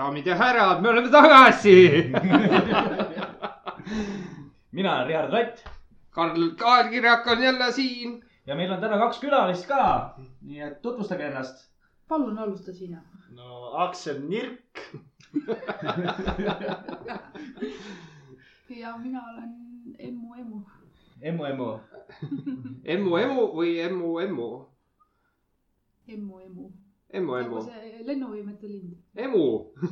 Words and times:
daamid 0.00 0.26
ja 0.26 0.34
härrad, 0.34 0.82
me 0.82 0.88
oleme 0.88 1.10
tagasi. 1.12 2.00
mina 4.76 4.94
olen 4.96 5.06
Richard 5.06 5.32
Latt 5.32 5.64
Karl 6.10 6.50
Kaelkirjak 6.58 7.26
on 7.26 7.42
jälle 7.42 7.72
siin. 7.72 8.24
ja 8.46 8.56
meil 8.56 8.72
on 8.72 8.80
täna 8.80 8.98
kaks 8.98 9.20
külalist 9.20 9.66
ka. 9.68 10.14
nii 10.40 10.60
et 10.60 10.82
tutvustage 10.82 11.26
ennast. 11.26 11.70
palun 12.08 12.38
alusta 12.38 12.72
sina. 12.72 13.02
no 13.36 13.70
Aksel 13.84 14.20
Nirk, 14.28 14.78
ja 18.80 18.96
mina 18.98 19.22
olen 19.32 19.50
Emmu 19.98 20.34
Emu. 20.34 20.60
Emmu, 21.22 21.44
Emmu. 21.44 21.78
emmu, 22.84 23.16
emu 23.16 23.46
või 23.56 23.80
emmu, 23.84 24.18
emmu? 24.18 24.66
Emmu 26.08 26.40
Emu. 26.40 26.72
emmu, 27.12 27.34
nagu 27.34 27.44
emmu, 27.44 27.62
see 27.66 28.04
lennuvõimete 28.06 28.68
lind. 28.70 28.92
emu, 29.16 29.44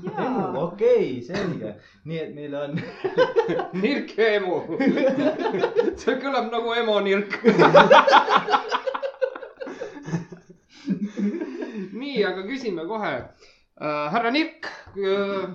Emmu, 0.09 0.45
okei 0.63 0.63
okay,, 0.63 1.23
selge. 1.27 1.73
nii 2.09 2.21
et 2.23 2.35
meil 2.37 2.55
on 2.59 2.77
nirk 3.83 4.15
ja 4.19 4.29
emu. 4.39 4.61
see 6.01 6.17
kõlab 6.23 6.51
nagu 6.53 6.75
emo 6.79 6.99
nirk. 7.07 7.39
nii, 11.99 12.23
aga 12.25 12.45
küsime 12.47 12.87
kohe 12.89 13.13
äh,. 13.19 14.07
härra 14.15 14.31
Nirk 14.35 14.71
äh, 14.97 15.51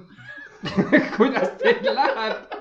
kuidas 1.18 1.56
teil 1.60 1.90
läheb? 1.90 2.60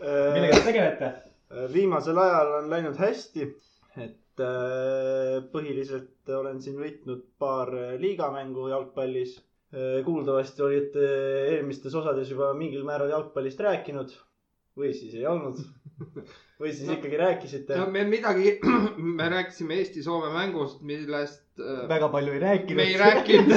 millega 0.00 0.56
te 0.58 0.64
tegelete? 0.66 1.12
Äh, 1.52 1.68
viimasel 1.72 2.18
ajal 2.18 2.58
on 2.58 2.70
läinud 2.72 2.98
hästi, 2.98 3.48
et 4.00 4.16
äh, 4.42 5.40
põhiliselt 5.52 6.34
olen 6.38 6.60
siin 6.64 6.78
võitnud 6.80 7.24
paar 7.38 7.72
äh, 7.74 7.96
liigamängu 8.00 8.70
jalgpallis. 8.72 9.40
kuuldavasti 10.06 10.62
olite 10.62 11.06
eelmistes 11.50 11.94
osades 11.98 12.28
juba 12.30 12.52
mingil 12.54 12.84
määral 12.86 13.10
jalgpallist 13.10 13.58
rääkinud 13.64 14.12
või 14.78 14.92
siis 14.94 15.14
ei 15.18 15.24
olnud 15.26 15.58
või 16.60 16.72
siis 16.72 16.88
No. 16.88 16.96
ikkagi 16.98 17.18
rääkisite 17.20 17.78
no 17.78 17.86
me 17.90 18.04
midagi, 18.08 18.54
me 19.18 19.28
rääkisime 19.30 19.78
Eesti-Soome 19.80 20.30
mängust, 20.34 20.82
millest 20.86 21.62
äh, 21.62 21.84
väga 21.90 22.08
palju 22.12 22.34
ei 22.34 22.42
rääkinud. 22.42 22.76
me 22.78 22.86
ei 22.90 22.96
rääkinud. 22.98 23.50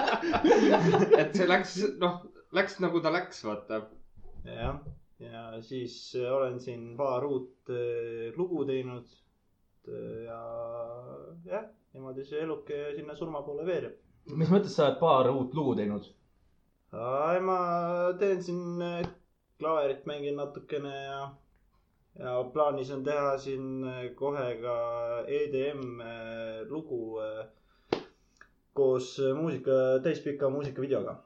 et 1.20 1.36
see 1.36 1.48
läks, 1.48 1.76
noh, 2.00 2.20
läks 2.56 2.78
nagu 2.84 3.02
ta 3.04 3.12
läks, 3.14 3.42
vaata. 3.44 3.82
jah, 4.44 4.80
ja 5.20 5.44
siis 5.64 5.96
äh, 6.20 6.28
olen 6.32 6.60
siin 6.60 6.94
paar 7.00 7.26
uut 7.28 7.72
äh, 7.72 8.30
lugu 8.36 8.64
teinud. 8.68 9.08
Ja 10.26 10.40
jah, 11.44 11.64
niimoodi 11.94 12.24
see 12.24 12.40
eluke 12.44 12.80
sinna 12.96 13.14
surma 13.16 13.42
poole 13.46 13.66
veereb. 13.66 13.96
mis 14.36 14.50
mõttes 14.52 14.74
sa 14.76 14.86
oled 14.88 14.98
paar 15.00 15.30
uut 15.30 15.54
lugu 15.54 15.74
teinud? 15.78 16.08
ma 17.46 17.58
teen 18.18 18.42
siin 18.42 18.82
äh, 18.82 19.06
klaverit 19.58 20.06
mängin 20.06 20.36
natukene 20.36 20.94
ja, 21.04 21.20
ja 22.18 22.34
plaanis 22.52 22.90
on 22.90 23.04
teha 23.04 23.38
siin 23.38 23.84
äh, 23.84 24.04
kohe 24.14 24.46
ka 24.62 24.76
EDM 25.26 26.00
äh, 26.00 26.60
lugu 26.68 27.18
äh, 27.22 27.46
koos 28.74 29.18
äh, 29.20 29.34
muusika, 29.34 29.72
täispika 30.02 30.50
muusikavideoga. 30.50 31.16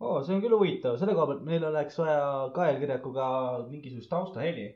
oo, 0.00 0.22
see 0.22 0.34
on 0.36 0.42
küll 0.44 0.52
huvitav, 0.58 0.98
selle 1.00 1.14
koha 1.16 1.26
pealt 1.30 1.44
meil 1.48 1.64
oleks 1.64 1.96
vaja 1.98 2.50
kaelkirjakuga 2.56 3.26
mingisugust 3.70 4.10
taustaheli. 4.12 4.66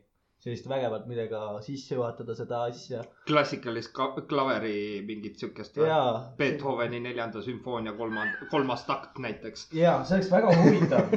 Sellist 0.41 0.69
vägevat, 0.71 1.05
millega 1.11 1.41
sisse 1.65 1.95
juhatada 1.99 2.35
seda 2.35 2.63
asja. 2.71 3.03
klassikalist 3.29 3.93
ka- 3.97 4.23
klaveri 4.29 5.03
mingit 5.07 5.37
siukest. 5.43 5.77
Beethoveni 6.39 7.01
neljanda 7.05 7.43
sümfoonia 7.45 7.93
kolmand-, 7.99 8.47
kolmas 8.51 8.85
takt 8.89 9.19
näiteks. 9.21 9.69
jaa, 9.77 10.01
see 10.05 10.17
oleks 10.17 10.31
väga 10.33 10.55
huvitav. 10.57 11.13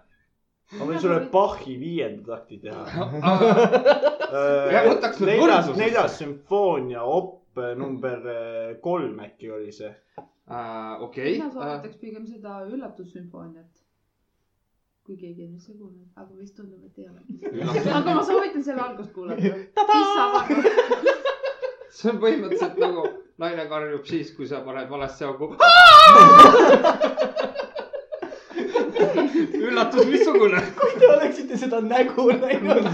ma 0.78 0.86
võin 0.86 1.00
sulle 1.02 1.20
Bachi 1.32 1.78
viienda 1.80 2.36
takti 2.36 2.60
teha. 2.62 2.84
Ja 4.30 4.84
võtaks 4.86 5.18
nüüd 5.18 5.32
neljas, 5.40 5.68
neljas 5.74 6.12
sümfoonia, 6.20 7.00
op 7.02 7.58
number 7.76 8.20
äh, 8.30 8.76
kolm 8.84 9.18
äkki 9.24 9.48
oli 9.50 9.72
see. 9.74 9.88
okei 11.02 11.32
mina, 11.34 11.48
soovitaks 11.50 11.96
pigem 11.98 12.26
seda 12.30 12.60
üllatussümfooniat. 12.68 13.82
Kui 15.10 15.18
keegi 15.18 15.42
on 15.42 15.56
üldse 15.56 15.72
kuulnud, 15.74 16.06
aga 16.14 16.30
vist 16.38 16.54
tundub, 16.54 16.78
et 16.86 16.94
ei 17.02 17.10
ole. 17.10 17.18
aga 17.98 18.14
ma 18.14 18.22
soovitan 18.22 18.62
selle 18.62 18.78
algust 18.84 19.10
kuulata. 19.16 19.42
see 21.98 22.12
on 22.12 22.20
põhimõtteliselt 22.22 22.78
nagu 22.78 23.02
naine 23.42 23.64
karjub 23.72 24.04
siis, 24.06 24.30
kui 24.36 24.46
sa 24.46 24.60
paned 24.62 24.86
valesse 24.92 25.24
auku. 25.26 25.48
üllatus, 29.70 30.06
missugune? 30.12 30.60
kui 30.78 30.92
te 31.00 31.06
oleksite 31.10 31.54
seda 31.58 31.78
nägu 31.84 32.24
näinud. 32.30 32.84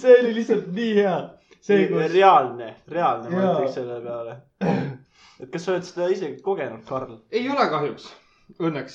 see 0.00 0.14
oli 0.20 0.34
lihtsalt 0.38 0.66
nii 0.76 0.92
hea. 1.00 1.16
see, 1.60 1.88
kus. 1.90 2.12
reaalne, 2.14 2.68
reaalne, 2.94 3.26
ma 3.34 3.38
ütleks 3.48 3.74
selle 3.80 3.96
peale. 4.06 4.32
et 5.40 5.48
kas 5.50 5.62
sa 5.66 5.72
oled 5.74 5.84
seda 5.90 6.04
ise 6.14 6.26
kogenud, 6.44 6.82
Karl? 6.88 7.14
ei 7.32 7.44
ole 7.50 7.64
kahjuks, 7.74 8.04
õnneks. 8.60 8.94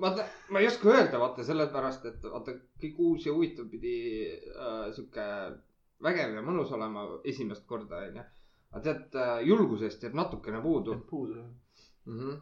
vaata, 0.00 0.24
ma 0.50 0.60
ei 0.60 0.66
oska 0.70 0.88
öelda, 0.90 1.18
vaata 1.20 1.44
sellepärast, 1.46 2.06
et 2.10 2.22
vaata 2.32 2.54
kõik 2.82 3.00
uus 3.06 3.26
ja 3.26 3.34
huvitav 3.36 3.68
pidi 3.72 3.96
äh, 4.28 4.86
sihuke 4.96 5.26
vägev 6.04 6.36
ja 6.38 6.44
mõnus 6.44 6.72
olema 6.76 7.06
esimest 7.28 7.66
korda, 7.68 8.02
onju. 8.08 8.24
aga 8.70 8.82
tead 8.86 9.18
äh,, 9.18 9.34
julgusest 9.48 10.04
jääb 10.06 10.16
natukene 10.18 10.62
puudu 10.62 11.00
puudu. 11.10 11.42
mm. 12.06 12.18
-hmm. 12.18 12.38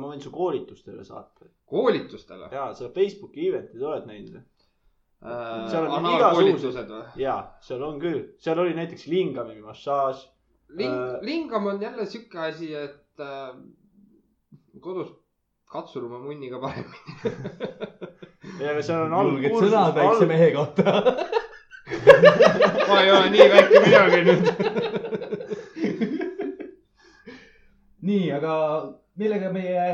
ma 0.00 0.06
võin 0.10 0.20
su 0.20 0.30
koolitustele 0.30 1.04
saata. 1.04 1.50
koolitustele 1.66 2.48
ja 2.52 2.72
sa 2.74 2.88
Facebooki 2.94 3.48
event'id 3.48 3.82
oled 3.82 4.06
näinud? 4.06 4.40
äh,. 5.22 5.68
seal 5.70 5.86
on 5.86 6.04
analkoolitused 6.04 6.90
või? 6.94 7.04
ja 7.22 7.36
seal 7.60 7.82
on 7.82 8.00
küll, 8.00 8.24
seal 8.38 8.58
oli 8.58 8.74
näiteks 8.74 9.06
lingami 9.06 9.60
massaaž. 9.60 10.26
Ling- 10.68 10.92
Äh., 10.92 11.22
lingam 11.24 11.66
on 11.66 11.80
jälle 11.82 12.04
sihuke 12.06 12.38
asi, 12.38 12.74
et 12.74 13.20
äh, 13.20 13.56
kodus 14.80 15.14
katsun 15.68 16.04
oma 16.08 16.18
munniga 16.22 16.60
paremini. 16.60 16.98
ja 18.62 18.70
aga 18.72 18.82
seal 18.84 19.12
on 19.12 19.26
julged 19.32 19.52
sõnad 19.58 19.94
väikse 19.96 20.26
mehe 20.30 20.48
kohta. 20.54 20.84
ma 22.88 22.96
ei 23.02 23.10
ole 23.12 23.28
nii 23.34 23.48
väike 23.54 23.76
midagi 23.84 24.18
nüüd. 24.28 24.44
nii, 28.08 28.26
aga 28.38 28.52
millega 29.20 29.48
meie 29.52 29.84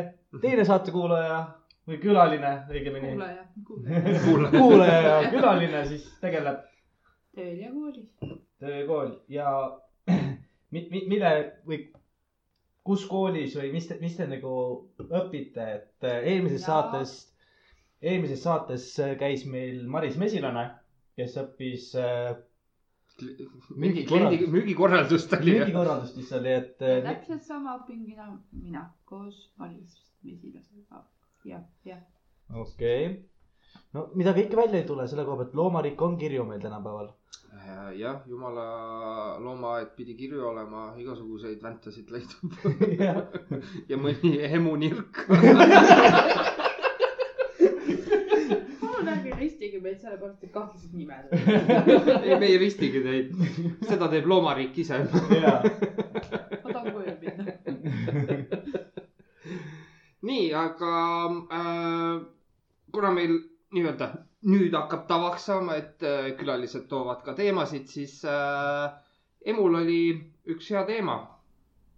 teine 0.43 0.65
saatekuulaja 0.69 1.39
või 1.89 1.97
külaline 2.01 2.53
õigemini, 2.71 3.09
kuulaja, 3.13 3.43
kuulaja. 4.25 4.51
kuulaja 4.55 4.99
ja 5.03 5.17
külaline 5.33 5.81
siis 5.91 6.05
tegeleb 6.23 6.59
tööl 7.35 7.57
ja 7.61 7.69
koolis. 7.73 8.07
töökool 8.63 9.11
ja 9.29 9.49
mi-, 10.73 10.89
mi-, 10.91 11.07
mille 11.11 11.31
või 11.67 11.79
kus 12.85 13.05
koolis 13.09 13.55
või 13.59 13.71
mis 13.75 13.89
te, 13.89 13.99
mis 14.03 14.17
te 14.19 14.27
nagu 14.29 14.55
õpite, 15.05 15.69
et 15.79 16.09
äh, 16.09 16.27
eelmises 16.35 16.67
Jaa. 16.67 16.83
saates, 16.83 17.15
eelmises 18.05 18.43
saates 18.45 18.89
äh, 19.01 19.15
käis 19.21 19.47
meil 19.49 19.85
Maris 19.91 20.19
Mesilane, 20.21 20.67
kes 21.17 21.39
õppis 21.41 21.91
äh, 22.01 22.35
mingi 23.79 24.05
kliendi, 24.09 24.45
müügikorraldust 24.51 25.33
oli. 25.39 25.57
müügikorraldust 25.59 26.19
lihtsalt, 26.19 26.45
nii 26.47 26.57
et 26.61 26.83
äh, 26.85 26.99
täpselt 27.09 27.47
sama 27.47 27.79
õpin 27.81 28.03
mina, 28.05 28.33
mina 28.53 28.89
koos 29.09 29.47
Maris 29.61 30.01
Mesilasega. 30.27 31.05
jah, 31.49 31.65
jah. 31.89 32.03
okei 32.53 33.07
okay.. 33.07 33.23
No 33.95 34.09
mida 34.15 34.35
kõike 34.37 34.57
välja 34.59 34.81
ei 34.81 34.89
tule 34.89 35.09
selle 35.09 35.27
koha 35.27 35.43
pealt, 35.43 35.55
loomariik 35.61 36.03
on 36.03 36.17
kirju 36.21 36.47
meil 36.49 36.63
tänapäeval. 36.63 37.13
Äh, 37.55 37.95
jah, 37.99 38.21
jumala 38.29 38.67
loomaaed 39.41 39.95
pidi 39.97 40.17
kirju 40.19 40.47
olema, 40.51 40.91
igasuguseid 41.01 41.63
väntasid 41.63 42.11
leidub 42.11 42.59
jah, 42.99 43.23
ja 43.91 44.01
mõni 44.01 44.37
emunirk. 44.51 45.25
ristige 49.45 49.81
meid 49.83 50.01
sellepärast, 50.01 50.43
et 50.45 50.53
kahtlased 50.53 50.93
nimed. 50.95 51.31
ei, 52.25 52.39
me 52.39 52.47
ei 52.47 52.59
ristigi 52.61 53.01
teid, 53.05 53.33
seda 53.89 54.09
teeb 54.13 54.27
loomariik 54.29 54.77
ise. 54.83 55.01
ja, 55.39 55.55
ma 56.63 56.73
tahan 56.73 56.93
koju 56.93 57.15
minna. 57.23 57.45
nii, 60.29 60.47
aga 60.57 60.93
äh, 61.59 62.15
kuna 62.93 63.13
meil 63.17 63.37
nii-öelda 63.75 64.09
nüüd 64.51 64.75
hakkab 64.77 65.07
tavaks 65.09 65.47
saama, 65.51 65.79
et 65.81 66.03
äh, 66.05 66.31
külalised 66.39 66.87
toovad 66.91 67.23
ka 67.27 67.35
teemasid, 67.39 67.89
siis 67.91 68.21
äh, 68.29 68.93
Emul 69.45 69.75
oli 69.77 69.99
üks 70.55 70.71
hea 70.73 70.85
teema. 70.89 71.17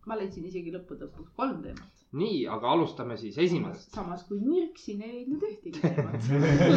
ma 0.07 0.15
leidsin 0.19 0.45
isegi 0.47 0.71
lõppude 0.75 1.07
lõpuks 1.09 1.33
kolm 1.39 1.61
teemat. 1.63 2.03
nii, 2.19 2.41
aga 2.57 2.71
alustame 2.75 3.17
siis 3.21 3.39
esimesest. 3.43 3.95
samas 3.99 4.23
kui 4.29 4.39
nirksin 4.43 5.03
ei 5.03 5.13
leidnud 5.17 5.43
ühtegi 5.49 5.83
teemat. 5.83 6.29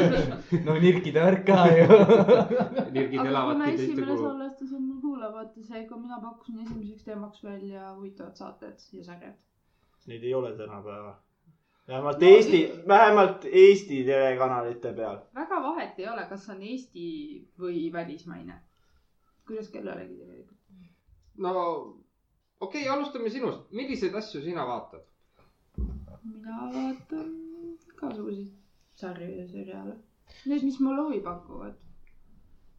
no 0.68 0.76
nirkide 0.86 1.24
värk 1.26 1.46
ka 1.50 1.60
ju. 1.74 1.88
nirgid 2.98 3.22
aga 3.22 3.30
elavadki 3.34 3.58
kuna 3.60 3.70
teiste 3.70 3.86
esimene 3.86 4.08
kulul. 4.12 4.24
salvestus 4.28 4.74
on 4.78 4.84
mul 4.90 5.00
kuulamata, 5.06 5.66
seega 5.72 6.02
mina 6.04 6.22
pakkusin 6.26 6.62
esimeseks 6.66 7.08
teemaks 7.10 7.44
välja 7.46 7.94
huvitavad 7.96 8.42
saated 8.44 8.86
ja 8.98 9.06
sarjad. 9.10 9.38
neid 10.10 10.26
ei 10.30 10.34
ole 10.42 10.54
tänapäeval. 10.62 11.18
Vähemalt 11.90 12.24
Eesti, 12.24 12.60
vähemalt 12.88 13.46
Eesti 13.52 14.04
telekanalite 14.06 14.94
peal. 14.94 15.18
väga 15.36 15.62
vahet 15.64 16.00
ei 16.00 16.08
ole, 16.10 16.26
kas 16.30 16.50
on 16.50 16.62
Eesti 16.62 17.06
või 17.60 17.90
välismaine. 17.94 18.60
kuidas 19.48 19.70
kellelegi 19.74 20.16
tegelikult. 20.18 20.58
no 21.38 21.54
okei 22.60 22.82
okay,, 22.82 22.88
alustame 22.98 23.30
sinust, 23.30 23.72
milliseid 23.72 24.16
asju 24.16 24.42
sina 24.42 24.66
vaatad? 24.68 25.06
mina 26.24 26.58
vaatan 26.74 27.30
igasuguseid 27.94 28.52
sarju 29.02 29.30
ja 29.40 29.48
seriaale. 29.48 29.96
Need, 30.46 30.64
mis 30.64 30.80
mulle 30.80 31.06
huvi 31.08 31.22
pakuvad. 31.26 31.78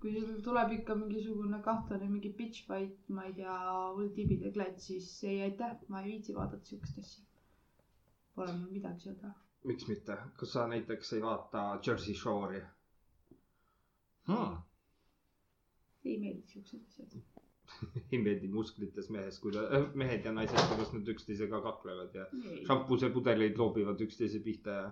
kui 0.00 0.12
sul 0.20 0.38
tuleb 0.44 0.70
ikka 0.72 0.94
mingisugune 0.96 1.58
kahtlane 1.64 2.06
mingi 2.08 2.30
bitch 2.36 2.62
fight, 2.68 2.94
ma 3.16 3.24
ei 3.28 3.34
tea, 3.36 3.56
hull 3.96 4.06
tibide 4.16 4.52
klats, 4.54 4.86
siis 4.88 5.08
ei 5.28 5.42
aitäh, 5.48 5.74
ma 5.88 6.00
ei 6.00 6.06
viitsi 6.12 6.32
vaadata 6.36 6.64
siukest 6.70 7.02
asja. 7.02 7.24
Pole 8.40 8.52
mul 8.56 8.70
midagi 8.72 9.12
teha. 9.20 9.30
miks 9.68 9.84
mitte, 9.88 10.14
kas 10.40 10.52
sa 10.56 10.62
näiteks 10.68 11.10
ei 11.16 11.22
vaata 11.22 11.62
Jersey 11.86 12.14
Shore'i 12.16 12.60
hmm.? 14.28 14.54
ei 16.08 16.14
meeldi 16.22 16.46
siuksed 16.52 16.86
asjad. 16.88 17.18
ei 18.12 18.20
meeldi 18.22 18.48
musklites 18.54 19.10
mehes, 19.16 19.38
kuidas, 19.44 19.68
mehed 20.02 20.24
ja 20.24 20.32
naised, 20.32 20.62
kuidas 20.70 20.94
nad 20.96 21.10
üksteisega 21.14 21.60
kaklevad 21.66 22.16
ja 22.16 22.24
ei. 22.40 22.62
šampusepudeleid 22.70 23.60
loobivad 23.60 24.00
üksteise 24.06 24.40
pihta 24.46 24.78
ja 24.78 24.86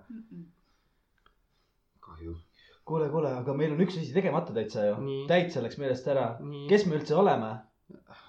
kahju. 2.08 2.36
kuule, 2.84 3.08
kuule, 3.14 3.32
aga 3.40 3.56
meil 3.62 3.72
on 3.78 3.80
üks 3.86 3.96
asi 4.02 4.12
tegemata 4.18 4.52
täitsa 4.60 4.84
ju 4.90 5.00
täitsa 5.32 5.64
läks 5.64 5.80
meelest 5.80 6.12
ära. 6.16 6.28
kes 6.74 6.84
me 6.90 7.00
üldse 7.00 7.16
oleme? 7.24 7.54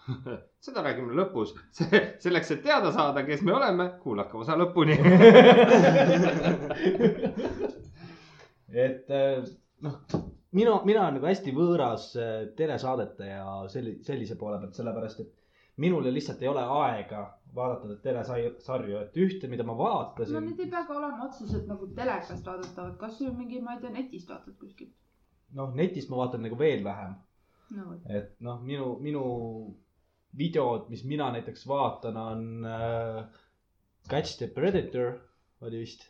seda 0.64 0.84
räägime 0.86 1.16
lõpus. 1.18 1.50
selleks, 2.24 2.52
et 2.56 2.64
teada 2.66 2.92
saada, 2.96 3.24
kes 3.28 3.42
me 3.48 3.54
oleme, 3.56 3.86
kuulake 4.04 4.38
osa 4.38 4.54
lõpuni. 4.60 4.96
et 8.86 9.08
äh, 9.10 9.44
noh, 9.86 9.96
mina, 10.52 10.72
mina 10.86 11.00
olen 11.06 11.16
nagu 11.20 11.26
hästi 11.30 11.52
võõras 11.56 12.04
äh, 12.20 12.40
telesaadete 12.58 13.26
ja 13.32 13.46
selli-, 13.72 14.00
sellise 14.06 14.36
poole 14.40 14.58
pealt, 14.62 14.76
sellepärast 14.78 15.20
et 15.26 15.32
minul 15.80 16.06
ju 16.06 16.12
lihtsalt 16.14 16.42
ei 16.44 16.52
ole 16.52 16.64
aega 16.84 17.22
vaadata 17.56 17.90
neid 17.90 18.02
telesarju, 18.04 19.00
et 19.00 19.18
ühte, 19.18 19.50
mida 19.50 19.66
ma 19.66 19.74
no 19.74 19.80
vaatasin 19.80 20.44
need 20.46 20.60
ei 20.66 20.70
pea 20.72 20.84
ka 20.86 20.98
olema 20.98 21.26
otseselt 21.26 21.70
nagu 21.70 21.88
telekast 21.98 22.46
vaadatavad, 22.46 22.98
kasvõi 23.02 23.32
mingi, 23.38 23.62
ma 23.64 23.76
ei 23.76 23.84
tea, 23.84 23.94
netist 23.96 24.30
vaatad 24.30 24.58
kuskilt. 24.62 24.94
noh, 25.58 25.72
netist 25.76 26.12
ma 26.12 26.20
vaatan 26.22 26.44
nagu 26.46 26.60
veel 26.60 26.84
vähem, 26.86 27.16
no 27.78 27.96
et 28.20 28.36
noh, 28.46 28.60
minu, 28.66 28.92
minu 29.02 29.24
videod, 30.38 30.90
mis 30.90 31.04
mina 31.04 31.32
näiteks 31.34 31.68
vaatan, 31.68 32.18
on 32.18 32.66
äh, 32.66 33.24
Catch 34.10 34.38
the 34.38 34.48
Predator 34.48 35.14
oli 35.62 35.80
vist, 35.80 36.06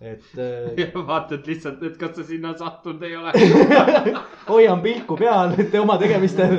et 0.00 0.24
äh, 0.38 0.94
vaatad 1.10 1.46
lihtsalt, 1.46 1.82
et 1.82 1.96
kas 2.00 2.16
sa 2.16 2.24
sinna 2.26 2.54
sattunud 2.58 3.02
ei 3.06 3.16
ole. 3.16 3.32
hoian 4.50 4.82
pilku 4.84 5.16
peal 5.20 5.54
oma 5.80 5.98
tegemistel. 6.00 6.56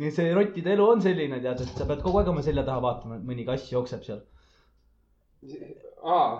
nii 0.00 0.10
see 0.16 0.32
rottide 0.34 0.72
elu 0.72 0.84
on 0.94 1.02
selline, 1.04 1.40
tead, 1.44 1.60
et 1.64 1.76
sa 1.76 1.86
pead 1.88 2.00
kogu 2.04 2.20
aeg 2.20 2.28
oma 2.32 2.42
selja 2.44 2.64
taha 2.66 2.80
vaatama, 2.84 3.18
et 3.18 3.26
mõni 3.28 3.44
kass 3.48 3.72
jookseb 3.72 4.02
seal. 4.06 4.22
aa, 6.00 6.30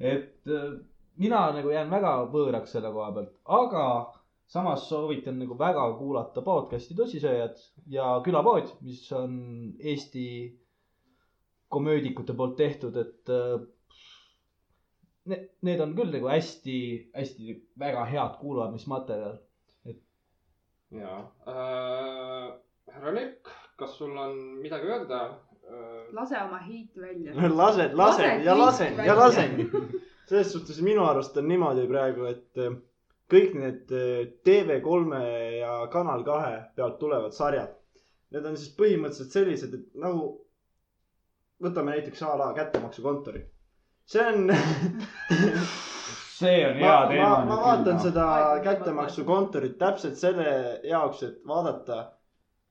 et 0.00 0.54
äh, 0.54 0.72
mina 1.18 1.40
nagu 1.54 1.72
jään 1.74 1.90
väga 1.90 2.12
võõraks 2.32 2.74
selle 2.76 2.90
koha 2.94 3.10
pealt, 3.16 3.32
aga 3.58 3.84
samas 4.48 4.86
soovitan 4.88 5.38
nagu 5.42 5.56
väga 5.58 5.84
kuulata 5.98 6.42
podcast'i 6.46 6.96
Tossisööjad 6.96 7.58
ja 7.92 8.12
Külapood, 8.24 8.70
mis 8.86 9.02
on 9.12 9.34
Eesti 9.78 10.28
komöödikute 11.68 12.36
poolt 12.36 12.56
tehtud, 12.56 12.96
et 12.96 13.32
äh, 13.34 13.58
ne- 15.28 15.42
need 15.62 15.82
on 15.84 15.92
küll 15.98 16.14
nagu 16.14 16.30
hästi, 16.32 16.78
hästi 17.16 17.58
väga 17.78 18.06
head 18.08 18.40
kuulamismaterjal. 18.40 19.36
jaa 20.90 21.18
äh,. 21.44 22.54
härra 22.94 23.10
Lerk, 23.14 23.50
kas 23.76 23.98
sul 23.98 24.16
on 24.16 24.38
midagi 24.62 24.88
öelda 24.88 25.18
äh,? 25.28 26.14
lase 26.16 26.38
oma 26.40 26.58
heit 26.64 26.96
välja. 26.96 27.34
lasen, 27.56 27.96
lasen 27.96 28.44
ja 28.44 28.58
lasen 28.58 28.96
ja 29.04 29.16
lasen. 29.16 29.58
selles 30.28 30.52
suhtes 30.52 30.80
minu 30.84 31.04
arust 31.08 31.36
on 31.40 31.48
niimoodi 31.48 31.86
praegu, 31.88 32.26
et 32.28 32.60
eh, 32.60 32.74
kõik 33.32 33.54
need 33.58 33.92
eh, 33.96 34.24
TV3 34.44 35.22
ja 35.58 35.74
Kanal 35.92 36.24
kahe 36.26 36.54
pealt 36.76 36.98
tulevad 37.00 37.36
sarjad, 37.36 37.72
need 38.34 38.48
on 38.50 38.58
siis 38.60 38.74
põhimõtteliselt 38.76 39.36
sellised, 39.38 39.76
et 39.78 40.02
nagu 40.02 40.30
võtame 41.64 41.96
näiteks 41.96 42.22
a 42.28 42.34
la 42.38 42.50
kättemaksukontori. 42.56 43.44
see 44.08 44.26
on 44.26 44.52
see 46.38 46.60
on 46.68 46.78
ma, 46.80 46.92
ma, 47.10 47.30
ma 47.48 47.56
vaatan. 47.64 47.98
seda 48.00 48.26
kättemaksukontorit 48.64 49.78
täpselt 49.80 50.16
selle 50.20 50.80
jaoks, 50.84 51.22
et 51.22 51.40
vaadata, 51.46 52.02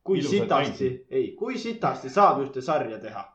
kui 0.03 0.21
Ilusat 0.21 0.37
sitasti, 0.37 0.91
ei, 1.09 1.33
kui 1.39 1.57
sitasti 1.57 2.09
saab 2.09 2.45
ühte 2.45 2.61
sarja 2.61 3.01
teha 3.01 3.25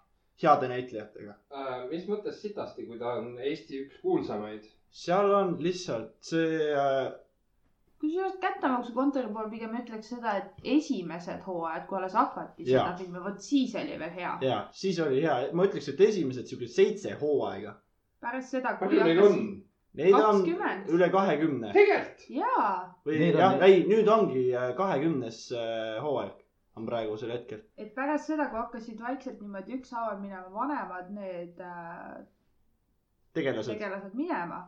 heade 0.42 0.68
näitlejatega. 0.70 1.34
Äh, 1.54 1.74
mis 1.90 2.06
mõttes 2.10 2.40
sitasti, 2.42 2.86
kui 2.86 2.98
ta 3.00 3.16
on 3.20 3.34
Eesti 3.40 3.84
üks 3.86 4.00
kuulsamaid? 4.04 4.68
seal 4.92 5.30
on 5.32 5.54
lihtsalt 5.64 6.10
see 6.20 6.66
äh, 6.76 7.06
kusjuures 8.02 8.34
kättemaksukontori 8.42 9.30
pool 9.32 9.48
pigem 9.52 9.72
ütleks 9.78 10.10
seda, 10.12 10.34
et 10.42 10.66
esimesed 10.74 11.40
hooajad, 11.46 11.86
kui 11.88 11.96
alles 12.00 12.16
hakati 12.18 12.66
Jaa. 12.66 12.82
seda 12.82 12.98
filmi, 12.98 13.22
vot 13.24 13.40
siis 13.40 13.72
oli 13.78 13.96
veel 14.02 14.12
hea. 14.18 14.32
ja 14.44 14.58
siis 14.82 14.98
oli 15.00 15.22
hea, 15.24 15.38
ma 15.56 15.68
ütleks, 15.68 15.88
et 15.94 16.02
esimesed 16.08 16.50
siuksed 16.50 16.74
seitse 16.76 17.14
hooaega. 17.22 17.76
pärast 18.20 18.52
seda, 18.58 18.74
kui 18.80 18.90
palju 18.90 19.06
neil 19.08 19.22
on? 19.26 19.44
Neid 19.92 20.14
on 20.16 20.38
20. 20.44 20.86
üle 20.96 21.08
kahekümne 21.12 21.72
tegelikult? 21.76 22.28
jaa, 22.32 22.68
või 23.06 23.18
on 23.30 23.40
jah, 23.40 23.58
ei 23.68 23.82
nüüd 23.88 24.08
ongi 24.08 24.44
kahekümnes 24.76 25.42
hooaeg 26.04 26.41
on 26.76 26.86
praegusel 26.86 27.30
hetkel. 27.34 27.60
et 27.76 27.94
pärast 27.94 28.26
seda, 28.30 28.46
kui 28.50 28.58
hakkasid 28.58 29.00
vaikselt 29.00 29.40
niimoodi 29.40 29.74
ükshaaval 29.80 30.20
minema 30.20 30.52
vanemad 30.54 31.10
need 31.16 31.60
äh, 31.60 32.22
tegelased. 33.36 33.72
tegelased 33.74 34.14
minema, 34.16 34.62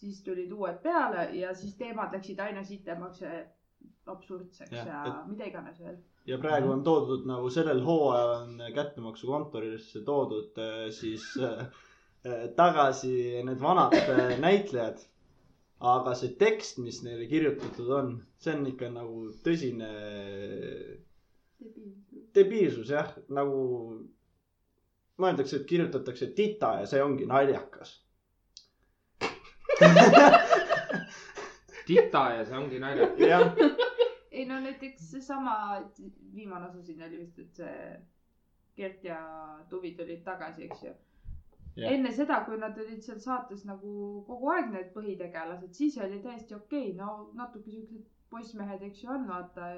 siis 0.00 0.22
tulid 0.24 0.52
uued 0.52 0.78
peale 0.84 1.28
ja 1.36 1.54
siis 1.54 1.74
teemad 1.76 2.12
läksid 2.16 2.40
aina 2.40 2.64
sitemaks 2.64 3.20
ja 3.24 3.34
absurdseks 4.06 4.72
ja, 4.72 4.84
ja 4.86 5.00
et- 5.10 5.26
mida 5.30 5.44
iganes 5.50 5.80
veel. 5.80 5.96
ja 6.26 6.38
praegu 6.42 6.70
on 6.72 6.82
toodud 6.84 7.26
nagu 7.28 7.50
sellel 7.50 7.82
hooajal 7.84 8.32
on 8.36 8.62
kättemaksukontorisse 8.74 10.00
toodud 10.08 10.58
äh, 10.62 10.86
siis 10.90 11.26
äh, 11.42 11.66
äh, 12.26 12.48
tagasi 12.56 13.42
need 13.44 13.60
vanad 13.60 13.94
äh, 14.00 14.38
näitlejad. 14.40 15.04
aga 15.80 16.14
see 16.16 16.30
tekst, 16.40 16.78
mis 16.80 17.02
neile 17.04 17.26
kirjutatud 17.28 17.90
on, 17.92 18.06
see 18.40 18.54
on 18.56 18.62
ikka 18.70 18.88
nagu 18.94 19.26
tõsine 19.44 19.88
debiilsus 22.36 22.90
jah, 22.92 23.12
nagu 23.32 23.60
mõeldakse, 25.22 25.60
et 25.60 25.68
kirjutatakse 25.68 26.30
tita 26.36 26.74
ja 26.80 26.88
see 26.90 27.02
ongi 27.02 27.26
naljakas. 27.28 27.94
tita 31.88 32.22
ja 32.36 32.44
see 32.44 32.58
ongi 32.58 32.78
naljakas. 32.82 33.64
ei 34.36 34.44
no 34.48 34.60
näiteks 34.60 35.10
seesama 35.14 35.56
viimane 36.34 36.68
osa 36.68 36.82
siin 36.84 37.02
oli 37.02 37.22
vist, 37.22 37.38
et 37.38 37.62
see 37.62 37.76
Gert 38.76 39.04
ja 39.04 39.18
Tuvi 39.70 39.94
tulid 39.96 40.20
tagasi, 40.24 40.66
eks 40.68 40.82
ju. 40.84 40.90
Jah. 41.76 41.92
enne 41.92 42.10
seda, 42.12 42.38
kui 42.44 42.56
nad 42.56 42.76
olid 42.80 43.02
seal 43.04 43.18
saates 43.20 43.64
nagu 43.68 43.90
kogu 44.24 44.48
aeg 44.54 44.70
need 44.72 44.92
põhitegelased, 44.94 45.74
siis 45.76 45.98
oli 46.00 46.22
täiesti 46.24 46.56
okei 46.56 46.90
okay., 46.90 46.96
no 46.96 47.32
natuke 47.36 47.68
siuksed 47.72 48.04
poissmehed, 48.32 48.84
eks 48.86 49.02
ju 49.02 49.10
on, 49.12 49.26
vaata. 49.28 49.72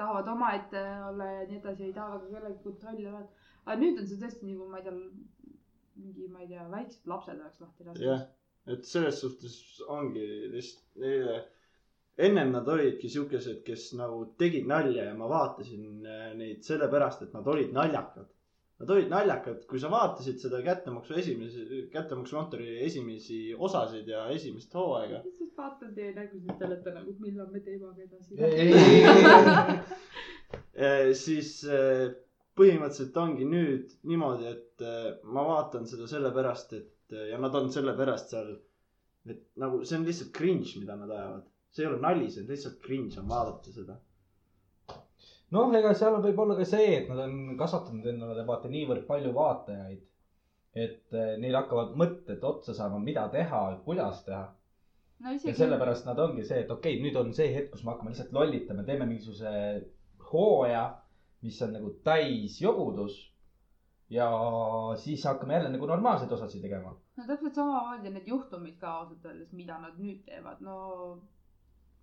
Tahavad 0.00 0.28
omaette 0.34 0.82
olla 1.08 1.30
ja 1.30 1.46
nii 1.48 1.58
edasi, 1.60 1.84
ei 1.88 1.92
taha 1.96 2.18
väga 2.18 2.30
kellegi 2.36 2.62
kontrolli 2.66 3.06
olla. 3.10 3.24
aga 3.66 3.78
nüüd 3.80 3.98
on 4.02 4.06
see 4.10 4.20
tõesti 4.22 4.48
nagu, 4.50 4.68
ma 4.72 4.78
ei 4.80 4.86
tea, 4.88 4.94
mingi, 6.04 6.28
ma 6.34 6.40
ei 6.44 6.48
tea, 6.52 6.68
väiksed 6.76 7.10
lapsed 7.14 7.40
oleks 7.40 7.60
lahti 7.64 7.84
jah 7.88 7.96
lastud., 7.96 8.38
et 8.72 8.84
selles 8.86 9.18
suhtes 9.20 9.54
ongi 9.90 10.26
lihtsalt 10.52 11.00
neile, 11.02 11.36
ennem 12.26 12.52
nad 12.54 12.68
olidki 12.68 13.08
siukesed, 13.10 13.62
kes 13.66 13.88
nagu 13.98 14.20
tegid 14.38 14.68
nalja 14.70 15.08
ja 15.08 15.14
ma 15.18 15.26
vaatasin 15.30 16.06
äh, 16.06 16.28
neid 16.38 16.62
sellepärast, 16.66 17.24
et 17.26 17.32
nad 17.34 17.46
olid 17.54 17.72
naljakad. 17.74 18.28
Nad 18.82 18.90
olid 18.90 19.12
naljakad, 19.12 19.60
kui 19.70 19.78
sa 19.78 19.86
vaatasid 19.92 20.40
seda 20.42 20.58
kättemaksu 20.66 21.14
esimesi, 21.20 21.84
kättemaksukontori 21.92 22.80
esimesi 22.82 23.36
osasid 23.54 24.08
ja 24.10 24.24
esimest 24.34 24.74
hooaega. 24.74 25.20
lihtsalt 25.22 25.52
vaatan 25.60 25.92
teie 25.94 26.10
nägusid, 26.16 26.50
te 26.58 26.66
olete 26.66 26.94
nagu, 26.96 27.14
millal 27.22 27.46
me 27.54 27.60
teemaga 27.62 28.02
edasi 28.02 28.34
Eh, 30.72 31.12
siis 31.24 31.52
eh, 31.64 32.10
põhimõtteliselt 32.58 33.16
ongi 33.22 33.46
nüüd 33.48 33.94
niimoodi, 34.10 34.50
et 34.50 34.84
eh, 34.84 35.08
ma 35.24 35.44
vaatan 35.46 35.86
seda 35.88 36.08
sellepärast, 36.10 36.74
et 36.80 37.14
eh, 37.16 37.28
ja 37.30 37.38
nad 37.40 37.54
on 37.58 37.70
sellepärast 37.72 38.34
seal. 38.34 38.52
et 39.30 39.44
nagu 39.62 39.84
see 39.86 40.00
on 40.00 40.04
lihtsalt 40.08 40.32
cringe, 40.34 40.74
mida 40.82 40.96
nad 40.98 41.10
ajavad, 41.14 41.44
see 41.70 41.84
ei 41.84 41.88
ole 41.92 42.00
nali, 42.02 42.26
see 42.34 42.42
on 42.42 42.50
lihtsalt 42.50 42.80
cringe 42.82 43.20
on 43.22 43.28
vaadata 43.30 43.74
seda. 43.78 43.94
noh, 45.52 45.74
ega 45.76 45.92
seal 45.96 46.16
võib 46.24 46.40
olla 46.44 46.56
ka 46.58 46.66
see, 46.68 46.88
et 47.00 47.10
nad 47.12 47.22
on 47.26 47.36
kasvatanud 47.60 48.08
endale 48.14 48.46
vaata 48.48 48.70
niivõrd 48.72 49.06
palju 49.08 49.34
vaatajaid. 49.36 50.08
et 50.72 51.12
eh, 51.20 51.34
neil 51.36 51.56
hakkavad 51.58 51.90
mõtted 52.00 52.44
otsa 52.48 52.72
saama, 52.72 52.96
mida 52.98 53.26
teha, 53.32 53.58
kuidas 53.84 54.22
teha. 54.24 54.46
no 55.20 55.34
ja 55.34 55.54
sellepärast 55.58 56.06
nad 56.08 56.18
ongi 56.18 56.44
see, 56.48 56.62
et 56.64 56.70
okei 56.70 56.94
okay,, 56.96 57.02
nüüd 57.04 57.18
on 57.20 57.34
see 57.36 57.50
hetk, 57.52 57.74
kus 57.74 57.84
me 57.84 57.92
hakkame 57.92 58.14
lihtsalt 58.14 58.32
lollitama, 58.32 58.86
teeme 58.88 59.08
mingisuguse 59.10 59.52
hooaja, 60.30 60.86
mis 61.44 61.60
on 61.66 61.76
nagu 61.76 61.92
täis 62.06 62.56
jobudus. 62.60 63.20
ja 64.12 64.28
siis 65.00 65.24
hakkame 65.24 65.54
jälle 65.54 65.68
nagu 65.72 65.86
normaalseid 65.86 66.32
osasid 66.32 66.64
tegema. 66.64 66.96
no 67.16 67.26
täpselt 67.28 67.60
samamoodi 67.60 68.14
need 68.16 68.32
juhtumid 68.32 68.80
ka 68.80 68.96
ausalt 69.02 69.28
öeldes, 69.28 69.52
mida 69.52 69.76
nad 69.84 70.00
nüüd 70.00 70.24
teevad, 70.24 70.64
no 70.64 70.78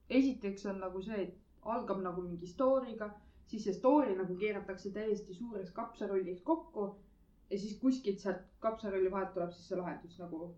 esiteks 0.10 0.66
on 0.70 0.80
nagu 0.86 1.02
see, 1.02 1.24
et 1.26 1.74
algab 1.74 2.02
nagu 2.06 2.22
mingi 2.22 2.48
story'ga, 2.48 3.10
siis 3.50 3.68
story 3.78 4.16
nagu 4.18 4.36
keeratakse 4.38 4.92
täiesti 4.96 5.34
suureks 5.34 5.72
kapsarolliks 5.76 6.42
kokku 6.46 6.88
ja 7.50 7.60
siis 7.60 7.78
kuskilt 7.82 8.20
sealt 8.20 8.42
kapsarolli 8.60 9.12
vahelt 9.12 9.34
tuleb 9.34 9.54
siis 9.56 9.70
see 9.72 9.80
lahendus 9.80 10.20
nagu 10.22 10.50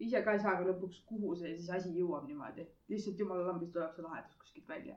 ise 0.00 0.22
ka 0.24 0.32
ei 0.32 0.40
saa 0.40 0.56
ka 0.56 0.68
lõpuks, 0.68 1.02
kuhu 1.08 1.34
see 1.36 1.52
siis 1.56 1.70
asi 1.76 1.90
jõuab 1.96 2.24
niimoodi. 2.28 2.66
lihtsalt 2.88 3.18
jumala 3.20 3.46
lambist 3.50 3.72
tuleb 3.76 3.92
see 3.96 4.06
lahendus 4.06 4.38
kuskilt 4.44 4.68
välja. 4.68 4.96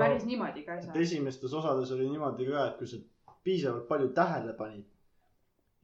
päris 0.00 0.24
niimoodi 0.30 0.64
ka 0.66 0.78
ei 0.78 0.82
saa 0.82 0.98
esimestes 1.06 1.54
osades 1.60 1.92
oli 1.94 2.08
niimoodi 2.10 2.50
ka, 2.50 2.66
et 2.70 2.76
kui 2.80 2.90
sa 2.90 2.98
piisavalt 3.44 3.88
palju 3.88 4.10
tähele 4.18 4.52
panid 4.58 4.90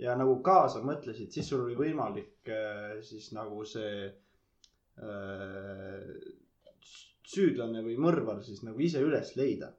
ja 0.00 0.16
nagu 0.16 0.38
kaasa 0.42 0.82
mõtlesid, 0.85 1.30
siis 1.35 1.49
sul 1.49 1.64
oli 1.66 1.76
võimalik 1.78 2.49
äh, 2.49 2.99
siis 3.04 3.30
nagu 3.37 3.64
see 3.68 4.09
äh, 4.99 6.04
süüdlane 7.30 7.85
või 7.85 7.97
mõrvar 8.00 8.40
siis 8.42 8.64
nagu 8.66 8.80
ise 8.82 9.02
üles 9.04 9.35
leida. 9.38 9.70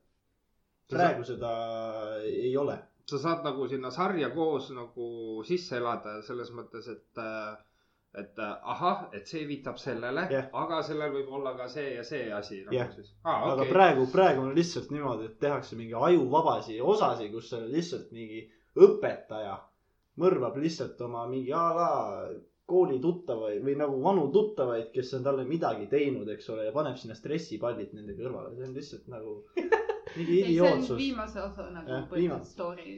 Praegu 0.91 1.25
seda 1.27 1.51
ei 2.23 2.55
ole. 2.57 2.77
sa 3.11 3.19
saad 3.19 3.43
nagu 3.43 3.67
sinna 3.67 3.91
sarja 3.91 4.29
koos 4.31 4.69
nagu 4.75 5.43
sisse 5.43 5.75
elada 5.77 6.21
selles 6.23 6.51
mõttes, 6.55 6.85
et, 6.87 7.21
et 8.21 8.39
ahah, 8.43 9.09
et 9.17 9.27
see 9.27 9.41
viitab 9.49 9.79
sellele 9.81 10.27
Jah. 10.31 10.47
aga 10.63 10.79
sellel 10.87 11.11
võib 11.17 11.33
olla 11.39 11.55
ka 11.57 11.67
see 11.71 11.95
ja 11.95 12.05
see 12.07 12.29
asi 12.31 12.61
nagu 12.63 12.77
Jah. 12.77 12.93
siis 12.95 13.11
ah,. 13.23 13.49
aga 13.49 13.65
Okay. 13.65 13.73
praegu, 13.73 14.05
praegu 14.13 14.45
on 14.45 14.55
lihtsalt 14.55 14.93
niimoodi, 14.95 15.27
et 15.31 15.39
tehakse 15.39 15.75
mingi 15.79 15.97
ajuvabasi 15.97 16.79
osasid, 16.93 17.33
kus 17.33 17.51
on 17.57 17.67
lihtsalt 17.73 18.13
mingi 18.15 18.45
õpetaja 18.79 19.57
mõrvab 20.21 20.57
lihtsalt 20.61 21.01
oma 21.01 21.25
mingi 21.27 21.51
a 21.55 21.67
la 21.75 21.91
kooli 22.71 22.99
tuttavaid 23.03 23.63
või 23.65 23.75
nagu 23.79 23.99
vanu 24.03 24.27
tuttavaid, 24.31 24.91
kes 24.95 25.13
on 25.17 25.25
talle 25.25 25.43
midagi 25.47 25.89
teinud, 25.91 26.29
eks 26.31 26.49
ole, 26.53 26.69
ja 26.69 26.75
paneb 26.75 26.95
sinna 26.99 27.17
stressipallid 27.17 27.95
nende 27.97 28.15
kõrvale, 28.15 28.53
see 28.55 28.67
on 28.69 28.75
lihtsalt 28.77 29.09
nagu 29.11 29.35
mingi 30.15 30.39
idiootsus. 30.41 30.97
viimase 30.97 31.41
osa 31.43 31.69
nagu 31.71 31.89
Jah, 31.89 32.07
põhimõtteliselt 32.11 32.53
story. 32.53 32.97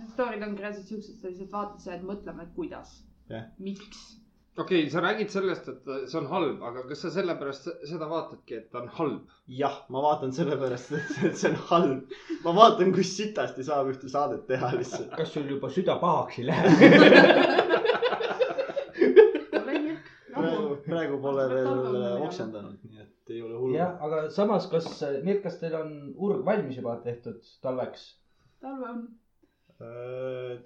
Need 0.00 0.10
story'd 0.14 0.42
ongi 0.46 0.62
reaalselt 0.64 0.88
siuksed, 0.88 1.20
sa 1.20 1.28
lihtsalt 1.28 1.52
vaatad 1.52 1.84
seda, 1.84 1.96
et 1.98 2.08
mõtleme, 2.08 2.46
et 2.46 2.52
kuidas 2.56 2.98
miks. 3.58 3.98
okei 4.58 4.80
okay,, 4.82 4.90
sa 4.90 5.00
räägid 5.04 5.30
sellest, 5.32 5.68
et 5.68 5.90
see 6.10 6.18
on 6.20 6.26
halb, 6.30 6.62
aga 6.66 6.82
kas 6.88 7.04
sa 7.04 7.10
sellepärast 7.14 7.68
seda 7.88 8.08
vaatadki, 8.10 8.56
et 8.58 8.70
ta 8.72 8.82
on 8.82 8.88
halb? 8.96 9.36
jah, 9.60 9.76
ma 9.92 10.02
vaatan 10.04 10.32
sellepärast, 10.36 10.92
et 11.28 11.36
see 11.38 11.50
on 11.52 11.58
halb. 11.70 12.16
ma 12.44 12.54
vaatan, 12.56 12.92
kus 12.96 13.10
sitasti 13.16 13.66
saab 13.66 13.92
ühte 13.92 14.10
saadet 14.12 14.46
teha 14.50 14.72
lihtsalt. 14.76 15.10
kas 15.16 15.32
sul 15.36 15.46
juba 15.50 15.68
süda 15.72 15.98
pahaks 16.02 16.40
ei 16.42 16.50
lähe? 16.50 16.66
praegu, 20.40 20.76
praegu 20.86 21.16
pole 21.22 21.46
veel 21.54 21.70
oksendanud, 22.26 22.78
nii 22.88 23.00
et 23.04 23.34
ei 23.34 23.42
ole 23.42 23.54
hullu. 23.54 23.68
jah, 23.80 23.94
aga 24.06 24.22
samas, 24.34 24.68
kas, 24.72 24.88
Mirt, 25.26 25.42
kas 25.44 25.58
teil 25.60 25.76
on 25.78 25.94
urg 26.16 26.44
valmis 26.46 26.78
juba 26.80 26.96
tehtud 27.04 27.40
talveks? 27.64 28.02
talve 28.60 28.92
on. 28.92 29.00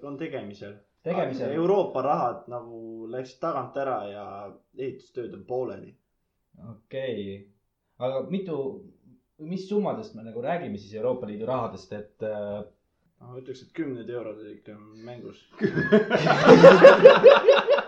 on 0.03 0.17
tegemisel. 0.19 0.75
tegemisel? 1.03 1.53
Euroopa 1.55 2.03
rahad 2.05 2.47
nagu 2.51 3.07
läksid 3.11 3.39
tagant 3.43 3.77
ära 3.79 3.99
ja 4.11 4.25
ehitustööd 4.77 5.33
on 5.37 5.43
pooleli. 5.47 5.91
okei 6.69 7.19
okay., 7.23 7.43
aga 8.05 8.25
mitu, 8.29 8.57
mis 9.39 9.69
summadest 9.69 10.15
me 10.15 10.21
nagu 10.27 10.41
räägime 10.43 10.77
siis 10.77 10.93
Euroopa 10.99 11.27
Liidu 11.27 11.45
rahadest, 11.47 11.93
et 11.93 12.23
äh, 12.27 12.63
ma 13.19 13.37
ütleks, 13.39 13.61
et 13.63 13.73
kümned 13.75 14.09
eurod 14.09 14.43
ikka 14.51 14.73
mängus. 15.07 15.39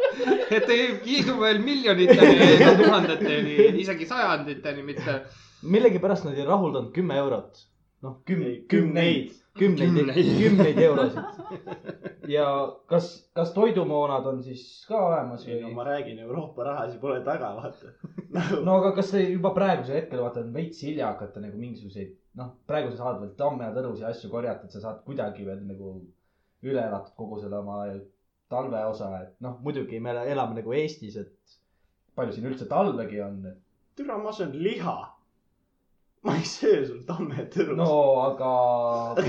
et 0.57 0.69
ei 0.73 0.85
kiidu 1.03 1.37
veel 1.41 1.59
miljoniteni 1.63 2.59
tuhandeteni, 2.81 3.55
isegi 3.83 4.05
sajanditeni, 4.09 4.83
mitte 4.87 5.19
millegipärast 5.67 6.27
nad 6.27 6.37
ei 6.37 6.45
rahuldanud 6.47 6.93
kümme 6.95 7.17
eurot. 7.23 7.65
noh, 8.05 8.19
küm- 8.29 8.43
Ei,, 8.45 8.57
kümneid, 8.69 9.31
kümneid, 9.57 10.11
Kümneid. 10.37 10.77
eurosid. 10.77 11.23
ja 12.35 12.43
kas, 12.91 13.07
kas 13.33 13.49
toidumoonad 13.55 14.25
on 14.29 14.43
siis 14.45 14.85
ka 14.87 14.99
olemas 15.07 15.47
ei 15.47 15.57
no 15.63 15.71
või? 15.71 15.73
ma 15.79 15.85
räägin, 15.87 16.19
Euroopa 16.27 16.63
rahasid 16.67 16.99
pole 17.01 17.23
taga, 17.25 17.49
vaata. 17.57 17.89
Nagu- 18.37 18.59
no 18.67 18.75
aga 18.83 18.91
kas 18.99 19.09
te 19.15 19.23
juba 19.23 19.49
praegusel 19.55 19.97
hetkel 19.97 20.21
vaata 20.21 20.43
on 20.45 20.53
veits 20.53 20.83
hilja 20.85 21.09
hakata 21.09 21.41
nagu 21.41 21.57
mingisuguseid, 21.57 22.13
noh, 22.37 22.51
praegu 22.69 22.91
sa 22.93 22.99
saad 23.01 23.17
veel 23.23 23.33
tamme 23.39 23.65
ja 23.65 23.73
tõrusid 23.79 24.05
ja 24.05 24.13
asju 24.13 24.29
korjata, 24.29 24.69
et 24.69 24.77
sa 24.77 24.83
saad 24.85 25.01
kuidagi 25.07 25.47
veel 25.49 25.65
nagu 25.65 25.95
üle 26.67 26.83
elatud 26.85 27.17
kogu 27.17 27.41
selle 27.41 27.57
oma 27.63 27.79
talveosa, 28.51 29.11
et 29.23 29.35
noh, 29.43 29.57
muidugi 29.63 29.99
me 30.03 30.15
elame 30.23 30.59
nagu 30.59 30.73
Eestis, 30.77 31.17
et 31.19 31.57
palju 32.17 32.35
siin 32.35 32.49
üldse 32.49 32.67
talvegi 32.69 33.21
on, 33.23 33.41
et 33.51 33.97
türa, 33.97 34.17
ma 34.21 34.33
söön 34.35 34.55
liha. 34.55 34.97
ma 36.25 36.33
ei 36.35 36.47
söö 36.49 36.79
sul 36.87 37.03
tamme 37.07 37.45
tõrus 37.53 37.77
no 37.77 37.91
aga 38.23 38.47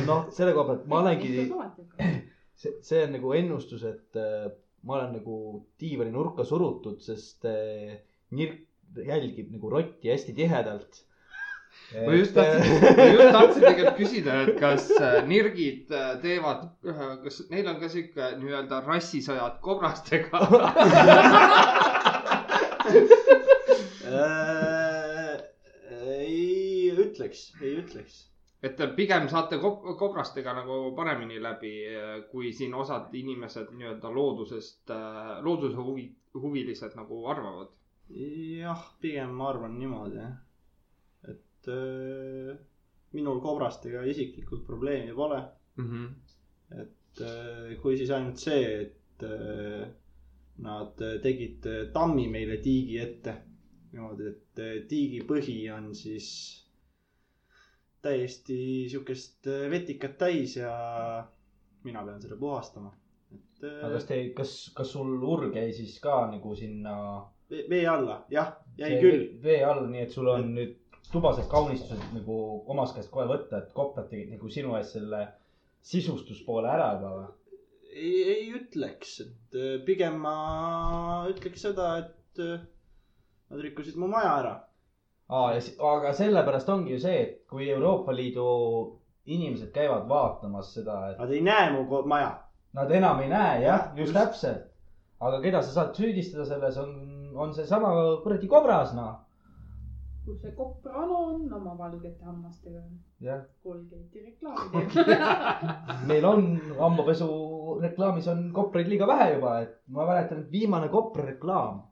noh, 0.07 0.23
selle 0.35 0.55
koha 0.57 0.71
pealt 0.71 0.87
ma 0.91 1.03
olengi, 1.03 1.45
see, 2.61 2.73
see 2.83 3.03
on 3.05 3.13
nagu 3.15 3.35
ennustus, 3.37 3.85
et 3.87 4.19
äh, 4.19 4.49
ma 4.89 4.97
olen 4.97 5.13
nagu 5.19 5.37
diivani 5.81 6.15
nurka 6.15 6.47
surutud, 6.49 7.03
sest 7.05 7.45
äh, 7.47 7.99
nirk 8.35 8.65
jälgib 8.97 9.53
nagu 9.53 9.71
rotti 9.71 10.11
hästi 10.11 10.35
tihedalt. 10.37 11.03
Ma 11.95 12.13
just 12.13 12.35
tahtsin, 12.35 12.97
ma 12.97 13.05
just 13.09 13.33
tahtsin 13.33 13.63
tegelikult 13.65 13.97
küsida, 13.97 14.35
et 14.45 14.59
kas 14.61 14.91
äh, 15.01 15.23
nirgid 15.29 15.93
äh, 15.95 16.11
teevad, 16.21 16.67
kas 17.25 17.39
neil 17.53 17.69
on 17.71 17.79
ka 17.81 17.89
sihuke 17.93 18.27
nii-öelda 18.43 18.83
rassisõjad 18.85 19.57
kobrastega? 19.65 20.39
äh,. 24.09 25.37
ei 25.97 26.91
ütleks, 26.93 27.41
ei 27.63 27.73
ütleks. 27.81 28.19
et 28.69 28.77
pigem 28.99 29.29
saate 29.33 29.57
kob- 29.63 29.87
kobrastega 30.01 30.53
nagu 30.61 30.75
paremini 30.99 31.41
läbi, 31.41 31.73
kui 32.33 32.53
siin 32.53 32.75
osad 32.77 33.15
inimesed 33.17 33.73
nii-öelda 33.79 34.13
loodusest, 34.13 34.93
looduse 35.47 35.81
huvi, 35.81 36.05
huvilised 36.37 36.93
nagu 37.01 37.23
arvavad. 37.33 37.73
jah, 38.13 38.85
pigem 39.01 39.33
ma 39.41 39.49
arvan 39.55 39.79
niimoodi 39.81 40.21
jah. 40.21 40.37
Et 41.69 42.53
äh, 42.55 42.59
minul 43.17 43.41
kobrastega 43.41 44.05
isiklikult 44.09 44.67
probleemi 44.67 45.15
pole. 45.17 45.41
et 46.81 47.21
äh, 47.25 47.75
kui 47.83 47.97
siis 47.97 48.11
ainult 48.11 48.39
see, 48.39 48.65
et 48.83 49.25
äh, 49.25 49.89
nad 50.65 51.05
tegid 51.23 51.67
tammi 51.93 52.27
meile 52.29 52.59
tiigi 52.63 52.99
ette. 52.99 53.37
niimoodi, 53.93 54.27
et 54.29 54.89
tiigi 54.89 55.23
põhi 55.25 55.71
on 55.73 55.95
siis 55.97 56.27
täiesti 58.05 58.89
siukest 58.91 59.49
äh, 59.49 59.71
vetikat 59.71 60.19
täis 60.19 60.57
ja 60.57 60.73
mina 61.85 62.05
pean 62.05 62.21
selle 62.23 62.37
puhastama. 62.37 62.93
et 63.33 63.65
aga 63.65 63.95
kas 63.95 64.07
te, 64.07 64.19
kas, 64.37 64.53
kas 64.77 64.93
sul 64.93 65.17
urg 65.23 65.57
jäi 65.57 65.73
siis 65.73 65.99
ka 66.01 66.27
nagu 66.31 66.55
sinna? 66.57 66.95
vee 67.49 67.87
alla, 67.89 68.25
jah, 68.31 68.53
jäi 68.77 69.01
küll. 69.01 69.25
vee 69.43 69.63
all, 69.65 69.87
nii 69.89 70.05
et 70.05 70.13
sul 70.13 70.29
on 70.29 70.53
nüüd 70.55 70.77
tubased 71.13 71.49
kaunistused 71.51 72.15
nagu 72.15 72.39
omast 72.71 72.97
käest 72.97 73.11
kohe 73.13 73.27
võtta, 73.31 73.63
et 73.63 73.75
koprad 73.77 74.09
tegid 74.11 74.33
nagu 74.35 74.51
sinu 74.53 74.77
eest 74.79 74.97
selle 74.99 75.27
sisustuspoole 75.89 76.69
ära 76.71 76.93
juba 76.97 77.13
või? 77.17 77.29
ei, 77.99 78.23
ei 78.33 78.49
ütleks, 78.59 79.19
et 79.25 79.59
äh, 79.59 79.77
pigem 79.87 80.19
ma 80.23 80.35
ütleks 81.31 81.65
seda, 81.65 81.91
et 82.05 82.43
äh, 82.45 82.61
nad 83.51 83.65
rikkusid 83.65 83.97
mu 83.99 84.09
maja 84.11 84.35
ära. 84.43 84.55
aa, 85.29 85.53
ja, 85.57 85.63
aga 85.93 86.13
sellepärast 86.17 86.69
ongi 86.73 86.95
ju 86.97 87.03
see, 87.03 87.21
et 87.25 87.39
kui 87.51 87.69
Euroopa 87.73 88.15
Liidu 88.17 88.49
inimesed 89.29 89.73
käivad 89.75 90.07
vaatamas 90.09 90.73
seda, 90.77 90.99
et 91.11 91.19
Nad 91.21 91.33
ei 91.37 91.43
näe 91.45 91.71
mu 91.75 92.03
maja. 92.09 92.35
nad 92.77 92.91
enam 92.93 93.21
ei 93.25 93.29
näe, 93.33 93.63
jah, 93.65 93.89
just. 93.97 94.13
täpselt. 94.17 94.69
aga 95.21 95.41
keda 95.43 95.63
sa 95.63 95.73
saad 95.73 95.97
süüdistada 95.97 96.45
selles, 96.47 96.77
on, 96.79 96.93
on 97.35 97.55
seesama 97.55 97.91
kuradi 98.23 98.49
kobras, 98.49 98.95
noh. 98.95 99.17
Kus 100.25 100.41
see 100.43 100.53
Koprano 100.57 101.19
on 101.33 101.53
oma 101.59 101.75
valgete 101.79 102.25
hammastega, 102.25 102.83
jah, 103.25 103.43
Colgate'i 103.65 104.25
reklaami 104.27 104.85
teeb. 104.95 106.09
meil 106.11 106.27
on 106.29 106.49
hambapesu 106.79 107.29
reklaamis 107.83 108.29
on 108.33 108.49
kopraid 108.57 108.91
liiga 108.93 109.09
vähe 109.11 109.31
juba, 109.35 109.55
et 109.65 109.77
ma 109.95 110.07
mäletan, 110.09 110.43
et 110.45 110.53
viimane 110.53 110.91
kopra 110.93 111.27
reklaam, 111.31 111.83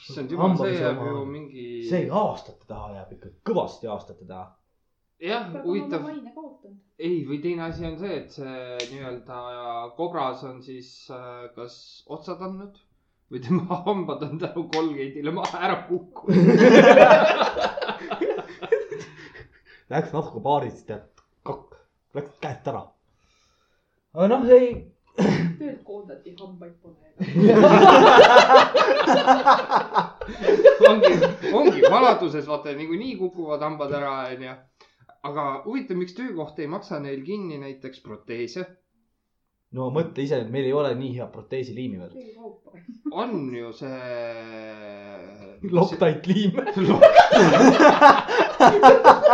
issand 0.00 0.34
jumal, 0.34 0.56
see 0.60 0.74
jääb 0.80 1.02
ju 1.08 1.24
mingi. 1.30 1.66
see 1.90 2.08
aastate 2.22 2.68
taha 2.68 2.92
jääb 2.98 3.14
ikka, 3.18 3.32
kõvasti 3.50 3.92
aastate 3.92 4.26
taha. 4.28 4.50
jah, 5.22 5.46
huvitav, 5.64 6.04
maine 6.08 6.34
kaotanud. 6.34 6.82
ei, 6.98 7.22
või 7.28 7.40
teine 7.44 7.68
asi 7.70 7.86
on 7.88 7.96
see, 8.02 8.18
et 8.22 8.34
see 8.34 8.58
nii-öelda 8.92 9.40
kobras 10.00 10.44
on 10.48 10.60
siis 10.64 10.92
äh, 11.14 11.46
kas 11.56 11.78
otsad 12.18 12.42
andnud 12.48 12.82
või 13.30 13.40
tema 13.42 13.78
hambad 13.86 14.22
on 14.22 14.38
tänu 14.38 14.68
Colgate'ile 14.72 15.32
maha 15.34 15.62
ära 15.68 15.76
kukkunud. 15.88 16.46
Läks 19.90 20.12
natuke 20.12 20.40
baarist 20.42 20.88
ja 20.90 20.98
kakk, 21.46 21.76
läks 22.14 22.38
käest 22.42 22.68
ära. 22.70 22.82
aga 24.14 24.28
noh, 24.32 24.48
ei. 24.50 24.70
töölt 25.58 25.82
koondati, 25.84 26.34
hambaid 26.40 26.72
pole 26.82 26.96
enam. 27.06 27.14
ongi, 30.90 31.12
ongi 31.52 31.80
vanaduses 31.90 32.46
vaata 32.50 32.74
niikuinii 32.76 33.14
kukuvad 33.20 33.62
hambad 33.62 33.94
ära, 33.96 34.16
onju. 34.34 34.56
aga 35.30 35.46
huvitav, 35.64 35.96
miks 36.02 36.14
töökoht 36.18 36.58
ei 36.58 36.66
maksa 36.70 36.98
neil 37.00 37.22
kinni 37.24 37.58
näiteks 37.62 38.02
proteese? 38.02 38.66
No 39.76 39.90
mõtle 39.92 40.24
ise, 40.24 40.40
meil 40.52 40.66
ei 40.68 40.74
ole 40.76 40.94
nii 40.96 41.12
head 41.18 41.30
proteesiliimi 41.32 41.98
veel. 42.00 42.12
on 43.12 43.54
ju 43.54 43.72
see. 43.76 43.96
Loctite 45.72 46.10
liim. 46.28 46.58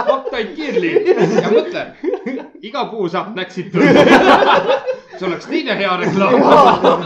Loctite 0.08 0.42
kiirliin 0.56 1.08
ja 1.42 1.50
mõtle, 1.52 1.82
iga 2.62 2.86
puu 2.90 3.08
saab 3.12 3.34
näksitud. 3.36 3.82
see 5.18 5.26
oleks 5.28 5.46
teine 5.50 5.76
hea 5.78 5.96
reklaam. 6.04 7.04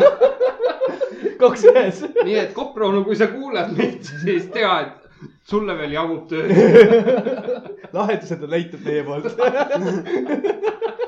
kaks 1.41 1.67
ühes. 1.73 2.05
nii 2.23 2.39
et 2.45 2.55
Kopronu, 2.57 3.05
kui 3.05 3.17
sa 3.19 3.27
kuuled 3.33 3.75
meid, 3.77 4.01
siis 4.23 4.49
tea, 4.55 4.73
et 4.87 5.06
sulle 5.49 5.75
veel 5.79 5.93
jagub 5.97 6.25
tööd. 6.31 6.51
lahendused 7.97 8.43
on 8.43 8.51
leitud 8.51 8.81
meie 8.85 9.05
poolt. 9.07 9.27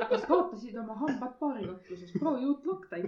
kas 0.09 0.23
kaotasid 0.25 0.77
oma 0.81 0.95
hambad 1.03 1.33
paarikakluses, 1.41 2.11
proovi 2.19 2.45
uut 2.49 2.63
Loctite'i. 2.67 3.05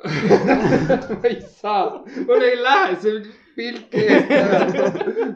ma 1.20 1.28
ei 1.28 1.42
saa, 1.60 2.04
mul 2.26 2.42
ei 2.42 2.62
lähe 2.62 2.96
see 3.02 3.22
pilk 3.56 3.94
eest 3.94 4.30
ära. 4.36 4.60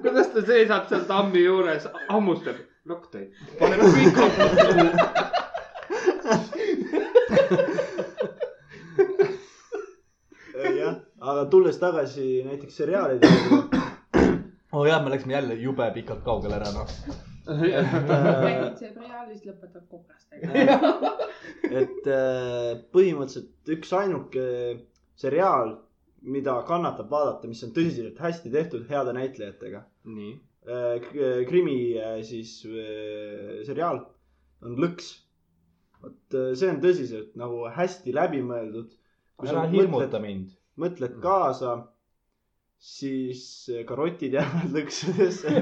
kuidas 0.03 0.29
ta 0.33 0.41
seisab 0.47 0.89
seal 0.89 1.05
tammi 1.09 1.41
juures, 1.45 1.89
hammustab, 2.09 2.57
Loctite, 2.85 3.31
paneb 3.59 3.81
kõik 3.81 4.17
hambad. 4.21 4.51
jah, 10.79 10.95
aga 11.25 11.45
tulles 11.53 11.79
tagasi 11.81 12.29
näiteks 12.47 12.81
seriaalide 12.83 13.31
juurde, 13.33 13.83
oo 14.75 14.83
oh, 14.83 14.89
jah, 14.89 15.03
me 15.05 15.13
läksime 15.15 15.37
jälle 15.37 15.59
jube 15.61 15.91
pikalt 15.95 16.25
kaugele 16.27 16.59
ära, 16.61 16.73
noh. 16.75 16.91
räägid 17.49 18.79
seriaalist, 18.81 19.45
lõpetad 19.45 19.85
kobrastega. 19.91 20.79
et 21.83 22.09
äh, 22.09 22.71
põhimõtteliselt 22.95 23.75
üksainuke 23.77 24.47
seriaal, 25.21 25.77
mida 26.25 26.57
kannatab 26.69 27.11
vaadata, 27.13 27.49
mis 27.51 27.61
on 27.67 27.75
tõsiselt 27.77 28.21
hästi 28.21 28.53
tehtud 28.53 28.89
heade 28.89 29.13
näitlejatega. 29.17 29.85
nii, 30.09 30.33
krimi 31.49 31.99
äh, 32.01 32.23
siis 32.25 32.65
äh, 32.65 33.63
seriaal 33.67 34.01
on 34.65 34.77
Lõks. 34.81 35.11
vot 36.03 36.37
äh, 36.37 36.55
see 36.57 36.71
on 36.73 36.81
tõsiselt 36.81 37.35
nagu 37.37 37.67
hästi 37.69 38.15
läbimõeldud. 38.15 38.95
kui 39.37 39.49
sa 39.49 39.59
ära 39.59 39.69
hirmuta, 39.69 40.21
mind. 40.21 40.55
Mõtled 40.81 41.19
kaasa, 41.23 41.75
siis 42.79 43.45
äh, 43.75 43.85
karotid 43.89 44.35
jäävad 44.39 44.75
lõksudesse. 44.77 45.55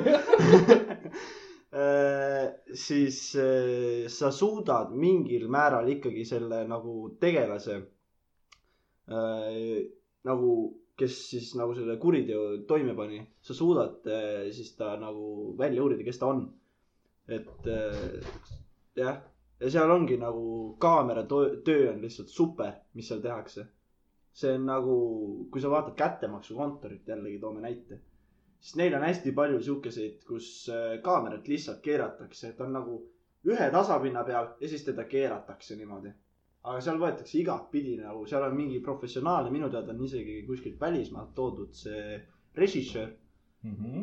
siis 2.76 3.18
äh, 3.40 4.08
sa 4.12 4.28
suudad 4.32 4.90
mingil 4.92 5.46
määral 5.48 5.88
ikkagi 5.88 6.24
selle 6.28 6.62
nagu 6.68 7.14
tegelase 7.20 7.78
äh, 9.08 9.80
nagu, 10.28 10.50
kes 10.98 11.16
siis 11.30 11.52
nagu 11.58 11.74
selle 11.74 11.96
kuriteo 12.02 12.42
toime 12.68 12.94
pani, 12.98 13.22
sa 13.42 13.54
suudad 13.56 14.04
äh, 14.06 14.50
siis 14.54 14.74
ta 14.78 14.94
nagu 15.00 15.54
välja 15.58 15.82
uurida, 15.82 16.04
kes 16.06 16.18
ta 16.20 16.28
on. 16.34 16.44
et 17.32 17.66
äh, 17.70 18.20
jah, 18.98 19.20
ja 19.62 19.70
seal 19.70 19.90
ongi 19.94 20.16
nagu 20.20 20.74
kaamera 20.82 21.22
töö 21.28 21.92
on 21.92 22.00
lihtsalt 22.02 22.28
super, 22.28 22.72
mis 22.98 23.08
seal 23.08 23.22
tehakse 23.22 23.64
see 24.32 24.54
on 24.56 24.66
nagu, 24.66 24.96
kui 25.52 25.60
sa 25.60 25.70
vaatad 25.70 25.94
kättemaksukontorit, 25.98 27.08
jällegi 27.08 27.38
toome 27.40 27.60
näite, 27.60 27.98
siis 28.60 28.76
neil 28.80 28.94
on 28.96 29.04
hästi 29.04 29.32
palju 29.36 29.60
sihukeseid, 29.62 30.22
kus 30.28 30.48
äh, 30.72 30.98
kaamerat 31.04 31.48
lihtsalt 31.48 31.80
keeratakse, 31.84 32.48
et 32.48 32.60
on 32.60 32.72
nagu 32.72 32.98
ühe 33.44 33.70
tasapinna 33.74 34.22
peal 34.24 34.52
ja 34.60 34.68
siis 34.68 34.84
teda 34.86 35.04
keeratakse 35.04 35.76
niimoodi. 35.76 36.12
aga 36.62 36.80
seal 36.80 36.98
võetakse 37.02 37.38
igatpidi 37.40 37.96
nagu, 37.98 38.26
seal 38.30 38.44
on 38.46 38.54
mingi 38.56 38.78
professionaalne, 38.80 39.50
minu 39.50 39.68
teada 39.70 39.90
on 39.92 40.04
isegi 40.04 40.42
kuskilt 40.46 40.80
välismaalt 40.80 41.34
toodud 41.34 41.72
see 41.74 42.20
režissöör 42.54 43.10
Mhm. 43.62 44.00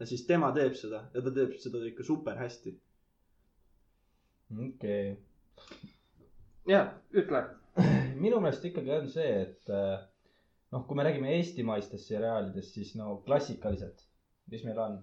ja 0.00 0.06
siis 0.06 0.26
tema 0.26 0.52
teeb 0.56 0.74
seda 0.74 1.02
ja 1.14 1.22
ta 1.24 1.30
teeb 1.36 1.56
seda 1.60 1.82
ikka 1.86 2.02
super 2.04 2.36
hästi. 2.38 2.72
okei. 4.66 5.16
ja 6.68 6.94
ütle. 7.12 7.42
minu 8.22 8.40
meelest 8.42 8.64
ikkagi 8.70 8.92
on 8.96 9.08
see, 9.12 9.28
et 9.44 9.70
äh, 9.74 9.98
noh, 10.74 10.84
kui 10.88 10.98
me 10.98 11.06
räägime 11.06 11.32
eestimaistest 11.38 12.10
seriaalidest, 12.12 12.74
siis 12.76 12.94
no 12.98 13.16
klassikalised, 13.26 14.04
mis 14.52 14.64
meil 14.66 14.78
on, 14.82 14.98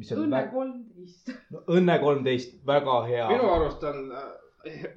mis 0.00 0.12
on 0.14 0.24
Õnne 0.24 0.40
kolmteist. 0.52 1.34
no, 1.54 1.64
Õnne 1.76 1.98
kolmteist, 2.02 2.56
väga 2.66 2.96
hea. 3.08 3.28
minu 3.32 3.50
arust 3.54 3.84
on 3.90 4.08
äh, 4.12 4.30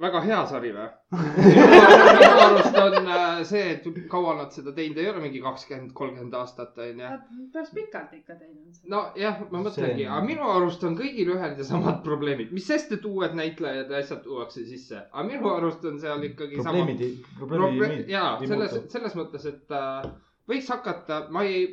väga 0.00 0.20
hea 0.24 0.38
sari 0.50 0.70
või? 0.74 0.86
minu 1.48 2.30
arust 2.44 2.76
on 2.80 3.08
äh, 3.08 3.40
see, 3.48 3.64
et 3.74 3.86
kaua 4.10 4.34
nad 4.38 4.52
seda 4.54 4.72
teinud 4.76 4.98
ei 5.02 5.08
ole, 5.10 5.22
mingi 5.24 5.40
kakskümmend, 5.44 5.92
kolmkümmend 5.98 6.34
aastat 6.38 6.78
on 6.84 7.02
ju. 7.02 7.10
Päris 7.54 7.72
pikalt 7.76 8.14
ikka 8.18 8.36
teinud 8.40 8.88
nojah, 8.92 9.42
ma 9.52 9.62
mõtlengi, 9.66 10.06
aga 10.08 10.20
minu 10.26 10.48
arust 10.54 10.84
on 10.88 10.96
kõigil 10.98 11.32
ühed 11.36 11.60
ja 11.60 11.66
samad 11.68 12.00
probleemid, 12.06 12.52
mis 12.56 12.66
sest, 12.68 12.92
et 12.96 13.04
uued 13.08 13.36
näitlejad 13.38 13.92
ja 13.92 14.02
asjad 14.02 14.22
tuuakse 14.26 14.64
sisse, 14.68 15.02
aga 15.12 15.26
minu 15.28 15.52
arust 15.54 15.84
on 15.88 16.00
seal 16.02 16.24
ikkagi 16.30 16.60
sama 16.62 16.82
probleemid, 16.84 17.22
probleemid 17.38 17.78
Proble- 17.78 17.92
ei- 17.98 18.10
jaa, 18.16 18.32
selles 18.46 18.76
selles 18.92 19.16
mõttes, 19.18 19.46
et 19.52 19.74
äh, 19.76 20.10
võiks 20.48 20.68
hakata, 20.72 21.24
ma 21.34 21.44
ei, 21.48 21.66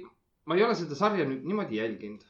ma 0.46 0.56
ei 0.60 0.64
ole 0.68 0.76
seda 0.78 0.96
sarja 1.00 1.26
nüüd 1.28 1.46
niimoodi 1.48 1.80
jälginud. 1.82 2.24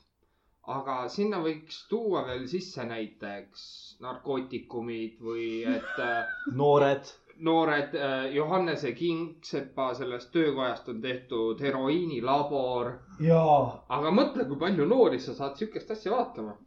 Aga 0.74 0.96
sinna 1.14 1.40
võiks 1.44 1.84
tuua 1.90 2.24
veel 2.28 2.48
sisse 2.50 2.86
näiteks 2.90 3.66
narkootikumid 4.02 5.22
või 5.22 5.48
et 5.70 6.00
äh, 6.02 6.34
noored, 6.62 7.12
noored 7.48 7.94
äh, 8.00 8.16
Johannese 8.36 8.92
Kingsepa 8.98 9.92
sellest 10.00 10.32
töökojast 10.34 10.90
on 10.90 11.02
tehtud 11.02 11.62
heroiinilabor. 11.62 12.94
jaa. 13.20 13.84
aga 13.90 14.12
mõtle, 14.12 14.48
kui 14.50 14.58
palju 14.66 14.88
noori 14.90 15.20
sa 15.20 15.38
saad 15.38 15.58
siukest 15.62 15.92
asja 15.92 16.12
vaatama. 16.16 16.58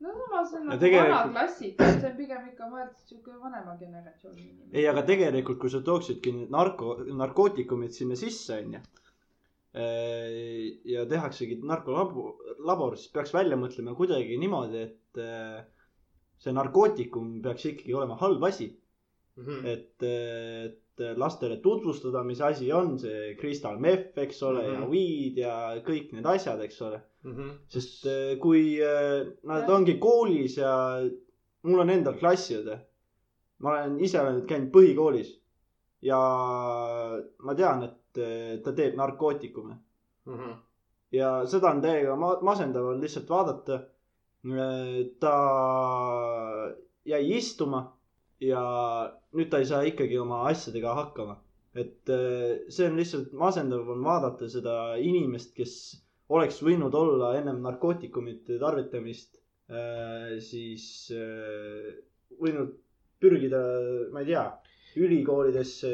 no 0.00 0.14
samas 0.20 0.54
on 0.54 0.66
nagu 0.68 0.80
tegelikult- 0.80 1.18
vana 1.18 1.32
klassika, 1.32 1.90
see 1.98 2.10
on 2.12 2.16
pigem 2.16 2.46
ikka 2.52 2.70
mõeldud 2.70 3.02
siuke 3.10 3.34
vanema 3.42 3.74
generatsiooni 3.80 4.46
ei, 4.72 4.86
aga 4.88 5.02
tegelikult, 5.02 5.58
kui 5.58 5.70
sa 5.70 5.82
tooksidki 5.84 6.32
narko, 6.50 6.96
narkootikumid 7.24 7.92
sinna 7.96 8.16
sisse, 8.16 8.62
onju. 8.62 8.80
Ja 9.72 11.04
tehaksegi 11.06 11.60
narkolabor, 11.62 12.96
siis 12.98 13.12
peaks 13.14 13.34
välja 13.34 13.58
mõtlema 13.60 13.94
kuidagi 13.94 14.38
niimoodi, 14.40 14.80
et 14.88 15.20
äh, 15.22 15.60
see 16.42 16.54
narkootikum 16.56 17.36
peaks 17.44 17.68
ikkagi 17.70 17.94
olema 17.94 18.16
halb 18.20 18.42
asi. 18.50 18.72
Mhm. 19.40 19.60
et, 19.64 20.02
et 20.02 21.02
lastele 21.16 21.60
tutvustada, 21.62 22.20
mis 22.26 22.40
asi 22.44 22.66
on 22.76 22.98
see 23.00 23.36
crystal 23.40 23.78
meth, 23.80 24.18
eks 24.18 24.42
ole 24.42 24.60
mm, 24.60 24.66
-hmm. 24.66 24.74
ja 24.74 24.80
Mhm. 24.80 24.90
weed 24.90 25.38
ja 25.38 25.54
kõik 25.86 26.12
need 26.12 26.26
asjad, 26.26 26.60
eks 26.60 26.82
ole. 26.82 27.00
Mhm. 27.22 27.48
sest 27.68 28.06
äh, 28.06 28.38
kui 28.40 28.80
äh, 28.82 29.26
nad 29.44 29.70
ongi 29.70 29.98
koolis 29.98 30.56
ja 30.56 31.00
mul 31.62 31.80
on 31.80 31.90
endal 31.90 32.14
klassiõde. 32.18 32.78
ma 33.58 33.70
olen 33.70 34.00
ise 34.00 34.20
olen 34.20 34.46
käinud 34.46 34.70
põhikoolis 34.72 35.34
ja 36.02 36.18
ma 37.44 37.54
tean, 37.54 37.82
et 37.84 37.99
äh, 38.24 38.58
ta 38.64 38.72
teeb 38.72 38.96
narkootikume 39.00 39.76
Mhm. 40.26 40.50
ja 41.12 41.30
seda 41.50 41.70
on 41.74 41.80
täiega 41.82 42.16
ma- 42.16 42.38
masendav 42.42 42.84
on 42.92 43.00
lihtsalt 43.00 43.28
vaadata. 43.30 43.80
ta 45.20 45.34
jäi 47.04 47.24
istuma 47.36 47.80
ja 48.40 48.60
nüüd 49.36 49.50
ta 49.52 49.58
ei 49.60 49.66
saa 49.68 49.82
ikkagi 49.88 50.18
oma 50.18 50.42
asjadega 50.48 50.94
hakkama. 50.94 51.36
et 51.74 52.08
äh, 52.10 52.64
see 52.68 52.86
on 52.90 52.96
lihtsalt 52.98 53.32
masendav 53.32 53.88
on 53.88 54.00
vaadata 54.04 54.48
seda 54.50 54.76
inimest, 54.98 55.52
kes 55.54 55.74
oleks 56.28 56.62
võinud 56.66 56.94
olla 56.94 57.34
ennem 57.38 57.60
narkootikumide 57.62 58.58
tarvitamist 58.58 59.36
siis 60.50 60.86
võinud 62.42 62.72
pürgida, 63.22 63.60
ma 64.12 64.20
ei 64.24 64.26
tea, 64.32 64.42
ülikoolidesse 64.98 65.90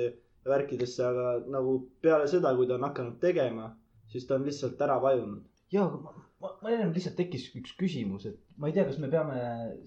värkidesse, 0.49 1.05
aga 1.05 1.35
nagu 1.53 1.79
peale 2.03 2.29
seda, 2.31 2.55
kui 2.57 2.69
ta 2.69 2.79
on 2.79 2.87
hakanud 2.89 3.19
tegema, 3.23 3.71
siis 4.13 4.27
ta 4.27 4.39
on 4.39 4.47
lihtsalt 4.49 4.81
ära 4.87 4.99
vajunud. 5.03 5.45
ja, 5.73 5.85
aga 5.85 6.01
ma, 6.03 6.15
ma, 6.43 6.53
ma 6.63 6.75
ennem 6.75 6.93
lihtsalt 6.95 7.17
tekkis 7.21 7.49
üks 7.61 7.77
küsimus, 7.81 8.27
et 8.31 8.39
ma 8.57 8.71
ei 8.71 8.77
tea, 8.77 8.87
kas 8.89 8.99
me 9.03 9.13
peame 9.13 9.39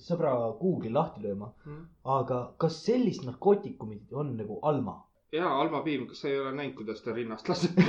sõbra 0.04 0.34
Google'i 0.62 0.94
lahti 0.94 1.26
lööma, 1.26 1.48
aga 2.20 2.38
kas 2.62 2.82
sellist 2.86 3.26
narkootikumit 3.28 4.14
on 4.14 4.36
nagu 4.40 4.60
Alma? 4.64 5.00
ja 5.32 5.50
Alma 5.62 5.84
Piim, 5.86 6.08
kas 6.10 6.24
sa 6.24 6.32
ei 6.32 6.40
ole 6.42 6.56
näinud, 6.58 6.76
kuidas 6.80 7.04
ta 7.06 7.14
rinnast 7.14 7.50
laseb? 7.50 7.78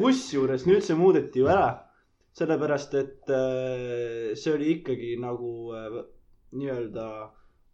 kusjuures 0.00 0.66
nüüd 0.68 0.84
see 0.84 0.96
muudeti 0.98 1.42
ju 1.42 1.48
ära, 1.52 1.70
sellepärast 2.36 2.94
et 3.00 3.32
äh, 3.32 4.34
see 4.38 4.54
oli 4.54 4.66
ikkagi 4.76 5.16
nagu 5.20 5.50
äh, 5.76 5.98
nii-öelda 6.56 7.06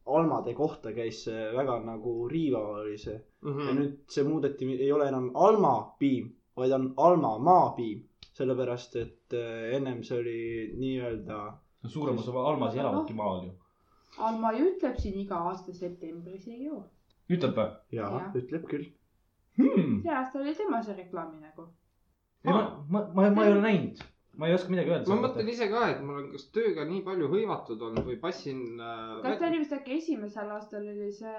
almade 0.07 0.55
kohta 0.55 0.93
käis 0.93 1.25
see 1.25 1.53
väga 1.57 1.79
nagu 1.85 2.29
riivav 2.29 2.69
oli 2.83 2.99
see 2.99 3.21
Mhm. 3.43 3.61
ja 3.69 3.73
nüüd 3.75 3.95
see 4.09 4.25
muudeti, 4.25 4.67
ei 4.79 4.93
ole 4.93 5.09
enam 5.09 5.31
Alma 5.35 5.95
piim, 5.99 6.29
vaid 6.57 6.73
on 6.73 6.95
Alma 6.97 7.39
maapiim, 7.39 8.05
sellepärast 8.39 8.97
et 8.97 9.35
äh, 9.35 9.75
ennem 9.77 10.03
see 10.03 10.19
oli 10.19 10.75
nii-öelda 10.79 11.39
suurem 11.87 12.19
osa 12.19 12.33
Almas 12.33 12.75
ei 12.75 12.81
elavadki 12.81 13.15
maal 13.15 13.45
ju. 13.47 13.53
Alma 14.19 14.53
ju 14.53 14.67
ütleb 14.71 14.99
siin 15.01 15.19
iga 15.21 15.37
aasta 15.51 15.73
septembris 15.75 16.47
ei 16.49 16.65
joo. 16.65 16.85
ütleb 17.31 17.55
või 17.57 17.69
jaa 17.97 18.11
Jah., 18.13 18.35
ütleb 18.37 18.67
küll. 18.71 18.87
hmm.? 19.59 20.03
see 20.03 20.11
aasta 20.15 20.39
oli 20.39 20.55
tema 20.55 20.83
see 20.83 20.97
reklaami 20.97 21.41
nägu. 21.41 21.67
ei, 22.45 22.53
ma, 22.53 22.85
ma, 22.89 23.05
ma, 23.15 23.31
ma 23.31 23.45
ei 23.47 23.53
ole 23.53 23.61
näinud, 23.63 24.03
ma 24.41 24.47
ei 24.49 24.55
oska 24.57 24.71
midagi 24.73 24.91
öelda. 24.91 25.09
ma 25.13 25.17
mõtlen 25.27 25.49
ise 25.53 25.67
ka, 25.69 25.81
et 25.93 25.99
ma 26.01 26.15
olen 26.15 26.31
kas 26.33 26.47
tööga 26.55 26.87
nii 26.89 27.03
palju 27.05 27.27
hõivatud 27.29 27.83
olnud 27.89 28.07
või 28.09 28.17
passin 28.23 28.63
äh,. 28.81 29.21
kas 29.27 29.39
ta 29.39 29.47
oli 29.51 29.59
vist 29.61 29.73
äkki 29.77 29.99
esimesel 29.99 30.51
aastal 30.55 30.87
oli 30.89 31.11
see 31.13 31.35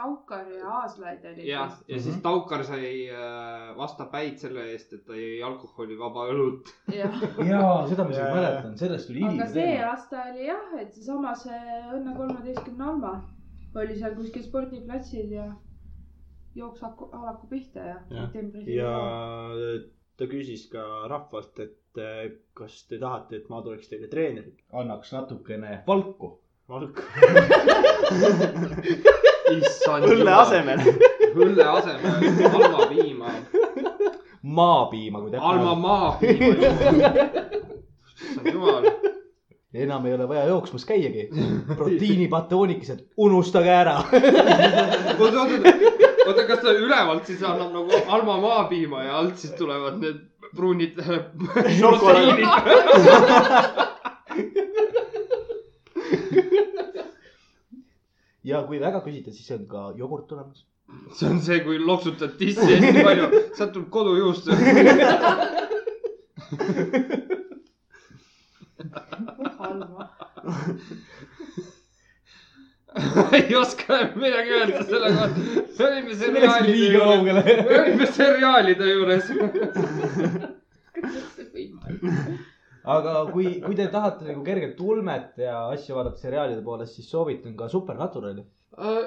Taukar 0.00 0.46
ja 0.48 0.70
Aaslaid 0.80 1.24
oli 1.32 1.44
jah, 1.50 1.74
ja 1.88 1.98
siis 2.00 2.14
Mhm. 2.16 2.22
Taukar 2.24 2.64
sai 2.64 3.08
äh, 3.12 3.76
vastapäid 3.76 4.38
selle 4.40 4.64
eest, 4.72 4.92
et 4.96 5.04
ta 5.04 5.12
jõi 5.18 5.42
alkoholivaba 5.44 6.24
õlut. 6.32 6.72
jah, 6.94 7.20
jaa, 7.52 7.86
seda 7.90 8.04
ma 8.08 8.10
isegi 8.16 8.32
mäletan, 8.38 8.76
sellest 8.80 9.06
tuli 9.12 9.22
aga 9.24 9.32
hiline 9.34 9.48
see 9.52 9.66
teema. 9.68 9.90
aasta 9.92 10.24
oli 10.32 10.46
jah, 10.48 10.72
et 10.80 10.94
seesama 10.96 11.34
see 11.34 11.62
Õnne 11.98 12.16
kolmeteistkümne 12.16 12.84
Alma 12.94 13.12
oli 13.76 13.94
seal 14.00 14.14
kuskil 14.16 14.42
spordiplatsil 14.48 15.30
ja 15.36 15.50
jooks 16.56 16.80
aku- 16.82 17.12
alaku 17.12 17.46
pihta 17.52 17.84
ja 17.92 17.98
septembris. 18.08 18.66
ja 18.72 18.96
ta 20.20 20.26
küsis 20.28 20.66
ka 20.68 20.82
rahvalt, 21.08 21.56
et 21.64 22.00
äh, 22.00 22.26
kas 22.56 22.82
te 22.88 22.98
tahate, 23.00 23.38
et 23.40 23.46
ma 23.48 23.62
tuleks 23.64 23.88
teile 23.88 24.08
treeneriks. 24.12 24.64
annaks 24.76 25.12
natukene 25.16 25.78
valku. 25.86 26.34
Valk. 26.70 27.00
issand 29.56 30.04
õlle. 30.06 30.34
asemel. 30.36 30.84
õlle 31.34 31.64
asemel 31.66 32.28
Alma 32.50 32.86
piima, 32.92 33.32
maapiima, 34.42 35.24
kui 35.24 35.40
Alma. 35.40 35.72
maapiima. 35.86 36.68
issand 38.20 38.52
jumal, 38.52 38.90
enam 39.74 40.06
ei 40.06 40.14
ole 40.14 40.28
vaja 40.28 40.44
jooksmas 40.44 40.84
käiagi. 40.84 41.28
proteiinipatoonikesed, 41.78 42.98
unustage 43.16 43.70
ära. 43.70 43.96
oota, 45.20 45.46
oota, 46.26 46.44
kas 46.46 46.58
ta 46.64 46.70
ülevalt 46.74 47.26
siis 47.30 47.42
annab 47.42 47.72
nagu 47.76 47.90
Alma 48.08 48.40
maapiima 48.40 49.02
ja 49.04 49.18
alt 49.22 49.38
siis 49.38 49.52
tulevad 49.58 50.00
need 50.02 50.18
pruunid 50.56 50.94
proteiinid. 50.98 52.48
ja 58.50 58.62
kui 58.66 58.80
väga 58.80 59.00
küsida, 59.04 59.32
siis 59.34 59.50
on 59.54 59.66
ka 59.70 59.92
jogurt 59.98 60.32
olemas. 60.32 60.66
see 61.14 61.28
on 61.30 61.40
see, 61.40 61.60
kui 61.62 61.78
loksutad 61.78 62.32
tissi 62.38 62.66
hästi 62.66 63.02
palju, 63.06 63.26
sealt 63.54 63.72
tuleb 63.76 63.90
kodujuust. 63.94 64.48
Alma. 69.58 70.08
ei 73.38 73.56
oska 73.56 73.94
midagi 74.14 74.50
öelda 74.58 74.84
selle 74.84 75.10
kohta. 75.16 75.40
me 75.78 75.84
olime 75.88 76.14
seriaalide 76.14 76.92
juures, 76.92 77.22
me 77.68 77.80
olime 77.80 78.06
seriaalide 78.06 78.86
juures. 78.92 79.24
aga 82.94 83.12
kui, 83.32 83.46
kui 83.64 83.74
te 83.78 83.86
tahate 83.92 84.24
nagu 84.30 84.42
kerget 84.44 84.80
ulmet 84.80 85.38
ja 85.38 85.68
asju 85.74 85.94
vaadata 85.98 86.18
seriaalide 86.22 86.62
poolest, 86.66 86.94
siis 86.98 87.10
soovitan 87.10 87.56
ka 87.56 87.68
Supernaturali. 87.68 88.42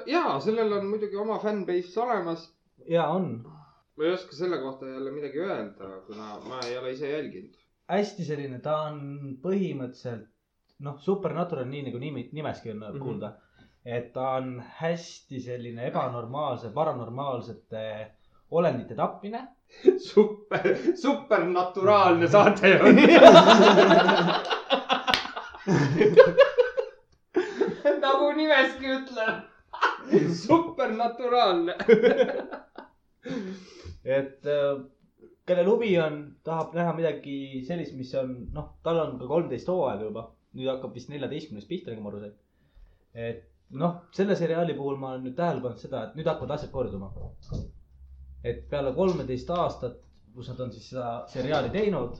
ja 0.08 0.40
sellel 0.44 0.74
on 0.80 0.86
muidugi 0.88 1.16
oma 1.18 1.40
fännbase 1.44 2.00
olemas. 2.06 2.42
ja 2.88 3.08
on 3.08 3.44
ma 3.98 4.06
ei 4.06 4.14
oska 4.14 4.36
selle 4.36 4.58
kohta 4.58 4.90
jälle 4.90 5.12
midagi 5.12 5.40
öelda, 5.40 5.90
kuna 6.08 6.40
ma 6.48 6.60
ei 6.68 6.78
ole 6.78 6.92
ise 6.92 7.10
jälginud. 7.10 7.58
hästi 7.90 8.26
selline, 8.26 8.60
ta 8.60 8.78
on 8.90 9.00
põhimõtteliselt 9.44 10.28
noh, 10.80 11.00
Supernatural, 11.00 11.66
nii 11.70 11.84
nagu 11.88 12.00
nimi, 12.00 12.30
nimeski 12.34 12.72
on 12.72 12.78
mm. 12.78 12.84
-hmm. 12.84 13.00
kuulda. 13.00 13.34
et 13.86 14.14
ta 14.14 14.30
on 14.40 14.64
hästi 14.80 15.40
selline 15.40 15.88
ebanormaalse, 15.88 16.70
paranormaalsete 16.74 18.12
olendite 18.52 18.96
tapmine. 18.96 19.48
super, 20.12 20.78
supernaturaalne 21.02 22.28
saate 22.36 22.82
on. 22.82 22.96
nagu 28.02 28.32
nimeski 28.36 28.86
ütleb. 29.00 29.54
supernaturaalne. 30.48 31.76
et 34.06 34.46
äh, 34.46 34.84
kellel 35.48 35.70
huvi 35.70 35.92
on, 36.00 36.20
tahab 36.44 36.76
näha 36.78 36.94
midagi 36.98 37.64
sellist, 37.68 37.96
mis 37.98 38.14
on 38.20 38.34
noh, 38.56 38.74
tal 38.84 39.00
on 39.04 39.18
ka 39.20 39.30
kolmteist 39.30 39.70
hooaega 39.72 40.08
juba, 40.10 40.28
nüüd 40.54 40.70
hakkab 40.70 40.96
vist 40.98 41.10
neljateistkümnes 41.12 41.68
pihta, 41.70 41.92
nagu 41.92 42.06
ma 42.06 42.12
aru 42.14 42.22
sain. 42.24 42.34
et 43.14 43.44
noh, 43.84 43.96
selle 44.18 44.36
seriaali 44.36 44.76
puhul 44.78 44.98
ma 45.02 45.14
olen 45.14 45.26
nüüd 45.28 45.38
tähele 45.38 45.62
pannud 45.64 45.82
seda, 45.82 46.08
et 46.08 46.18
nüüd 46.20 46.30
hakkavad 46.30 46.56
asjad 46.58 46.72
korduma. 46.72 47.12
et 48.44 48.66
peale 48.70 48.94
kolmeteist 48.96 49.50
aastat, 49.56 50.00
kus 50.36 50.50
nad 50.52 50.60
on 50.66 50.72
siis 50.76 50.90
seda 50.92 51.10
seriaali 51.32 51.72
teinud, 51.74 52.20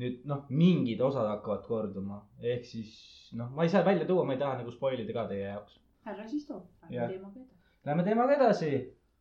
nüüd 0.00 0.26
noh, 0.30 0.44
mingid 0.62 1.00
osad 1.04 1.28
hakkavad 1.32 1.66
korduma, 1.66 2.20
ehk 2.52 2.66
siis 2.68 2.92
noh, 3.38 3.50
ma 3.56 3.66
ei 3.66 3.72
saa 3.72 3.84
välja 3.86 4.06
tuua, 4.08 4.24
ma 4.24 4.36
ei 4.36 4.42
taha 4.42 4.60
nagu 4.60 4.72
spoil 4.74 5.02
ida 5.02 5.16
ka 5.16 5.26
teie 5.32 5.48
jaoks. 5.48 5.80
härra 6.06 6.28
siis 6.28 6.48
Jah. 6.90 7.10
lähme 7.10 7.12
teemaga 7.12 7.40
edasi. 7.40 7.58
Lähme 7.86 8.04
teemaga 8.04 8.36
edasi. 8.36 8.70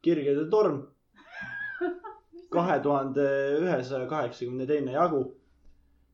kirgede 0.01 0.49
torm. 0.49 0.79
kahe 2.55 2.79
tuhande 2.83 3.25
ühesaja 3.59 4.07
kaheksakümne 4.07 4.67
teine 4.67 4.91
jagu. 4.91 5.23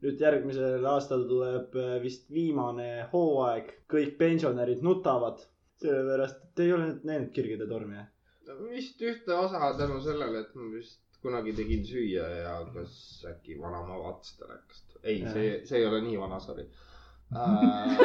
Nüüd 0.05 0.21
järgmisel 0.21 0.85
aastal 0.89 1.25
tuleb 1.29 1.75
äh, 1.81 1.95
vist 2.03 2.29
viimane 2.33 3.07
hooaeg, 3.13 3.71
kõik 3.91 4.17
pensionärid 4.21 4.83
nutavad. 4.85 5.41
sellepärast, 5.81 6.37
et 6.39 6.51
te 6.55 6.63
ei 6.63 6.71
ole 6.73 6.85
näinud 7.03 7.31
kirgede 7.35 7.65
tormi, 7.67 7.99
vist 8.71 9.01
ühte 9.03 9.33
osa 9.35 9.73
tänu 9.77 9.97
sellele, 10.01 10.45
et 10.45 10.53
ma 10.55 10.69
vist 10.71 11.01
kunagi 11.25 11.51
tegin 11.57 11.83
süüa 11.85 12.27
ja 12.31 12.53
kas 12.73 12.93
äkki 13.27 13.57
vanaema 13.59 13.97
vaatas 14.03 14.37
telekast. 14.39 14.97
ei, 15.03 15.19
see, 15.33 15.49
see 15.67 15.77
ei 15.81 15.87
ole 15.89 15.99
nii 16.05 16.19
vana, 16.21 16.39
sorry 16.39 16.65
äh,. 17.35 17.97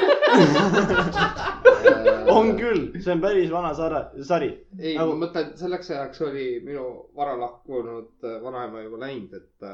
on 2.34 2.54
küll, 2.56 2.86
see 3.04 3.12
on 3.12 3.20
päris 3.22 3.50
vana 3.52 3.74
sara, 3.76 4.00
sari. 4.24 4.48
ei 4.78 4.96
Nagu- 4.96 5.12
nagu..., 5.12 5.18
ma 5.18 5.26
mõtlen, 5.26 5.52
selleks 5.60 5.90
ajaks 5.92 6.24
oli 6.26 6.46
minu 6.64 6.86
vara 7.16 7.36
lahkunud 7.40 8.24
äh, 8.24 8.40
vanaema 8.42 8.82
juba 8.86 8.98
läinud, 9.04 9.32
et 9.36 9.68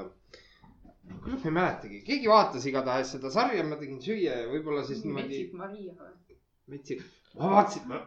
kurat, 1.22 1.40
ma 1.42 1.50
ei 1.50 1.56
mäletagi, 1.58 2.00
keegi 2.06 2.30
vaatas 2.30 2.66
igatahes 2.68 3.12
seda 3.16 3.30
sarja, 3.34 3.64
ma 3.66 3.78
tegin 3.80 4.00
süüa 4.02 4.42
ja 4.42 4.50
võib-olla 4.50 4.84
siis 4.86 5.02
niimoodi 5.04 5.28
metsik 5.28 5.56
Maria 5.60 5.96
või? 5.98 6.38
metsik. 6.74 7.02
ma 7.38 7.50
vaatasin, 7.56 7.98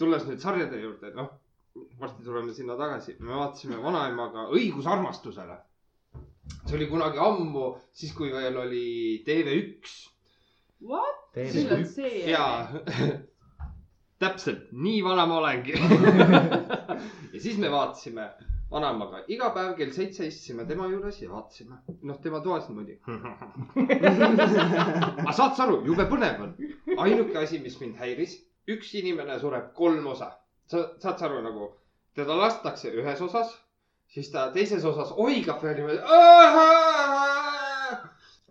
tulles 0.00 0.26
nüüd 0.28 0.42
sarjade 0.42 0.80
juurde, 0.82 1.12
noh, 1.18 1.32
varsti 2.00 2.24
tuleme 2.26 2.54
sinna 2.56 2.76
tagasi, 2.78 3.16
me 3.20 3.34
vaatasime 3.34 3.80
vanaemaga 3.82 4.48
õigus 4.54 4.88
armastusele. 4.90 5.58
see 6.66 6.78
oli 6.78 6.88
kunagi 6.90 7.20
ammu, 7.22 7.68
siis 7.92 8.14
kui 8.16 8.32
veel 8.32 8.56
oli 8.66 8.86
TV1 9.26 9.92
What? 10.82 11.20
TV1 11.34 11.52
sul 11.52 11.76
on 11.76 11.84
see. 11.86 12.30
ja 12.30 12.68
täpselt 14.22 14.70
nii 14.72 15.02
vana 15.04 15.26
ma 15.26 15.38
olengi. 15.38 15.74
ja 17.34 17.40
siis 17.40 17.58
me 17.58 17.70
vaatasime 17.70 18.28
vanaemaga 18.72 19.18
iga 19.32 19.50
päev 19.54 19.74
kell 19.78 19.92
seitse 19.94 20.26
istusime 20.26 20.64
tema 20.68 20.86
juures 20.90 21.18
ja 21.22 21.28
vaatasime, 21.30 21.76
noh, 22.08 22.16
tema 22.24 22.40
toas 22.44 22.64
niimoodi. 22.68 22.94
aga 25.22 25.32
saad 25.36 25.52
sa 25.56 25.62
aru, 25.66 25.76
jube 25.88 26.04
põnev 26.10 26.36
on. 26.46 26.52
ainuke 27.04 27.36
asi, 27.42 27.56
mis 27.64 27.76
mind 27.80 27.96
häiris, 28.00 28.32
üks 28.72 28.88
inimene 29.00 29.34
sureb 29.42 29.66
kolm 29.78 30.04
osa. 30.14 30.28
sa 30.70 30.76
saad 31.02 31.16
sa 31.20 31.24
aru 31.28 31.38
nagu, 31.44 31.64
teda 32.16 32.32
lastakse 32.38 32.88
ühes 32.96 33.20
osas, 33.20 33.48
siis 34.08 34.28
ta 34.32 34.40
teises 34.54 34.84
osas 34.88 35.10
oigab 35.16 35.62
veel 35.62 35.76
niimoodi. 35.82 36.00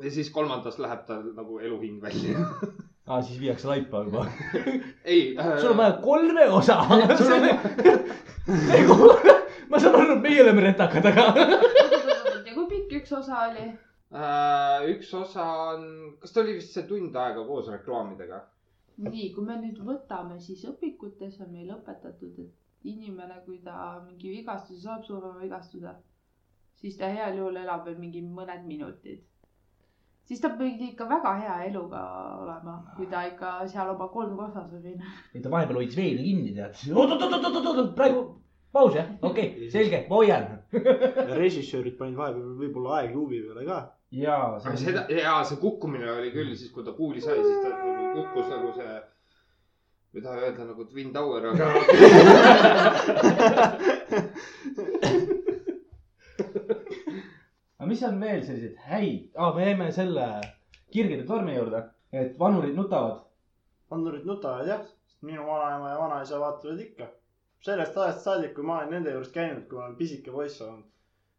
ja 0.02 0.10
siis 0.12 0.30
kolmandas 0.34 0.80
läheb 0.82 1.02
tal 1.10 1.24
nagu 1.36 1.60
eluhing 1.60 2.02
välja. 2.02 2.40
aa, 3.08 3.22
siis 3.22 3.40
viiakse 3.42 3.68
laipa 3.68 4.04
juba. 4.06 4.26
ei 5.06 5.38
äh,. 5.38 5.60
sul 5.60 5.72
on 5.74 5.78
vaja 5.78 5.92
kolme 6.04 6.50
osa. 6.50 6.86
Sul 7.18 7.32
on- 7.34 7.50
ma 9.72 9.80
saan 9.80 9.96
aru, 9.96 10.18
et 10.18 10.26
meie 10.26 10.44
oleme 10.44 10.66
retakad, 10.68 11.06
aga. 11.12 11.26
ja 12.46 12.54
kui 12.54 12.68
pikk 12.74 12.98
üks 13.02 13.14
osa 13.22 13.46
oli? 13.50 13.68
Äh, 14.12 14.90
üks 14.92 15.14
osa 15.16 15.46
on, 15.72 15.86
kas 16.20 16.34
ta 16.36 16.42
oli 16.44 16.58
vist 16.58 16.76
see 16.76 16.84
tund 16.90 17.16
aega 17.16 17.46
koos 17.48 17.72
reklaamidega? 17.72 18.42
nii, 19.02 19.32
kui 19.34 19.46
me 19.48 19.56
nüüd 19.58 19.80
võtame, 19.88 20.36
siis 20.44 20.66
õpikutes 20.70 21.40
on 21.42 21.54
meil 21.56 21.72
õpetatud, 21.74 22.36
et 22.44 22.90
inimene, 22.92 23.40
kui 23.46 23.62
ta 23.64 23.96
mingi 24.04 24.34
vigastuse 24.36 24.84
saab, 24.84 25.06
surma 25.08 25.32
vigastuse, 25.40 25.96
siis 26.82 27.00
ta 27.00 27.10
heal 27.10 27.40
juhul 27.40 27.58
elab 27.64 27.88
veel 27.88 27.98
mingi 28.02 28.22
mõned 28.22 28.68
minutid. 28.68 29.24
siis 30.28 30.40
ta 30.44 30.52
pidi 30.60 30.92
ikka 30.92 31.08
väga 31.10 31.32
hea 31.40 31.56
eluga 31.70 32.02
olema, 32.44 32.76
kui 32.96 33.08
ta 33.10 33.24
ikka 33.32 33.56
seal 33.72 33.90
oma 33.96 34.08
kolm 34.12 34.36
kosa 34.38 34.68
suri. 34.70 34.94
ei, 35.34 35.42
ta 35.42 35.50
vahepeal 35.50 35.82
hoidis 35.82 35.98
veeni 35.98 36.28
kinni, 36.28 36.54
tead. 36.60 36.78
oot, 36.94 37.16
oot, 37.16 37.26
oot, 37.32 37.50
oot, 37.50 37.72
oot, 37.72 37.96
praegu 37.96 38.28
paus 38.72 38.96
jah, 38.96 39.08
okei 39.22 39.48
okay,, 39.52 39.70
selge, 39.74 40.06
ma 40.10 40.16
hoian. 40.16 40.46
režissöörid 41.42 41.98
panid 42.00 42.18
vahepeal 42.20 42.56
võib-olla 42.60 42.90
aegluubi 43.02 43.42
peale 43.48 43.64
ka. 43.68 43.78
jaa, 44.16 44.46
aga 44.58 44.76
seda, 44.80 45.02
jaa, 45.12 45.40
see 45.48 45.58
kukkumine 45.62 46.08
oli 46.12 46.30
küll 46.36 46.52
siis, 46.56 46.72
kui 46.76 46.84
ta 46.88 46.92
kuuli 46.96 47.22
sai, 47.24 47.40
siis 47.44 47.60
ta 47.64 47.70
nagu 47.76 48.06
kukkus 48.20 48.48
nagu 48.52 48.70
see, 48.78 48.96
mida 50.16 50.30
öelda 50.40 50.64
nagu 50.72 50.82
Twin 50.88 51.10
Tower, 51.16 51.44
aga 51.52 51.66
aga 57.82 57.88
mis 57.90 58.04
on 58.08 58.16
veel 58.24 58.42
selliseid 58.46 58.78
häid 58.88 59.22
ah,, 59.36 59.52
me 59.56 59.62
jäime 59.68 59.88
selle 59.96 60.28
kirgede 60.92 61.24
tormi 61.28 61.56
juurde, 61.56 61.80
et 62.14 62.40
vanurid 62.40 62.76
nutavad. 62.76 63.18
vandurid 63.92 64.26
nutavad 64.28 64.68
jah, 64.68 64.84
sest 65.08 65.24
minu 65.28 65.44
vanaema 65.48 65.90
ja 65.90 65.98
vanaisa 66.00 66.40
vaatavad 66.40 66.80
ikka. 66.80 67.08
Sellest 67.66 67.98
ajast 67.98 68.26
saadik, 68.26 68.56
kui 68.56 68.66
ma 68.66 68.80
olen 68.80 68.96
nende 68.96 69.14
juures 69.14 69.32
käinud, 69.34 69.66
kui 69.70 69.78
ma 69.78 69.88
olen 69.88 69.98
pisike 70.00 70.34
poiss 70.34 70.62
olnud. 70.66 70.88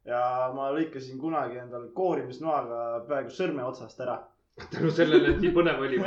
ja 0.06 0.50
ma 0.54 0.72
lõikasin 0.74 1.18
kunagi 1.22 1.60
endal 1.62 1.84
koorimisnoaga 1.94 3.04
peaaegu 3.08 3.30
sõrme 3.30 3.64
otsast 3.66 4.00
ära. 4.02 4.18
tänu 4.70 4.90
sellele, 4.90 5.34
et 5.34 5.40
nii 5.42 5.52
põnev 5.54 5.82
oli. 5.86 6.00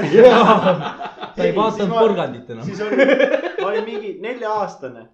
ta 1.36 1.44
ei 1.44 1.56
vaadanud 1.56 1.96
porgandit 2.00 2.50
enam. 2.50 2.68
siis 2.68 2.82
oli, 2.86 3.08
ma 3.62 3.72
olin 3.72 3.88
mingi 3.88 4.14
nelja-aastane 4.24 5.08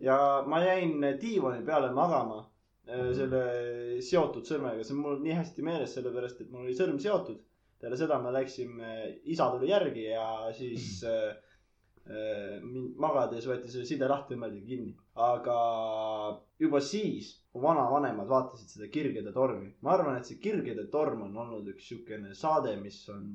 ja 0.00 0.18
ma 0.46 0.62
jäin 0.64 1.02
diivani 1.20 1.64
peale 1.66 1.90
magama 1.92 2.40
äh, 2.88 3.10
selle 3.16 3.42
seotud 4.04 4.46
sõrmega, 4.48 4.84
see 4.84 4.96
on 4.96 5.02
mul 5.04 5.20
nii 5.24 5.36
hästi 5.40 5.66
meeles, 5.66 5.92
sellepärast 5.96 6.44
et 6.44 6.52
mul 6.52 6.66
oli 6.66 6.76
sõrm 6.78 7.00
seotud. 7.02 7.42
peale 7.78 7.96
seda 7.96 8.16
me 8.18 8.32
läksime, 8.34 8.94
isa 9.30 9.50
tuli 9.52 9.68
järgi 9.70 10.08
ja 10.08 10.28
siis 10.56 11.04
äh, 11.06 11.28
äh, 11.28 11.36
mind 12.08 12.96
magades 12.96 13.44
võeti 13.48 13.68
see 13.72 13.84
side 13.84 14.06
lahti, 14.08 14.32
tõmmati 14.34 14.62
kinni. 14.64 14.94
aga 15.28 15.56
juba 16.62 16.80
siis 16.80 17.34
mu 17.52 17.60
vanavanemad 17.66 18.28
vaatasid 18.30 18.72
seda 18.74 18.88
Kirgede 18.94 19.32
tormi. 19.32 19.74
ma 19.82 19.92
arvan, 19.96 20.16
et 20.16 20.26
see 20.28 20.40
Kirgede 20.40 20.86
torm 20.94 21.26
on 21.26 21.36
olnud 21.44 21.68
üks 21.74 21.88
siukene 21.90 22.34
saade, 22.34 22.76
mis 22.80 23.02
on 23.12 23.26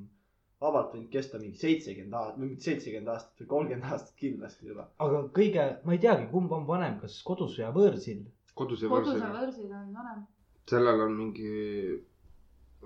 vabalt 0.63 0.93
võinud 0.95 1.09
kesta 1.13 1.39
mingi 1.41 1.59
seitsekümmend 1.59 2.17
aastat, 2.19 2.39
või 2.39 2.51
mitte 2.53 2.67
seitsekümmend 2.69 3.11
aastat 3.13 3.43
või 3.43 3.49
kolmkümmend 3.53 3.91
aastat 3.91 4.15
kindlasti 4.19 4.69
juba. 4.71 4.87
aga 5.05 5.23
kõige, 5.39 5.65
ma 5.83 5.97
ei 5.97 6.01
teagi, 6.05 6.29
kumb 6.31 6.55
on 6.57 6.65
vanem, 6.69 6.97
kas 7.01 7.19
kodus 7.27 7.57
ja 7.59 7.71
võõrsil. 7.75 8.23
kodus 8.55 8.85
ja 8.85 8.91
võõrsil. 8.93 9.21
võõrsil 9.37 9.75
on 9.81 9.91
vanem. 9.99 10.25
sellel 10.71 11.05
on 11.07 11.17
mingi 11.19 11.53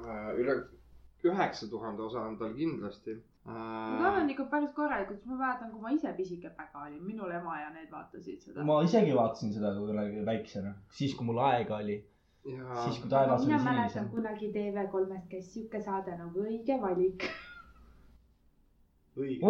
äh, 0.02 0.32
üle 0.42 0.58
üheksa 1.28 1.70
tuhande 1.70 2.04
osa 2.04 2.24
on 2.28 2.38
tal 2.38 2.54
kindlasti 2.58 3.18
On 3.48 4.20
äh,. 4.20 4.30
ikka 4.30 4.44
päris 4.52 4.72
korralikult, 4.76 5.26
ma 5.26 5.38
mäletan, 5.40 5.70
kui 5.72 5.82
ma 5.82 5.92
ise 5.96 6.12
pisike 6.18 6.50
päga 6.58 6.82
olin, 6.84 7.04
minul 7.08 7.32
ema 7.32 7.60
ja 7.62 7.70
need 7.72 7.88
vaatasid 7.92 8.42
seda. 8.44 8.64
ma 8.68 8.82
isegi 8.84 9.14
vaatasin 9.16 9.54
seda 9.56 9.72
kunagi 9.78 10.26
väiksena, 10.28 10.74
siis 10.98 11.16
kui 11.16 11.28
mul 11.30 11.40
aega 11.50 11.78
oli, 11.78 11.96
ja 12.52 12.82
siis 12.84 12.98
kui 13.04 13.12
taevas 13.14 13.46
oli 13.46 13.54
mina 13.54 13.62
mäletan 13.64 13.90
sinisem. 13.94 14.10
kunagi 14.16 14.50
TV3-st 14.56 15.30
käis 15.32 15.54
siuke 15.54 15.82
saade 15.86 16.18
nagu 16.20 16.44
Õige 16.44 16.76
valik. 16.82 17.24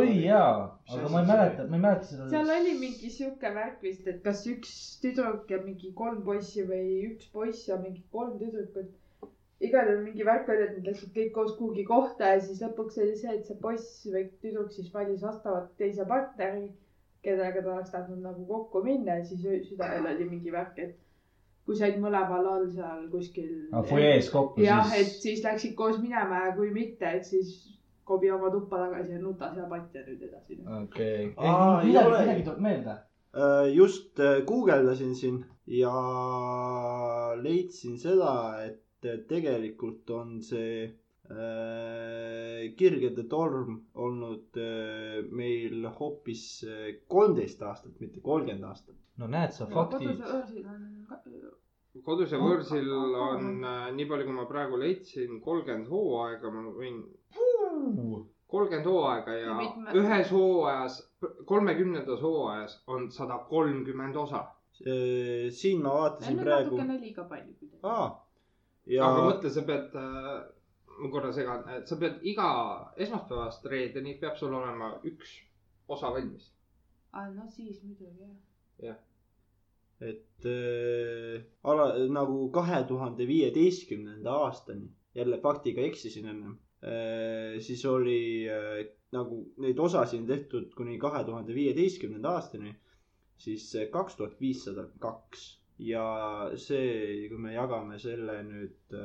oli 0.01 0.21
jaa, 0.27 0.53
aga 0.93 1.09
ma 1.15 1.23
ei 1.23 1.31
mäleta, 1.31 1.67
ma 1.71 1.79
ei 1.79 1.85
mäleta 1.87 2.11
seda. 2.11 2.29
seal 2.35 2.53
oli 2.59 2.77
mingi 2.83 3.09
sihuke 3.17 3.53
värk 3.57 3.81
vist, 3.87 4.05
et 4.13 4.21
kas 4.29 4.45
üks 4.53 4.77
tüdruk 5.01 5.49
ja 5.49 5.63
mingi 5.65 5.89
kolm 6.03 6.21
poissi 6.29 6.69
või 6.69 7.01
üks 7.09 7.33
poiss 7.33 7.65
ja 7.73 7.81
mingi 7.81 8.05
kolm 8.13 8.37
tüdrukut. 8.45 8.93
Igal 9.59 9.89
juhul 9.89 10.03
mingi 10.05 10.25
värk 10.25 10.49
oli, 10.53 10.65
et 10.67 10.75
nad 10.77 10.89
läksid 10.91 11.13
kõik 11.15 11.31
koos 11.35 11.55
kuhugi 11.57 11.85
kohta 11.87 12.33
ja 12.35 12.41
siis 12.43 12.61
lõpuks 12.61 12.99
oli 13.01 13.15
see, 13.17 13.37
et 13.39 13.47
see 13.47 13.57
poiss 13.61 14.03
või 14.13 14.27
tüdruk 14.43 14.69
siis 14.73 14.91
valis 14.93 15.23
vastavalt 15.25 15.71
teise 15.81 16.05
partneri, 16.09 16.67
kellega 17.25 17.63
ta 17.63 17.73
oleks 17.73 17.93
tahtnud 17.95 18.21
nagu 18.25 18.45
kokku 18.49 18.83
minna 18.85 19.17
ja 19.19 19.25
siis 19.25 19.69
südaööl 19.71 20.05
oli 20.13 20.29
mingi 20.29 20.53
värk, 20.53 20.77
et 20.85 20.95
kui 21.67 21.75
said 21.75 21.97
mõlemal 21.99 22.45
all 22.47 22.69
seal 22.71 23.07
kuskil. 23.11 23.49
fuajees 23.89 24.29
kokku 24.31 24.61
jah, 24.63 24.93
et 24.93 25.09
siis. 25.09 25.23
siis 25.25 25.43
läksid 25.43 25.75
koos 25.79 25.97
minema 26.03 26.45
ja 26.45 26.53
kui 26.55 26.69
mitte, 26.75 27.09
et 27.19 27.25
siis 27.25 27.57
kobi 28.07 28.31
oma 28.31 28.51
tuppa 28.53 28.85
tagasi 28.85 29.17
ja 29.17 29.19
nuta 29.19 29.51
seal 29.55 29.67
patja 29.73 30.05
nüüd 30.05 30.23
edasi. 30.29 30.61
okei. 30.83 31.27
Midagi, 31.33 32.09
midagi 32.13 32.45
tuleb 32.45 32.65
meelde. 32.69 32.97
Äh, 33.37 33.67
just 33.75 34.19
äh, 34.23 34.39
guugeldasin 34.47 35.15
siin 35.15 35.41
ja 35.67 35.93
leidsin 37.41 37.97
seda, 37.99 38.33
et 38.63 38.86
tegelikult 39.29 40.09
on 40.15 40.37
see 40.45 40.85
äh, 41.31 42.73
Kirgede 42.79 43.27
torm 43.29 43.79
olnud 43.95 44.57
äh, 44.61 45.21
meil 45.31 45.85
hoopis 45.99 46.43
äh, 46.67 46.89
kolmteist 47.11 47.61
aastat, 47.63 47.99
mitte 48.03 48.21
kolmkümmend 48.23 48.67
aastat. 48.71 48.95
no 49.17 49.27
näed 49.31 49.51
sa 49.55 49.67
faktid 49.71 50.21
koduse. 52.05 52.37
võõrsil 52.37 52.89
on 52.93 53.61
nii 53.97 54.05
palju, 54.09 54.25
kui 54.27 54.35
ma 54.37 54.45
praegu 54.49 54.77
leidsin, 54.81 55.39
kolmkümmend 55.43 55.87
hooaega, 55.91 56.51
ma 56.53 56.67
võin, 56.75 56.99
kolmkümmend 58.53 58.85
hooaega 58.91 59.37
ja 59.39 59.55
ühes 59.97 60.29
hooajas, 60.31 60.99
kolmekümnendas 61.49 62.21
hooajas 62.21 62.77
on 62.87 63.09
sada 63.11 63.39
kolmkümmend 63.49 64.15
osa. 64.27 64.45
Siin 64.77 65.81
ma 65.81 65.89
vaatasin 65.95 66.37
praegu. 66.37 66.75
natukene 66.77 66.99
liiga 67.01 67.23
palju 67.25 67.67
aa, 67.83 68.07
ja... 68.91 69.07
aga 69.07 69.25
mõtle, 69.29 69.51
sa 69.53 69.63
pead 69.67 69.95
äh,, 69.99 70.37
ma 70.97 71.11
korra 71.13 71.31
segan, 71.35 71.65
et 71.77 71.89
sa 71.89 71.97
pead 72.01 72.23
iga 72.27 72.49
esmaspäevast 72.97 73.67
reedeni 73.71 74.15
peab 74.21 74.37
sul 74.39 74.55
olema 74.57 74.93
üks 75.07 75.33
osa 75.93 76.11
valmis. 76.13 76.49
aa, 77.13 77.29
no 77.33 77.47
siis 77.53 77.81
muidugi 77.83 78.29
jah. 78.83 78.99
et 80.11 80.47
äh, 80.51 81.43
ala, 81.63 81.89
nagu 82.13 82.47
kahe 82.53 82.83
tuhande 82.89 83.27
viieteistkümnenda 83.29 84.39
aastani, 84.45 84.89
jälle 85.17 85.41
faktiga 85.41 85.85
eksisin 85.87 86.29
ennem 86.33 86.57
äh,, 86.83 87.59
siis 87.61 87.85
oli 87.85 88.21
äh, 88.51 88.83
nagu 89.15 89.43
neid 89.63 89.79
osasid 89.79 90.21
on 90.21 90.27
tehtud 90.27 90.73
kuni 90.75 90.97
kahe 90.99 91.23
tuhande 91.27 91.55
viieteistkümnenda 91.55 92.35
aastani, 92.37 92.75
siis 93.37 93.69
kaks 93.91 94.17
tuhat 94.19 94.39
viissada 94.41 94.87
kaks 94.99 95.47
ja 95.79 96.05
see, 96.57 97.27
kui 97.29 97.37
me 97.41 97.53
jagame 97.53 97.99
selle 98.01 98.41
nüüd 98.47 98.97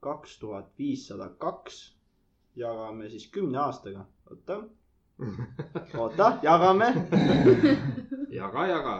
kaks 0.00 0.38
tuhat 0.40 0.72
viissada 0.78 1.28
kaks, 1.38 1.80
jagame 2.56 3.08
siis 3.12 3.28
kümne 3.32 3.60
aastaga, 3.60 4.06
oota, 4.30 4.60
oota, 6.00 6.32
jagame, 6.42 6.90
jaga, 8.40 8.66
jaga. 8.66 8.98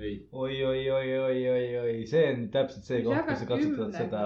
ei 0.00 0.28
oi, 0.32 0.64
oi, 0.64 0.90
oi, 0.90 1.08
oi, 1.18 1.40
oi, 1.50 1.64
oi, 1.80 1.94
see 2.08 2.22
on 2.32 2.46
täpselt 2.52 2.86
see 2.88 3.02
koht, 3.04 3.26
kus 3.26 3.42
sa 3.42 3.48
katsetad 3.50 3.96
seda. 3.98 4.22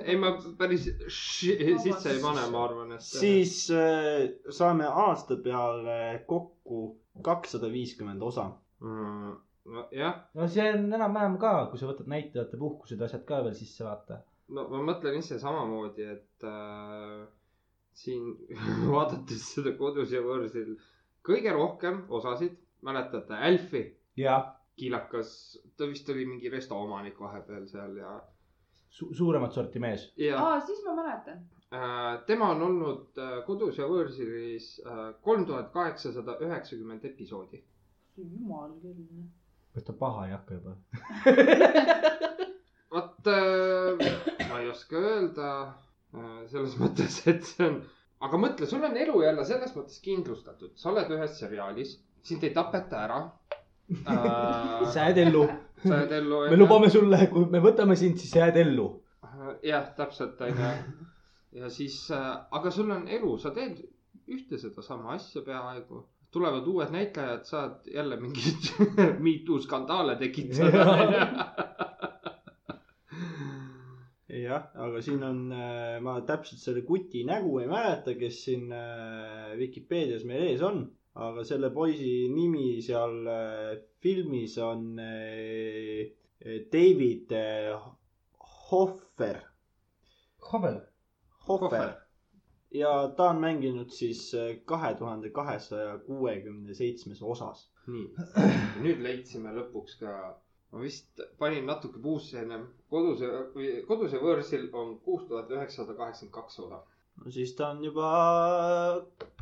ei, 0.08 0.16
ma 0.18 0.32
päris 0.58 0.88
sisse 1.10 2.14
ei 2.14 2.22
pane, 2.22 2.48
ma 2.50 2.64
arvan, 2.64 2.96
et. 2.96 3.06
siis 3.06 3.68
äh, 3.74 4.24
saame 4.54 4.88
aasta 4.90 5.38
peale 5.42 6.24
kokku 6.30 6.86
kakssada 7.22 7.70
viiskümmend 7.70 8.22
osa. 8.22 8.50
mm,. 8.84 9.34
nojah, 9.74 10.18
no 10.36 10.48
see 10.50 10.66
on 10.76 10.90
enam-vähem 10.92 11.38
ka, 11.42 11.54
kui 11.70 11.80
sa 11.80 11.88
võtad 11.88 12.10
näitlejate 12.12 12.60
puhkused, 12.60 13.00
asjad 13.06 13.24
ka 13.28 13.40
veel 13.46 13.56
sisse 13.58 13.86
vaata. 13.86 14.20
no 14.56 14.66
ma 14.72 14.82
mõtlen 14.90 15.16
ise 15.20 15.38
samamoodi, 15.40 16.08
et 16.16 16.48
äh, 16.48 17.22
siin 17.94 18.34
vaadates 18.94 19.46
seda 19.54 19.74
kodus 19.78 20.12
ja 20.14 20.22
võõrsil 20.24 20.74
kõige 21.24 21.54
rohkem 21.56 22.04
osasid, 22.12 22.58
mäletate, 22.84 23.38
Alfi, 23.48 23.84
jah, 24.20 24.52
kiilakas, 24.76 25.32
ta 25.78 25.88
vist 25.88 26.08
oli 26.12 26.26
mingi 26.28 26.52
resto 26.52 26.76
omanik 26.76 27.18
vahepeal 27.20 27.64
seal 27.70 27.96
ja, 27.96 28.18
su 28.92 29.08
suuremat 29.16 29.54
sorti 29.56 29.80
mees. 29.82 30.10
ja 30.20 30.40
aa, 30.42 30.58
siis 30.66 30.82
ma 30.84 30.96
mäletan. 30.98 31.44
äh, 31.72 32.10
tema 32.28 32.50
on 32.52 32.66
olnud 32.68 33.22
äh, 33.22 33.38
kodus 33.46 33.78
ja 33.80 33.88
võõrsilis 33.88 34.74
kolm 35.24 35.46
tuhat 35.48 35.72
kaheksasada 35.72 36.36
üheksakümmend 36.44 37.06
episoodi. 37.08 37.64
Jumal 38.22 38.70
küll. 38.82 39.24
kas 39.74 39.84
ta 39.84 39.92
paha 39.98 40.26
ei 40.28 40.32
hakka 40.36 40.54
juba? 40.54 40.76
vot 42.94 43.26
äh, 43.26 43.98
ma 44.50 44.60
ei 44.60 44.68
oska 44.70 45.00
öelda 45.00 45.50
äh, 46.14 46.42
selles 46.50 46.76
mõttes, 46.78 47.20
et 47.30 47.42
see 47.48 47.66
on, 47.66 47.80
aga 48.26 48.40
mõtle, 48.40 48.68
sul 48.70 48.84
on 48.86 48.96
elu 49.04 49.22
jälle 49.24 49.46
selles 49.48 49.74
mõttes 49.76 49.98
kindlustatud, 50.04 50.74
sa 50.78 50.92
oled 50.92 51.10
ühes 51.16 51.38
seriaalis, 51.40 51.96
sind 52.24 52.44
ei 52.46 52.52
tapeta 52.56 52.96
ära. 53.06 53.20
äh. 53.90 54.84
sa 54.94 55.08
jääd 55.08 55.18
ellu. 55.26 55.46
sa 55.82 56.04
jääd 56.04 56.14
ellu. 56.20 56.44
me 56.52 56.60
lubame 56.60 56.92
sulle, 56.92 57.24
kui 57.32 57.48
me 57.50 57.62
võtame 57.64 57.98
sind, 57.98 58.20
siis 58.22 58.30
sa 58.36 58.46
jääd 58.46 58.62
ellu. 58.62 58.86
jah, 59.66 59.90
täpselt 59.98 60.40
onju. 60.46 60.70
ja 61.58 61.70
siis, 61.70 61.98
aga 62.14 62.70
sul 62.74 62.94
on 62.94 63.08
elu, 63.10 63.34
sa 63.42 63.50
teed 63.56 63.82
ühte 64.30 64.58
sedasama 64.60 65.16
asja 65.18 65.42
peaaegu. 65.44 66.04
Tulevad 66.34 66.66
uued 66.70 66.90
näitlejad, 66.94 67.44
saad 67.48 67.86
jälle 67.94 68.18
mingeid 68.20 68.68
Me 69.24 69.38
Too 69.46 69.60
skandaale 69.62 70.16
tekitada. 70.20 70.84
jah, 74.28 74.66
aga 74.86 75.02
siin 75.06 75.22
on, 75.22 75.40
ma 76.02 76.18
täpselt 76.26 76.62
selle 76.62 76.82
kuti 76.86 77.24
nägu 77.28 77.58
ei 77.62 77.70
mäleta, 77.70 78.16
kes 78.18 78.42
siin 78.48 78.68
äh, 78.74 79.54
Vikipeedias 79.58 80.26
meil 80.28 80.48
ees 80.50 80.62
on. 80.66 80.84
aga 81.14 81.44
selle 81.46 81.70
poisi 81.70 82.28
nimi 82.34 82.82
seal 82.82 83.20
äh, 83.30 83.76
filmis 84.02 84.58
on 84.58 84.98
äh, 84.98 86.10
David 86.72 87.32
äh, 87.32 87.78
Hoffer, 88.70 89.38
Havel. 90.50 90.80
Hoffer. 91.46 92.03
Ja 92.74 92.92
ta 93.16 93.28
on 93.30 93.40
mänginud 93.40 93.90
siis 93.94 94.22
kahe 94.66 94.94
tuhande 94.98 95.30
kahesaja 95.30 95.98
kuuekümne 96.06 96.74
seitsmes 96.74 97.22
osas. 97.22 97.68
nii, 97.86 98.06
nüüd 98.82 99.02
leidsime 99.04 99.52
lõpuks 99.58 99.98
ka, 100.00 100.14
ma 100.72 100.80
vist 100.82 101.20
panin 101.38 101.66
natuke 101.70 102.00
puusse 102.02 102.40
ennem, 102.42 102.66
koduse 102.90 103.30
koduse 103.88 104.20
võõrsil 104.22 104.70
on 104.72 104.96
kuus 105.06 105.26
tuhat 105.30 105.52
üheksasada 105.54 105.96
kaheksakümmend 105.98 106.34
kaks 106.34 106.58
osa. 106.66 106.80
no 107.24 107.34
siis 107.36 107.52
ta 107.58 107.68
on 107.70 107.84
juba 107.84 108.08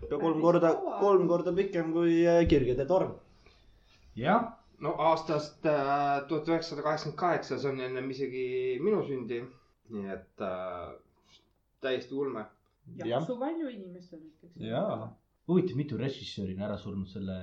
pea 0.02 0.18
kolm 0.18 0.40
korda, 0.42 0.74
kolm 1.00 1.28
korda 1.30 1.54
pikem 1.56 1.92
kui 1.96 2.18
äh, 2.28 2.42
Kirgede 2.48 2.86
torm. 2.90 3.14
jah, 4.16 4.50
no 4.84 4.96
aastast 5.10 5.64
äh, 5.66 6.26
tuhat 6.28 6.50
üheksasada 6.52 6.84
kaheksakümmend 6.88 7.20
kaheksa, 7.24 7.58
see 7.58 7.70
on 7.72 7.80
ennem 7.88 8.10
isegi 8.10 8.44
minu 8.82 9.04
sündi. 9.08 9.40
nii 9.92 10.10
et 10.18 10.40
äh, 10.40 10.92
täiesti 11.80 12.14
ulme. 12.14 12.44
Jah. 12.96 13.08
jaksu 13.08 13.38
palju 13.40 13.68
inimestel 13.72 14.20
näiteks. 14.20 14.56
jaa. 14.68 14.96
huvitav, 15.48 15.76
mitu 15.78 15.98
režissööri 16.00 16.56
on 16.58 16.64
ära 16.68 16.78
surnud 16.78 17.08
selle, 17.10 17.38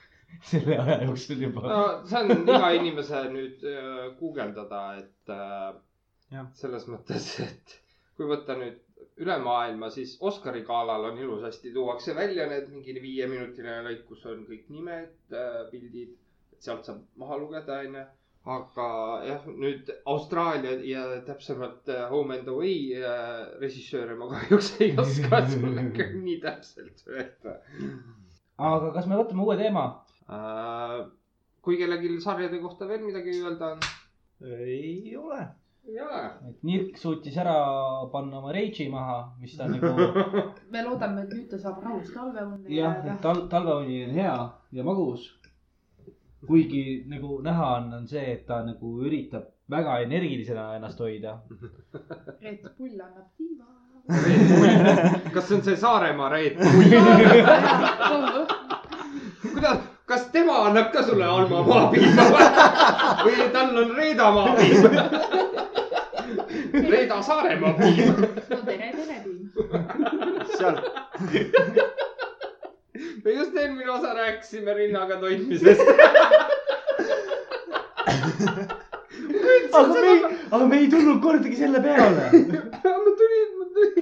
selle 0.50 0.78
aja 0.78 0.98
jooksul 1.06 1.42
juba 1.46 1.64
no 1.66 1.80
see 2.08 2.22
on 2.22 2.46
iga 2.46 2.70
inimese 2.78 3.24
nüüd 3.34 3.64
äh, 3.68 4.04
guugeldada, 4.20 4.82
et 5.02 5.34
äh, 5.36 6.46
selles 6.58 6.86
mõttes, 6.88 7.28
et 7.44 7.78
kui 8.16 8.28
võtta 8.30 8.56
nüüd 8.60 8.80
üle 9.22 9.36
maailma, 9.44 9.90
siis 9.92 10.14
Oscari 10.24 10.62
galal 10.66 11.04
on 11.10 11.18
ilusasti, 11.20 11.72
tuuakse 11.74 12.14
välja 12.16 12.46
need 12.50 12.70
mingi 12.72 12.94
viieminutiline 13.02 13.82
lõik, 13.86 14.04
kus 14.08 14.24
on 14.30 14.44
kõik 14.48 14.68
nimed, 14.72 15.12
pildid, 15.72 16.14
sealt 16.62 16.88
saab 16.88 17.02
maha 17.20 17.38
lugeda, 17.42 17.80
onju. 17.86 18.04
Aga 18.42 18.86
jah, 19.22 19.44
nüüd 19.46 19.90
Austraalia 20.10 20.74
ja 20.82 21.04
täpsemalt 21.26 21.86
äh, 21.88 22.08
Home 22.10 22.40
and 22.40 22.48
Away 22.50 22.96
äh, 22.98 23.44
režissööre 23.62 24.16
ma 24.18 24.26
kahjuks 24.32 24.74
ei 24.82 24.96
oska 24.98 25.44
sulle 25.46 25.86
nii 26.26 26.40
täpselt 26.42 27.04
öelda 27.06 27.60
aga 28.58 28.92
kas 28.94 29.08
me 29.10 29.18
võtame 29.20 29.46
uue 29.46 29.56
teema? 29.60 29.84
äh,. 30.28 31.00
kui 31.62 31.78
kellelgi 31.78 32.16
sarjade 32.20 32.58
kohta 32.62 32.88
veel 32.90 33.04
midagi 33.06 33.34
öelda 33.40 33.74
on? 33.76 33.84
ei 34.42 35.16
ole. 35.16 35.40
ei 35.86 36.00
ole. 36.02 36.22
et 36.48 36.64
Nirk 36.66 36.98
suutis 36.98 37.36
ära 37.38 37.54
panna 38.12 38.40
oma 38.40 38.54
rage'i 38.54 38.88
maha, 38.90 39.20
mis 39.40 39.54
ta 39.58 39.68
nagu 39.70 39.92
me 40.72 40.82
loodame, 40.82 41.26
et 41.26 41.36
nüüd 41.36 41.48
ta 41.50 41.60
saab 41.62 41.82
rahus 41.84 42.10
talveunni 42.14 42.80
jah, 42.80 42.98
et 43.06 43.22
tal-, 43.24 43.46
talveuni 43.52 44.02
on 44.08 44.18
hea 44.18 44.36
ja 44.72 44.86
magus. 44.86 45.30
Kuigi 46.46 47.04
nagu 47.08 47.40
näha 47.42 47.66
on, 47.76 47.92
on 47.94 48.08
see, 48.08 48.24
et 48.32 48.46
ta 48.46 48.62
nagu 48.66 48.96
üritab 49.06 49.44
väga 49.70 49.98
energilisena 50.06 50.74
ennast 50.76 50.98
hoida. 51.00 51.36
Reet 52.42 52.62
Pull 52.78 52.98
annab 53.00 53.28
tiiva. 53.36 53.66
kas 55.34 55.48
see 55.48 55.56
on 55.56 55.62
see 55.62 55.76
Saaremaa 55.76 56.28
Reet? 56.32 56.56
kuidas, 59.52 59.78
kas 60.06 60.26
tema 60.34 60.56
annab 60.66 60.90
ka 60.92 61.02
sulle 61.06 61.24
Alma 61.24 61.62
maapiima 61.68 62.24
või 63.24 63.48
tal 63.54 63.76
on 63.84 63.94
Reeda 63.96 64.30
maapiim? 64.34 64.80
Reeda 66.90 67.22
Saaremaa 67.22 67.72
piim. 67.78 68.14
no 68.50 68.60
tere, 68.66 68.92
tere 68.98 69.16
tiim. 69.24 69.40
sealt, 70.58 70.82
me 73.24 73.32
just 73.32 73.56
eelmine 73.56 73.90
osa 73.90 74.14
rääkisime 74.14 74.74
rinnaga 74.74 75.16
toitmisest. 75.20 75.80
aga 79.72 79.88
me 80.00 80.08
ei, 80.12 80.22
aga 80.50 80.66
me 80.66 80.76
ei 80.78 80.88
tulnud 80.90 81.20
kordagi 81.22 81.56
selle 81.56 81.80
peale. 81.86 82.24
ma 82.32 83.12
tulin, 83.20 83.48
ma 83.58 83.64
tulin, 83.76 83.94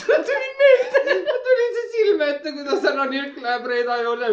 see 0.00 0.18
tuli 0.28 0.50
meelde, 0.60 1.14
ma 1.28 1.36
tulin 1.46 1.70
see 1.78 1.86
silme 1.94 2.24
ette, 2.34 2.48
kuidas 2.58 2.80
härra 2.88 3.06
Nirk 3.14 3.34
läheb 3.46 3.64
Reeda 3.72 3.94
juurde. 4.02 4.26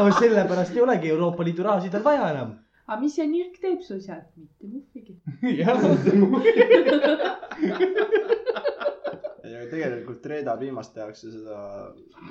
aga 0.00 0.10
sellepärast 0.18 0.76
ei 0.76 0.84
olegi 0.88 1.06
Euroopa 1.14 1.42
Liidu 1.46 1.62
rahasid 1.68 1.92
veel 1.98 2.06
vaja 2.08 2.24
enam. 2.34 2.50
aga 2.88 3.00
mis 3.00 3.14
see 3.18 3.28
nirk 3.28 3.54
teeb 3.60 3.80
sul 3.86 4.00
seal? 4.00 4.22
mitte 4.36 4.64
muhvigi. 4.66 5.12
jah, 5.60 5.78
ja 9.44 9.62
tegelikult 9.70 10.26
Reeda 10.30 10.56
piimast 10.60 10.94
tehakse 10.94 11.30
seda, 11.32 11.58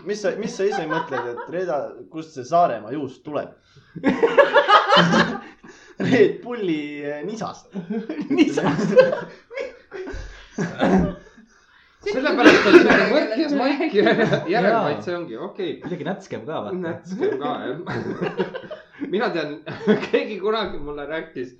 mis 0.07 0.21
sa, 0.23 0.31
mis 0.39 0.53
sa 0.55 0.67
ise 0.67 0.83
mõtled, 0.89 1.31
et 1.33 1.49
Reeda, 1.53 1.79
kust 2.13 2.37
see 2.37 2.45
Saaremaa 2.47 2.93
juust 2.95 3.23
tuleb? 3.25 3.49
Red 6.11 6.39
Bulli 6.43 6.81
eh, 7.05 7.21
nisast. 7.27 7.73
nisast. 8.37 8.95
sellepärast 12.01 12.67
on 12.67 12.77
see 12.81 13.07
mõtles 13.11 13.53
Maik 13.59 13.93
järelmaitse 13.95 15.05
see 15.05 15.17
ongi, 15.17 15.37
okei 15.37 15.45
okay.. 15.45 15.81
kuidagi 15.83 16.07
nätskem 16.07 16.45
ka 16.47 16.61
vaata. 16.65 16.79
nätskem 16.81 17.35
ka 17.41 17.51
jah. 17.67 17.77
mina 19.13 19.29
tean, 19.35 19.59
keegi 20.07 20.39
kunagi 20.41 20.81
mulle 20.81 21.05
rääkis, 21.09 21.53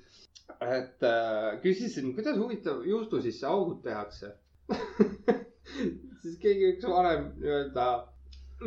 et 0.66 1.06
äh, 1.06 1.60
küsisin, 1.62 2.10
kuidas 2.16 2.38
huvitav 2.40 2.82
juustu 2.86 3.22
sisse 3.22 3.46
augud 3.46 3.82
tehakse. 3.86 4.32
siis 6.22 6.38
keegi 6.42 6.74
üks 6.74 6.88
vanem 6.88 7.30
nii-öelda 7.40 7.86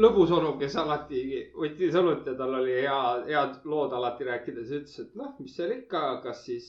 lõbus 0.02 0.32
onu, 0.36 0.56
kes 0.60 0.76
alati 0.82 1.22
võttis 1.56 1.96
õlut 2.00 2.26
ja 2.28 2.34
tal 2.38 2.54
oli 2.60 2.74
hea, 2.82 3.00
head 3.30 3.54
lood 3.70 3.92
alati 3.96 4.24
rääkides, 4.28 4.70
ütles, 4.80 4.98
et 5.02 5.12
noh, 5.20 5.32
mis 5.40 5.56
seal 5.56 5.72
ikka, 5.76 6.02
kas 6.26 6.38
siis 6.48 6.68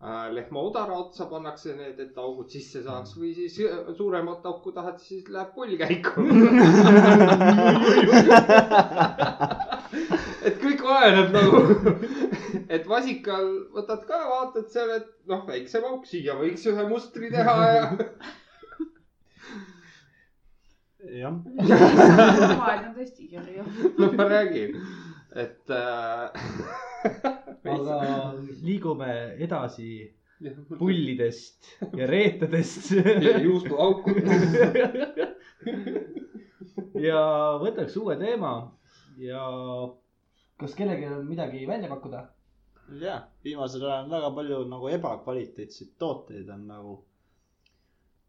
äh, 0.00 0.26
lehma 0.34 0.60
udara 0.68 0.94
otsa 1.02 1.24
pannakse 1.30 1.70
need, 1.76 1.98
et 2.00 2.18
augud 2.18 2.48
sisse 2.52 2.82
saaks 2.86 3.10
või 3.18 3.30
siis 3.36 3.54
äh, 3.66 3.72
suuremat 3.98 4.46
auku 4.48 4.70
tahad, 4.76 4.98
siis 5.02 5.24
läheb 5.32 5.50
pull 5.56 5.72
käiku. 5.80 6.22
et 10.48 10.56
kõik 10.62 10.80
oleneb 10.88 11.28
nagu, 11.36 11.58
et 12.74 12.88
vasikal 12.88 13.48
võtad 13.74 14.04
ka, 14.08 14.18
vaatad 14.32 14.68
seal, 14.72 14.90
et 14.98 15.08
noh, 15.30 15.46
väiksem 15.48 15.86
auk, 15.88 16.06
siia 16.08 16.36
võiks 16.38 16.66
ühe 16.70 16.84
mustri 16.90 17.30
teha 17.32 17.56
ja 17.72 17.88
jah, 21.22 21.32
maailm 22.58 22.88
on 22.90 22.94
tõesti 22.96 23.28
kirju. 23.30 23.64
no 23.98 24.10
ma 24.18 24.28
räägin, 24.30 24.78
et 25.38 25.70
äh,. 25.70 26.30
aga 27.68 27.98
liigume 28.62 29.12
edasi 29.38 30.14
pullidest 30.78 31.70
ja 31.98 32.06
reetadest. 32.10 32.92
juustuaukudest. 33.42 34.58
ja 37.02 37.22
võtaks 37.62 37.96
uue 37.98 38.18
teema 38.20 38.52
ja 39.18 39.42
kas 40.58 40.74
kellelgi 40.78 41.06
on 41.10 41.26
midagi 41.26 41.66
välja 41.66 41.90
pakkuda? 41.90 42.26
jah, 43.02 43.22
viimasel 43.44 43.82
ajal 43.84 44.04
on 44.06 44.10
väga 44.16 44.30
palju 44.36 44.58
nagu 44.70 44.88
ebakvaliteetseid 44.96 45.90
tooteid 46.00 46.48
on 46.54 46.62
nagu 46.70 46.94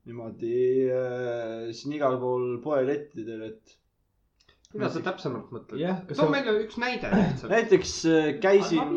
niimoodi 0.10 0.56
äh, 0.92 1.70
siin 1.76 1.94
igal 1.98 2.18
pool 2.22 2.46
poelettidel, 2.64 3.42
et 3.52 3.76
mida 4.74 4.90
sa 4.94 5.02
täpsemalt 5.06 5.52
mõtled 5.54 5.80
kas 6.10 6.18
too 6.18 6.26
sa- 6.26 6.34
meile 6.34 6.56
üks 6.66 6.78
näide 6.82 7.12
lihtsalt. 7.16 7.52
näiteks 7.54 7.94
äh, 8.10 8.30
käisin. 8.44 8.90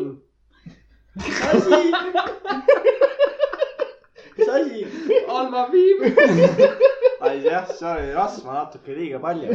mis 4.37 4.47
asi? 4.49 4.85
Alma 5.29 5.67
viib. 5.71 5.99
ai 7.23 7.37
jah, 7.45 7.67
seal 7.77 7.99
oli 8.01 8.11
rasva 8.17 8.53
natuke 8.63 8.95
liiga 8.97 9.19
palju. 9.23 9.53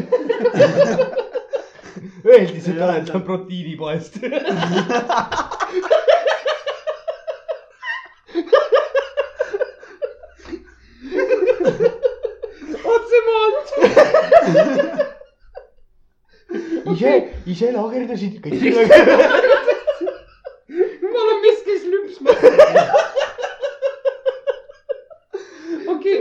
Öeldi, 2.28 2.60
et 2.62 2.68
oled 2.86 3.08
seal 3.10 3.22
proteiinipoest. 3.26 4.20
otse 12.84 13.18
maalt. 13.26 13.68
ise, 16.92 17.12
ise 17.52 17.72
laagerdasid 17.74 18.38
kõik. 18.44 18.62
jumala 21.02 21.34
mees 21.42 21.60
käis 21.66 21.84
lüpsmas. 21.92 22.40
okei, 25.94 26.16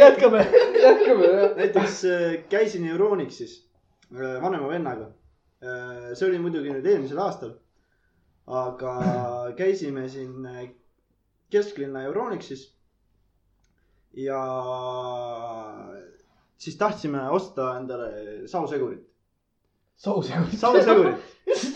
jätkame. 0.00 0.46
jätkame 0.82 1.24
jah. 1.34 1.52
näiteks 1.60 1.94
äh, 2.08 2.24
käisin 2.52 2.88
Euronixis 2.88 3.52
äh, 4.14 4.42
vanema 4.42 4.68
vennaga. 4.72 5.06
see 6.14 6.26
oli 6.28 6.38
muidugi 6.38 6.70
nüüd 6.70 6.86
eelmisel 6.86 7.18
aastal. 7.18 7.52
Aga 8.46 8.94
käisime 9.58 10.08
siin 10.08 10.46
äh, 10.46 10.68
kesklinna 11.50 12.02
Euronixis. 12.02 12.72
ja 14.16 14.40
siis 16.58 16.76
tahtsime 16.76 17.28
osta 17.30 17.76
endale 17.76 18.12
sausegurit. 18.46 19.02
sausegur. 20.04 20.46
sausegurit. 20.56 21.16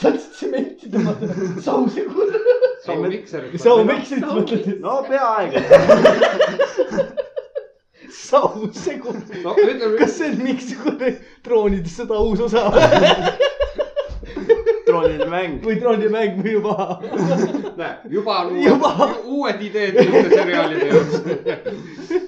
tahtsid 0.03 0.33
tsementi 0.33 0.91
tõmmata. 0.91 1.61
sausegur. 1.61 2.35
saumikserit. 2.85 3.61
saumikserit 3.61 4.25
mõtled, 4.25 4.71
no 4.81 5.03
peaaegu. 5.09 5.65
sausegur. 8.31 9.21
no 9.45 9.55
kas, 9.99 10.19
see 10.19 10.31
on 10.31 10.43
mingisugune 10.45 11.15
droonide 11.45 11.91
sõda 11.91 12.21
uus 12.25 12.47
osa 12.47 12.69
troonide 14.91 15.27
mäng. 15.33 15.57
või 15.65 15.79
droonimäng 15.81 16.41
või 16.43 16.53
juba? 16.59 16.77
näe, 17.81 17.93
juba 18.17 18.41
on 18.45 18.59
Juba. 18.63 18.91
uued, 18.99 19.23
uued 19.39 19.65
ideed 19.71 20.01
uute 20.05 20.29
seriaalide 20.35 20.91
jaoks. 20.91 22.21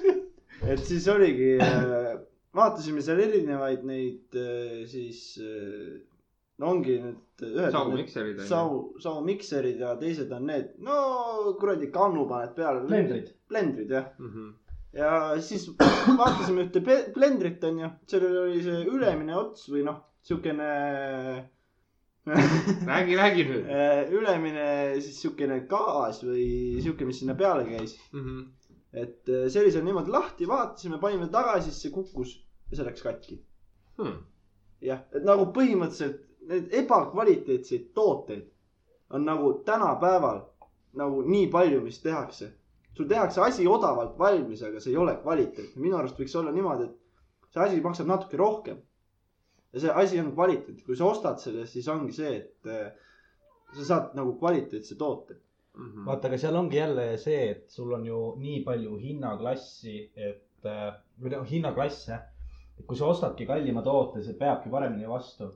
et 0.73 0.83
siis 0.87 1.07
oligi, 1.11 1.51
vaatasime 2.55 3.01
seal 3.03 3.19
erinevaid 3.25 3.83
neid 3.87 4.37
äh, 4.39 4.83
siis, 4.89 5.21
no 6.61 6.69
ongi 6.73 6.97
need 7.03 7.45
ühed. 7.49 7.71
saumikserid 7.73 8.41
sau, 8.47 8.93
saumikserid 9.03 9.79
ja 9.83 9.95
teised 9.99 10.31
on 10.35 10.45
need, 10.51 10.73
no 10.85 11.53
kuradi 11.59 11.89
kannu 11.93 12.27
paned 12.29 12.53
peale. 12.57 12.83
Blendrid. 12.87 13.31
blendrid 13.49 13.91
jah, 13.91 14.05
Mhm. 14.21 14.51
ja 14.93 15.09
siis 15.41 15.65
vaatasime 15.79 16.67
ühte 16.67 16.83
ble- 16.85 17.07
blendrit 17.15 17.63
onju, 17.65 17.89
sellel 18.07 18.37
oli 18.45 18.61
see 18.63 18.83
ülemine 18.93 19.35
ots 19.39 19.65
või 19.73 19.81
noh, 19.87 19.99
siukene 20.23 20.69
räägi, 22.89 23.15
räägi 23.19 23.43
nüüd. 23.49 23.65
äh, 23.67 24.11
ülemine 24.15 24.67
siis 25.03 25.17
siukene 25.19 25.59
gaas 25.67 26.21
või 26.23 26.79
siuke, 26.83 27.05
mis 27.05 27.19
sinna 27.19 27.35
peale 27.35 27.65
käis. 27.67 27.97
Mhm. 28.15 28.43
et 28.93 29.29
äh, 29.29 29.47
see 29.49 29.63
oli 29.63 29.71
seal 29.73 29.83
niimoodi 29.83 30.13
lahti, 30.13 30.47
vaatasime, 30.47 30.99
panime 31.01 31.27
tagasi, 31.33 31.71
siis 31.71 31.81
see 31.87 31.91
kukkus 31.91 32.35
ja 32.69 32.77
see 32.77 32.85
läks 32.87 33.03
katki. 33.03 33.39
Hmm. 33.97 34.21
jah, 34.81 35.03
et 35.11 35.25
nagu 35.27 35.49
põhimõtteliselt 35.55 36.21
need 36.49 36.73
ebakvaliteetseid 36.83 37.91
tooteid 37.95 38.49
on 39.13 39.25
nagu 39.25 39.53
tänapäeval 39.65 40.41
nagu 40.99 41.21
nii 41.27 41.47
palju, 41.51 41.81
mis 41.81 41.99
tehakse. 42.01 42.51
sul 42.93 43.07
tehakse 43.09 43.41
asi 43.41 43.67
odavalt 43.67 44.17
valmis, 44.19 44.61
aga 44.63 44.79
see 44.79 44.91
ei 44.93 44.97
ole 44.97 45.15
kvaliteetne. 45.21 45.81
minu 45.81 45.97
arust 45.97 46.19
võiks 46.19 46.35
olla 46.39 46.51
niimoodi, 46.51 46.83
et 46.83 47.53
see 47.53 47.63
asi 47.63 47.81
maksab 47.81 48.07
natuke 48.07 48.37
rohkem. 48.37 48.77
Ja 49.73 49.81
see 49.81 49.95
asi 50.03 50.19
on 50.21 50.33
kvaliteetne, 50.35 50.83
kui 50.85 50.97
sa 50.97 51.07
ostad 51.09 51.41
selle, 51.41 51.65
siis 51.69 51.87
ongi 51.91 52.13
see, 52.15 52.35
et 52.41 52.69
äh, 52.69 52.91
sa 53.73 53.87
saad 53.89 54.13
nagu 54.19 54.37
kvaliteetse 54.41 54.99
toote. 54.99 55.39
Mhm. 55.73 56.03
vaata, 56.05 56.29
aga 56.29 56.37
seal 56.37 56.55
ongi 56.59 56.77
jälle 56.77 57.05
see, 57.17 57.47
et 57.49 57.71
sul 57.73 57.95
on 57.95 58.03
ju 58.05 58.17
nii 58.37 58.59
palju 58.67 58.99
hinnaklassi, 59.01 59.95
et 60.13 60.67
äh, 60.69 60.91
või 61.17 61.33
noh, 61.33 61.47
hinnaklasse. 61.49 62.19
et 62.77 62.85
kui 62.89 62.97
sa 62.97 63.09
ostadki 63.09 63.45
kallima 63.49 63.81
toote, 63.85 64.21
see 64.25 64.37
peabki 64.37 64.69
paremini 64.69 65.09
vastu. 65.09 65.49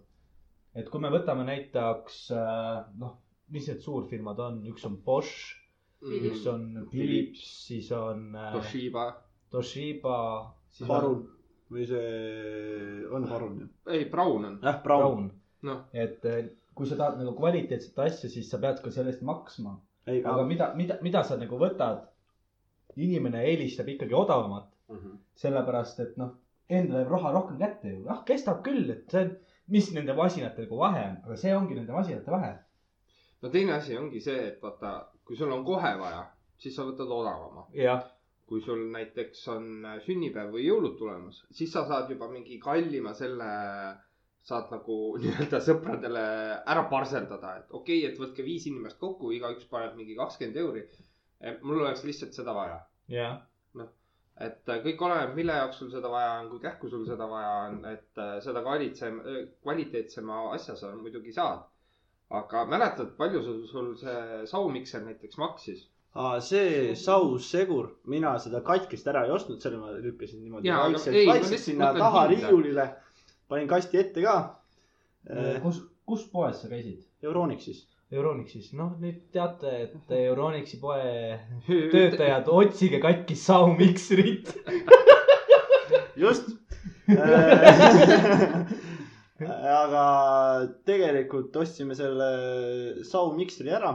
et 0.73 0.89
kui 0.89 1.01
me 1.01 1.13
võtame 1.13 1.45
näiteks 1.45 2.17
äh, 2.33 2.81
noh, 2.97 3.13
mis 3.53 3.69
need 3.69 3.85
suurfirmad 3.85 4.41
on, 4.41 4.59
üks 4.73 4.89
on 4.89 4.97
Bosch, 5.05 5.53
üks 6.01 6.49
on 6.49 6.87
Philips, 6.89 7.45
siis 7.67 7.91
on. 7.93 8.31
Toshiba, 8.57 9.05
Toshiba, 9.53 10.17
siis 10.73 10.89
Parun 10.89 11.23
või 11.73 11.87
see 11.89 13.07
on 13.13 13.27
Parun 13.27 13.59
ju? 13.61 13.67
ei 13.93 14.05
Braun 14.11 14.45
on, 14.51 14.59
jah, 14.63 14.79
on 14.79 14.83
Braun. 14.83 15.03
Braun. 15.03 15.29
noh, 15.67 15.83
et 15.93 16.25
äh, 16.29 16.49
kui 16.77 16.89
sa 16.89 16.97
tahad 16.99 17.19
nagu 17.21 17.33
kvaliteetset 17.37 17.97
asja, 18.05 18.29
siis 18.29 18.49
sa 18.51 18.59
pead 18.61 18.81
ka 18.83 18.93
selle 18.93 19.13
eest 19.13 19.25
maksma. 19.25 19.75
aga 20.07 20.43
mida, 20.47 20.71
mida, 20.77 20.99
mida 21.03 21.23
sa 21.27 21.39
nagu 21.39 21.59
võtad? 21.59 22.05
inimene 22.97 23.43
eelistab 23.45 23.89
ikkagi 23.93 24.15
odavamat, 24.17 24.71
sellepärast 25.37 25.99
et 26.01 26.15
noh, 26.17 26.31
endale 26.69 27.03
jääb 27.03 27.11
raha 27.13 27.33
rohkem 27.35 27.59
kätte 27.61 27.91
ju, 27.91 28.05
ah 28.09 28.23
kestab 28.25 28.63
küll, 28.65 28.89
et 28.89 29.11
see 29.11 29.21
on, 29.25 29.35
mis 29.73 29.91
nende 29.93 30.15
masinate 30.17 30.65
nagu 30.65 30.79
vahe 30.79 31.03
on, 31.11 31.19
aga 31.27 31.37
see 31.37 31.53
ongi 31.53 31.77
nende 31.77 31.93
masinate 31.93 32.33
vahe. 32.33 32.53
no 33.43 33.51
teine 33.53 33.75
asi 33.75 33.97
ongi 33.99 34.21
see, 34.23 34.47
et 34.49 34.63
vaata, 34.63 34.95
kui 35.27 35.37
sul 35.37 35.53
on 35.53 35.65
kohe 35.67 35.93
vaja, 35.99 36.23
siis 36.57 36.75
sa 36.75 36.87
võtad 36.87 37.11
odavama. 37.19 37.67
jah, 37.77 38.01
kui 38.47 38.61
sul 38.63 38.85
näiteks 38.93 39.41
on 39.51 39.87
sünnipäev 40.05 40.53
või 40.55 40.67
jõulud 40.67 40.95
tulemas, 40.99 41.41
siis 41.51 41.73
sa 41.73 41.83
saad 41.87 42.11
juba 42.13 42.29
mingi 42.31 42.59
kallima 42.63 43.11
selle, 43.17 43.49
saad 44.47 44.71
nagu 44.71 44.97
nii-öelda 45.23 45.59
sõpradele 45.65 46.23
ära 46.75 46.85
parseldada, 46.91 47.57
et 47.59 47.75
okei 47.75 47.99
okay,, 48.03 48.13
et 48.13 48.21
võtke 48.21 48.45
viis 48.47 48.69
inimest 48.71 48.99
kokku, 49.03 49.33
igaüks 49.35 49.67
paneb 49.71 49.99
mingi 49.99 50.15
kakskümmend 50.19 50.61
euri. 50.63 50.87
mul 51.61 51.83
oleks 51.83 52.05
lihtsalt 52.07 52.33
seda 52.33 52.55
vaja, 52.55 52.79
jah, 53.11 53.41
et 54.45 54.69
äh, 54.69 54.79
kõik 54.85 55.01
oleneb, 55.01 55.35
mille 55.37 55.59
jaoks 55.59 55.81
sul 55.81 55.91
seda 55.91 56.09
vaja 56.13 56.39
on, 56.39 56.49
kui 56.51 56.63
kähku 56.63 56.89
sul 56.89 57.03
seda 57.09 57.27
vaja 57.29 57.51
on, 57.67 57.81
et 57.89 58.21
äh, 58.21 58.37
seda 58.45 58.61
kvaliteetsem, 58.65 59.19
kvaliteetsema 59.65 60.39
asja 60.53 60.75
sa 60.79 60.93
muidugi 60.95 61.33
saad. 61.35 61.65
aga 62.37 62.65
mäletad, 62.67 63.13
palju 63.19 63.39
sul, 63.43 63.59
sul 63.67 63.93
see 63.99 64.41
saumikser 64.51 65.03
näiteks 65.05 65.37
maksis? 65.39 65.85
aa, 66.15 66.39
see 66.41 66.95
saussegur, 66.95 67.89
mina 68.05 68.37
seda 68.39 68.61
katkist 68.65 69.07
ära 69.07 69.25
ei 69.25 69.33
ostnud, 69.35 69.59
selle 69.61 69.81
ma 69.81 69.91
lükkasin 69.97 70.41
niimoodi 70.43 70.69
Jaa, 70.69 70.85
vaikselt 70.87 71.19
vaikselt 71.27 71.65
sinna 71.65 71.91
taha 71.97 72.27
riiulile. 72.31 72.87
panin 73.49 73.67
kasti 73.67 73.97
ette 73.97 74.23
ka. 74.23 74.37
kus, 75.63 75.83
kus 76.05 76.25
poes 76.31 76.61
sa 76.61 76.71
käisid? 76.71 77.03
Euronixis. 77.23 77.85
Euronixis, 78.11 78.71
noh 78.79 78.93
nüüd 79.01 79.25
teate, 79.35 79.71
et 79.83 80.11
Euronixi 80.29 80.79
poe 80.79 81.39
töötajad, 81.67 82.47
otsige 82.47 83.01
katki 83.03 83.35
saumiksrit. 83.35 84.53
just. 86.23 86.53
aga 89.81 90.03
tegelikult 90.87 91.55
ostsime 91.61 91.95
selle 91.99 92.29
saumiksri 93.07 93.69
ära. 93.75 93.93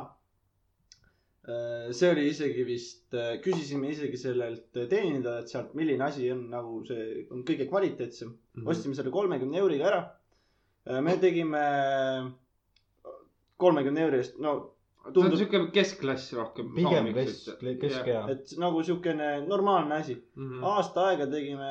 See 1.42 2.10
oli 2.12 2.28
isegi 2.30 2.62
vist, 2.66 3.14
küsisime 3.42 3.88
isegi 3.90 4.18
sellelt 4.20 4.68
teenindajalt 4.76 5.50
sealt, 5.50 5.72
milline 5.74 6.04
asi 6.06 6.28
on 6.30 6.44
nagu 6.52 6.82
see 6.86 7.24
on 7.34 7.42
kõige 7.48 7.66
kvaliteetsem. 7.70 8.30
Mhm. 8.54 8.68
ostsime 8.68 8.94
selle 8.94 9.10
kolmekümne 9.10 9.58
euriga 9.58 9.88
ära. 9.90 10.02
me 11.02 11.16
tegime 11.22 11.62
kolmekümne 13.62 14.00
euri 14.06 14.22
eest, 14.22 14.38
no 14.42 14.54
ta 15.02 15.08
on 15.10 15.14
tundub, 15.16 15.38
siuke 15.40 15.60
keskklass 15.74 16.32
rohkem. 16.38 16.70
pigem 16.76 17.08
kesk, 17.16 17.62
keskea. 17.80 18.22
et 18.30 18.54
nagu 18.62 18.82
siukene 18.86 19.30
normaalne 19.46 19.98
asi. 19.98 20.16
Mhm. 20.36 20.62
aasta 20.64 21.08
aega 21.10 21.26
tegime, 21.30 21.70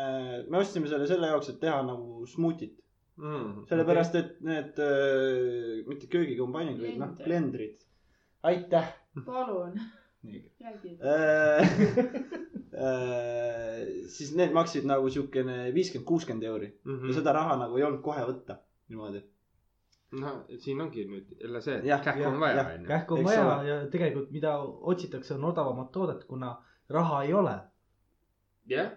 me 0.49 0.57
ostsime 0.59 0.91
selle 0.91 1.07
selle 1.07 1.31
jaoks, 1.31 1.49
et 1.53 1.59
teha 1.63 1.81
nagu 1.87 2.25
smuutit. 2.27 2.75
Mhm. 3.21 3.67
sellepärast, 3.69 4.15
et 4.15 4.41
need 4.41 4.79
äh,, 4.81 5.83
mitte 5.87 6.07
köögikombainid, 6.11 6.79
vaid 6.81 6.97
noh, 6.99 7.15
blendrid. 7.23 7.79
aitäh. 8.43 8.87
palun, 9.25 9.79
räägi. 10.61 10.97
siis 14.15 14.31
need 14.37 14.53
maksid 14.55 14.85
nagu 14.87 15.09
siukene 15.11 15.73
viiskümmend, 15.75 16.07
kuuskümmend 16.07 16.45
euri 16.47 16.69
ja 16.87 17.15
seda 17.17 17.33
raha 17.35 17.57
nagu 17.59 17.77
ei 17.77 17.83
olnud 17.83 18.03
kohe 18.05 18.23
võtta 18.29 18.61
niimoodi. 18.91 19.21
no 20.21 20.31
siin 20.59 20.81
ongi 20.83 21.05
nüüd 21.09 21.35
jälle 21.41 21.61
see, 21.63 21.77
et 21.81 22.05
kähku 22.05 22.25
on 22.29 22.39
vaja, 22.39 22.65
onju. 22.75 22.87
kähku 22.87 23.17
on 23.17 23.27
vaja 23.27 23.43
ole. 23.45 23.67
ja 23.67 23.77
tegelikult, 23.91 24.31
mida 24.31 24.55
otsitakse, 24.93 25.35
on 25.35 25.45
odavamat 25.51 25.91
toodet, 25.91 26.23
kuna 26.31 26.53
raha 26.89 27.23
ei 27.27 27.33
ole. 27.33 27.57
jah, 28.71 28.91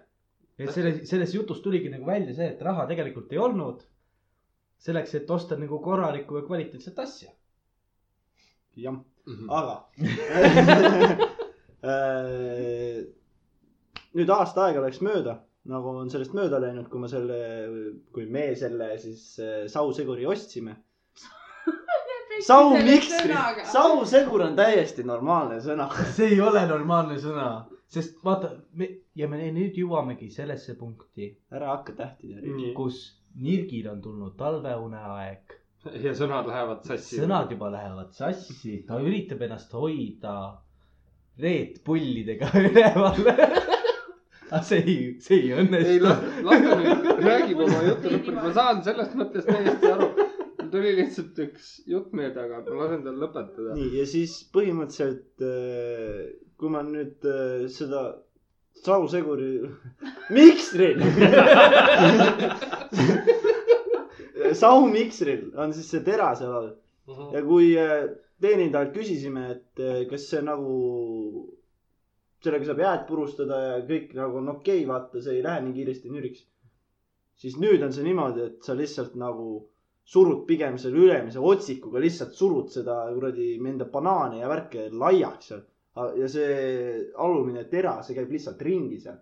et 0.59 0.71
selles, 0.75 1.03
selles 1.11 1.35
jutus 1.35 1.63
tuligi 1.63 1.91
nagu 1.93 2.07
välja 2.07 2.35
see, 2.35 2.51
et 2.55 2.63
raha 2.63 2.87
tegelikult 2.91 3.33
ei 3.33 3.43
olnud. 3.43 3.83
selleks, 4.85 5.15
et 5.19 5.31
osta 5.31 5.57
nagu 5.57 5.79
korralikku 5.81 6.37
ja 6.37 6.47
kvaliteetset 6.47 6.99
asja. 6.99 7.31
jah, 8.77 8.97
Mhm. 9.25 9.49
aga 9.49 9.75
äh, 11.89 13.05
nüüd 14.15 14.33
aasta 14.35 14.67
aega 14.67 14.83
läks 14.85 15.01
mööda, 15.05 15.39
nagu 15.71 15.95
on 15.97 16.11
sellest 16.13 16.35
mööda 16.37 16.61
läinud, 16.61 16.91
kui 16.93 17.01
ma 17.01 17.09
selle, 17.09 17.39
kui 18.13 18.27
me 18.31 18.51
selle 18.61 18.91
siis 19.01 19.23
äh, 19.41 19.65
sauseguri 19.73 20.27
ostsime. 20.29 20.77
saumikstri, 22.45 23.33
sausegur 23.73 24.45
on 24.45 24.57
täiesti 24.59 25.05
normaalne 25.07 25.61
sõna. 25.65 25.89
see 26.17 26.35
ei 26.35 26.41
ole 26.45 26.67
normaalne 26.69 27.17
sõna, 27.23 27.49
sest 27.89 28.21
vaata, 28.27 28.53
me 28.77 28.91
ja 29.17 29.29
me 29.31 29.41
nüüd 29.55 29.77
jõuamegi 29.79 30.29
sellesse 30.35 30.75
punkti, 30.79 31.31
ära 31.55 31.73
hakka 31.77 31.95
tähti 32.01 32.35
tegema. 32.35 32.57
Nii. 32.59 32.73
kus 32.77 33.05
nirgil 33.41 33.89
on 33.91 34.03
tulnud 34.03 34.37
talveuneaeg. 34.39 35.61
Ja 35.93 36.13
sõnad 36.17 36.47
lähevad 36.49 36.85
sassi. 36.87 37.19
sõnad 37.21 37.51
juba 37.53 37.69
lähevad 37.75 38.13
sassi, 38.17 38.79
ta 38.89 39.01
üritab 39.03 39.43
ennast 39.47 39.73
hoida 39.77 40.35
Red 41.41 41.81
Bullidega 41.87 42.49
üleval. 42.63 43.21
aga 44.51 44.63
see 44.65 44.81
ei, 44.85 44.97
see 45.25 45.41
ei 45.41 45.51
ei, 45.51 45.57
õnnestu. 45.65 45.97
las, 46.05 46.19
las 46.47 46.61
ta 46.69 46.77
nüüd 46.81 47.25
räägib 47.27 47.59
oma 47.67 47.81
juttu 47.89 48.13
lõpuni, 48.15 48.37
ma 48.39 48.53
saan 48.57 48.83
sellest 48.87 49.17
mõttest 49.19 49.51
täiesti 49.51 49.91
aru. 49.91 50.09
mul 50.61 50.71
tuli 50.75 50.91
lihtsalt 51.01 51.37
üks 51.47 51.65
jutt 51.91 52.11
meelde, 52.17 52.39
aga 52.47 52.63
ma 52.69 52.75
lasen 52.85 53.03
tal 53.07 53.19
lõpetada. 53.25 53.71
nii, 53.79 53.91
ja 53.99 54.05
siis 54.09 54.33
põhimõtteliselt, 54.55 55.35
kui 56.61 56.69
ma 56.73 56.81
nüüd 56.87 57.19
äh, 57.29 57.67
seda 57.73 58.01
sauseguri, 58.85 59.53
mikstril 60.37 60.99
saumiksril 64.59 65.51
on 65.61 65.73
siis 65.77 65.91
see 65.91 66.03
tera 66.07 66.33
seal 66.39 66.57
all 66.59 66.73
ja 67.35 67.43
kui 67.45 67.75
äh, 67.79 68.07
teenindajalt 68.43 68.95
küsisime, 68.97 69.45
et 69.57 69.83
äh, 69.83 70.01
kas 70.11 70.27
see 70.31 70.41
nagu, 70.45 70.79
sellega 72.45 72.69
saab 72.69 72.83
jääd 72.85 73.05
purustada 73.09 73.61
ja 73.67 73.77
kõik 73.89 74.15
nagu 74.19 74.41
on 74.41 74.51
okei 74.57 74.83
okay,, 74.83 74.89
vaata, 74.89 75.23
see 75.25 75.39
ei 75.39 75.45
lähe 75.45 75.63
nii 75.65 75.77
kiiresti 75.79 76.13
nüriks. 76.13 76.47
siis 77.41 77.57
nüüd 77.59 77.83
on 77.83 77.93
see 77.93 78.05
niimoodi, 78.07 78.49
et 78.49 78.67
sa 78.67 78.77
lihtsalt 78.79 79.17
nagu 79.19 79.65
surud 80.05 80.45
pigem 80.47 80.77
selle 80.79 81.01
ülemise 81.03 81.41
otsikuga 81.41 82.01
lihtsalt 82.03 82.35
surud 82.39 82.69
seda 82.71 82.99
kuradi 83.15 83.55
enda 83.71 83.89
banaani 83.91 84.43
ja 84.43 84.49
värke 84.49 84.89
laiaks 84.93 85.49
seal. 85.53 85.63
ja 86.21 86.29
see 86.29 87.13
alumine 87.27 87.65
tera, 87.71 88.01
see 88.03 88.17
käib 88.17 88.31
lihtsalt 88.31 88.63
ringi 88.63 89.01
seal. 89.01 89.19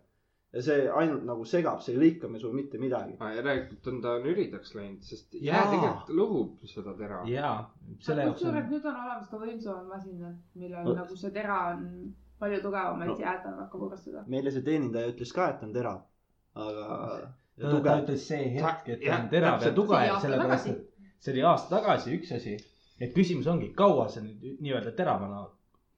Ja 0.53 0.63
see 0.65 0.89
ainult 1.01 1.23
nagu 1.25 1.45
segab, 1.49 1.81
see 1.85 1.95
ei 1.95 2.01
lõika 2.03 2.29
me 2.29 2.41
sul 2.41 2.53
mitte 2.57 2.79
midagi. 2.81 3.15
järelikult 3.37 3.87
on 3.93 4.01
ta 4.05 4.17
nüridaks 4.21 4.75
läinud, 4.77 5.05
sest 5.07 5.35
jää 5.41 5.63
tegelikult 5.71 6.11
lõhub 6.19 6.67
seda 6.69 6.93
tera. 6.99 7.23
jaa, 7.29 7.55
selle 8.05 8.27
jaoks 8.29 8.45
on, 8.45 8.59
nüüd 8.69 8.85
on 8.91 8.99
olemas 9.05 9.31
ka 9.31 9.41
võimsamad 9.41 9.89
masinad, 9.95 10.37
millel 10.55 10.85
Vot. 10.91 10.99
nagu 11.01 11.17
see 11.17 11.33
tera 11.33 11.59
on 11.73 11.87
palju 12.43 12.61
tugevam, 12.65 13.03
et 13.03 13.09
No. 13.09 13.17
jääd 13.23 13.47
annab 13.49 13.71
ka 13.73 13.79
purustada. 13.79 14.25
meile 14.27 14.51
see 14.51 14.63
teenindaja 14.69 15.15
ütles 15.15 15.33
ka, 15.33 15.49
et 15.55 15.63
on 15.63 15.73
terav, 15.73 16.03
aga. 16.55 17.33
ta 17.63 17.81
ta 17.89 17.97
ütles 18.03 18.29
see 18.29 18.51
hetk, 18.59 18.89
et 18.89 19.05
ta 19.07 19.19
on 19.23 19.29
terav 19.33 19.57
ja 19.57 19.59
täpselt. 19.59 19.65
See 19.65 19.73
oli 19.73 19.81
tugev, 19.81 19.99
aasta 20.03 20.27
sellepärast 20.27 20.65
tagasi. 20.67 20.79
et 20.79 21.25
see 21.25 21.33
oli 21.33 21.43
aasta 21.49 21.77
tagasi 21.79 22.17
üks 22.19 22.37
asi. 22.37 22.57
et 23.01 23.15
küsimus 23.17 23.47
ongi, 23.49 23.73
kaua 23.73 24.09
see 24.13 24.23
nüüd 24.29 24.61
nii-öelda 24.61 24.93
teravana 25.01 25.47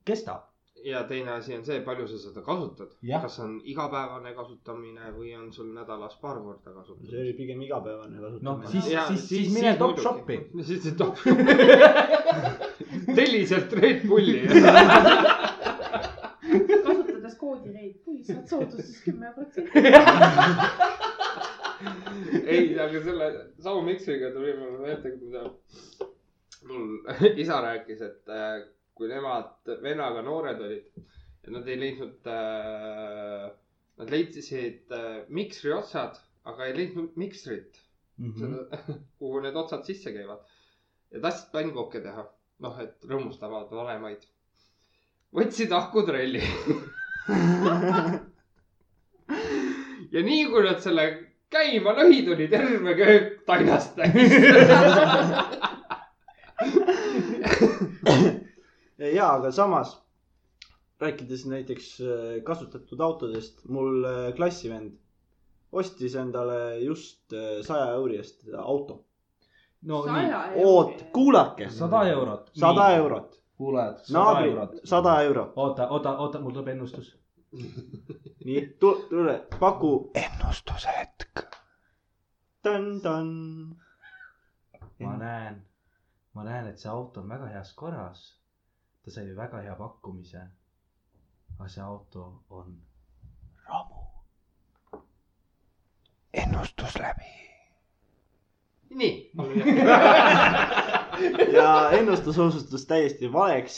kestab. 0.04 0.46
Ja 0.84 1.02
teine 1.08 1.30
asi 1.32 1.54
on 1.56 1.64
see, 1.64 1.80
palju 1.84 2.06
sa 2.08 2.18
seda 2.20 2.42
kasutad. 2.44 2.92
Kas 3.22 3.38
on 3.44 3.56
igapäevane 3.64 4.34
kasutamine 4.36 5.12
või 5.16 5.32
on 5.38 5.52
sul 5.52 5.70
nädalas 5.74 6.16
paar 6.20 6.40
korda 6.44 6.70
see 6.70 6.74
kasutamine. 6.74 7.20
oli 7.22 7.32
pigem 7.38 7.62
igapäevane 7.64 8.20
noh, 8.20 8.34
kasutamine 8.34 8.72
siis 8.72 8.90
Jaa,, 8.92 9.06
siis, 9.08 9.28
siis 9.28 9.54
mine 9.54 9.76
top 9.80 9.98
shop'i. 10.04 10.38
siis 10.68 10.82
see 10.84 10.96
top. 10.98 11.16
telli 13.18 13.46
sealt 13.48 13.72
Red 13.80 14.04
Bulli. 14.08 14.42
kasutades 16.84 17.34
koodi 17.40 17.72
Red 17.72 17.96
Bull 18.04 18.20
saad 18.28 18.46
soodustust 18.48 19.00
kümme 19.06 19.32
protsenti. 19.34 19.72
ei, 22.44 22.68
aga 22.80 23.00
selle 23.08 23.30
saumiksriga 23.64 24.30
tuli 24.36 24.52
mulle 24.60 24.78
meelde, 24.84 25.16
mida 25.20 25.48
mul 26.68 26.84
isa 27.40 27.60
rääkis, 27.64 28.00
et 28.04 28.32
äh, 28.32 28.62
kui 28.94 29.08
nemad 29.10 29.54
vennaga 29.82 30.22
noored 30.22 30.60
olid 30.60 30.84
ja 31.44 31.50
nad 31.56 31.68
ei 31.68 31.78
leidnud 31.80 32.26
äh,, 32.30 33.50
nad 33.98 34.10
leidsid 34.10 34.92
äh, 34.94 35.24
miksri 35.28 35.72
otsad, 35.74 36.16
aga 36.44 36.64
ei 36.68 36.76
leidnud 36.78 37.16
miksrit, 37.20 37.80
Mhm. 38.18 38.54
kuhu 39.18 39.40
need 39.42 39.56
otsad 39.58 39.82
sisse 39.84 40.12
käivad. 40.14 40.38
ja 41.10 41.20
tahtsid 41.20 41.50
pannkooke 41.52 42.00
teha, 42.00 42.24
noh, 42.62 42.78
et 42.82 43.04
rõõmustavad 43.10 43.70
vanemaid. 43.74 44.22
võtsid 45.34 45.72
ahkutrelli. 45.74 46.42
ja 50.14 50.20
nii 50.28 50.44
kui 50.50 50.62
nad 50.62 50.78
selle 50.82 51.04
käima 51.50 51.90
lõid, 51.98 52.28
oli 52.34 52.46
terve 52.50 52.94
köök 52.98 53.26
tainast 53.46 53.96
täis. 53.98 54.32
ja, 58.98 59.32
aga 59.34 59.50
samas 59.52 59.96
rääkides 61.00 61.46
näiteks 61.50 61.88
äh, 62.00 62.42
kasutatud 62.46 63.00
autodest, 63.00 63.64
mul 63.68 64.04
äh, 64.04 64.34
klassivend 64.36 64.92
ostis 65.72 66.14
endale 66.14 66.78
just 66.84 67.32
äh, 67.32 67.58
saja 67.66 67.88
euri 67.98 68.16
eest 68.20 68.44
auto. 68.62 69.00
no 69.82 69.98
nii, 70.06 70.30
oot, 70.64 71.02
kuulake, 71.12 71.66
sada 71.70 72.04
eurot. 72.08 72.50
sada. 72.54 72.86
eurot, 72.96 73.34
kuuled, 73.58 73.98
sada 74.08 74.38
eurot., 74.46 74.78
sada 74.84 75.16
eurot, 75.22 75.52
oota, 75.56 75.88
oota, 75.88 76.14
oota, 76.18 76.40
mul 76.40 76.54
tuleb 76.56 76.68
ennustus. 76.72 77.10
nii, 78.46 78.62
tule, 78.80 79.34
paku. 79.60 80.10
ennustuse 80.14 80.94
hetk. 81.00 81.44
Tan-tan. 82.64 83.28
ma 85.04 85.16
näen, 85.20 85.60
ma 86.34 86.44
näen, 86.46 86.70
et 86.70 86.78
see 86.80 86.88
auto 86.90 87.20
on 87.20 87.28
väga 87.28 87.50
heas 87.52 87.74
korras. 87.76 88.24
Ta 89.04 89.10
sai 89.10 89.34
väga 89.36 89.60
hea 89.62 89.74
pakkumise. 89.76 90.40
aga 91.58 91.68
see 91.68 91.82
auto 91.84 92.42
on 92.50 92.76
ennustus 96.34 96.98
läbi. 96.98 97.30
nii. 98.94 99.30
ja 101.56 101.90
ennustus 101.90 102.38
osutus 102.38 102.86
täiesti 102.86 103.32
valeks. 103.32 103.76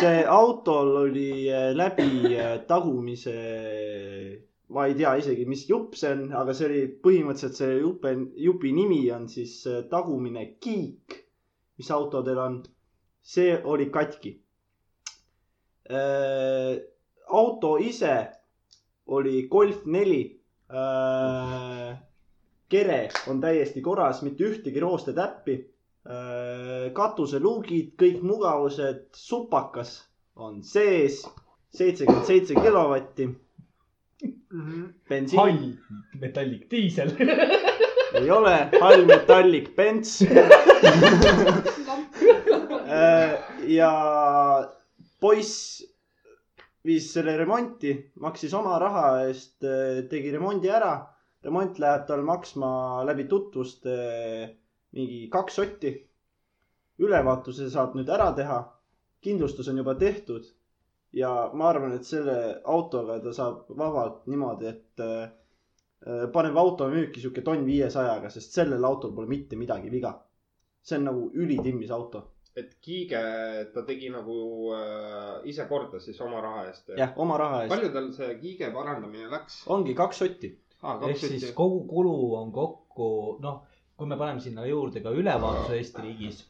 see 0.00 0.24
autol 0.28 0.96
oli 1.04 1.52
äh, 1.52 1.70
läbi 1.76 2.36
äh, 2.38 2.58
tagumise, 2.66 3.34
ma 4.68 4.86
ei 4.86 4.94
tea 4.98 5.14
isegi, 5.22 5.44
mis 5.46 5.68
jupp 5.68 5.94
see 5.98 6.10
on, 6.14 6.24
aga 6.42 6.54
see 6.54 6.68
oli 6.70 6.82
põhimõtteliselt 7.06 7.60
see 7.60 7.78
jupe, 7.80 8.14
jupi 8.46 8.72
nimi 8.74 9.02
on 9.14 9.28
siis 9.30 9.60
äh, 9.70 9.82
tagumine 9.90 10.46
kiik, 10.60 11.20
mis 11.78 11.90
autodel 11.94 12.38
on. 12.48 12.62
See 13.24 13.60
oli 13.64 13.90
katki. 13.90 14.40
auto 17.28 17.76
ise 17.80 18.28
oli 19.06 19.48
Golf 19.48 19.84
neli. 19.86 20.40
kere 22.68 23.08
on 23.28 23.40
täiesti 23.40 23.80
korras, 23.80 24.22
mitte 24.22 24.44
ühtegi 24.44 24.80
roostetäppi. 24.80 25.56
katuseluugid, 26.92 27.94
kõik 28.00 28.20
mugavused, 28.22 29.06
supakas 29.16 30.02
on 30.36 30.62
sees, 30.62 31.22
seitsekümmend 31.72 32.26
seitse 32.28 32.54
kilovatti. 32.54 33.28
bensiin 35.08 35.40
hall 35.40 36.20
metallik 36.20 36.68
diisel. 36.70 37.10
ei 38.20 38.30
ole, 38.30 38.68
hall 38.80 39.06
metallik 39.08 39.72
Benz. 39.76 40.20
ja 43.76 43.90
poiss 45.20 45.82
viis 46.84 47.06
selle 47.14 47.36
remonti, 47.40 47.92
maksis 48.20 48.52
oma 48.54 48.76
raha 48.82 49.04
eest, 49.28 49.64
tegi 50.10 50.32
remondi 50.34 50.68
ära. 50.68 50.94
remont 51.44 51.76
läheb 51.78 52.06
tal 52.08 52.22
maksma 52.24 52.68
läbi 53.04 53.26
tutvuste 53.28 53.94
mingi 54.96 55.28
kaks 55.32 55.56
sotti. 55.60 55.92
ülevaatuse 57.04 57.70
saab 57.70 57.96
nüüd 57.98 58.08
ära 58.16 58.28
teha. 58.36 58.58
kindlustus 59.24 59.68
on 59.68 59.76
juba 59.80 59.94
tehtud. 59.98 60.44
ja 61.12 61.30
ma 61.54 61.68
arvan, 61.68 61.92
et 61.92 62.04
selle 62.04 62.60
autoga 62.64 63.20
ta 63.22 63.32
saab 63.32 63.68
vabalt 63.78 64.26
niimoodi, 64.26 64.66
et 64.66 65.00
äh, 65.00 66.28
paneb 66.32 66.56
auto 66.58 66.88
müüki 66.90 67.20
sihuke 67.22 67.42
tonn 67.46 67.64
viiesajaga, 67.66 68.30
sest 68.30 68.52
sellel 68.58 68.84
autol 68.84 69.14
pole 69.14 69.26
mitte 69.30 69.56
midagi 69.56 69.90
viga. 69.90 70.12
see 70.82 70.98
on 70.98 71.04
nagu 71.08 71.30
ülitimmis 71.32 71.90
auto. 71.90 72.26
Et 72.56 72.74
Kiige, 72.84 73.20
ta 73.74 73.82
tegi 73.86 74.10
nagu 74.14 74.36
äh, 74.76 75.46
ise 75.50 75.66
korda 75.70 75.98
siis 76.02 76.20
oma 76.22 76.42
raha 76.44 76.66
eest. 76.68 76.92
jah, 76.98 77.14
oma 77.20 77.38
raha 77.40 77.64
eest. 77.64 77.72
palju 77.74 77.90
tal 77.96 78.10
see 78.14 78.36
Kiige 78.42 78.70
parandamine 78.74 79.30
läks 79.32 79.64
ongi 79.74 79.96
kaks 79.98 80.22
sotti. 80.22 80.52
ah,? 80.82 81.00
ehk 81.00 81.16
kaks 81.16 81.24
siis 81.26 81.40
sotti. 81.42 81.56
kogu 81.58 81.82
kulu 81.90 82.14
on 82.38 82.52
kokku, 82.54 83.08
noh, 83.42 83.64
kui 83.98 84.10
me 84.10 84.18
paneme 84.20 84.44
sinna 84.44 84.66
juurde 84.70 85.02
ka 85.02 85.14
ülevaatuse 85.14 85.80
Eesti 85.80 86.06
riigis, 86.06 86.44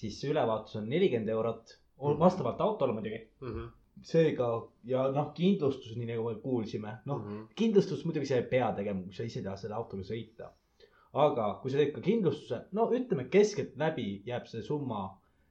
siis 0.00 0.20
see 0.20 0.30
ülevaatus 0.30 0.78
on 0.78 0.88
nelikümmend 0.92 1.34
eurot, 1.34 1.74
vastavalt 2.22 2.62
autole 2.62 2.94
muidugi. 2.94 3.20
Mhm, 3.42 3.68
seega 4.06 4.48
ja 4.86 5.08
noh, 5.14 5.32
kindlustus, 5.34 5.96
nii 5.98 6.12
nagu 6.12 6.28
me 6.28 6.38
kuulsime, 6.42 7.00
noh, 7.10 7.22
mhm. 7.24 7.46
kindlustus 7.58 8.06
muidugi 8.06 8.30
sa 8.30 8.38
ei 8.38 8.46
pea 8.50 8.70
tegema, 8.78 9.02
kui 9.06 9.18
sa 9.18 9.26
ise 9.26 9.42
tahad 9.42 9.58
selle 9.62 9.78
autoga 9.78 10.06
sõita. 10.06 10.54
aga 11.18 11.54
kui 11.62 11.72
sa 11.72 11.78
teed 11.80 11.94
ka 11.94 12.02
kindlustuse, 12.04 12.66
no 12.76 12.84
ütleme 12.94 13.24
keskeltläbi 13.32 14.10
jääb 14.28 14.46
see 14.46 14.60
summa 14.62 15.06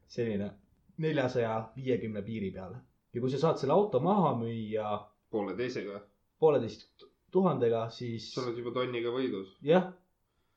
selline 0.08 0.52
neljasaja 0.98 1.54
viiekümne 1.76 2.22
piiri 2.26 2.52
peale. 2.52 2.78
ja 3.14 3.22
kui 3.22 3.30
sa 3.32 3.38
saad 3.42 3.58
selle 3.62 3.74
auto 3.74 4.00
maha 4.00 4.34
müüa 4.40 5.00
pooleteisega, 5.32 6.00
pooleteist 6.40 7.04
tuhandega, 7.32 7.90
siis 7.90 8.30
sa 8.34 8.42
oled 8.42 8.58
juba 8.58 8.72
tonniga 8.80 9.10
võidus. 9.14 9.56
jah, 9.62 9.90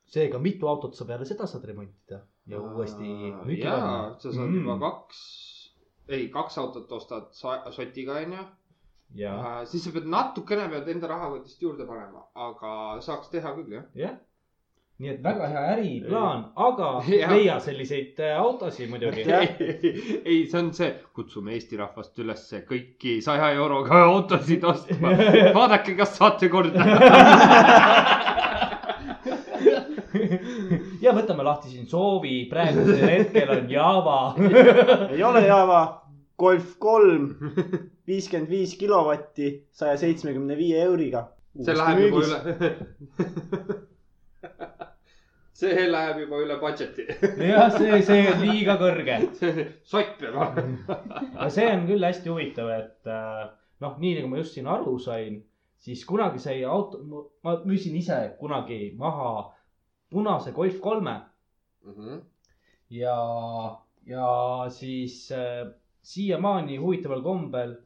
seega 0.07 0.39
mitu 0.39 0.69
autot 0.69 0.95
sa 0.95 1.05
peale 1.05 1.25
seda 1.29 1.47
saad 1.47 1.65
remontida 1.65 2.21
ja 2.47 2.59
Aa, 2.61 2.73
uuesti. 2.75 3.11
jaa, 3.63 4.15
sa 4.19 4.33
saad 4.33 4.49
Mm. 4.49 4.55
juba 4.63 4.79
kaks, 4.79 5.19
ei, 6.09 6.29
kaks 6.29 6.59
autot 6.59 6.93
ostad 6.93 7.29
sotiga, 7.73 8.15
onju. 8.23 8.45
ja, 9.15 9.65
siis 9.67 9.85
sa 9.85 9.91
pead 9.95 10.07
natukene 10.07 10.69
pead 10.71 10.89
enda 10.89 11.07
rahakotist 11.09 11.63
juurde 11.63 11.87
panema, 11.87 12.25
aga 12.35 13.01
saaks 13.01 13.29
teha 13.31 13.55
küll, 13.57 13.73
jah. 13.73 13.85
jah. 13.95 14.17
Nii 15.01 15.09
et 15.15 15.23
väga 15.25 15.47
hea 15.49 15.61
äriplaan, 15.75 16.43
aga 16.61 16.89
Jah. 17.09 17.31
leia 17.33 17.57
selliseid 17.65 18.19
äh, 18.21 18.37
autosid 18.41 18.91
muidugi. 18.93 19.25
ei, 20.29 20.43
see 20.51 20.59
on 20.61 20.69
see, 20.77 20.91
kutsume 21.17 21.55
Eesti 21.57 21.79
rahvast 21.81 22.21
üles 22.21 22.43
kõiki 22.69 23.17
saja 23.25 23.49
euroga 23.57 24.03
autosid 24.11 24.67
ostma. 24.69 25.15
vaadake, 25.57 25.97
kas 25.97 26.13
saate 26.19 26.51
korda. 26.53 26.85
ja 31.01 31.17
võtame 31.17 31.49
lahti 31.49 31.73
siin 31.73 31.89
soovi, 31.89 32.45
praegusel 32.53 33.01
hetkel 33.09 33.57
on 33.57 33.73
Java. 33.73 34.21
ei 35.09 35.23
ole 35.25 35.47
Java, 35.47 35.83
Golf 36.41 36.75
kolm, 36.81 37.31
viiskümmend 38.09 38.53
viis 38.53 38.77
kilovatti, 38.81 39.55
saja 39.73 39.97
seitsmekümne 40.01 40.57
viie 40.61 40.85
euriga. 40.85 41.31
see 41.65 41.77
läheb 41.77 42.05
juba 42.05 42.27
üle. 42.27 42.37
See 45.61 45.87
läheb 45.91 46.23
juba 46.25 46.41
üle 46.45 46.57
budget'i. 46.61 47.07
jah, 47.51 47.71
see, 47.75 48.01
see 48.07 48.27
on 48.33 48.45
liiga 48.47 48.77
kõrge. 48.81 49.19
sott 49.93 50.17
peab 50.21 50.39
olema. 50.47 50.99
aga 51.37 51.51
see 51.55 51.69
on 51.71 51.87
küll 51.91 52.09
hästi 52.09 52.33
huvitav, 52.33 52.73
et 52.77 53.11
äh, 53.11 53.47
noh, 53.85 53.97
nii 54.03 54.19
nagu 54.19 54.33
ma 54.33 54.41
just 54.43 54.57
siin 54.57 54.71
aru 54.71 54.97
sain, 55.03 55.41
siis 55.81 56.05
kunagi 56.09 56.43
sai 56.43 56.63
auto, 56.69 57.03
ma 57.45 57.59
müüsin 57.65 57.97
ise 58.01 58.21
kunagi 58.41 58.95
maha 59.01 59.51
punase 60.11 60.53
Golf 60.57 60.81
kolme 60.83 61.15
ja, 62.91 63.17
ja 64.07 64.27
siis 64.69 65.31
äh, 65.33 65.69
siiamaani 66.03 66.77
huvitaval 66.77 67.23
kombel 67.23 67.77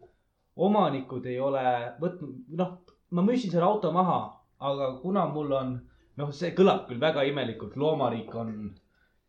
omanikud 0.57 1.27
ei 1.27 1.41
ole 1.43 1.64
võtnud, 2.01 2.35
noh, 2.59 2.77
ma 3.11 3.25
müüsin 3.27 3.53
selle 3.53 3.66
auto 3.66 3.91
maha, 3.95 4.20
aga 4.62 4.95
kuna 5.03 5.27
mul 5.31 5.53
on, 5.59 5.75
noh, 6.21 6.31
see 6.35 6.55
kõlab 6.57 6.87
küll 6.89 7.03
väga 7.03 7.25
imelikult, 7.29 7.77
loomariik 7.81 8.35
on 8.39 8.55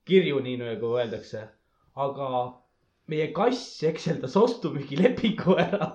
kirju, 0.06 0.40
nii 0.46 0.60
nagu 0.62 0.94
öeldakse, 1.00 1.48
aga 1.96 2.30
meie 3.12 3.32
kass 3.34 3.84
ekseldas 3.86 4.36
ostu-müügilepingu 4.40 5.58
ära. 5.62 5.90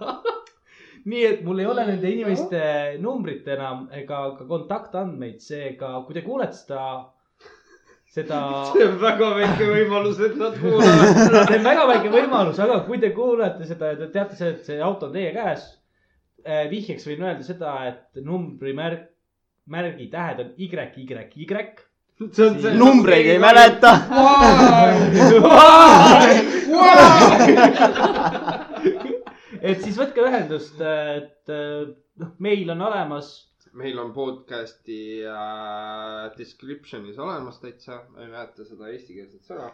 nii 1.11 1.23
et 1.25 1.41
mul 1.47 1.63
ei 1.63 1.69
ole 1.71 1.87
nende 1.89 2.11
inimeste 2.13 2.61
numbrit 3.01 3.47
enam 3.49 3.87
ega 3.97 4.21
ka 4.37 4.47
kontaktandmeid, 4.49 5.41
seega 5.45 5.95
kui 6.07 6.17
te 6.17 6.23
kuulete 6.27 6.59
seda, 6.59 6.83
seda 8.13 8.41
see 8.75 8.87
on 8.87 8.99
väga 9.03 9.31
väike 9.39 9.69
võimalus, 9.71 10.21
et 10.27 10.37
nad 10.41 10.59
kuulavad. 10.61 11.21
see 11.49 11.61
on 11.61 11.69
väga 11.71 11.87
väike 11.95 12.15
võimalus, 12.15 12.61
aga 12.63 12.83
kui 12.89 13.01
te 13.03 13.13
kuulete 13.17 13.69
seda 13.69 13.95
ja 13.95 14.01
te 14.03 14.11
teate 14.17 14.39
seda, 14.39 14.57
et 14.59 14.69
see 14.69 14.83
auto 14.85 15.09
on 15.09 15.17
teie 15.17 15.33
käes. 15.37 15.69
vihjeks 16.71 17.05
võin 17.09 17.25
öelda 17.27 17.45
seda, 17.45 17.73
et 17.91 18.23
numbrimärk, 18.25 19.09
märgi 19.71 20.11
tähed 20.11 20.41
on 20.43 20.51
Y, 20.59 20.69
Y, 20.75 21.07
Y. 21.37 21.47
see 22.33 22.47
on 22.47 22.59
see. 22.61 22.75
numbreid 22.77 23.27
ei. 23.27 23.39
mäleta. 23.41 23.93
et 29.61 29.81
siis 29.85 29.97
võtke 29.97 30.27
ühendust, 30.27 30.81
et 30.81 31.49
äh, 31.55 31.87
noh, 32.21 32.35
meil 32.45 32.69
on 32.75 32.83
olemas. 32.91 33.31
meil 33.73 33.99
on 34.03 34.11
podcast'i 34.13 35.23
äh, 35.23 36.27
description'is 36.37 37.19
olemas 37.23 37.61
täitsa, 37.63 38.03
ma 38.11 38.25
ei 38.25 38.33
mäleta 38.33 38.67
seda 38.67 38.91
eestikeelset 38.91 39.47
sõna. 39.47 39.71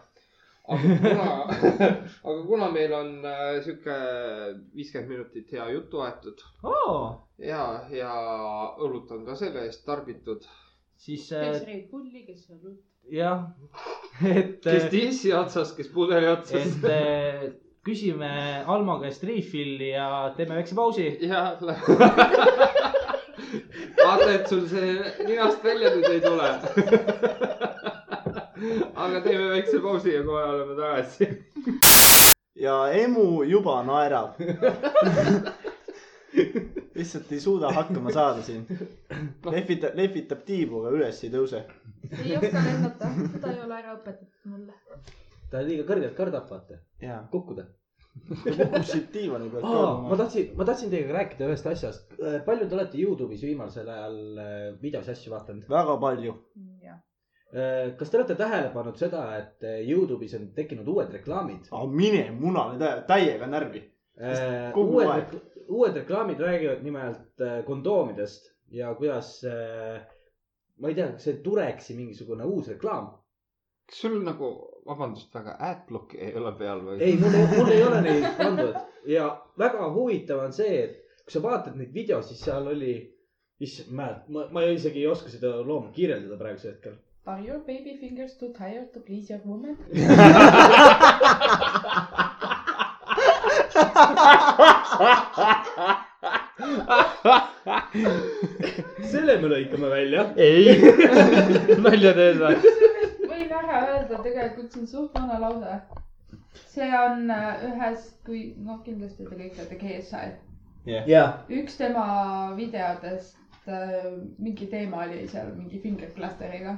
Aga 0.69 0.97
kuna, 1.03 1.27
aga 2.29 2.41
kuna 2.47 2.69
meil 2.75 2.93
on 2.97 3.11
äh, 3.25 3.59
sihuke 3.65 3.97
viiskümmend 4.75 5.13
minutit 5.13 5.53
hea 5.55 5.67
juttu 5.77 6.01
aetud 6.03 6.43
Oh, 6.67 7.13
ja, 7.39 7.63
ja 7.93 8.13
õlut 8.83 9.13
on 9.15 9.25
ka 9.29 9.37
selle 9.39 9.67
eest 9.67 9.85
tarbitud. 9.87 10.47
siis 10.97 11.29
kes 11.29 11.61
äh, 11.61 11.67
Red 11.69 11.87
Bulli, 11.91 12.25
kes 12.27 12.49
õlut. 12.51 12.81
jah, 13.13 13.47
et, 14.27 14.59
kes 14.65 14.89
dissi 14.91 15.33
otsas, 15.37 15.75
kes 15.77 15.93
pudeli 15.95 16.29
otsas. 16.33 16.67
et 16.67 16.91
äh, 16.91 17.47
küsime 17.87 18.31
Almo 18.67 18.99
käest 19.03 19.23
refill'i 19.29 19.93
ja 19.93 20.35
teeme 20.37 20.59
väikse 20.59 20.75
pausi. 20.75 21.07
ja, 21.23 21.45
vaata, 24.03 24.33
et 24.33 24.51
sul 24.51 24.67
see 24.71 24.99
ninast 25.29 25.63
välja 25.65 25.95
nüüd 25.95 26.11
ei 26.11 26.21
tule. 26.27 26.51
aga 29.07 29.21
teeme 29.25 29.49
väikse 29.55 29.81
pausi 29.83 30.15
ja 30.15 30.23
kohe 30.27 30.45
oleme 30.53 30.77
tagasi. 30.81 31.29
ja 32.67 32.77
emu 32.93 33.43
juba 33.45 33.83
naerab. 33.87 34.41
lihtsalt 36.97 37.33
ei 37.33 37.41
suuda 37.41 37.71
hakkama 37.73 38.13
saada 38.13 38.43
siin. 38.43 38.67
lehvitab, 39.51 39.97
lehvitab 40.01 40.45
tiibu, 40.49 40.83
aga 40.83 40.95
üles 40.99 41.23
ei 41.25 41.33
tõuse. 41.33 41.63
ei 42.25 42.37
oska 42.39 42.65
lennata, 42.69 43.11
seda 43.33 43.55
ei 43.55 43.65
ole 43.65 43.81
ära 43.81 43.97
õpetatud 43.97 44.53
mulle. 44.53 45.01
ta 45.51 45.65
liiga 45.65 45.89
kõrgelt 45.89 46.17
kardab, 46.19 46.49
vaata, 46.51 46.81
kukkuda. 47.33 47.67
kukkusid 48.27 49.11
diivani 49.13 49.51
pealt 49.53 49.67
ma 50.09 50.17
tahtsin, 50.17 50.53
ma 50.57 50.65
tahtsin 50.65 50.93
teiega 50.93 51.19
rääkida 51.19 51.51
ühest 51.51 51.67
asjast. 51.69 52.15
palju 52.47 52.69
te 52.69 52.79
olete 52.79 53.01
Youtube'is 53.03 53.43
viimasel 53.45 53.91
ajal 53.93 54.17
äh, 54.41 54.55
videos 54.81 55.09
asju 55.13 55.35
vaadanud? 55.35 55.69
väga 55.69 55.99
palju. 56.01 56.33
jah, 56.57 56.76
kas 57.99 58.11
te 58.11 58.19
olete 58.19 58.35
tähele 58.39 58.71
pannud 58.75 58.97
seda, 58.99 59.23
et 59.39 59.65
äh, 59.65 59.79
Youtube'is 59.87 60.35
on 60.39 60.49
tekkinud 60.57 60.89
uued 60.89 61.13
reklaamid? 61.15 61.69
aga 61.71 61.87
mine 61.93 62.25
munale 62.35 62.79
tä- 62.81 63.05
täiega 63.09 63.47
närvi. 63.47 63.85
kogu 64.75 64.97
uued 64.99 65.13
aeg., 65.13 65.37
uued 65.69 65.97
reklaamid 66.03 66.41
räägivad 66.41 66.83
nimelt 66.83 67.41
äh, 67.41 67.61
kondoomidest 67.67 68.51
ja 68.71 68.95
kuidas, 68.95 69.45
ma 70.79 70.89
ei 70.89 70.95
tea, 70.95 71.13
kas 71.13 71.25
see 71.29 71.37
Tureksi 71.45 71.95
mingisugune 71.95 72.45
uus 72.45 72.69
reklaam. 72.69 73.13
kas 73.87 74.01
sul 74.03 74.19
nagu, 74.27 74.51
vabandust 74.87 75.35
väga, 75.35 75.55
adblock'i 75.71 76.19
ei 76.27 76.35
ole 76.35 76.53
peal 76.59 76.83
või? 76.83 76.99
ei, 77.01 77.17
mul 77.21 77.35
ei, 77.35 77.47
mul 77.55 77.71
ei 77.71 77.83
ole 77.87 78.01
neid 78.03 78.27
pandud 78.41 78.75
ja 79.07 79.29
väga 79.59 79.91
huvitav 79.95 80.43
on 80.45 80.53
see, 80.53 80.83
et 80.83 81.03
kui 81.25 81.35
sa 81.35 81.43
vaatad 81.43 81.77
neid 81.79 81.95
videosid, 81.95 82.35
siis 82.35 82.45
seal 82.47 82.69
oli, 82.71 82.95
issand, 83.63 83.91
ma, 83.95 84.11
ma, 84.51 84.63
isegi 84.71 85.03
ei 85.03 85.09
oska 85.11 85.31
seda 85.33 85.57
loomu 85.67 85.93
kirjeldada 85.95 86.39
praegusel 86.39 86.75
hetkel. 86.75 86.97
Are 87.27 87.41
your 87.41 87.59
baby 87.59 87.97
fingers 88.01 88.35
too 88.39 88.55
tired 88.57 88.93
to 88.95 89.01
please 89.01 89.29
your 89.31 89.41
woman? 89.45 89.77
selle 99.11 99.37
me 99.43 99.49
lõikame 99.51 99.89
välja. 99.91 100.25
ei, 100.37 100.67
nalja 101.83 102.13
teed 102.17 102.39
või? 102.41 102.57
võin 103.27 103.55
ära 103.59 103.81
öelda, 103.91 104.21
tegelikult 104.23 104.73
see 104.73 104.83
on 104.83 104.89
suht 104.91 105.19
vana 105.19 105.39
lause. 105.43 105.75
see 106.73 106.91
on 106.99 107.31
äh, 107.31 107.65
ühest, 107.71 108.13
kui 108.27 108.55
noh, 108.63 108.79
kindlasti 108.87 109.27
te 109.27 109.39
kõik 109.39 109.55
teate 109.59 109.77
KSI. 109.81 110.27
jah, 111.11 111.31
üks 111.51 111.75
tema 111.81 112.07
videodest, 112.59 113.37
mingi 114.39 114.67
teema 114.71 114.97
oli 115.07 115.27
seal 115.31 115.49
mingi 115.57 115.79
fingerclusteriga. 115.83 116.73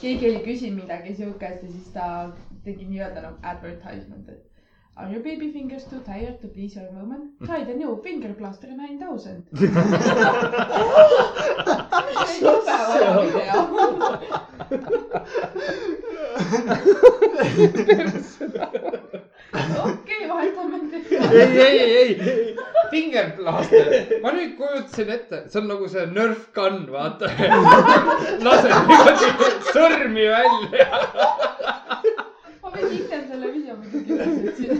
Keegi 0.00 0.30
oli 0.30 0.44
küsinud 0.44 0.82
midagi 0.82 1.14
siukest 1.14 1.62
ja 1.66 1.72
siis 1.72 1.88
ta 1.96 2.06
tegi 2.64 2.84
nii-öelda 2.92 3.20
nagu 3.26 3.36
advertisement, 3.42 4.28
et 4.28 4.50
Are 5.00 5.08
your 5.10 5.22
baby 5.22 5.50
fingers 5.50 5.84
too 5.84 6.00
tired 6.00 6.40
to 6.42 6.48
please 6.48 6.74
your 6.76 6.90
woman? 6.92 7.32
Try 7.46 7.64
the 7.64 7.74
new 7.74 8.00
finger 8.02 8.34
cluster 8.34 8.68
nine 8.68 8.98
thousand. 8.98 9.46
jube 12.40 12.64
vana 12.66 13.22
video. 19.06 19.26
okei, 19.52 20.28
vahetame 20.28 20.78
ei, 21.10 21.58
ei, 21.58 21.80
ei, 21.80 22.20
ei, 22.30 22.56
fingerplaster, 22.90 23.86
ma 24.22 24.32
nüüd 24.34 24.52
kujutasin 24.58 25.10
ette, 25.16 25.42
see 25.50 25.60
on 25.62 25.66
nagu 25.70 25.88
see 25.90 26.06
Nerf 26.14 26.42
gun, 26.56 26.84
vaata. 26.92 27.26
lased 28.46 28.74
niimoodi 28.90 29.28
sõrmi 29.74 30.26
välja. 30.30 30.86
ma 32.62 32.68
võin 32.74 32.86
hiljem 32.94 33.24
selle 33.30 33.46
video 33.54 33.74
muidugi 33.78 34.10
üles 34.16 34.32
otsida. 34.50 34.74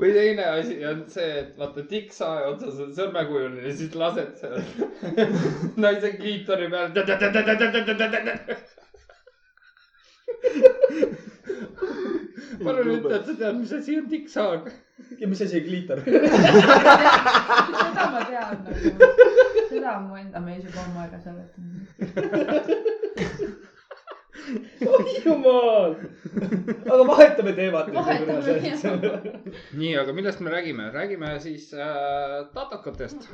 või 0.00 0.10
teine 0.16 0.44
asi 0.54 0.76
on 0.88 1.02
see, 1.12 1.30
et 1.42 1.58
vaata 1.58 1.82
tikksae 1.90 2.44
otsas 2.52 2.78
on 2.86 2.92
sõrmekujuline 2.96 3.66
ja 3.66 3.72
siis 3.76 3.92
lased 3.98 4.30
seal 4.40 4.56
naise 5.84 6.14
kliitori 6.20 6.70
peal. 6.70 6.94
Palun 12.64 12.90
ütle, 12.94 13.16
et 13.16 13.26
sa 13.26 13.34
tead, 13.38 13.58
mis 13.60 13.72
asi 13.74 13.96
on 14.00 14.06
tikksaag. 14.10 14.70
ja 15.20 15.28
mis 15.28 15.42
asi 15.44 15.60
on 15.60 15.64
kliitor? 15.66 15.98
seda 16.06 18.04
ma 18.12 18.20
tean 18.28 18.56
nagu, 18.66 18.92
seda 19.70 19.96
on 19.96 20.04
mu 20.08 20.14
enda 20.20 20.38
mees 20.44 20.62
juba 20.66 20.80
ammu 20.84 20.98
aega 21.04 21.18
seletanud. 21.24 21.84
oi 24.90 25.16
jumal. 25.24 25.92
aga 26.84 27.02
vahetame 27.12 27.52
teemat. 27.58 27.86
Vahetame 27.96 28.40
teemat. 28.46 29.00
nii, 29.80 29.94
aga 30.04 30.10
millest 30.16 30.40
me 30.44 30.54
räägime? 30.54 30.84
räägime 30.94 31.28
siis 31.40 31.64
äh, 31.74 31.82
tatokatest 32.54 33.28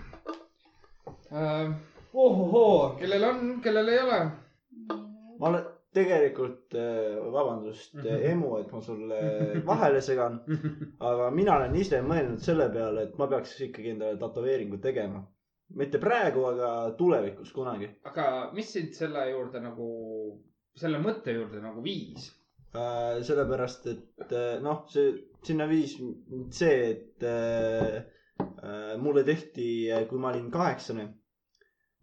äh,. 1.33 1.71
ohohoo. 2.15 2.97
kellel 3.01 3.25
on, 3.31 3.39
kellel 3.63 3.89
ei 3.89 4.01
ole. 4.05 4.21
ma 5.39 5.49
olen 5.49 5.76
tegelikult, 5.97 6.77
vabandust, 7.33 7.97
emu, 8.05 8.51
et 8.61 8.73
ma 8.75 8.81
sulle 8.85 9.21
vahele 9.71 10.03
segan, 10.05 10.39
aga 11.11 11.31
mina 11.35 11.57
olen 11.57 11.75
ise 11.81 12.03
mõelnud 12.05 12.43
selle 12.45 12.69
peale, 12.75 13.07
et 13.09 13.17
ma 13.21 13.29
peaks 13.33 13.57
ikkagi 13.69 13.95
endale 13.95 14.21
tätoveeringu 14.21 14.81
tegema. 14.85 15.25
mitte 15.79 15.99
praegu, 15.99 16.45
aga 16.53 16.69
tulevikus 16.99 17.49
kunagi. 17.53 17.89
aga 18.13 18.27
mis 18.55 18.69
sind 18.77 18.93
selle 18.95 19.25
juurde 19.33 19.61
nagu, 19.65 19.89
selle 20.79 21.01
mõtte 21.03 21.33
juurde 21.35 21.63
nagu 21.65 21.83
viis? 21.83 22.29
Äh, 22.77 23.23
sellepärast, 23.25 23.87
et 23.89 24.33
äh, 24.37 24.59
noh, 24.63 24.83
see 24.93 25.13
sinna 25.47 25.67
viis 25.71 25.95
see, 26.53 26.75
et 26.91 27.23
äh, 27.25 28.03
äh, 28.43 28.97
mulle 29.01 29.23
tehti, 29.25 29.69
kui 30.11 30.19
ma 30.21 30.33
olin 30.35 30.51
kaheksane, 30.53 31.07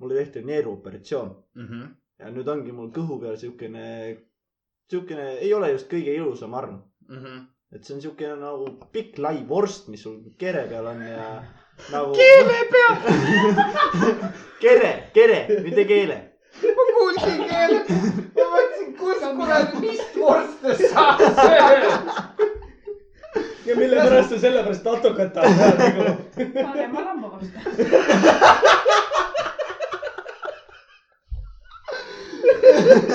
mulle 0.02 0.18
tehti 0.22 0.42
neeruoperatsioon 0.48 1.34
ja 2.24 2.32
nüüd 2.32 2.48
ongi 2.48 2.72
mul 2.76 2.92
kõhu 2.96 3.18
peal 3.22 3.36
siukene, 3.40 3.86
siukene 4.92 5.26
ei 5.44 5.52
ole 5.56 5.74
just 5.74 5.90
kõige 5.92 6.14
ilusam 6.16 6.54
arm. 6.56 6.78
et 7.74 7.84
see 7.84 7.96
on 7.96 8.02
siukene 8.04 8.36
nagu 8.40 8.68
pikk 8.94 9.18
lai 9.20 9.44
vorst, 9.50 9.90
mis 9.92 10.04
sul 10.06 10.20
kere 10.40 10.64
peal 10.70 10.88
on 10.88 11.02
ja 11.04 11.26
nagu. 11.94 12.14
keele 12.16 12.60
peal 12.72 12.96
kere, 14.64 14.94
kere, 15.14 15.40
mitte 15.66 15.86
keele. 15.90 16.18
ma 16.64 16.88
kuulsin 16.96 17.44
keele, 17.50 17.84
ma 18.38 18.48
mõtlesin, 18.56 18.96
kus 19.02 19.20
kuradi, 19.42 19.84
mis 19.84 20.04
vorste 20.16 20.70
sa 20.80 21.08
sööd. 21.20 21.84
ja 23.68 23.76
mille 23.76 23.96
pärast 24.00 24.36
sa 24.36 24.44
sellepärast 24.48 24.84
tatokat 24.88 25.34
tahad 25.34 25.82
nagu. 25.82 26.02
saage 26.38 26.88
ma 26.94 27.08
lambavorste. 27.10 27.58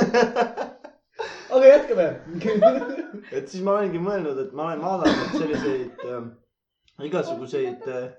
aga 1.54 1.64
jätkame. 1.66 2.09
et 3.36 3.48
siis 3.48 3.64
ma 3.64 3.78
olengi 3.78 4.00
mõelnud, 4.02 4.38
et 4.44 4.52
ma 4.56 4.70
olen 4.70 4.84
vaadanud 4.84 5.36
selliseid 5.36 6.04
äh, 6.09 6.28
igasuguseid 7.09 7.88
äh, 7.92 8.11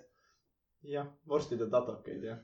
jah, 0.96 1.08
vorstide 1.28 1.70
tatokeid 1.72 2.26
jah 2.30 2.42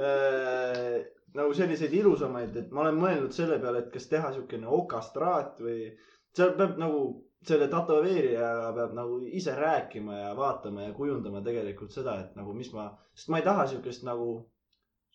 äh,. 0.00 1.04
nagu 1.36 1.52
selliseid 1.54 1.92
ilusamaid, 1.92 2.56
et 2.56 2.70
ma 2.72 2.86
olen 2.86 2.98
mõelnud 3.00 3.34
selle 3.36 3.58
peale, 3.60 3.84
et 3.84 3.92
kas 3.92 4.06
teha 4.08 4.30
siukene 4.32 4.68
okastraat 4.72 5.58
või 5.60 5.90
seal 6.36 6.54
peab 6.56 6.78
nagu 6.80 7.00
selle 7.46 7.68
tätoveerija 7.70 8.72
peab 8.76 8.94
nagu 8.96 9.18
ise 9.38 9.54
rääkima 9.54 10.18
ja 10.18 10.30
vaatama 10.36 10.86
ja 10.86 10.94
kujundama 10.96 11.42
tegelikult 11.44 11.92
seda, 11.92 12.16
et 12.22 12.38
nagu 12.38 12.54
mis 12.56 12.72
ma, 12.74 12.88
sest 13.14 13.30
ma 13.30 13.40
ei 13.40 13.46
taha 13.46 13.66
siukest 13.72 14.06
nagu 14.08 14.30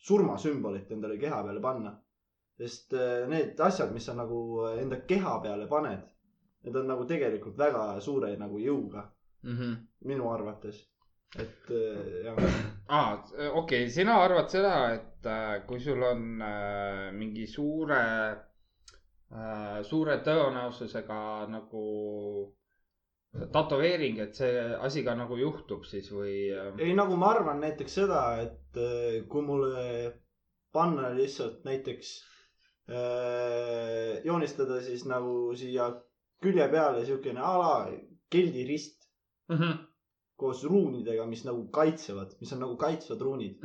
surmasümbolit 0.07 0.91
endale 0.91 1.18
keha 1.22 1.41
peale 1.45 1.62
panna. 1.62 1.95
Sest 2.62 2.93
äh, 2.93 3.26
need 3.30 3.59
asjad, 3.59 3.91
mis 3.93 4.05
sa 4.05 4.14
nagu 4.18 4.41
enda 4.78 5.01
keha 5.07 5.39
peale 5.43 5.68
paned, 5.72 6.05
need 6.66 6.78
on 6.78 6.88
nagu 6.93 7.07
tegelikult 7.09 7.57
väga 7.57 7.86
suure 8.03 8.36
nagu 8.38 8.62
jõuga. 8.62 9.07
Minu 10.05 10.30
arvates. 10.30 10.88
et 11.39 11.70
äh, 11.72 12.24
jah, 12.26 12.39
aa, 12.97 13.12
okei 13.16 13.51
okay,, 13.62 13.89
sina 13.89 14.18
arvad 14.20 14.49
seda, 14.51 14.74
et 14.97 15.28
äh, 15.32 15.62
kui 15.66 15.80
sul 15.80 16.03
on 16.03 16.41
äh, 16.43 17.05
mingi 17.16 17.45
suure 17.47 17.99
äh,, 19.32 19.78
suure 19.88 20.18
tõenäosusega 20.26 21.22
nagu 21.53 21.86
tätoveering, 23.32 24.20
et 24.20 24.36
see 24.36 24.66
asi 24.84 25.05
ka 25.07 25.16
nagu 25.16 25.38
juhtub 25.39 25.88
siis 25.88 26.12
või 26.12 26.36
ei 26.51 26.91
nagu 26.99 27.16
ma 27.16 27.32
arvan 27.32 27.64
näiteks 27.64 27.95
seda, 28.01 28.26
et 28.43 28.82
kui 29.32 29.45
mulle 29.47 29.86
panna 30.76 31.14
lihtsalt 31.16 31.64
näiteks 31.64 32.12
joonistada 34.26 34.82
siis 34.84 35.06
nagu 35.08 35.54
siia 35.56 35.89
külje 36.42 36.68
peale 36.72 37.06
siukene 37.06 37.39
a 37.39 37.54
la 37.62 37.74
keldirist 38.32 39.02
Mhm, 39.52 39.80
koos 40.42 40.64
ruunidega, 40.64 41.26
mis 41.30 41.44
nagu 41.46 41.66
kaitsevad, 41.76 42.38
mis 42.39 42.54
on 42.56 42.62
nagu 42.64 42.78
kaitsvad 42.80 43.20
ruunid, 43.22 43.58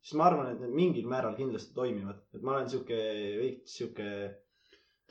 siis 0.00 0.14
ma 0.18 0.28
arvan, 0.28 0.52
et 0.52 0.60
need 0.62 0.76
mingil 0.78 1.08
määral 1.10 1.34
kindlasti 1.36 1.74
toimivad, 1.74 2.20
et 2.34 2.42
ma 2.42 2.54
olen 2.54 2.70
sihuke 2.70 2.98
veits 3.40 3.74
sihuke 3.80 4.06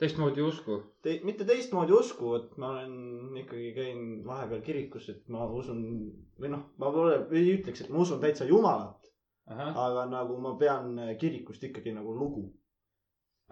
teistmoodi 0.00 0.42
usku. 0.42 0.78
te,, 1.02 1.20
mitte 1.28 1.44
teistmoodi 1.44 1.92
usku, 1.94 2.32
et 2.40 2.56
ma 2.58 2.70
olen 2.72 3.36
ikkagi 3.44 3.70
käin 3.76 4.00
vahepeal 4.26 4.64
kirikus, 4.66 5.08
et 5.12 5.28
ma 5.28 5.44
usun 5.60 5.84
või 6.40 6.50
noh, 6.56 6.64
ma 6.78 6.90
pole, 6.96 7.20
ei 7.36 7.52
ütleks, 7.58 7.84
et 7.84 7.92
ma 7.94 8.00
usun 8.02 8.20
täitsa 8.24 8.48
Jumalat, 8.48 9.12
aga 9.86 10.06
nagu 10.10 10.40
ma 10.40 10.56
pean 10.58 10.96
kirikust 11.20 11.62
ikkagi 11.68 11.92
nagu 11.94 12.16
lugu. 12.16 12.48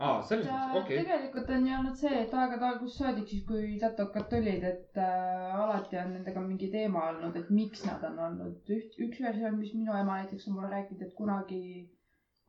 aa, 0.02 0.22
selles 0.26 0.48
mõttes, 0.48 0.76
okei 0.80 0.98
okay.. 0.98 1.04
tegelikult 1.06 1.50
on 1.56 1.66
ju 1.68 1.74
olnud 1.78 1.98
see, 2.00 2.12
et 2.24 2.34
aegade 2.42 2.66
algusest 2.68 3.02
saadik 3.02 3.28
siis, 3.30 3.44
kui 3.48 3.76
tatokad 3.82 4.28
tulid, 4.32 4.66
et 4.68 5.00
äh, 5.00 5.54
alati 5.62 6.00
on 6.00 6.12
nendega 6.16 6.42
mingi 6.44 6.68
teema 6.72 7.06
olnud, 7.12 7.38
et 7.38 7.52
miks 7.54 7.84
nad 7.88 8.04
on 8.08 8.18
olnud. 8.26 8.72
üht, 8.76 8.98
üks 9.06 9.22
versioon, 9.24 9.58
mis 9.60 9.74
minu 9.76 9.94
ema 9.98 10.22
näiteks 10.22 10.48
on 10.48 10.58
mulle 10.58 10.72
rääkinud, 10.74 11.06
et 11.06 11.14
kunagi 11.18 11.62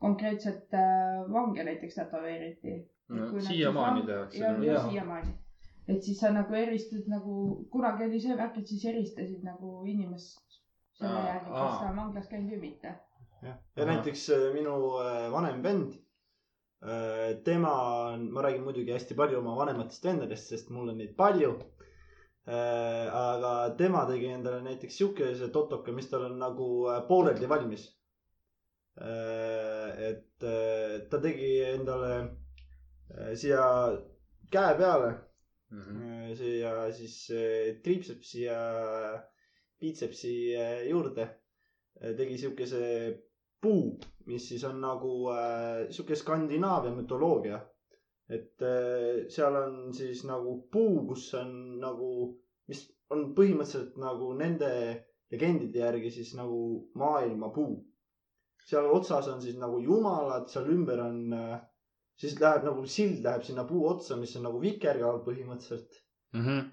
konkreetselt 0.04 0.74
äh, 0.74 1.22
vange 1.32 1.64
näiteks 1.64 2.00
tätoveeriti. 2.00 2.76
No, 3.14 3.28
siiamaani 3.40 4.06
tehakse, 4.08 4.38
jah, 4.40 4.86
siiamaani. 4.88 5.34
et 5.88 6.02
siis 6.02 6.20
sa 6.20 6.30
nagu 6.32 6.54
eristad 6.56 7.08
nagu, 7.12 7.34
kunagi 7.72 8.06
oli 8.08 8.20
see 8.20 8.36
värk, 8.38 8.56
et 8.62 8.70
siis 8.72 8.84
eristasid 8.88 9.44
nagu 9.44 9.82
inimest 9.84 10.40
selle 10.98 11.26
järgi, 11.26 11.50
kas 11.50 11.76
ta 11.82 11.90
on 11.90 11.98
vanglas 12.00 12.30
käinud 12.30 12.54
või 12.54 12.62
mitte. 12.62 12.94
jah, 13.44 13.58
ja 13.76 13.86
näiteks 13.90 14.24
äh, 14.32 14.46
minu 14.56 14.78
äh, 15.02 15.26
vanem 15.34 15.60
vend, 15.62 15.98
tema 17.44 17.70
on, 18.12 18.26
ma 18.32 18.42
räägin 18.44 18.64
muidugi 18.66 18.92
hästi 18.92 19.14
palju 19.16 19.38
oma 19.38 19.54
vanematest 19.56 20.04
vendadest, 20.04 20.50
sest 20.52 20.70
mul 20.70 20.90
on 20.92 20.98
neid 21.00 21.14
palju. 21.16 21.54
aga 22.46 23.52
tema 23.78 24.02
tegi 24.10 24.26
endale 24.28 24.60
näiteks 24.66 24.96
siukese 25.00 25.48
totoka, 25.52 25.92
mis 25.96 26.10
tal 26.10 26.26
on 26.26 26.34
nagu 26.38 26.66
äh, 26.92 26.98
pooleldi 27.08 27.48
valmis. 27.48 27.86
et 29.00 30.44
äh, 30.44 30.98
ta 31.10 31.18
tegi 31.24 31.54
endale 31.70 32.10
äh, 32.20 33.32
siia 33.34 33.64
käe 34.52 34.74
peale 34.78 35.14
Mhm. 35.74 36.02
Äh, 36.30 36.34
siia 36.38 36.72
siis 36.92 37.14
äh, 37.30 37.80
triipsepsi 37.82 38.42
ja 38.44 38.58
biitsepsi 39.80 40.34
äh, 40.56 40.84
juurde 40.90 41.24
äh, 42.00 42.12
tegi 42.16 42.38
siukese 42.38 42.82
puu, 43.64 43.94
mis 44.30 44.48
siis 44.50 44.64
on 44.68 44.80
nagu 44.84 45.14
äh, 45.34 45.86
sihuke 45.90 46.16
Skandinaavia 46.18 46.94
mütoloogia. 46.96 47.60
et 48.28 48.62
äh, 48.64 49.24
seal 49.28 49.56
on 49.60 49.74
siis 49.92 50.22
nagu 50.24 50.54
puu, 50.72 51.02
kus 51.08 51.26
on 51.40 51.50
nagu, 51.80 52.10
mis 52.68 52.86
on 53.12 53.26
põhimõtteliselt 53.36 53.98
nagu 54.00 54.30
nende 54.38 54.70
legendide 55.32 55.82
järgi 55.82 56.10
siis 56.14 56.32
nagu 56.38 56.60
maailmapuu. 57.00 57.74
seal 58.64 58.88
otsas 58.88 59.28
on 59.28 59.42
siis 59.44 59.58
nagu 59.60 59.80
jumalad, 59.84 60.48
seal 60.48 60.70
ümber 60.72 61.02
on 61.04 61.18
äh, 61.36 61.58
siis 62.20 62.38
läheb 62.40 62.64
nagu 62.68 62.86
sild 62.86 63.20
läheb 63.26 63.44
sinna 63.46 63.66
puu 63.68 63.84
otsa, 63.90 64.16
mis 64.20 64.34
on 64.38 64.46
nagu 64.48 64.60
vikerkaar 64.62 65.20
põhimõtteliselt. 65.26 66.00
Mhm. 66.34 66.64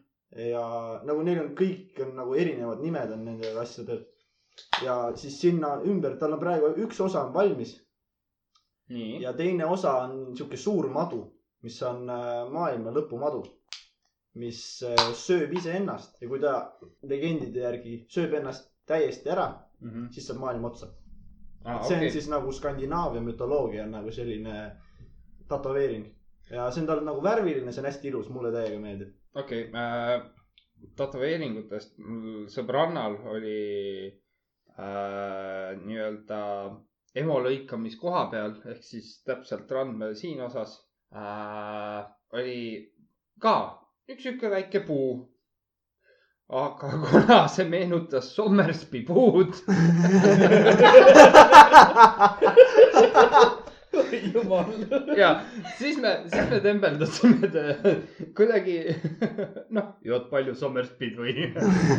ja 0.41 0.63
nagu 1.05 1.23
neil 1.27 1.41
on 1.41 1.49
kõik 1.59 1.97
on 2.05 2.13
nagu 2.15 2.35
erinevad 2.39 2.79
nimed 2.81 3.11
on 3.17 3.25
nendel 3.27 3.57
asjadel. 3.61 4.05
Ja 4.85 4.97
siis 5.15 5.39
sinna 5.41 5.75
ümber, 5.85 6.17
tal 6.19 6.33
on 6.33 6.39
praegu 6.39 6.73
üks 6.85 6.99
osa 7.03 7.25
on 7.27 7.33
valmis 7.33 7.75
ja 9.19 9.33
teine 9.33 9.65
osa 9.65 9.93
on 10.03 10.37
sihuke 10.37 10.57
suur 10.57 10.89
madu, 10.89 11.21
mis 11.63 11.77
on 11.83 12.09
äh, 12.09 12.49
maailma 12.51 12.91
lõpumadu. 12.95 13.43
mis 14.39 14.59
äh, 14.87 15.09
sööb 15.19 15.51
iseennast 15.59 16.21
ja 16.23 16.27
kui 16.31 16.39
ta 16.39 16.51
legendide 17.03 17.59
järgi 17.65 17.95
sööb 18.07 18.37
ennast 18.39 18.69
täiesti 18.87 19.27
ära, 19.29 19.49
siis 20.15 20.27
saab 20.27 20.39
maailm 20.39 20.65
otsa. 20.69 20.87
aa, 21.65 21.81
see 21.83 21.95
on 21.97 22.01
okei. 22.01 22.11
siis 22.11 22.29
nagu 22.31 22.51
Skandinaavia 22.51 23.21
mütoloogia 23.21 23.83
on 23.83 23.91
nagu 23.91 24.11
selline 24.11 24.71
tätoveering 25.51 26.05
ja 26.49 26.69
see 26.71 26.81
on 26.81 26.87
tal 26.87 27.03
nagu 27.03 27.23
värviline, 27.23 27.71
see 27.71 27.83
on 27.83 27.89
hästi 27.89 28.07
ilus, 28.07 28.29
mulle 28.29 28.51
täiega 28.55 28.79
meeldib. 28.79 29.11
okei 29.35 29.67
äh,, 29.75 30.23
tätoveeringutest 30.95 31.97
mul 31.99 32.47
sõbrannal 32.55 33.19
oli 33.35 33.57
äh, 34.07 34.30
nii-öelda 34.77 36.39
emo 37.15 37.39
lõikamiskoha 37.43 38.29
peal 38.31 38.55
ehk 38.71 38.83
siis 38.87 39.23
täpselt 39.27 39.71
randme 39.71 40.13
siin 40.15 40.41
osas 40.45 40.77
äh, 41.15 42.05
oli 42.33 42.93
ka 43.41 43.79
üks 44.09 44.23
sihuke 44.23 44.49
väike 44.51 44.79
puu. 44.87 45.27
aga 46.61 46.87
kuna 47.03 47.47
see 47.47 47.65
meenutas 47.69 48.35
Sommersby 48.35 49.05
puud, 49.07 49.53
jumal. 54.33 54.71
ja 55.17 55.29
siis 55.77 55.97
me, 56.01 56.13
siis 56.31 56.49
me 56.51 56.59
tembeldasime 56.63 57.49
ta 57.53 57.63
kuidagi, 58.37 58.77
noh, 59.77 59.93
jood 60.07 60.27
palju 60.33 60.55
Sommersby'd 60.57 61.17
või? 61.19 61.47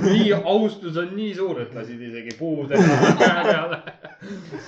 nii, 0.07 0.29
austus 0.43 0.99
on 1.01 1.15
nii 1.17 1.33
suur, 1.39 1.63
et 1.65 1.75
lasid 1.77 2.01
isegi 2.11 2.37
puudega 2.39 3.01
käe 3.23 3.47
peale. 3.49 3.81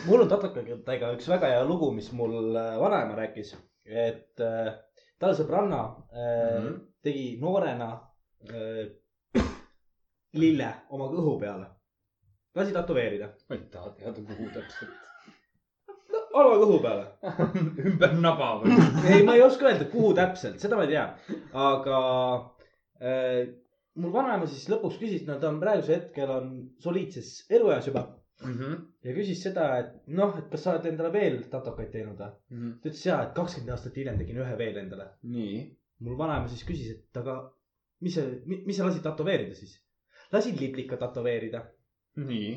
mul 0.08 0.24
on 0.24 0.32
tatakatega 0.32 1.12
üks 1.18 1.28
väga 1.30 1.52
hea 1.54 1.62
lugu, 1.68 1.92
mis 1.94 2.10
mul 2.16 2.54
äh, 2.56 2.74
vanaema 2.80 3.18
rääkis, 3.20 3.54
et 3.84 4.40
äh, 4.42 4.74
tal 5.20 5.36
sõbranna 5.38 5.84
äh, 6.10 6.42
Mhm. 6.54 6.74
tegi 7.04 7.36
noorena 7.40 7.88
äh, 8.48 8.86
lille 10.34 10.68
oma 10.90 11.06
kõhu 11.12 11.38
peale. 11.40 11.66
lasi 12.54 12.72
tätoveerida. 12.72 13.28
ma 13.48 13.56
ei 13.56 13.62
taha 13.70 13.90
teada, 13.98 14.20
kuhu 14.28 14.48
täpselt. 14.54 15.03
Ala 16.40 16.56
kõhu 16.62 16.80
peale. 16.84 17.04
ümber 17.90 18.16
naba 18.18 18.50
või? 18.62 18.78
ei, 19.10 19.22
ma 19.26 19.36
ei 19.38 19.44
oska 19.44 19.68
öelda, 19.70 19.86
kuhu 19.92 20.14
täpselt, 20.18 20.58
seda 20.62 20.78
ma 20.78 20.86
ei 20.86 20.94
tea, 20.94 21.06
aga 21.66 22.00
äh, 23.00 23.40
mul 24.00 24.14
vanaema 24.14 24.50
siis 24.50 24.66
lõpuks 24.72 24.98
küsis, 25.02 25.24
no 25.28 25.38
ta 25.40 25.52
on 25.52 25.62
praegusel 25.62 25.98
hetkel 26.00 26.34
on 26.34 26.52
soliidses 26.82 27.36
elueas 27.54 27.90
juba 27.90 28.08
ja 28.42 29.14
küsis 29.14 29.42
seda, 29.46 29.66
et 29.80 29.92
noh, 30.18 30.34
et 30.38 30.48
kas 30.50 30.64
sa 30.64 30.74
oled 30.74 30.88
endale 30.90 31.12
veel 31.14 31.38
tatokaid 31.52 31.92
teinud 31.92 32.18
või? 32.18 32.32
ta 32.82 32.90
ütles 32.90 33.04
ja, 33.06 33.20
et 33.22 33.32
kakskümmend 33.36 33.74
aastat 33.76 33.96
hiljem 34.00 34.18
tegin 34.20 34.40
ühe 34.42 34.58
veel 34.58 34.80
endale. 34.82 35.06
mul 36.04 36.18
vanaema 36.18 36.50
siis 36.50 36.64
küsis, 36.66 36.90
et 36.96 37.20
aga 37.22 37.38
mis 38.04 38.16
sa, 38.18 38.26
mis 38.50 38.76
sa 38.76 38.88
lasid 38.88 39.04
tätoveerida 39.06 39.54
siis? 39.56 39.78
lasin 40.34 40.58
liblika 40.60 40.98
tätoveerida. 41.00 41.62
nii. 42.20 42.54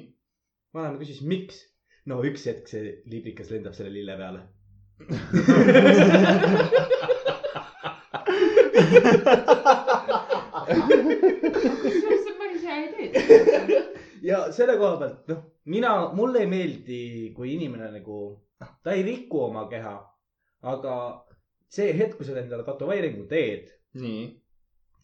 vanaema 0.73 1.01
küsis, 1.03 1.21
miks? 1.21 1.61
No 2.07 2.21
üks 2.27 2.45
hetk 2.47 2.69
see 2.71 2.93
liblikas 3.11 3.49
lendab 3.51 3.75
selle 3.77 3.91
lille 3.91 4.15
peale. 4.19 4.41
see 11.97 12.31
on 12.31 12.37
päris 12.39 12.63
hea 12.63 12.77
idee. 12.85 13.81
ja 14.29 14.37
selle 14.55 14.77
koha 14.79 14.95
pealt, 15.01 15.21
noh, 15.31 15.41
mina, 15.73 15.93
mulle 16.17 16.45
ei 16.45 16.51
meeldi, 16.51 17.01
kui 17.35 17.53
inimene 17.57 17.87
nagu, 17.99 18.19
noh, 18.63 18.71
ta 18.83 18.95
ei 18.95 19.03
riku 19.07 19.37
oma 19.49 19.63
keha, 19.71 19.95
aga 20.73 20.93
see 21.71 21.91
hetk, 21.97 22.15
kui 22.17 22.27
sa 22.27 22.39
endale 22.39 22.63
tätoveeringu 22.67 23.27
teed, 23.31 23.67
nii. 23.99 24.23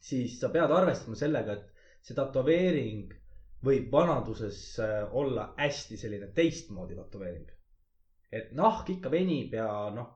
siis 0.04 0.40
sa 0.40 0.48
pead 0.56 0.72
arvestama 0.72 1.20
sellega, 1.20 1.60
et 1.60 1.66
see 2.04 2.16
tätoveering 2.16 3.12
võib 3.64 3.92
vanaduses 3.94 4.58
äh, 4.84 5.04
olla 5.16 5.54
hästi 5.58 5.98
selline 5.98 6.28
teistmoodi 6.36 6.96
tätoveering. 6.98 7.50
et 8.34 8.52
nahk 8.58 8.90
ikka 8.90 9.12
venib 9.14 9.54
ja 9.54 9.68
noh, 9.94 10.08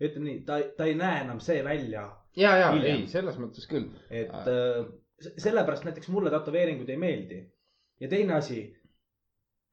ütleme 0.00 0.28
nii, 0.30 0.40
ta, 0.46 0.60
ta 0.78 0.86
ei 0.86 0.94
näe 0.94 1.22
enam 1.24 1.40
see 1.42 1.64
välja, 1.66 2.04
ja, 2.36 2.52
ja 2.60 2.70
Hiljem. 2.72 3.00
ei, 3.02 3.08
selles 3.10 3.38
mõttes 3.42 3.66
küll. 3.70 3.88
et 4.10 4.30
äh, 4.32 4.84
se- 5.20 5.34
sellepärast 5.48 5.84
näiteks 5.88 6.08
mulle 6.14 6.30
tätoveeringud 6.30 6.88
ei 6.92 6.96
meeldi. 7.00 7.40
ja 8.00 8.08
teine 8.08 8.36
asi, 8.38 8.60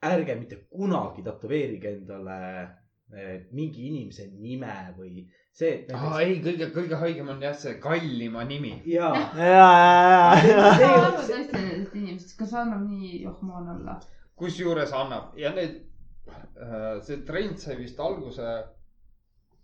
ärge 0.04 0.36
mitte 0.36 0.58
kunagi 0.72 1.24
tätoveerige 1.24 1.94
endale 2.00 2.40
äh, 2.64 3.46
mingi 3.52 3.88
inimese 3.88 4.28
nime 4.32 4.74
või 4.98 5.28
see, 5.54 5.72
et 5.84 5.91
aa, 5.93 6.20
ei, 6.26 6.39
kõige, 6.43 6.68
kõige 6.74 6.97
haigem 7.01 7.30
on 7.30 7.41
jah 7.45 7.54
see 7.58 7.76
kallima 7.82 8.43
nimi. 8.49 8.74
ja, 8.89 9.12
ja, 9.38 9.66
ja, 10.41 10.62
sa 10.62 10.76
See- 10.80 10.88
arvad 10.91 11.18
tõesti 11.20 11.58
nendest 11.60 11.95
inimestest, 11.99 12.38
kas 12.39 12.54
annab 12.64 12.88
nii 12.89 13.24
johmoon 13.24 13.70
olla? 13.78 13.99
kusjuures 14.36 14.91
annab. 14.97 15.36
Ja 15.38 15.51
need, 15.54 15.76
see 17.06 17.20
trend 17.28 17.60
sai 17.62 17.76
vist 17.78 17.99
alguse 18.01 18.47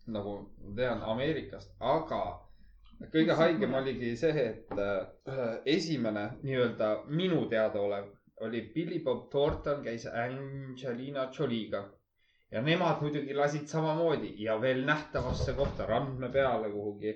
nagu 0.10 0.36
ma 0.62 0.76
tean 0.78 1.02
Ameerikast, 1.06 1.74
aga 1.80 2.22
kõige 3.14 3.36
haigem 3.40 3.74
oligi 3.78 4.14
see, 4.18 4.46
et 4.46 4.72
äh, 4.78 5.58
esimene 5.66 6.24
nii-öelda 6.44 6.90
minu 7.10 7.44
teadaolev 7.52 8.08
oli 8.46 8.62
Billy 8.74 9.00
Bob 9.04 9.30
Thornton 9.32 9.84
käis 9.84 10.06
Angelina 10.08 11.28
Jolie'ga 11.36 11.84
ja 12.52 12.62
nemad 12.66 13.02
muidugi 13.02 13.34
lasid 13.38 13.68
samamoodi 13.70 14.34
ja 14.44 14.58
veel 14.62 14.86
nähtavasse 14.86 15.54
kohta 15.54 15.86
randme 15.86 16.30
peale 16.34 16.72
kuhugi. 16.74 17.16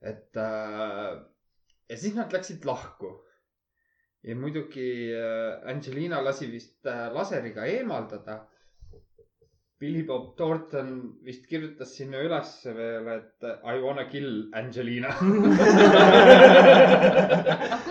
et 0.00 0.36
äh, 0.36 1.22
ja 1.88 1.96
siis 1.96 2.14
nad 2.14 2.32
läksid 2.32 2.64
lahku 2.64 3.10
ja 4.22 4.36
muidugi 4.36 5.14
äh, 5.14 5.70
Angelina 5.70 6.20
lasi 6.24 6.50
vist 6.52 6.86
äh, 6.86 7.08
laseriga 7.12 7.64
eemaldada. 7.64 8.46
Billy 9.78 10.02
Bob 10.08 10.36
Thornton 10.38 10.92
vist 11.24 11.44
kirjutas 11.50 11.90
sinna 11.98 12.16
ülesse 12.24 12.72
veel, 12.76 13.08
et 13.12 13.44
I 13.44 13.74
wanna 13.82 14.04
kill 14.08 14.48
Angelina. 14.56 15.10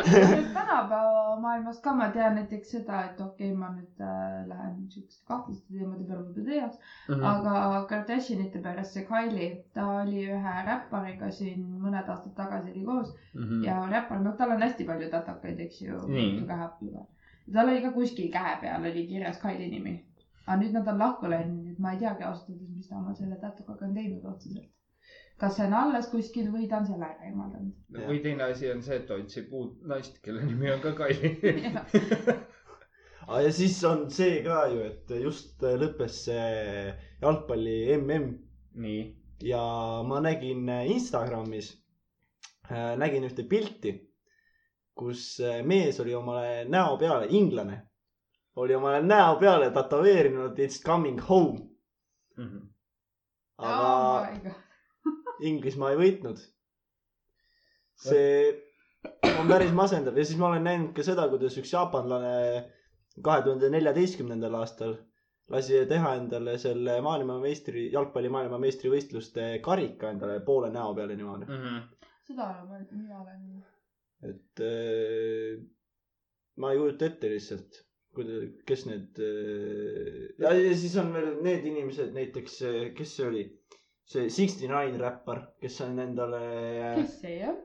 tänapäeva 0.06 1.36
maailmas 1.42 1.80
ka 1.84 1.94
ma 1.96 2.08
tean 2.14 2.36
näiteks 2.40 2.72
seda, 2.76 3.02
et 3.10 3.20
okei 3.22 3.52
okay,, 3.52 3.58
ma 3.60 3.70
nüüd 3.76 4.02
äh, 4.02 4.48
lähen 4.50 4.76
siukeste 4.90 5.24
kahtlaste 5.30 5.74
teemade 5.74 6.08
peale 6.08 6.24
võib-olla 6.24 6.46
teie 6.50 6.60
jaoks, 6.62 6.80
Mhm. 7.10 7.24
aga 7.32 7.54
Kardashianite 7.90 8.60
perest 8.66 8.94
see 8.98 9.06
Kylie, 9.10 9.50
ta 9.74 9.86
oli 10.02 10.26
ühe 10.26 10.56
räppariga 10.70 11.30
siin 11.32 11.62
mõned 11.86 12.10
aastad 12.10 12.34
tagasi 12.38 12.72
oli 12.74 12.84
koos 12.90 13.14
Mhm. 13.36 13.64
ja 13.64 13.78
räppar, 13.92 14.20
noh, 14.26 14.36
tal 14.38 14.52
on 14.56 14.62
hästi 14.66 14.84
palju 14.90 15.10
tatokaid, 15.14 15.60
eks 15.60 15.82
ju 15.82 16.02
Nii., 16.08 16.46
käe 16.48 16.70
peal. 16.80 17.06
tal 17.54 17.70
oli 17.70 17.82
ka 17.82 17.92
kuskil 17.92 18.32
käe 18.34 18.58
peal 18.62 18.82
oli 18.92 19.08
kirjas 19.08 19.38
Kylie 19.42 19.70
nimi. 19.70 19.96
aga 20.48 20.58
nüüd 20.62 20.74
nad 20.74 20.88
on 20.88 21.00
lahku 21.00 21.26
läinud, 21.30 21.65
et 21.76 21.84
ma 21.84 21.92
ei 21.94 22.00
teagi 22.00 22.24
ausalt 22.24 22.50
öeldes, 22.54 22.72
mis 22.72 22.88
ta 22.90 22.98
oma 23.02 23.14
selle 23.20 23.38
tatokaga 23.42 23.86
on 23.90 23.94
teinud 23.98 24.26
otseselt. 24.32 24.72
kas 25.42 25.58
see 25.58 25.66
on 25.68 25.74
alles 25.76 26.08
kuskil 26.08 26.48
või 26.54 26.70
ta 26.72 26.80
on 26.80 26.86
selle 26.88 27.08
ära 27.10 27.28
eemaldanud. 27.30 27.74
või 28.08 28.22
teine 28.24 28.48
asi 28.48 28.72
on 28.72 28.84
see, 28.86 29.02
et 29.02 29.08
ta 29.10 29.18
otsib 29.20 29.52
uut 29.54 29.82
naist, 29.92 30.22
kelle 30.24 30.46
nimi 30.48 30.72
on 30.72 30.80
ka 30.86 30.94
Kaili. 30.96 31.34
ja 33.44 33.52
siis 33.60 33.78
on 33.90 34.08
see 34.18 34.40
ka 34.48 34.62
ju, 34.72 34.86
et 34.88 35.16
just 35.26 35.68
lõppes 35.84 36.24
see 36.30 36.96
jalgpalli 37.22 37.78
mm 38.00 38.34
nii. 38.86 39.04
ja 39.44 39.62
ma 40.08 40.22
nägin 40.24 40.70
Instagramis, 40.96 41.74
nägin 43.04 43.28
ühte 43.28 43.44
pilti, 43.52 43.94
kus 44.96 45.28
mees 45.68 46.00
oli 46.00 46.16
omale 46.16 46.64
näo 46.72 46.96
peale, 47.00 47.28
inglane, 47.30 47.82
oli 48.56 48.76
omale 48.76 49.02
näo 49.04 49.36
peale 49.40 49.72
tätoveerinud 49.76 50.60
It's 50.60 50.82
coming 50.86 51.20
home, 51.30 51.60
aga 53.58 54.54
Inglismaa 55.50 55.92
ei 55.92 56.00
võitnud. 56.00 56.40
see 57.96 58.30
on 59.40 59.48
päris 59.48 59.72
masendav 59.76 60.18
ja 60.18 60.26
siis 60.26 60.40
ma 60.40 60.50
olen 60.50 60.64
näinud 60.68 60.96
ka 60.96 61.04
seda, 61.04 61.28
kuidas 61.32 61.56
üks 61.60 61.72
jaapanlane 61.72 62.32
kahe 63.24 63.44
tuhande 63.46 63.70
neljateistkümnendal 63.72 64.58
aastal 64.60 64.98
lasi 65.54 65.86
teha 65.90 66.16
endale 66.20 66.58
selle 66.62 66.98
maailmameistri, 67.06 67.86
jalgpalli 67.94 68.32
maailmameistrivõistluste 68.34 69.48
karika 69.66 70.12
endale 70.16 70.40
poole 70.46 70.72
näo 70.74 70.94
peale 70.98 71.16
niimoodi. 71.16 71.46
Mhm. 71.46 71.82
seda 72.26 72.50
olen, 72.64 72.88
mina 72.92 73.22
olen. 73.22 73.64
et 74.26 74.62
äh, 74.66 75.62
ma 76.58 76.72
ei 76.72 76.80
kujuta 76.80 77.06
ette 77.06 77.30
lihtsalt, 77.30 77.85
kes 78.70 78.82
need 78.90 79.20
äh, 79.20 79.26
ja, 80.42 80.50
ja 80.54 80.74
siis 80.78 80.96
on 81.02 81.08
veel 81.16 81.30
need 81.46 81.64
inimesed 81.72 82.10
näiteks, 82.16 82.54
kes 82.98 83.10
see 83.18 83.28
oli, 83.28 83.44
see 84.08 84.30
Sixty 84.34 84.66
Nine 84.72 84.98
räppar, 85.02 85.40
kes 85.62 85.76
on 85.86 85.94
endale, 86.06 86.42
kes 87.02 87.12
see 87.26 87.38
on? 87.50 87.58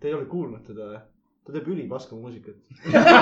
te 0.00 0.04
ei 0.10 0.14
ole 0.18 0.26
kuulnud 0.30 0.62
teda 0.66 0.84
või? 0.92 1.00
ta 1.46 1.52
teeb 1.54 1.68
ülipaska 1.70 2.16
muusikat. 2.18 2.56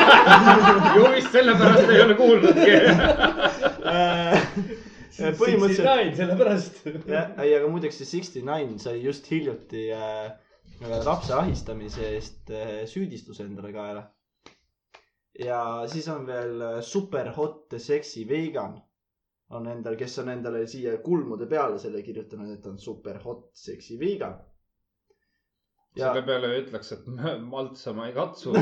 ju 0.97 1.03
vist 1.13 1.29
sellepärast 1.35 1.91
ei 1.93 2.01
ole 2.07 2.15
kuulnudki. 2.17 2.73
põhimõtteliselt, 5.39 6.17
sellepärast. 6.19 6.75
jah, 7.05 7.35
ei, 7.45 7.53
aga 7.59 7.69
muideks 7.69 7.97
see 8.01 8.09
Sixty 8.15 8.41
Nine 8.47 8.79
sai 8.83 8.97
just 9.03 9.29
hiljuti 9.31 9.83
äh, 9.93 10.33
lapse 11.05 11.33
ahistamise 11.37 12.05
eest 12.17 12.51
äh, 12.51 12.87
süüdistuse 12.89 13.45
endale 13.45 13.73
kaela. 13.77 14.03
Ja 15.39 15.61
siis 15.91 16.09
on 16.09 16.27
veel 16.27 16.61
äh, 16.63 16.81
super 16.83 17.31
hot 17.37 17.75
sexy 17.79 18.25
vegan 18.29 18.77
on 19.55 19.67
endal, 19.71 19.97
kes 19.99 20.19
on 20.23 20.31
endale 20.33 20.65
siia 20.71 20.97
kulmude 21.05 21.47
peale 21.51 21.79
selle 21.79 22.03
kirjutanud, 22.03 22.51
et 22.57 22.67
on 22.67 22.79
super 22.81 23.19
hot 23.25 23.51
sexy 23.59 23.99
vegan. 24.01 24.39
ja 25.97 26.09
selle 26.11 26.25
peale 26.27 26.53
ütleks, 26.63 26.93
et 26.97 27.07
maltsa 27.53 27.93
ma 27.95 28.09
ei 28.09 28.15
katsu. 28.17 28.55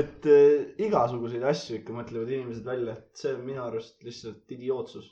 et 0.00 0.26
äh, 0.30 0.66
igasuguseid 0.86 1.46
asju 1.52 1.80
ikka 1.80 1.96
mõtlevad 1.96 2.30
inimesed 2.34 2.66
välja, 2.66 2.92
et 2.98 3.22
see 3.22 3.34
on 3.34 3.42
minu 3.46 3.62
arust 3.64 4.02
lihtsalt 4.06 4.56
idiootsus. 4.58 5.06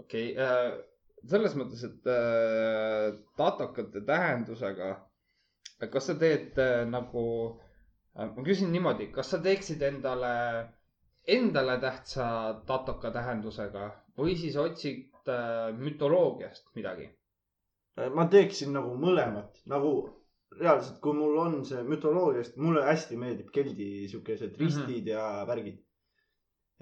okei, 0.00 0.34
selles 1.30 1.54
mõttes, 1.56 1.84
et 1.86 2.08
äh, 2.10 3.14
tatokate 3.40 4.00
tähendusega, 4.04 4.88
kas 5.80 6.08
sa 6.10 6.16
teed 6.20 6.58
äh, 6.62 6.84
nagu, 6.88 7.26
ma 8.14 8.46
küsin 8.46 8.72
niimoodi, 8.72 9.10
kas 9.14 9.34
sa 9.34 9.40
teeksid 9.42 9.82
endale, 9.82 10.34
endale 11.38 11.78
tähtsa 11.82 12.26
tatoka 12.68 13.10
tähendusega 13.14 13.90
või 14.18 14.36
siis 14.38 14.56
otsid 14.60 15.28
äh, 15.28 15.70
mütoloogiast 15.78 16.72
midagi? 16.78 17.10
ma 17.94 18.24
teeksin 18.26 18.72
nagu 18.74 18.96
mõlemat, 18.98 19.60
nagu 19.70 19.90
reaalselt, 20.58 21.00
kui 21.02 21.14
mul 21.16 21.36
on 21.42 21.60
see 21.66 21.82
mütoloogiast, 21.86 22.56
mulle 22.62 22.84
hästi 22.86 23.18
meeldib 23.20 23.50
keldi 23.54 24.06
siukesed 24.10 24.56
ristid 24.60 25.10
ja 25.10 25.26
värgid. 25.48 25.80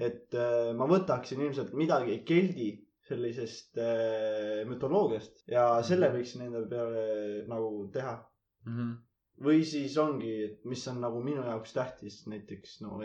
et 0.02 0.34
äh, 0.34 0.72
ma 0.76 0.86
võtaksin 0.88 1.42
ilmselt 1.44 1.74
midagi 1.76 2.22
keldi 2.28 2.70
sellisest 3.06 3.76
äh, 3.78 4.62
mütoloogiast 4.68 5.42
ja 5.52 5.66
selle 5.84 6.08
võiksin 6.14 6.46
enda 6.46 6.62
peale 6.70 7.02
nagu 7.50 7.88
teha. 7.92 8.14
Või 9.42 9.64
siis 9.66 9.96
ongi, 9.98 10.34
mis 10.64 10.86
on 10.88 11.00
nagu 11.02 11.22
minu 11.24 11.44
jaoks 11.46 11.72
tähtis, 11.74 12.22
näiteks 12.30 12.80
no 12.84 13.00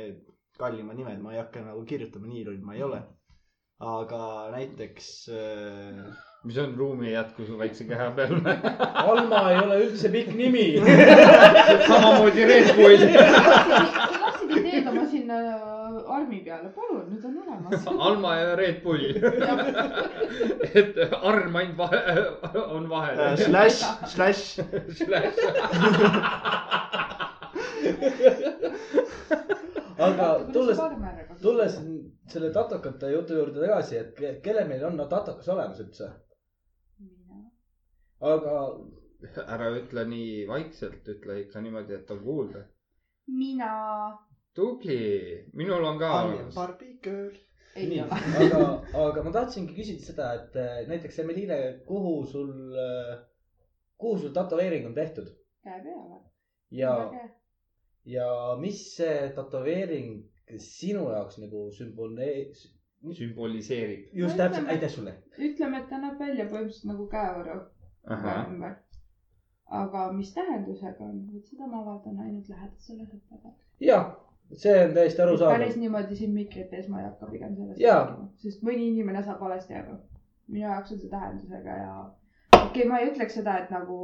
kallimad 0.58 0.98
nimed, 0.98 1.22
ma 1.22 1.34
ei 1.34 1.42
hakka 1.42 1.62
nagu 1.66 1.84
kirjutama, 1.86 2.28
nii 2.28 2.46
loll 2.46 2.64
ma 2.66 2.76
ei 2.76 2.84
ole. 2.84 3.02
aga 3.80 4.50
näiteks 4.56 5.08
äh, 5.30 6.06
mis 6.44 6.58
on 6.58 6.76
ruumi 6.78 7.12
jätku 7.12 7.46
su 7.46 7.58
väikse 7.58 7.86
keha 7.86 8.12
peal? 8.16 8.38
Alma 8.94 9.42
ei 9.52 9.60
ole 9.62 9.80
üldse 9.86 10.10
pikk 10.14 10.34
nimi. 10.36 10.66
samamoodi 11.88 12.46
Red 12.52 12.72
Bull. 12.78 12.98
sa 13.08 14.20
tahtsid 14.24 14.56
ideed 14.60 14.88
oma 14.92 15.06
sinna 15.12 15.42
armi 16.18 16.42
peale, 16.58 16.72
palun, 16.74 17.06
nüüd 17.12 17.24
on 17.28 17.38
olemas. 17.44 17.88
Alma 18.08 18.36
ja 18.36 18.56
Red 18.58 18.84
Bull. 18.84 19.06
et 20.82 20.98
arm 21.22 21.56
ainult 21.56 21.78
vahe, 21.78 22.02
on 22.78 22.90
vahel. 22.90 23.38
slash, 23.38 23.82
slash 24.14 24.60
aga 30.08 30.28
tulles, 30.54 30.80
tulles 31.42 31.78
selle 32.32 32.50
tatokate 32.54 33.12
jutu 33.14 33.38
juurde 33.40 33.60
tagasi, 33.64 33.98
et 34.02 34.12
ke- 34.18 34.36
kellel 34.46 34.68
meil 34.70 34.84
on 34.90 34.98
tatokas 35.10 35.48
olemas 35.54 35.80
üldse, 35.84 36.08
aga 38.34 38.56
ära 39.48 39.68
ütle 39.80 40.04
nii 40.10 40.46
vaikselt, 40.50 41.04
ütle 41.16 41.40
ikka 41.46 41.62
niimoodi, 41.66 41.94
et 41.98 42.12
on 42.14 42.20
kuulda. 42.26 42.62
mina 43.28 43.72
tubli, 44.58 45.00
minul 45.54 45.86
on 45.86 46.00
ka 46.02 46.12
olemas. 46.26 46.56
Barbie 46.58 46.98
girl. 47.04 47.34
ei 47.78 47.88
nii, 47.94 48.04
aga, 48.10 48.62
aga 49.06 49.24
ma 49.24 49.32
tahtsingi 49.40 49.76
küsida 49.78 50.06
seda, 50.12 50.30
et 50.40 50.56
eh, 50.58 50.78
näiteks 50.90 51.20
Emiliine, 51.22 51.58
kuhu 51.86 52.14
sul, 52.26 52.54
kuhu 54.02 54.18
sul 54.24 54.34
tätoveering 54.34 54.90
on 54.90 54.96
tehtud 54.98 55.30
käe 55.68 55.84
peale. 55.84 56.20
ja, 56.72 57.12
ja 58.06 58.56
mis 58.60 58.82
see 58.96 59.30
tätoveering 59.36 60.18
sinu 60.64 61.08
jaoks 61.12 61.40
nagu 61.44 61.68
sümbole-, 61.78 62.54
sümboliseerib. 63.20 64.10
just 64.14 64.38
täpselt, 64.38 64.70
aitäh 64.70 64.92
sulle. 64.92 65.16
ütleme, 65.38 65.82
et 65.82 65.90
ta 65.90 66.00
näeb 66.04 66.20
välja 66.20 66.46
põhimõtteliselt 66.52 66.92
nagu 66.92 67.08
käevaru 67.14 67.58
käe 68.08 68.38
ümber. 68.52 68.78
aga 69.82 70.06
mis 70.16 70.32
tähendusega 70.34 71.04
on, 71.10 71.20
vot 71.34 71.52
seda 71.52 71.68
ma 71.68 71.84
vaatan 71.90 72.20
ainult 72.26 72.50
lähedasele 72.54 73.10
sõprale. 73.12 73.56
jah, 73.90 74.14
see 74.54 74.76
on 74.86 74.94
täiesti 74.96 75.22
arusaadav 75.22 75.60
päris. 75.60 75.78
niimoodi 75.78 76.16
siin 76.16 76.34
mikrite 76.34 76.80
ees 76.80 76.88
ma 76.88 77.02
ei 77.02 77.10
hakka 77.10 77.32
pigem 77.32 77.56
sellest 77.56 77.84
rääkima, 77.84 78.30
sest 78.44 78.64
mõni 78.64 78.92
inimene 78.94 79.24
saab 79.24 79.42
valesti 79.44 79.76
aru. 79.76 79.98
minu 80.48 80.66
jaoks 80.66 80.92
on 80.96 81.00
see 81.04 81.10
tähendusega 81.12 81.78
ja 81.84 81.94
okei 82.02 82.68
okay,, 82.68 82.86
ma 82.90 83.00
ei 83.00 83.12
ütleks 83.12 83.40
seda, 83.40 83.58
et 83.64 83.72
nagu 83.74 83.98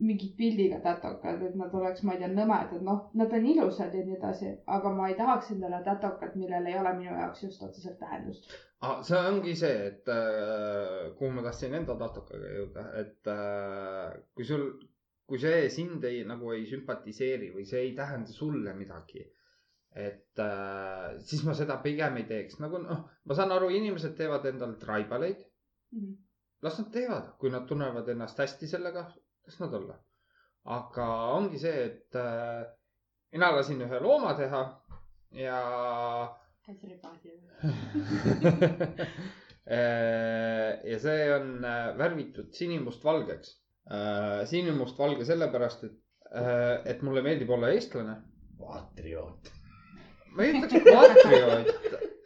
mingid 0.00 0.32
pildiga 0.36 0.78
tatokad, 0.80 1.42
et 1.44 1.56
nad 1.60 1.74
oleks, 1.76 2.02
ma 2.06 2.14
ei 2.14 2.22
tea, 2.22 2.30
nõmedad, 2.32 2.80
noh, 2.84 3.02
nad 3.20 3.32
on 3.36 3.46
ilusad 3.52 3.94
ja 3.94 4.04
nii 4.04 4.16
edasi, 4.16 4.52
aga 4.76 4.92
ma 4.96 5.10
ei 5.10 5.16
tahaks 5.18 5.50
endale 5.54 5.80
tatokat, 5.84 6.36
millel 6.40 6.68
ei 6.70 6.78
ole 6.80 6.94
minu 6.96 7.12
jaoks 7.12 7.42
just 7.44 7.64
otseselt 7.66 7.98
tähendust. 8.00 8.48
ah,. 8.80 9.02
see 9.04 9.20
ongi 9.32 9.56
see, 9.62 9.90
et 9.90 10.08
äh, 10.14 11.10
kuhu 11.18 11.34
ma 11.36 11.44
tahtsin 11.44 11.76
enda 11.76 11.98
tatokaga 12.00 12.54
jõuda, 12.54 12.86
et 13.02 13.32
äh, 13.34 14.16
kui 14.34 14.48
sul, 14.48 14.64
kui 15.28 15.42
see 15.42 15.68
sind 15.74 16.04
ei 16.08 16.24
nagu 16.28 16.54
ei 16.56 16.64
sümpatiseeri 16.70 17.52
või 17.56 17.68
see 17.68 17.84
ei 17.90 17.92
tähenda 17.98 18.32
sulle 18.32 18.74
midagi. 18.78 19.26
Et 19.98 20.38
äh, 20.38 21.16
siis 21.26 21.42
ma 21.46 21.54
seda 21.58 21.76
pigem 21.82 22.16
ei 22.20 22.26
teeks, 22.28 22.60
nagu 22.62 22.78
noh, 22.82 23.00
ma 23.26 23.34
saan 23.36 23.50
aru, 23.54 23.68
inimesed 23.74 24.14
teevad 24.18 24.44
endale 24.50 24.76
traibaleid, 24.78 25.40
las 26.62 26.76
nad 26.78 26.90
teevad, 26.94 27.32
kui 27.40 27.50
nad 27.50 27.66
tunnevad 27.68 28.08
ennast 28.12 28.38
hästi 28.38 28.68
sellega, 28.70 29.02
las 29.46 29.58
nad 29.62 29.74
olla. 29.74 29.96
aga 30.70 31.06
ongi 31.34 31.58
see, 31.58 31.84
et 31.88 32.14
äh, 32.20 32.62
mina 33.32 33.48
lasin 33.56 33.80
ühe 33.82 33.98
looma 34.04 34.34
teha 34.38 34.60
ja 35.40 35.60
ja 40.92 40.98
see 41.00 41.34
on 41.34 41.64
äh, 41.64 41.98
värvitud 41.98 42.52
sinimustvalgeks. 42.54 43.56
sinimustvalge 44.46 45.24
sellepärast, 45.26 45.84
et, 45.88 45.96
et 46.92 47.00
mulle 47.02 47.22
meeldib 47.26 47.50
olla 47.50 47.68
eestlane. 47.74 48.14
patrioot. 48.60 49.50
Ma 50.34 50.46
ei 50.46 50.56
ütleks 50.56 50.86
patrioot, 50.86 51.70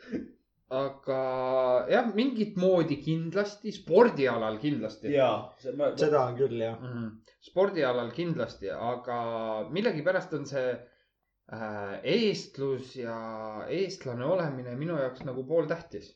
aga 0.84 1.20
jah, 1.92 2.08
mingit 2.16 2.56
moodi 2.60 2.98
kindlasti, 3.04 3.72
spordialal 3.74 4.58
kindlasti. 4.62 5.12
ja, 5.14 5.28
ma, 5.78 5.92
seda 6.00 6.24
on 6.28 6.38
küll 6.40 6.58
jah. 6.60 6.80
mm. 6.80 6.96
-hmm. 6.96 7.36
spordialal 7.50 8.10
kindlasti, 8.16 8.70
aga 8.72 9.18
millegipärast 9.70 10.34
on 10.38 10.46
see 10.50 10.66
äh, 10.74 11.94
eestlus 12.16 12.96
ja 12.96 13.16
eestlane 13.68 14.24
olemine 14.24 14.76
minu 14.80 14.98
jaoks 15.00 15.24
nagu 15.28 15.46
pooltähtis. 15.48 16.12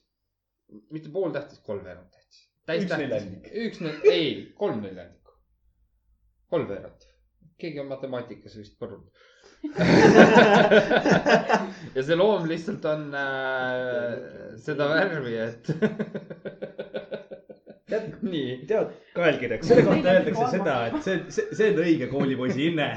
mitte 0.91 1.09
pooltähtis, 1.13 1.61
kolmveerand 1.65 2.11
tähtis. 2.13 2.49
Üks 2.69 2.91
neljandik. 3.01 3.47
üks, 3.65 3.79
ei, 4.05 4.53
kolm 4.57 4.83
neljandikku. 4.85 5.33
kolmveerand. 6.53 7.07
keegi 7.59 7.81
on 7.81 7.89
matemaatikas 7.89 8.57
vist 8.59 8.77
põrmunud. 8.81 9.25
ja 11.95 12.03
see 12.03 12.17
loom 12.17 12.49
lihtsalt 12.49 12.85
on 12.89 13.15
äh, 13.15 14.13
seda 14.63 14.89
värvi, 14.93 15.35
et 15.43 15.71
tead, 17.89 18.03
nii. 18.23 18.67
tead, 18.69 18.87
kaelkirjaks, 19.17 19.69
selle 19.69 19.83
kohta 19.87 20.09
öeldakse 20.15 20.47
seda, 20.53 20.75
et 20.89 20.97
see, 21.07 21.17
see, 21.35 21.47
see 21.59 21.69
on 21.73 21.79
õige 21.85 22.07
koolipoisi 22.13 22.61
hinne. 22.69 22.89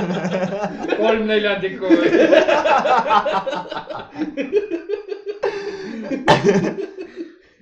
kolm 1.00 1.22
neljandikku. 1.30 1.88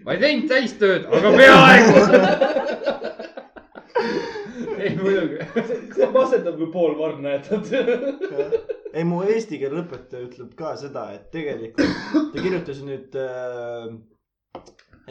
ma 0.04 0.08
ei 0.14 0.20
teinud 0.22 0.46
täistööd, 0.54 1.02
aga 1.18 1.28
peaaegu. 1.36 1.92
Ei 4.89 4.97
muidugi. 4.97 5.39
see 5.95 6.07
on 6.07 6.12
masendav, 6.16 6.59
kui 6.61 6.70
pool 6.72 6.99
varna 6.99 7.36
jätad. 7.36 7.72
ei, 8.93 9.05
mu 9.05 9.22
eesti 9.22 9.61
keele 9.62 9.82
õpetaja 9.84 10.26
ütleb 10.28 10.53
ka 10.59 10.74
seda, 10.80 11.09
et 11.16 11.30
tegelikult 11.34 11.97
ta 12.32 12.45
kirjutas 12.45 12.82
nüüd 12.86 13.18
äh, 13.22 13.91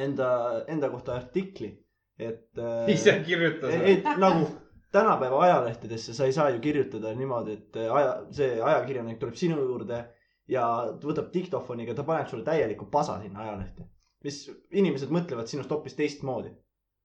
enda, 0.08 0.30
enda 0.68 0.92
kohta 0.94 1.18
artikli, 1.18 1.74
et 2.20 2.62
äh,. 2.62 2.88
ise 2.94 3.20
kirjutas. 3.26 3.74
et 3.94 4.08
nagu 4.18 4.48
tänapäeva 4.92 5.42
ajalehtedesse 5.44 6.14
sa 6.14 6.26
ei 6.26 6.34
saa 6.34 6.50
ju 6.50 6.60
kirjutada 6.64 7.14
niimoodi, 7.16 7.58
et 7.60 7.82
aja, 7.92 8.14
see 8.32 8.56
ajakirjanik 8.62 9.20
tuleb 9.20 9.36
sinu 9.38 9.60
juurde 9.62 10.04
ja 10.52 10.64
võtab 11.04 11.30
diktofoniga, 11.34 11.96
ta 11.96 12.06
paneb 12.08 12.30
sulle 12.32 12.46
täieliku 12.48 12.88
pasa 12.92 13.20
sinna 13.22 13.44
ajalehte. 13.46 13.88
mis 14.24 14.38
inimesed 14.74 15.12
mõtlevad 15.14 15.48
sinust 15.48 15.70
hoopis 15.72 15.94
teistmoodi. 15.96 16.50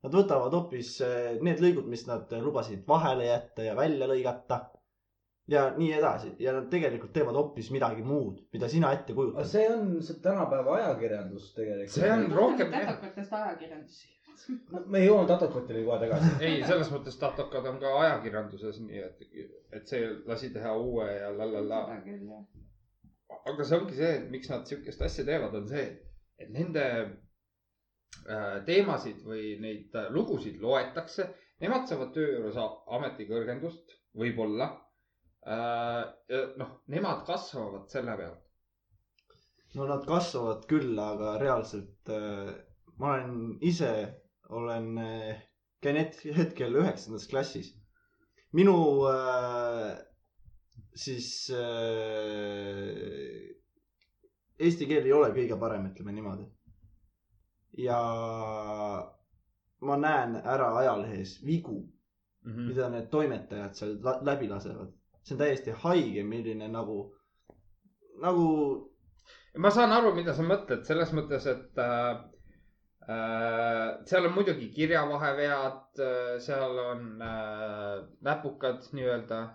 Nad 0.03 0.15
võtavad 0.19 0.55
hoopis 0.57 0.97
eh, 1.07 1.27
need 1.47 1.61
lõigud, 1.63 1.87
mis 1.91 2.03
nad 2.09 2.31
lubasid 2.43 2.81
vahele 2.89 3.29
jätta 3.29 3.67
ja 3.69 3.75
välja 3.79 4.09
lõigata. 4.11 4.65
ja 5.53 5.63
nii 5.77 5.89
edasi 5.93 6.29
ja 6.39 6.53
nad 6.55 6.69
tegelikult 6.71 7.11
teevad 7.13 7.35
hoopis 7.35 7.69
midagi 7.75 8.05
muud, 8.07 8.37
mida 8.55 8.69
sina 8.71 8.93
ette 8.95 9.11
aga 9.11 9.19
kujutad. 9.19 9.49
see 9.53 9.65
on 9.71 9.89
see 10.07 10.21
tänapäeva 10.23 10.77
ajakirjandus 10.77 11.49
tegelikult. 11.55 11.95
see 11.97 12.11
on 12.15 12.27
rohkem 12.35 12.71
tätakatest 12.75 13.35
ajakirjandus. 13.39 14.01
me 14.87 15.03
jõuame 15.05 15.29
tatokatele 15.31 15.85
kohe 15.87 15.99
tagasi. 16.05 16.31
ei, 16.49 16.61
selles 16.67 16.93
mõttes 16.95 17.19
tatokad 17.23 17.67
on 17.73 17.81
ka 17.83 17.95
ajakirjanduses 18.05 18.81
nii, 18.87 19.03
et, 19.09 19.27
et 19.79 19.95
see 19.95 20.07
lasi 20.31 20.51
teha 20.55 20.77
uue 20.79 21.11
ja 21.11 21.31
la 21.39 21.51
la 21.57 21.67
la. 21.73 21.83
aga 23.53 23.65
see 23.67 23.79
ongi 23.79 23.99
see, 23.99 24.15
miks 24.35 24.51
nad 24.51 24.67
sihukest 24.67 25.03
asja 25.11 25.27
teevad, 25.31 25.59
on 25.63 25.69
see, 25.75 25.87
et 26.39 26.51
nende 26.55 26.87
teemasid 28.67 29.23
või 29.27 29.57
neid 29.63 29.95
äh, 29.99 30.09
lugusid 30.15 30.61
loetakse. 30.63 31.29
Nemad 31.63 31.87
saavad 31.89 32.13
töö 32.15 32.29
juures 32.37 32.57
ametikõrgendust, 32.99 33.93
võib-olla 34.19 34.67
äh,. 35.47 36.01
noh, 36.59 36.73
nemad 36.91 37.23
kasvavad 37.27 37.87
selle 37.93 38.17
pealt. 38.19 38.41
no 39.75 39.87
nad 39.89 40.03
kasvavad 40.07 40.67
küll, 40.71 40.99
aga 40.99 41.37
reaalselt 41.43 42.11
äh, 42.13 42.51
ma 42.99 43.15
olen 43.17 43.59
ise, 43.65 43.93
olen, 44.53 44.91
käin 45.83 45.97
het- 46.03 46.23
hetkel 46.37 46.75
üheksandas 46.83 47.29
klassis. 47.31 47.73
minu 48.53 48.75
äh, 49.09 49.95
siis 50.95 51.29
äh, 51.51 52.93
eesti 54.59 54.87
keel 54.91 55.07
ei 55.09 55.15
ole 55.17 55.31
kõige 55.37 55.57
parem, 55.61 55.87
ütleme 55.93 56.13
niimoodi. 56.17 56.45
Ja 57.79 57.99
ma 59.81 59.97
näen 59.97 60.37
ära 60.37 60.77
ajalehes 60.79 61.47
vigu, 61.47 61.89
Mhm. 62.45 62.69
mida 62.69 62.89
need 62.89 63.07
toimetajad 63.11 63.75
seal 63.75 63.99
läbi 64.23 64.49
lasevad. 64.49 64.89
see 65.23 65.35
on 65.35 65.39
täiesti 65.39 65.71
haige, 65.71 66.23
milline 66.25 66.69
nagu, 66.69 67.15
nagu 68.21 68.91
ma 69.57 69.71
saan 69.71 69.93
aru, 69.93 70.15
mida 70.15 70.35
sa 70.35 70.43
mõtled 70.43 70.83
selles 70.85 71.13
mõttes, 71.13 71.47
et 71.47 71.79
äh, 71.79 72.17
äh, 73.09 73.99
seal 74.05 74.27
on 74.27 74.33
muidugi 74.35 74.69
kirjavahevead 74.75 75.99
äh,, 76.01 76.39
seal 76.41 76.79
on 76.79 77.23
äh, 77.23 78.03
näpukad 78.21 78.83
nii-öelda. 78.93 79.49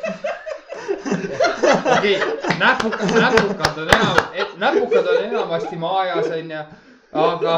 okei, 1.96 2.18
näpukad, 2.58 3.10
näpukad 3.20 3.78
on 3.82 3.88
enam, 3.96 4.16
näpukad 4.58 5.06
on 5.06 5.24
enamasti 5.24 5.76
maajas, 5.76 6.30
onju, 6.38 6.62
aga 7.12 7.54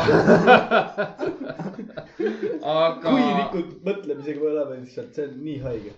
aga 2.62 3.00
kui 3.04 3.24
rikud 3.36 3.74
mõtlemisega 3.84 4.40
me 4.40 4.48
oleme 4.52 4.78
lihtsalt, 4.80 5.12
see 5.16 5.26
on 5.28 5.34
nii 5.44 5.58
haige. 5.66 5.92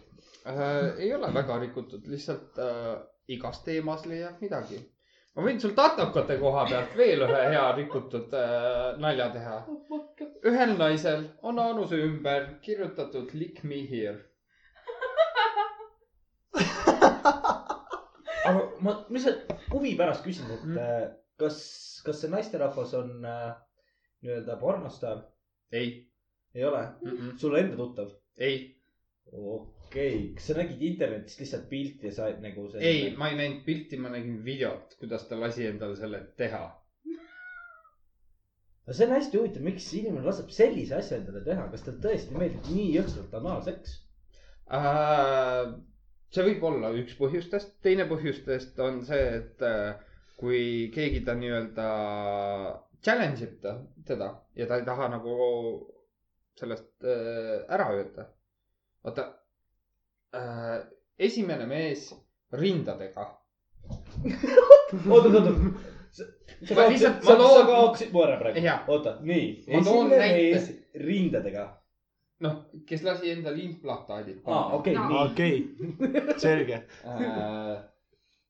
äh, 0.49 0.99
ei 0.99 1.13
ole 1.15 1.31
väga 1.35 1.59
rikutud, 1.63 2.07
lihtsalt 2.11 2.59
äh, 2.59 2.97
igas 3.29 3.63
teemas 3.67 4.05
leiab 4.11 4.43
midagi. 4.43 4.81
ma 5.37 5.43
võin 5.47 5.61
sul 5.63 5.75
tatakate 5.79 6.37
koha 6.43 6.67
pealt 6.71 6.97
veel 6.99 7.23
ühe 7.29 7.43
hea 7.55 7.65
rikutud 7.79 8.35
äh, 8.35 8.99
nalja 8.99 9.31
teha. 9.37 9.57
ühel 10.51 10.77
naisel 10.79 11.29
on 11.43 11.59
anuse 11.59 11.97
ümber 12.09 12.49
kirjutatud 12.63 13.35
lick 13.35 13.63
me 13.65 13.85
here. 13.91 14.19
aga 18.45 18.61
ma 18.85 18.99
lihtsalt 19.11 19.47
huvi 19.71 19.95
pärast 19.99 20.25
küsin, 20.27 20.51
et 20.51 20.65
Mm. 20.65 21.21
kas, 21.41 21.61
kas 22.07 22.21
see 22.23 22.33
naisterahvas 22.33 22.95
on 22.99 23.25
äh, 23.29 23.55
nii-öelda 24.25 24.57
pornostaar? 24.61 25.25
ei 25.73 25.89
ei 26.55 26.65
ole? 26.65 26.89
mm, 27.03 27.11
-mm. 27.11 27.39
sulle 27.39 27.61
enda 27.61 27.77
tuttav? 27.77 28.11
ei, 28.39 28.77
okei 29.33 30.17
okay., 30.17 30.35
kas 30.35 30.47
sa 30.47 30.55
nägid 30.59 30.83
internetist 30.83 31.41
lihtsalt 31.41 31.69
pilti 31.69 32.07
ja 32.07 32.13
said 32.13 32.41
nagu 32.43 32.69
selle? 32.71 32.87
ei, 32.87 33.11
ma 33.17 33.29
ei 33.29 33.37
näinud 33.41 33.65
pilti, 33.67 33.99
ma 33.99 34.13
nägin 34.15 34.41
videot, 34.45 34.95
kuidas 35.01 35.27
ta 35.29 35.41
lasi 35.41 35.67
endale 35.67 35.97
selle 35.97 36.21
teha. 36.37 36.63
no 38.87 38.93
see 38.93 39.07
on 39.07 39.17
hästi 39.17 39.39
huvitav, 39.41 39.67
miks 39.67 39.91
inimene 39.99 40.27
laseb 40.27 40.55
sellise 40.55 40.99
asja 41.01 41.19
endale 41.19 41.43
teha, 41.49 41.67
kas 41.73 41.87
talle 41.87 42.03
tõesti 42.07 42.39
meeldib 42.39 42.71
nii 42.71 42.89
jõhkralt 42.99 43.37
anaalseks? 43.41 43.99
Äh, 44.79 45.75
see 46.35 46.47
võib 46.51 46.67
olla 46.71 46.91
üks 47.03 47.17
põhjustest, 47.19 47.79
teine 47.85 48.07
põhjustest 48.11 48.79
on 48.83 49.03
see, 49.09 49.25
et 49.41 49.65
äh, 49.67 49.95
kui 50.37 50.91
keegi 50.95 51.21
ta 51.27 51.35
nii-öelda 51.39 51.89
challenge 53.05 53.45
ib 53.47 53.59
ta, 53.63 53.75
teda 54.07 54.29
ja 54.59 54.67
ta 54.67 54.79
ei 54.81 54.85
taha 54.87 55.09
nagu 55.13 55.35
sellest 56.59 57.05
äh, 57.05 57.65
ära 57.75 57.91
öelda. 57.95 58.27
vaata 59.05 59.25
äh,, 60.35 60.79
esimene 61.19 61.67
mees 61.67 62.09
rindadega. 62.53 63.27
oot, 65.11 65.27
oot, 65.27 65.35
oot. 65.35 65.49
sa 66.15 66.89
lihtsalt- 66.89 67.23
sa, 67.27 67.37
sa 67.37 67.65
kaotasid 67.69 68.13
mu 68.13 68.23
ära 68.25 68.39
praegu 68.41 68.93
oota, 68.93 69.17
nii. 69.21 69.49
Esimene 69.69 70.19
mees 70.19 70.71
rindadega. 70.95 71.67
noh, 72.45 72.57
kes 72.87 73.03
lasi 73.07 73.31
endale 73.31 73.63
implahtaadid 73.63 74.41
aa, 74.47 74.65
okei, 74.79 74.95
nii. 74.99 75.19
okei, 75.25 75.57
selge. 76.43 76.83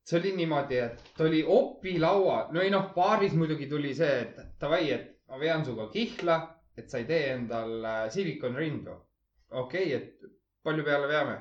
Äh, 0.04 0.06
see 0.06 0.20
oli 0.20 0.36
niimoodi, 0.36 0.76
et 0.76 1.02
ta 1.16 1.24
oli 1.24 1.44
opilaua, 1.48 2.48
no 2.52 2.60
ei 2.60 2.70
noh, 2.70 2.90
baaris 2.94 3.32
muidugi 3.32 3.66
tuli 3.66 3.94
see, 3.94 4.20
et 4.20 4.36
davai, 4.60 4.90
et 4.92 5.06
ma 5.28 5.38
vean 5.40 5.64
sinuga 5.64 5.88
kihla, 5.92 6.36
et 6.76 6.90
sa 6.90 6.98
ei 6.98 7.06
tee 7.08 7.32
endal 7.32 7.84
äh, 7.84 8.10
siilikonrindu. 8.10 8.96
okei 9.50 9.94
okay,, 9.94 9.96
et 9.96 10.20
palju 10.62 10.84
peale 10.84 11.08
veame? 11.08 11.38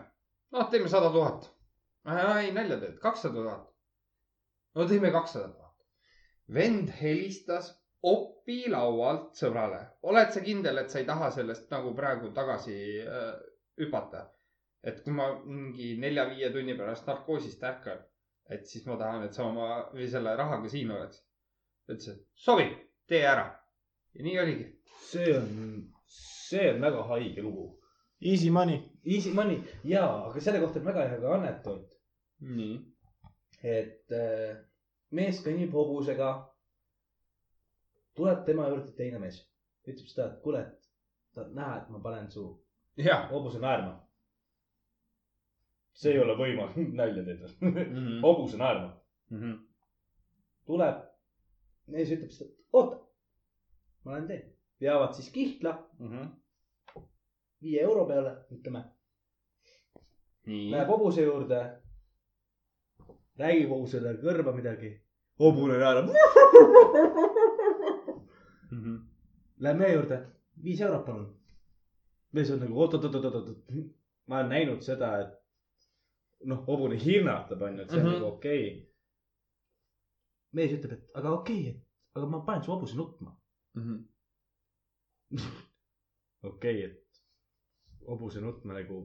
noh, 0.51 0.69
teeme 0.69 0.87
sada 0.87 1.09
tuhat. 1.11 1.49
ei 2.39 2.51
nalja 2.51 2.79
teed, 2.79 2.99
kakssada 2.99 3.33
tuhat. 3.33 3.67
no 4.75 4.87
teeme 4.87 5.11
kakssada 5.11 5.49
tuhat. 5.49 5.75
vend 6.53 6.89
helistas 7.01 7.73
opilaualt 8.03 9.35
sõbrale, 9.35 9.81
oled 10.03 10.31
sa 10.31 10.39
kindel, 10.39 10.77
et 10.77 10.89
sa 10.89 10.99
ei 10.99 11.05
taha 11.05 11.31
sellest 11.31 11.67
nagu 11.71 11.91
praegu 11.95 12.31
tagasi 12.31 12.79
äh, 13.03 13.35
hüpata? 13.77 14.29
et 14.83 15.03
kui 15.03 15.11
ma 15.11 15.33
mingi 15.43 15.97
nelja-viie 15.99 16.49
tunni 16.51 16.79
pärast 16.79 17.07
narkoosist 17.07 17.63
ärkan, 17.63 17.99
et 18.49 18.65
siis 18.67 18.85
ma 18.87 18.97
tahan, 18.99 19.23
et 19.27 19.35
sa 19.35 19.45
oma 19.47 19.69
või 19.93 20.07
selle 20.11 20.35
rahaga 20.39 20.69
siin 20.69 20.91
oleks. 20.91 21.21
ta 21.85 21.95
ütles, 21.95 22.09
et 22.15 22.45
sobib, 22.45 22.73
tee 23.07 23.23
ära. 23.27 23.47
ja 24.13 24.25
nii 24.27 24.39
oligi. 24.39 24.67
see 25.09 25.37
on, 25.37 25.47
see 26.17 26.69
on 26.73 26.81
väga 26.81 27.03
haige 27.11 27.41
lugu. 27.41 27.67
Easy 28.23 28.49
money. 28.49 28.79
Easy 29.03 29.33
money 29.35 29.59
jaa, 29.83 30.29
aga 30.29 30.41
selle 30.41 30.61
kohta 30.63 30.79
on 30.79 30.85
väga 30.91 31.07
hea 31.11 31.21
ka 31.21 31.33
anekdoot, 31.37 31.97
nii. 32.57 32.77
et 33.63 34.15
äh, 34.19 34.57
mees 35.11 35.41
kõnnib 35.45 35.75
hobusega. 35.75 36.33
tuleb 38.13 38.45
tema 38.45 38.67
juurde 38.69 38.91
teine 38.97 39.19
mees, 39.19 39.39
ütleb 39.87 40.07
seda, 40.07 40.27
et 40.29 40.41
kuule, 40.43 40.59
et 40.61 40.89
tahad 41.33 41.55
näha, 41.57 41.77
et 41.81 41.89
ma 41.89 41.99
panen 41.99 42.29
su 42.31 42.43
hobuse 43.31 43.59
naerma. 43.59 43.95
See 45.93 46.11
ei 46.13 46.19
ole 46.19 46.35
võimalik, 46.39 46.93
nalja 46.99 47.23
teed 47.25 47.39
või? 47.43 47.53
Mhm. 47.69 48.21
hobuse 48.23 48.57
naerma. 48.57 48.89
tuleb, 50.65 50.97
mees 51.87 52.11
ütleb 52.15 52.31
seda, 52.31 52.51
oota, 52.73 52.97
ma 54.05 54.11
lähen 54.15 54.27
teen. 54.27 54.43
veavad 54.81 55.13
siis 55.15 55.29
Kihtla 55.31 55.73
Mhm. 55.99 56.27
viie 57.63 57.81
euro 57.81 58.05
peale, 58.05 58.35
ütleme. 58.51 58.83
Läheb 60.45 60.87
hobuse 60.91 61.23
juurde. 61.23 61.59
räägib 63.39 63.69
hobusele 63.69 64.13
kõrva 64.21 64.53
midagi. 64.55 64.99
hobune 65.39 65.77
naerab. 65.79 66.09
Mhm. 68.73 68.95
Läheb 69.61 69.77
meie 69.79 69.93
juurde, 69.93 70.17
viis 70.63 70.81
eurot 70.81 71.05
palun. 71.05 71.27
mees 72.33 72.49
on 72.51 72.59
nagu 72.59 72.79
oot, 72.81 72.93
oot, 72.97 73.03
oot, 73.05 73.15
oot, 73.25 73.35
oot, 73.35 73.57
ma 74.27 74.39
olen 74.39 74.49
näinud 74.49 74.81
seda, 74.81 75.09
et 75.21 75.42
noh, 76.45 76.63
hobune 76.67 76.97
hirnatab, 76.99 77.61
onju, 77.61 77.81
et 77.83 77.89
see 77.91 77.99
on 77.99 78.05
Mhm. 78.05 78.13
nagu 78.13 78.25
okei 78.25 78.63
okay.. 78.67 78.89
mees 80.53 80.71
ütleb, 80.75 80.91
et 80.97 81.11
aga 81.19 81.31
okei 81.37 81.59
okay,, 81.61 81.69
et 81.71 82.17
aga 82.17 82.27
ma 82.29 82.39
panen 82.45 82.63
su 82.63 82.71
hobuse 82.71 82.95
nutma. 82.97 83.31
Mhm. 83.79 83.95
okei 86.49 86.77
okay,, 86.77 86.89
et 86.89 88.07
hobuse 88.07 88.41
nutma 88.41 88.73
nagu, 88.77 88.99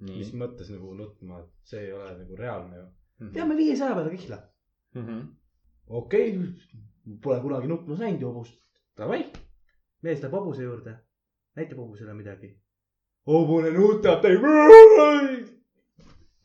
mis 0.00 0.32
mõttes 0.34 0.70
nagu 0.74 0.94
nutma, 0.98 1.40
et 1.44 1.70
see 1.70 1.86
ei 1.86 1.92
ole 1.92 2.10
nagu 2.18 2.36
reaalne 2.36 2.76
ju. 2.82 2.86
Mhm. 3.20 3.32
teeme 3.32 3.56
viiesaja 3.56 3.94
peale 3.94 4.16
kihla. 4.16 4.38
okei 5.86 6.36
okay,, 6.38 7.18
pole 7.22 7.40
kunagi 7.40 7.68
nutmas 7.68 7.98
näinud 7.98 8.20
ju 8.20 8.32
hobust. 8.32 8.60
Davai, 8.98 9.24
mees 10.02 10.20
läheb 10.22 10.32
hobuse 10.36 10.62
juurde, 10.62 10.92
näitab 11.56 11.78
hobusele 11.78 12.14
midagi. 12.14 12.52
hobune 13.26 13.70
nutab, 13.70 14.22
ta 14.22 14.28
ei. 14.28 15.53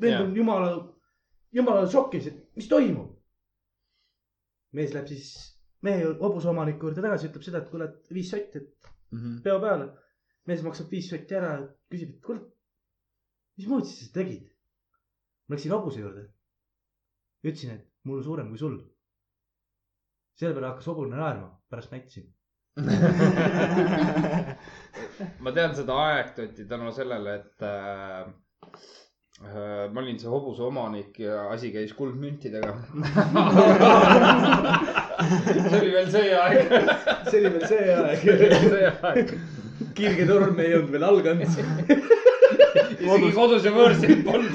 Vend 0.02 0.22
on 0.24 0.36
jumala, 0.38 0.70
jumala 1.56 1.88
šokis, 1.92 2.26
et 2.32 2.38
mis 2.60 2.68
toimub. 2.72 3.10
mees 4.78 4.92
läheb 4.94 5.08
siis 5.10 5.26
mehe 5.86 6.04
hobuse 6.22 6.48
omaniku 6.52 6.86
juurde 6.88 7.02
tagasi, 7.02 7.28
ütleb 7.32 7.44
seda, 7.46 7.58
et 7.64 7.70
kuule, 7.72 7.86
et 7.90 8.12
viis 8.14 8.30
sotti, 8.32 8.58
et 8.62 8.70
peo 9.44 9.58
peale. 9.64 9.86
mees 10.50 10.62
maksab 10.66 10.88
viis 10.94 11.08
sotti 11.12 11.34
ära, 11.40 11.52
küsib, 11.92 12.10
et 12.16 12.22
kuule, 12.26 12.42
mismoodi 13.60 13.88
sa 13.90 13.94
seda 14.00 14.14
tegid? 14.22 14.46
ma 15.48 15.52
läksin 15.56 15.74
hobuse 15.74 16.00
juurde. 16.04 16.24
ütlesin, 17.44 17.72
et 17.78 17.84
mul 18.06 18.18
on 18.20 18.24
suurem 18.28 18.48
kui 18.52 18.60
sul. 18.62 18.76
selle 20.40 20.54
peale 20.56 20.70
hakkas 20.72 20.88
hobune 20.92 21.16
naerma, 21.18 21.50
pärast 21.70 21.92
näitasin. 21.96 22.28
ma 25.44 25.50
tean 25.56 25.72
seda 25.76 25.94
anekdooti 26.04 26.64
tänu 26.70 26.88
sellele, 26.96 27.30
et 27.42 27.58
äh, 27.66 28.24
ma 29.40 30.02
olin 30.02 30.20
see 30.20 30.30
hobuse 30.30 30.62
omanik 30.64 31.20
ja 31.20 31.50
asi 31.52 31.72
käis 31.72 31.94
kuldmüntidega. 31.96 32.74
see 35.70 35.80
oli 35.80 35.92
veel 35.94 36.12
see 36.12 36.34
aeg, 36.36 36.74
see 37.30 37.40
oli 37.40 37.52
veel 37.56 37.68
see 37.72 37.96
aeg. 37.96 38.20
see 38.66 38.92
aeg. 39.12 39.34
kirgetorm 39.96 40.60
ei 40.60 40.76
olnud 40.76 40.92
veel 40.96 41.08
alganud. 41.08 41.48
isegi 43.00 43.32
kodus 43.38 43.64
ja 43.64 43.72
võõrsil 43.78 44.24
polnud. 44.28 44.54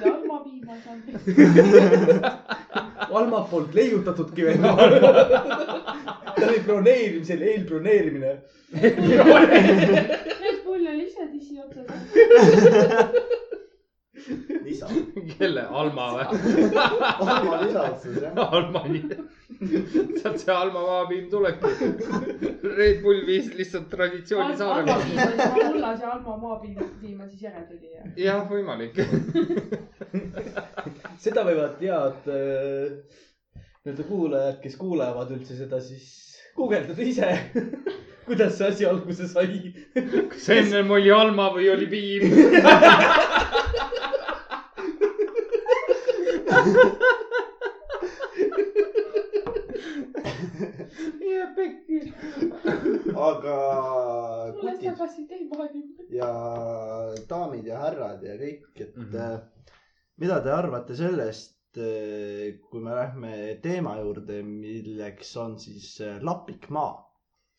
jalmapiima 0.00 0.74
saanud. 0.86 2.22
Alma 3.12 3.42
poolt 3.50 3.74
leiutatudki 3.76 4.44
veel. 4.46 4.62
ta 6.38 6.46
oli 6.48 6.60
broneerimisel, 6.64 7.42
eelbroneerimine. 7.52 8.32
Red 10.42 10.58
Bull 10.64 10.86
oli 10.88 11.04
ise 11.06 11.28
dissi 11.32 11.60
otsas. 11.60 11.86
lisa. 14.64 14.88
kelle, 15.38 15.64
Alma 15.68 16.06
või? 16.16 16.24
Alma 16.78 17.60
lisaotsus 17.64 18.18
jah. 18.22 18.38
Alma, 18.58 18.82
sealt 20.20 20.38
see 20.42 20.54
Alma 20.54 20.82
maapiim 20.86 21.28
tulebki. 21.32 21.90
Red 22.76 23.02
Bull 23.04 23.24
viis 23.28 23.50
lihtsalt 23.56 23.88
traditsiooni 23.92 24.54
Alma 24.54 24.60
saarele. 24.60 24.94
mullas 25.68 26.02
ja 26.02 26.14
Alma 26.16 26.36
maapiima 26.46 27.28
siis 27.30 27.42
järel 27.48 27.66
tuli 27.70 27.92
ja. 27.92 28.06
jah, 28.28 28.44
võimalik. 28.50 29.00
seda 31.22 31.46
võivad 31.46 31.78
tead 31.80 32.28
äh, 32.32 33.22
nii-öelda 33.82 34.04
kuulajad, 34.08 34.60
kes 34.62 34.76
kuulevad 34.78 35.32
üldse 35.34 35.58
seda, 35.58 35.80
siis 35.82 36.31
guugeldada 36.56 37.02
ise. 37.02 37.38
kuidas 38.26 38.58
see 38.58 38.68
asi 38.68 38.86
alguse 38.86 39.28
sai. 39.28 39.74
kas 40.30 40.48
ennem 40.48 40.90
oli 40.90 41.10
Alma 41.10 41.50
või 41.54 41.70
oli 41.72 41.86
piim? 41.90 42.22
jääb 51.32 51.52
pekki. 51.56 51.98
aga 53.28 53.56
ja 56.12 56.30
daamid 57.28 57.66
ja 57.66 57.80
härrad 57.86 58.22
ja 58.26 58.34
kõik, 58.38 58.68
et 58.76 58.96
mm. 58.96 59.10
-hmm. 59.10 59.40
mida 60.22 60.40
te 60.44 60.50
arvate 60.52 60.94
sellest, 60.96 61.56
kui 61.76 62.80
me 62.84 62.94
lähme 62.96 63.32
teema 63.64 63.94
juurde, 64.00 64.42
milleks 64.44 65.30
on 65.40 65.58
siis 65.58 65.94
äh, 66.04 66.18
lapikmaa. 66.22 66.92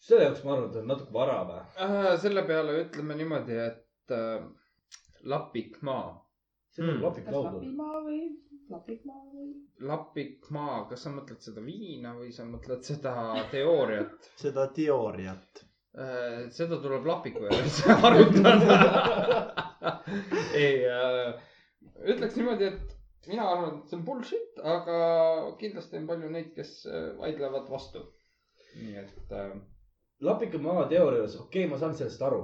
selle 0.04 0.24
jaoks 0.28 0.44
ma 0.44 0.54
arvan, 0.54 0.70
et 0.70 0.76
on 0.82 0.88
natuke 0.92 1.14
vara 1.16 1.38
või? 1.48 1.62
Äh, 1.86 2.08
selle 2.22 2.44
peale 2.48 2.76
ütleme 2.84 3.16
niimoodi, 3.18 3.58
et 3.66 4.12
äh, 4.14 4.46
lapikmaa, 5.24 6.08
see 6.76 6.84
on 6.86 6.90
Hmm. 6.96 7.04
lapik 7.08 7.26
kas. 7.26 7.36
Lapimaa 7.50 8.02
või 8.06 8.22
Lapikmaa 8.74 9.22
või? 9.34 9.50
lapikmaa, 9.84 10.78
kas 10.90 11.02
sa 11.04 11.12
mõtled 11.12 11.42
seda 11.44 11.62
viina 11.66 12.14
või 12.16 12.32
sa 12.32 12.46
mõtled 12.48 12.84
seda 12.88 13.14
teooriat? 13.52 14.30
seda 14.44 14.68
teooriat. 14.78 15.64
Äh, 15.94 16.50
seda 16.56 16.80
tuleb 16.82 17.06
lapiku 17.06 17.44
juures 17.48 17.82
arutada. 18.08 18.78
ei, 20.64 20.84
ütleks 22.14 22.38
niimoodi, 22.40 22.72
et 22.72 22.93
mina 23.28 23.46
arvan, 23.50 23.78
et 23.80 23.90
see 23.90 23.98
on 24.00 24.06
bullshit, 24.08 24.60
aga 24.74 24.98
kindlasti 25.60 26.00
on 26.00 26.10
palju 26.10 26.32
neid, 26.34 26.52
kes 26.56 26.74
äh, 26.90 27.06
vaidlevad 27.20 27.70
vastu. 27.72 28.04
nii 28.74 28.98
et 28.98 29.34
äh, 29.38 29.54
lapika 30.26 30.58
maa 30.58 30.88
teooria 30.90 31.22
juures, 31.22 31.36
okei 31.40 31.64
okay,, 31.64 31.72
ma 31.72 31.80
saan 31.80 31.96
sellest 31.98 32.22
aru. 32.22 32.44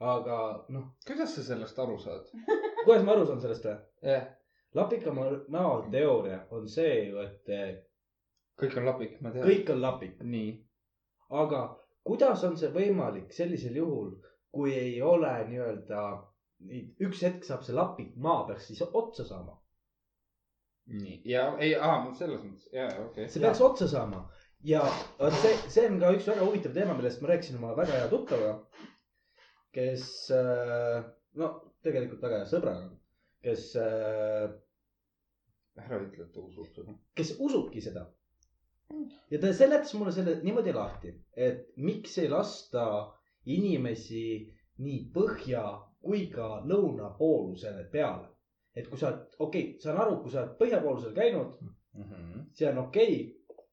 aga 0.00 0.38
noh, 0.74 0.90
kuidas 1.06 1.34
sa 1.36 1.44
sellest 1.46 1.78
aru 1.78 1.98
saad? 1.98 2.28
kuidas 2.84 3.04
ma 3.06 3.14
aru 3.16 3.26
saan 3.30 3.40
sellest 3.44 3.68
või? 3.68 3.76
jah, 4.10 4.28
lapika 4.76 5.14
maa 5.16 5.32
maa 5.56 5.74
teooria 5.90 6.42
on 6.50 6.68
see 6.68 6.94
ju, 7.08 7.18
et 7.24 7.52
eh, 7.56 7.74
kõik 8.60 8.78
on 8.80 8.88
lapik, 8.90 9.18
ma 9.20 9.32
tean. 9.32 9.48
kõik 9.48 9.72
on 9.74 9.82
lapik, 9.84 10.22
nii, 10.36 10.54
aga 11.42 11.62
kuidas 12.06 12.44
on 12.48 12.56
see 12.60 12.72
võimalik 12.74 13.32
sellisel 13.34 13.76
juhul, 13.80 14.12
kui 14.52 14.74
ei 14.74 15.00
ole 15.02 15.32
nii-öelda, 15.50 16.02
üks 17.06 17.22
hetk 17.26 17.44
saab 17.44 17.62
see 17.66 17.76
lapik 17.76 18.16
maa 18.16 18.46
peaks 18.48 18.70
siis 18.70 18.82
otsa 18.86 19.24
saama. 19.28 19.56
nii 20.86 21.20
ja 21.28 21.48
ei, 21.58 21.74
selles 22.18 22.42
mõttes, 22.44 22.68
jaa, 22.72 22.88
okei 22.90 23.24
okay.. 23.24 23.28
see 23.32 23.42
peaks 23.42 23.60
otsa 23.66 23.88
saama 23.90 24.22
ja 24.64 24.82
vot 25.18 25.34
see, 25.42 25.54
see 25.70 25.86
on 25.90 25.98
ka 26.02 26.12
üks 26.16 26.28
väga 26.30 26.46
huvitav 26.46 26.74
teema, 26.76 26.94
millest 26.98 27.22
ma 27.22 27.32
rääkisin 27.32 27.58
oma 27.60 27.74
väga 27.78 28.00
hea 28.00 28.08
tuttavaga, 28.12 28.82
kes 29.76 30.06
äh, 30.34 31.00
no 31.40 31.50
tegelikult 31.86 32.22
väga 32.24 32.40
hea 32.42 32.48
sõbraga, 32.50 32.86
kes, 33.46 33.66
ära 35.76 35.98
ütle, 36.00 36.24
et 36.24 36.32
ta 36.34 36.42
usub 36.42 36.70
seda. 36.74 36.94
kes 37.18 37.34
usubki 37.42 37.82
seda. 37.84 38.06
ja 39.30 39.40
ta 39.42 39.52
seletas 39.54 39.94
mulle 39.98 40.14
selle 40.14 40.38
niimoodi 40.46 40.74
lahti, 40.74 41.12
et 41.36 41.68
miks 41.76 42.16
ei 42.22 42.30
lasta 42.32 42.86
inimesi 43.56 44.24
nii 44.82 45.02
põhja 45.14 45.62
kui 46.02 46.26
ka 46.32 46.48
lõunapoolusele 46.64 47.86
peale. 47.92 48.28
et 48.76 48.88
kui 48.88 48.98
sa 49.00 49.08
oled, 49.08 49.36
okei 49.38 49.62
okay,, 49.62 49.78
saan 49.80 49.96
aru, 50.02 50.18
kui 50.22 50.30
sa 50.30 50.42
oled 50.42 50.56
põhjapoolusel 50.58 51.14
käinud, 51.16 51.54
see 52.52 52.68
on 52.68 52.78
okei 52.82 53.14
okay,. 53.22 53.64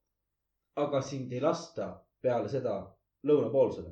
aga 0.83 1.01
sind 1.01 1.33
ei 1.33 1.41
lasta 1.43 1.89
peale 2.21 2.49
seda 2.49 2.77
lõunapoolusele. 3.27 3.91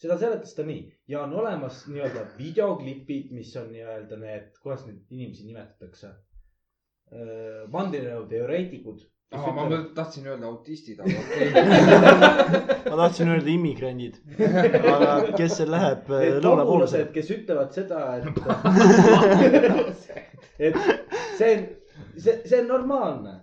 seda 0.00 0.16
seletas 0.18 0.54
ta 0.56 0.64
nii 0.66 0.86
ja 1.08 1.22
on 1.26 1.36
olemas 1.40 1.84
nii-öelda 1.88 2.24
videoklipid, 2.38 3.32
mis 3.36 3.52
on 3.60 3.68
nii-öelda 3.72 4.16
need, 4.20 4.52
kuidas 4.62 4.86
neid 4.88 5.04
inimesi 5.10 5.46
nimetatakse? 5.46 6.14
vandenõuteoreetikud. 7.72 9.02
aa, 9.34 9.52
ma 9.56 9.64
mõt- 9.70 9.92
tahtsin 9.96 10.26
öelda 10.30 10.46
autistid, 10.48 11.00
aga 11.00 11.14
okei. 11.22 11.48
ma 12.90 12.96
tahtsin 13.02 13.30
öelda 13.34 13.50
immigrandid, 13.54 14.18
aga 14.94 15.14
kes 15.38 15.56
seal 15.60 15.70
läheb 15.74 16.10
äh, 16.10 16.26
lõunapoolusele 16.44 17.08
pagulased,? 17.08 17.12
kes 17.14 17.32
ütlevad 17.36 17.70
seda, 17.76 18.00
et 18.18 18.24
et 20.68 20.78
see 21.38 21.50
on, 21.54 21.64
see, 22.16 22.36
see 22.44 22.60
on 22.60 22.68
normaalne. 22.70 23.34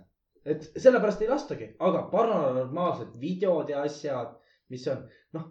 et 0.44 0.64
sellepärast 0.76 1.20
ei 1.22 1.28
lastagi, 1.30 1.68
aga 1.78 2.06
paranormaalsed 2.10 3.12
videod 3.22 3.68
ja 3.70 3.84
asjad, 3.86 4.32
mis 4.74 4.86
on, 4.90 5.04
noh. 5.36 5.44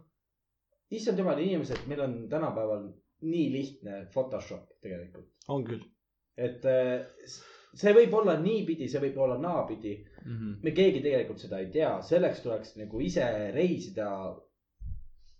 issand 0.91 1.21
jumal, 1.21 1.39
inimesed, 1.39 1.85
meil 1.87 2.01
on 2.03 2.17
tänapäeval 2.31 2.89
nii 3.21 3.47
lihtne 3.53 4.01
Photoshop 4.11 4.65
tegelikult. 4.81 5.29
on 5.47 5.63
küll. 5.63 5.83
et 6.37 6.65
eh, 6.65 7.05
see 7.77 7.93
võib 7.95 8.13
olla 8.19 8.35
niipidi, 8.39 8.87
see 8.91 9.01
võib 9.03 9.17
olla 9.23 9.37
naapidi. 9.39 9.95
me 10.63 10.71
keegi 10.71 11.01
tegelikult 11.01 11.39
seda 11.39 11.59
ei 11.59 11.69
tea, 11.71 11.91
selleks 12.01 12.41
tuleks 12.43 12.75
nagu 12.77 13.01
ise 13.01 13.25
reisida. 13.55 14.09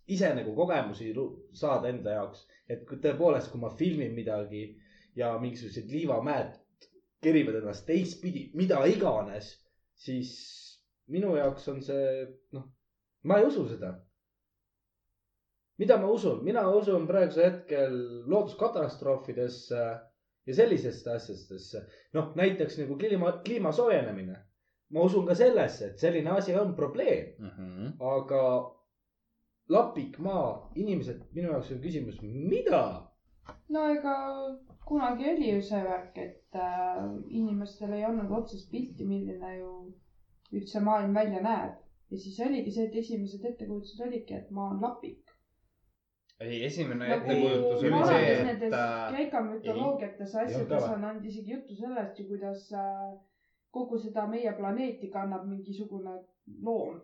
ise 0.08 0.34
nagu 0.36 0.56
kogemusi 0.56 1.14
saada 1.53 1.88
enda 1.90 2.12
jaoks, 2.12 2.45
et 2.68 2.86
tõepoolest, 2.88 3.52
kui 3.52 3.60
ma 3.62 3.70
filmin 3.70 4.14
midagi 4.14 4.64
ja 5.16 5.38
mingisugused 5.40 5.88
liivamäed 5.91 6.58
kerivad 7.22 7.56
ennast 7.62 7.86
teistpidi, 7.86 8.49
mida 8.56 8.82
iganes, 8.86 9.53
siis 9.95 10.32
minu 11.08 11.36
jaoks 11.36 11.68
on 11.68 11.82
see, 11.86 12.26
noh, 12.56 12.66
ma 13.24 13.38
ei 13.40 13.45
usu 13.45 13.68
seda. 13.70 13.99
mida 15.78 15.98
ma 15.98 16.08
usun, 16.14 16.44
mina 16.44 16.62
usun 16.70 17.08
praegusel 17.08 17.45
hetkel 17.45 17.95
looduskatastroofidesse 18.30 19.86
ja 20.47 20.55
sellistesse 20.55 21.11
asjadesse. 21.11 21.85
noh, 22.13 22.31
näiteks 22.35 22.80
nagu 22.81 22.97
kliima, 22.97 23.31
kliima 23.45 23.72
soojenemine. 23.72 24.38
ma 24.91 25.01
usun 25.07 25.26
ka 25.26 25.35
sellesse, 25.35 25.91
et 25.91 25.99
selline 25.99 26.30
asi 26.30 26.55
on 26.55 26.76
probleem, 26.76 27.51
aga 27.99 28.41
lapikmaa, 29.72 30.72
inimesed, 30.76 31.22
minu 31.35 31.53
jaoks 31.53 31.72
on 31.72 31.80
küsimus, 31.85 32.19
mida? 32.22 32.81
no 33.69 33.85
ega 33.93 34.15
kunagi 34.88 35.30
oli 35.31 35.53
ju 35.53 35.61
see 35.63 35.81
värk, 35.85 36.18
et 36.18 36.59
äh, 36.59 37.05
inimestel 37.30 37.93
ei 37.95 38.05
olnud 38.05 38.31
otsest 38.41 38.72
pilti, 38.72 39.07
milline 39.07 39.53
ju 39.57 39.72
üldse 40.59 40.84
maailm 40.84 41.15
välja 41.15 41.41
näeb. 41.45 41.77
ja 42.11 42.18
siis 42.19 42.39
oligi 42.43 42.72
see, 42.76 42.89
et 42.89 42.95
esimesed 42.99 43.45
ettekujutused 43.47 44.03
olidki, 44.07 44.35
et 44.35 44.49
maa 44.51 44.73
on 44.73 44.81
lapik. 44.84 45.31
ei, 46.41 46.63
esimene 46.65 47.07
nagu 47.07 47.19
ettekujutus 47.22 47.84
oli 47.85 48.01
see, 48.09 48.31
et 48.53 48.63
Kreeka 49.11 49.43
mütoloogiates 49.45 50.35
asjades 50.43 50.88
on 50.88 51.03
olnud 51.03 51.26
isegi 51.26 51.53
juttu 51.55 51.77
sellest 51.77 52.19
ju, 52.19 52.27
kuidas 52.31 52.68
äh, 52.73 53.11
kogu 53.72 53.99
seda 54.01 54.26
meie 54.27 54.53
planeeti 54.57 55.09
kannab 55.13 55.45
mingisugune 55.49 56.18
loom 56.65 56.99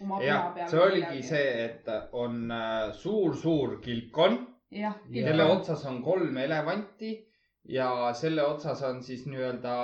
oma 0.00 0.18
pea 0.18 0.28
jah, 0.28 0.48
peal. 0.54 0.70
see 0.72 0.82
oligi 0.86 1.22
see, 1.30 1.48
et 1.66 1.90
on 2.12 2.40
äh, 2.56 2.90
suur-suur 3.02 3.78
kilpkonn, 3.84 4.40
jah, 4.74 4.96
kelle 5.12 5.46
otsas 5.54 5.84
on 5.90 6.02
kolm 6.02 6.36
elevanti 6.40 7.14
ja 7.68 7.90
selle 8.16 8.44
otsas 8.46 8.82
on 8.88 9.02
siis 9.04 9.26
nii-öelda 9.28 9.74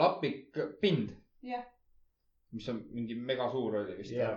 lapik 0.00 0.58
pind, 0.80 1.12
jah. 1.44 1.64
mis 2.56 2.68
on 2.72 2.82
mingi 2.90 3.14
megasuur 3.14 3.82
oli 3.82 3.98
vist 3.98 4.16
ja, 4.16 4.34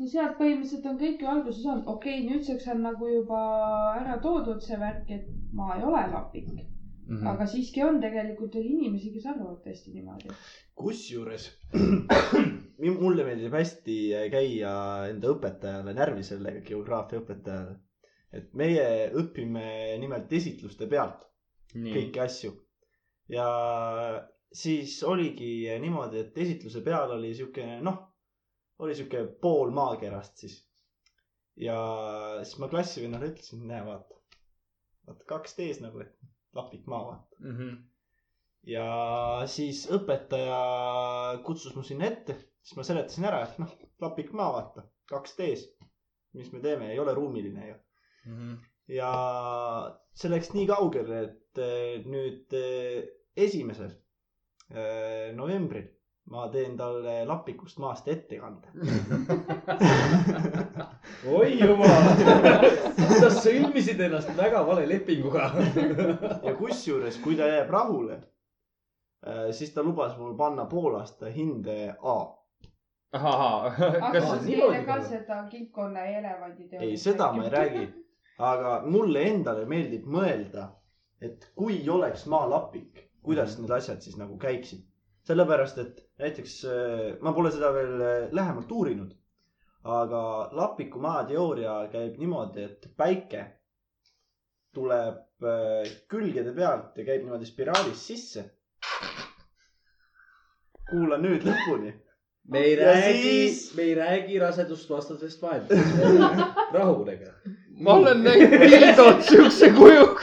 no 0.00 0.08
sealt 0.08 0.38
põhimõtteliselt 0.38 0.86
on 0.88 0.98
kõik 1.00 1.22
ju 1.22 1.28
alguse 1.30 1.62
saanud, 1.62 1.86
okei 1.92 2.20
okay,, 2.22 2.26
nüüdseks 2.30 2.68
on 2.72 2.82
nagu 2.86 3.08
juba 3.10 3.40
ära 4.00 4.16
toodud 4.24 4.62
see 4.64 4.78
värk, 4.80 5.10
et 5.12 5.26
maa 5.56 5.76
ei 5.76 5.84
ole 5.84 6.00
lapik 6.14 6.48
mm, 6.48 6.62
mm. 6.62 7.18
-hmm. 7.18 7.28
aga 7.34 7.46
siiski 7.52 7.84
on 7.84 8.00
tegelikult 8.00 8.56
veel 8.56 8.70
inimesi, 8.70 9.12
kes 9.12 9.28
arvavad 9.32 9.60
tõesti 9.66 9.92
niimoodi. 9.94 10.32
kusjuures 10.80 11.50
mulle 13.02 13.28
meeldib 13.28 13.54
hästi 13.58 13.98
käia 14.32 14.74
enda 15.12 15.34
õpetajale 15.34 15.94
närvi 16.00 16.24
sellega, 16.24 16.64
geograafia 16.70 17.20
õpetajale. 17.20 17.76
et 18.32 18.52
meie 18.54 19.10
õpime 19.20 19.98
nimelt 20.00 20.32
esitluste 20.32 20.86
pealt 20.86 21.26
nii, 21.74 21.92
kõiki 21.94 22.24
asju. 22.24 22.54
ja 23.28 23.48
siis 24.52 25.02
oligi 25.06 25.68
niimoodi, 25.82 26.24
et 26.24 26.38
esitluse 26.38 26.80
peal 26.86 27.12
oli 27.18 27.34
siukene, 27.34 27.80
noh, 27.86 28.09
oli 28.80 28.96
siuke 28.96 29.24
pool 29.42 29.72
maakerast 29.76 30.44
siis. 30.44 30.56
ja 31.60 31.76
siis 32.42 32.58
ma 32.62 32.68
klassivennale 32.72 33.30
ütlesin, 33.32 33.66
näe, 33.68 33.82
vaata, 33.84 34.16
vaata 35.08 35.26
kaks 35.34 35.56
D-s 35.58 35.82
nagu, 35.84 36.00
et 36.04 36.16
lapik 36.56 36.86
maa, 36.90 37.02
vaata. 37.10 37.50
ja 38.74 38.86
siis 39.50 39.84
õpetaja 39.92 40.60
kutsus 41.46 41.76
mu 41.76 41.84
sinna 41.86 42.08
ette, 42.08 42.38
siis 42.62 42.78
ma 42.78 42.86
seletasin 42.86 43.28
ära, 43.28 43.44
et 43.46 43.60
noh, 43.62 43.76
lapik 44.00 44.32
maa, 44.32 44.52
vaata, 44.56 44.86
kaks 45.12 45.36
D-s. 45.38 45.68
mis 46.38 46.52
me 46.54 46.60
teeme, 46.64 46.92
ei 46.92 46.98
ole 47.02 47.14
ruumiline 47.14 47.68
ju. 47.68 47.78
ja 48.96 49.12
see 50.14 50.32
läks 50.32 50.52
nii 50.56 50.66
kaugele, 50.70 51.24
et 51.26 51.60
eh, 51.62 52.04
nüüd 52.06 52.54
eh, 52.56 53.00
esimesel 53.36 53.92
eh, 54.70 55.32
novembril 55.36 55.88
ma 56.30 56.48
teen 56.48 56.76
talle 56.78 57.24
lapikust 57.26 57.78
maast 57.82 58.08
ettekande. 58.08 58.68
oi 61.36 61.56
jumal, 61.58 62.10
sa 63.18 63.30
sõlmisid 63.34 64.00
ennast 64.06 64.30
väga 64.38 64.62
vale 64.66 64.86
lepinguga. 64.88 65.48
ja 66.46 66.52
kusjuures, 66.58 67.18
kui 67.24 67.34
ta 67.38 67.48
jääb 67.50 67.70
rahule, 67.74 68.20
siis 69.56 69.74
ta 69.74 69.82
lubas 69.82 70.14
mul 70.18 70.36
panna 70.38 70.68
poolaasta 70.70 71.32
hinde 71.34 71.96
A. 71.98 72.18
kas 73.10 74.44
niimoodi 74.44 74.84
ka 74.86 75.00
seda 75.02 75.40
kingkonna 75.50 76.04
ja 76.06 76.20
elevandi 76.20 76.68
teha? 76.68 76.84
ei, 76.86 76.96
seda 76.96 77.32
ma 77.34 77.42
ei 77.44 77.50
räägi. 77.50 77.88
aga 78.38 78.76
mulle 78.86 79.24
endale 79.32 79.64
meeldib 79.66 80.06
mõelda, 80.06 80.68
et 81.20 81.50
kui 81.58 81.82
oleks 81.90 82.26
maalapik, 82.30 83.08
kuidas 83.26 83.58
need 83.58 83.74
asjad 83.74 83.98
siis 84.00 84.16
nagu 84.16 84.38
käiksid. 84.38 84.86
sellepärast, 85.28 85.78
et 85.78 86.00
näiteks 86.20 86.58
äh, 86.64 87.06
ma 87.20 87.32
pole 87.36 87.50
seda 87.54 87.72
veel 87.74 87.96
äh, 88.00 88.28
lähemalt 88.32 88.72
uurinud. 88.72 89.16
aga 89.84 90.22
lapiku 90.52 91.00
maateooria 91.00 91.74
käib 91.92 92.18
niimoodi, 92.20 92.64
et 92.68 92.88
päike 93.00 93.44
tuleb 94.76 95.44
äh, 95.44 95.88
külgede 96.10 96.52
pealt 96.56 96.98
ja 97.00 97.04
käib 97.06 97.24
niimoodi 97.24 97.48
spiraalis 97.48 98.02
sisse. 98.10 98.44
kuula 100.90 101.16
nüüd 101.22 101.44
lõpuni. 101.46 101.92
me 102.50 102.58
ei 102.66 102.76
Ja 102.76 102.86
räägi 102.92 103.22
siis-, 103.22 103.74
me 103.76 103.82
ei 103.82 103.94
räägi 103.94 104.38
rasedustvastasest 104.38 105.42
vahendusest. 105.42 106.34
rahunege. 106.76 107.32
ma 107.80 107.94
olen 107.94 108.24
näinud 108.24 108.58
pildot 108.58 109.22
siukse 109.28 109.70
kujuga. 109.70 110.20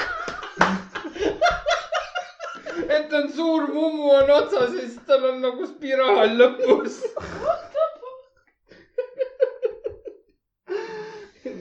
et 2.89 3.13
on 3.13 3.26
suur 3.37 3.67
mummu 3.73 4.11
on 4.11 4.31
otsas 4.37 4.73
ja 4.73 4.81
siis 4.81 4.99
tal 5.07 5.25
on 5.31 5.41
nagu 5.45 5.67
spiraal 5.69 6.33
lõpus. 6.39 6.99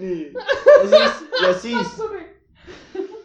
nii, 0.01 0.33
ja 0.33 0.87
siis, 0.91 1.23
ja 1.43 1.53
siis 1.61 1.91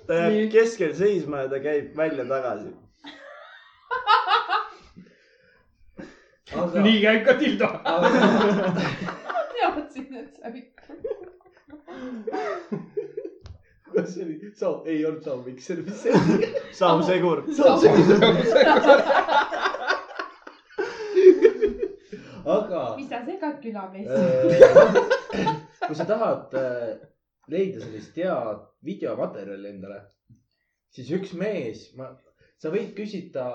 ta 0.07 0.13
jääb 0.19 0.33
Nii. 0.35 0.49
keskel 0.51 0.93
seisma 0.95 1.43
ja 1.45 1.49
ta 1.51 1.59
käib 1.63 1.97
välja-tagasi. 1.97 2.71
aga, 6.51 6.83
nii 6.83 7.01
käib 7.05 7.25
ka 7.25 7.33
Tildo. 7.39 7.69
teadsin, 9.55 10.15
et 10.23 10.33
sa 10.35 10.47
ikka. 10.61 10.83
kas 13.95 14.09
see 14.15 14.23
oli, 14.25 14.35
Saul, 14.57 14.77
ei 14.89 14.99
olnud 15.05 15.23
Saul 15.25 15.41
Mikser, 15.45 15.77
mis 15.85 15.97
see 16.03 16.13
oli? 16.15 16.35
Saul 16.77 17.01
Segur. 17.07 17.39
aga 22.51 22.79
mis 22.97 23.09
sa 23.09 23.17
segad 23.25 23.55
külameest? 23.61 24.11
äh, 24.11 24.17
kui 25.87 25.95
sa 25.97 26.05
tahad 26.09 26.53
äh, 26.57 26.89
leida 27.51 27.79
sellist 27.83 28.17
head 28.17 28.59
videomaterjali 28.85 29.67
endale, 29.69 29.99
siis 30.93 31.11
üks 31.17 31.31
mees, 31.37 31.91
ma, 31.97 32.05
sa 32.61 32.67
võid 32.73 32.93
küsida 32.97 33.45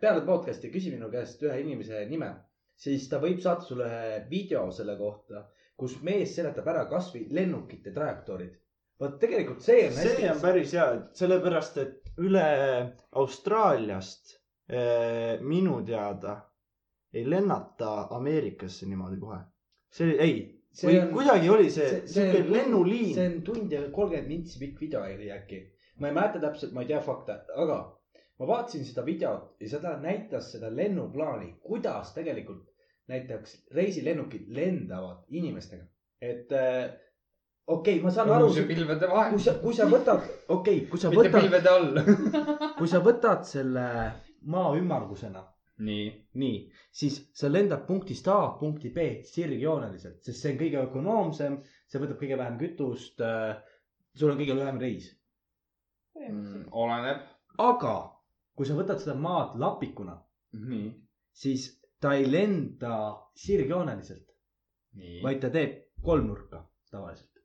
peale 0.00 0.22
podcast'i, 0.26 0.70
küsi 0.72 0.92
minu 0.92 1.08
käest 1.12 1.42
ühe 1.44 1.56
inimese 1.62 2.04
nime, 2.10 2.30
siis 2.78 3.08
ta 3.10 3.16
võib 3.22 3.40
saata 3.44 3.64
sulle 3.66 3.88
ühe 3.88 4.22
video 4.30 4.68
selle 4.74 4.96
kohta, 5.00 5.36
kus 5.78 5.98
mees 6.04 6.34
seletab 6.36 6.66
ära 6.72 6.86
kasvõi 6.90 7.26
lennukite 7.30 7.92
trajektoorid. 7.94 8.54
Vot 9.00 9.18
tegelikult 9.20 9.62
see 9.62 9.86
on 9.86 9.92
see 9.94 10.14
on 10.16 10.22
hästi. 10.28 10.42
päris 10.42 10.72
hea, 10.74 10.86
sellepärast 11.14 11.76
et 11.82 12.12
üle 12.18 12.44
Austraaliast 13.22 14.34
eh, 14.68 15.38
minu 15.40 15.80
teada 15.86 16.36
ei 17.14 17.24
lennata 17.30 18.08
Ameerikasse 18.16 18.86
niimoodi 18.86 19.20
kohe. 19.20 19.38
see, 19.92 20.16
ei, 20.20 20.34
või 20.82 20.98
on- 21.02 21.12
kuidagi 21.14 21.48
oli 21.50 21.70
see, 21.70 21.88
see- 21.88 22.08
siuke 22.14 22.40
on- 22.44 22.52
lennuliin 22.52 23.14
see. 23.14 23.26
on 23.26 23.42
tund 23.42 23.72
ja 23.72 23.80
kolmkümmend 23.90 24.28
mintsi 24.28 24.58
pikk 24.58 24.80
video 24.80 25.00
oli 25.02 25.30
äkki. 25.32 25.60
ma 26.00 26.08
ei 26.08 26.14
mäleta 26.14 26.40
täpselt, 26.40 26.72
ma 26.72 26.82
ei 26.82 26.86
tea 26.90 27.00
fakte, 27.00 27.38
aga 27.56 27.78
ma 28.38 28.46
vaatasin 28.46 28.84
seda 28.84 29.02
videot 29.06 29.56
ja 29.60 29.68
seda 29.68 29.96
näitas 30.02 30.52
seda 30.52 30.68
lennuplaani, 30.76 31.54
kuidas 31.62 32.12
tegelikult 32.14 32.66
näiteks 33.08 33.56
reisilennukid 33.74 34.44
lendavad 34.48 35.24
inimestega. 35.30 35.84
et 36.20 36.52
äh, 36.52 36.90
okei 37.68 37.98
okay,, 37.98 38.04
ma 38.04 38.12
saan 38.14 38.32
aru, 38.34 38.48
pilvede 38.68 39.10
vahel 39.10 39.36
kui. 39.36 39.44
sa, 39.44 39.54
kui 39.62 39.76
sa 39.76 39.88
võtad, 39.90 40.24
okei 40.48 40.80
okay,, 40.80 40.80
kui 40.90 41.02
sa 41.02 41.12
mitte 41.12 41.28
võtad, 41.28 41.44
pilvede 41.44 41.74
all. 41.74 42.02
kui 42.80 42.90
sa 42.90 43.02
võtad 43.04 43.46
selle 43.48 43.86
maa 44.54 44.72
ümmargusena, 44.78 45.44
nii. 45.88 46.08
nii, 46.42 46.58
siis 47.02 47.20
sa 47.36 47.50
lendad 47.52 47.84
punktist 47.88 48.28
A 48.32 48.40
punkti 48.60 48.92
B 48.94 49.10
sirgjooneliselt, 49.28 50.22
sest 50.24 50.42
see 50.42 50.54
on 50.54 50.62
kõige 50.64 50.82
ökonoomsem, 50.86 51.60
see 51.86 52.02
võtab 52.02 52.20
kõige 52.22 52.40
vähem 52.40 52.58
kütust 52.60 53.22
äh,. 53.24 53.60
sul 54.18 54.32
on 54.32 54.40
kõige 54.40 54.56
lühem 54.58 54.80
reis, 54.82 55.12
Mm, 56.18 56.64
oleneb. 56.74 57.20
aga 57.62 57.94
kui 58.58 58.66
sa 58.66 58.74
võtad 58.78 58.98
seda 59.02 59.14
maad 59.22 59.54
lapikuna, 59.62 60.16
nii. 60.70 60.88
siis 61.42 61.68
ta 62.02 62.14
ei 62.18 62.26
lenda 62.30 62.94
sirgjooneliselt, 63.38 64.34
vaid 65.22 65.40
ta 65.44 65.50
teeb 65.54 65.76
kolmnurka 66.02 66.64
tavaliselt. 66.90 67.37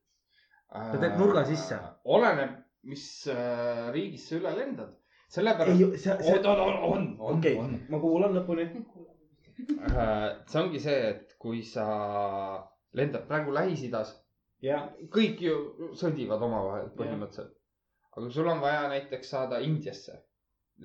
Ta 0.74 0.98
teeb 1.00 1.18
nurga 1.20 1.44
sisse. 1.46 1.76
Äh, 1.78 1.90
oleneb, 2.16 2.54
mis 2.90 3.06
äh, 3.32 3.90
riigist 3.94 4.30
sa 4.32 4.40
üle 4.40 4.54
lendad. 4.58 4.94
sellepärast. 5.34 5.98
see, 6.02 6.14
on, 6.40 6.46
on, 6.46 6.60
on, 6.60 7.06
on, 7.20 7.38
okei 7.38 7.56
on. 7.58 7.72
ma 7.90 8.00
kuulan 8.02 8.34
lõpuni. 8.38 8.68
see 10.50 10.60
ongi 10.62 10.82
see, 10.82 11.00
et 11.14 11.36
kui 11.42 11.62
sa 11.66 11.86
lendad 12.98 13.26
praegu 13.30 13.54
Lähis-Idas, 13.56 14.12
jah, 14.66 14.90
kõik 15.14 15.42
ju 15.46 15.56
sõdivad 15.98 16.42
omavahel 16.46 16.90
põhimõtteliselt. 16.98 17.54
aga 18.14 18.26
kui 18.28 18.34
sul 18.36 18.50
on 18.50 18.62
vaja 18.62 18.88
näiteks 18.94 19.30
saada 19.36 19.62
Indiasse, 19.66 20.20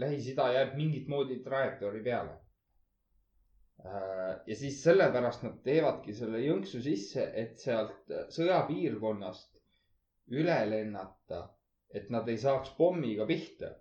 Lähis-Ida 0.01 0.51
jääb 0.55 0.77
mingit 0.81 1.09
moodi 1.09 1.41
trajektoori 1.45 2.03
peale. 2.05 2.37
ja 4.47 4.55
siis 4.57 4.81
sellepärast 4.85 5.45
nad 5.47 5.61
teevadki 5.65 6.13
selle 6.13 6.41
jõnksu 6.45 6.81
sisse, 6.83 7.29
et 7.35 7.61
sealt 7.63 8.11
sõjapiirkonnast 8.35 9.58
üle 10.31 10.57
lennata, 10.71 11.43
et 11.95 12.11
nad 12.13 12.29
ei 12.29 12.39
saaks 12.41 12.75
pommiga 12.79 13.27
pihta. 13.29 13.75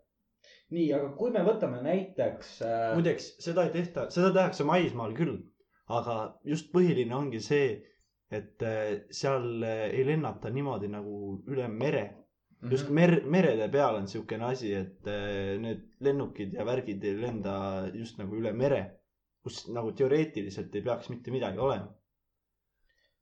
nii, 0.75 0.87
aga 0.95 1.11
kui 1.19 1.31
me 1.31 1.43
võtame 1.47 1.79
näiteks 1.83 2.57
äh,. 2.67 2.93
muideks, 2.95 3.27
seda 3.43 3.63
ei 3.67 3.71
tehta, 3.75 4.09
seda 4.11 4.33
tehakse 4.35 4.65
maismaal 4.67 5.13
küll, 5.15 5.37
aga 5.99 6.17
just 6.43 6.71
põhiline 6.73 7.15
ongi 7.15 7.39
see, 7.43 7.69
et 8.39 8.63
eh, 8.67 9.05
seal 9.19 9.63
eh, 9.63 9.85
ei 9.95 10.05
lennata 10.07 10.51
niimoodi 10.51 10.89
nagu 10.91 11.17
üle 11.47 11.67
mere. 11.71 12.05
Mhm. 12.57 12.71
just 12.73 12.89
mer-, 12.89 13.21
merede 13.29 13.67
peal 13.69 13.99
on 13.99 14.07
siukene 14.09 14.47
asi, 14.49 14.71
et 14.73 15.07
eh, 15.07 15.55
need 15.61 15.83
lennukid 16.01 16.55
ja 16.57 16.65
värgid 16.65 17.03
ei 17.05 17.19
lenda 17.21 17.53
just 17.93 18.17
nagu 18.17 18.35
üle 18.39 18.51
mere, 18.51 18.81
kus 19.45 19.67
nagu 19.69 19.93
teoreetiliselt 19.95 20.75
ei 20.75 20.81
peaks 20.81 21.11
mitte 21.13 21.31
midagi 21.31 21.61
olema. 21.61 21.93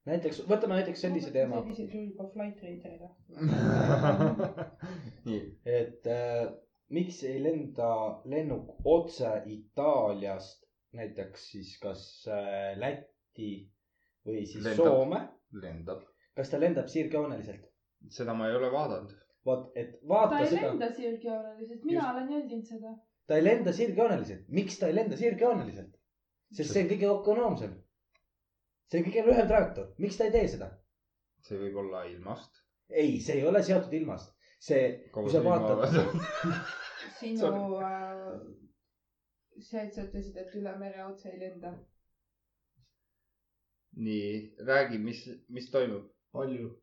näiteks, 0.10 0.44
võtame 0.50 0.78
näiteks 0.80 1.02
sellise 1.06 1.32
teema, 1.34 1.62
selliseid 1.64 1.92
sul 1.94 2.06
juba 2.12 2.28
Flight 2.34 2.62
Raiderile. 2.64 3.10
nii, 5.28 5.42
et 5.78 6.10
äh, 6.12 6.46
miks 6.96 7.24
ei 7.28 7.40
lenda 7.44 7.90
lennuk 8.30 8.76
otse 8.86 9.32
Itaaliast 9.50 10.66
näiteks 10.96 11.50
siis 11.52 11.76
kas 11.82 12.04
äh, 12.32 12.76
Lätti 12.80 13.52
või 14.26 14.46
siis 14.46 14.64
Lendab. 14.64 14.86
Soome, 14.86 15.22
lendab. 15.62 16.04
kas 16.36 16.52
ta 16.52 16.60
lendab 16.62 16.90
sirgjooneliselt? 16.92 17.72
seda 18.16 18.36
ma 18.38 18.50
ei 18.50 18.56
ole 18.56 18.70
vaadanud. 18.72 19.14
vot, 19.46 19.70
et 19.76 19.96
ta 20.00 20.08
vaata 20.10 20.40
ei 20.44 20.50
seda, 20.52 20.70
lenda 20.72 20.90
sirgjooneliselt, 20.94 21.84
mina 21.84 22.02
Just. 22.02 22.12
olen 22.14 22.32
jälginud 22.34 22.68
seda. 22.70 22.94
ta 23.28 23.38
ei 23.40 23.44
lenda 23.44 23.74
sirgjooneliselt, 23.74 24.48
miks 24.60 24.80
ta 24.80 24.90
ei 24.90 24.96
lenda 24.96 25.18
sirgjooneliselt? 25.18 25.96
sest 26.54 26.74
see 26.74 26.86
on 26.86 26.92
kõige 26.94 27.12
ökonoomsem. 27.12 27.74
See 28.90 29.02
on 29.02 29.08
kõige 29.08 29.26
lühem 29.28 29.48
trajektoor, 29.50 29.94
miks 30.02 30.20
ta 30.20 30.28
ei 30.30 30.36
tee 30.36 30.48
seda? 30.56 30.70
see 31.46 31.60
võib 31.62 31.82
olla 31.84 32.06
ilmast. 32.10 32.62
ei, 32.90 33.20
see 33.22 33.40
ei 33.40 33.48
ole 33.50 33.64
seotud 33.64 33.94
ilmast, 33.94 34.34
see, 34.62 34.86
kui 35.14 35.32
sa 35.34 35.42
vaatad, 35.46 35.84
sinu 37.20 37.82
äh, 37.82 38.40
see, 39.60 39.84
et 39.86 39.94
sa 39.94 40.06
ütlesid, 40.06 40.38
et 40.40 40.56
üle 40.60 40.74
mere 40.80 41.06
otse 41.06 41.30
ei 41.32 41.40
lenda. 41.40 41.74
nii, 43.96 44.56
räägi, 44.68 44.98
mis, 45.00 45.22
mis 45.50 45.70
toimub, 45.72 46.10
palju? 46.36 46.74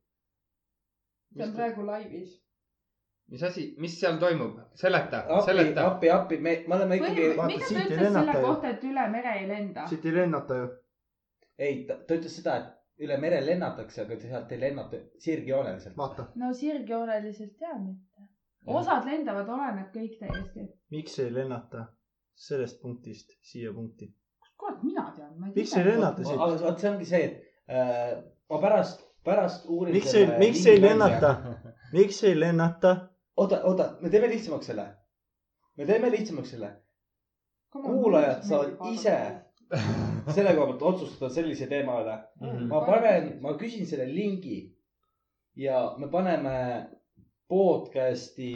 see 1.34 1.44
on 1.44 1.52
praegu 1.56 1.84
laivis. 1.84 2.38
mis 3.32 3.42
asi, 3.48 3.66
mis 3.80 3.98
seal 4.00 4.18
toimub, 4.20 4.60
seleta, 4.80 5.26
appi, 5.28 5.50
seleta. 5.50 5.86
appi, 5.90 6.08
appi, 6.12 6.38
me, 6.38 6.56
me 6.68 6.78
oleme 6.78 7.00
ikkagi, 7.00 7.26
Vaata, 7.36 7.50
mida 7.50 7.66
ta 7.66 7.68
siit 7.68 7.80
ei 7.80 7.84
ütles 7.86 8.02
lennata 8.06 8.32
selle 8.32 8.46
kohta, 8.46 8.72
et 8.76 8.86
üle 8.92 9.08
mere 9.16 9.36
ei 9.40 9.50
lenda? 9.50 9.86
siit 9.90 10.08
ei 10.08 10.16
lennata 10.20 10.62
ju. 10.62 10.70
ei, 11.58 11.84
ta, 11.88 11.98
ütles 12.14 12.36
seda, 12.36 12.56
et 12.56 13.04
üle 13.06 13.16
mere 13.20 13.40
lennatakse, 13.46 14.02
aga 14.04 14.18
sealt 14.20 14.52
ei 14.52 14.60
lennata 14.60 15.00
sirgjooneliselt. 15.24 15.96
vaata, 15.96 16.28
no 16.40 16.52
sirgjooneliselt 16.54 17.60
jaa 17.60 17.78
mitte. 17.78 18.26
osad 18.66 19.06
lendavad, 19.08 19.48
oleneb 19.48 19.90
kõik 19.94 20.18
täiesti. 20.20 20.66
miks 20.94 21.18
ei 21.24 21.32
lennata 21.34 21.86
sellest 22.34 22.80
punktist 22.82 23.34
siia 23.52 23.72
punkti? 23.72 24.12
kurat, 24.56 24.82
mina 24.82 25.08
tean, 25.16 25.32
miks 25.54 25.76
ei 25.76 25.84
lennata 25.88 26.24
siit? 26.24 26.38
aga 26.38 26.60
vot 26.66 26.84
see 26.84 26.90
ongi 26.92 27.08
see, 27.08 27.24
et 27.30 27.72
äh, 27.72 28.22
ma 28.50 28.60
pärast, 28.62 29.02
pärast 29.24 29.66
uurin. 29.70 29.94
Miks 29.96 30.14
ei- 30.18 30.28
miks 30.38 30.66
ei 30.66 30.80
lennata? 30.82 31.34
miks 31.96 32.22
ei 32.28 32.38
lennata? 32.38 32.96
oota, 33.36 33.62
oota, 33.64 33.90
me 34.00 34.10
teeme 34.10 34.28
lihtsamaks 34.30 34.66
selle. 34.72 34.86
me 35.76 35.86
teeme 35.86 36.10
lihtsamaks 36.10 36.50
selle. 36.56 36.72
kuulajad 37.72 38.42
saavad 38.44 38.92
ise 38.92 39.16
selle 40.30 40.54
koha 40.56 40.66
pealt 40.70 40.82
otsustada 40.82 41.30
sellise 41.34 41.68
teema 41.70 41.98
üle. 42.02 42.16
ma 42.70 42.84
panen, 42.86 43.36
ma 43.42 43.56
küsin 43.58 43.86
selle 43.88 44.06
lingi 44.14 44.60
ja 45.56 45.94
me 45.98 46.08
paneme 46.10 46.56
podcast'i 47.48 48.52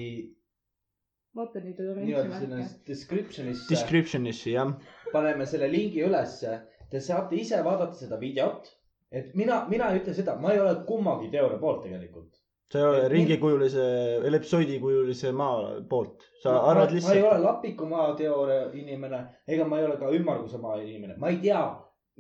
vaata 1.36 1.60
neid 1.60 1.80
nii-öelda 1.80 2.38
sinna 2.40 2.56
referentsi 2.56 2.78
märke. 2.78 2.86
description'isse, 2.93 3.68
Description'isse 3.74 4.55
jah. 4.55 4.72
paneme 5.12 5.47
selle 5.47 5.68
lingi 5.72 6.02
ülesse. 6.06 6.60
Te 6.90 7.01
saate 7.01 7.36
ise 7.36 7.60
vaadata 7.64 7.98
seda 7.98 8.20
videot. 8.20 8.72
et 9.10 9.34
mina, 9.38 9.60
mina 9.70 9.93
ei 9.93 10.01
ütle 10.01 10.12
seda, 10.14 10.34
ma 10.43 10.52
ei 10.52 10.60
ole 10.60 10.72
kummagi 10.86 11.28
teooria 11.30 11.59
poolt 11.62 11.82
tegelikult. 11.84 12.40
Sa 12.72 12.78
ei 12.78 12.84
ole 12.84 13.09
ringikujulise, 13.09 13.84
ellipsoidikujulise 14.26 15.32
maa 15.32 15.80
poolt. 15.88 16.24
sa 16.43 16.52
ma, 16.52 16.62
arvad 16.72 16.93
ma 16.93 16.97
ei 16.97 17.22
ole 17.22 17.30
lihtsalt. 17.30 17.43
lapikumaa 17.44 18.06
teooria 18.18 18.70
inimene 18.74 19.20
ega 19.47 19.64
ma 19.64 19.78
ei 19.78 19.86
ole 19.86 19.98
ka 20.01 20.10
ümmarguse 20.18 20.59
maa 20.62 20.80
inimene, 20.82 21.16
ma 21.22 21.30
ei 21.30 21.38
tea, 21.44 21.62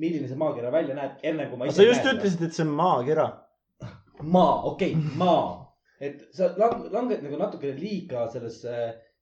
milline 0.02 0.28
see 0.30 0.38
maakera 0.38 0.72
välja 0.72 0.94
näeb, 0.98 1.18
enne 1.22 1.48
kui 1.50 1.58
ma 1.58 1.70
sa 1.70 1.86
just. 1.86 2.06
ütlesid, 2.12 2.46
et 2.46 2.54
see 2.54 2.66
on 2.66 2.74
maakera. 2.78 3.26
maa, 4.36 4.54
okei 4.70 4.94
okay,, 4.94 5.16
maa, 5.18 5.48
et 6.00 6.22
sa 6.36 6.52
lang-, 6.60 6.86
langed 6.94 7.26
nagu 7.26 7.42
natukene 7.42 7.74
liiga 7.80 8.28
sellesse 8.32 8.76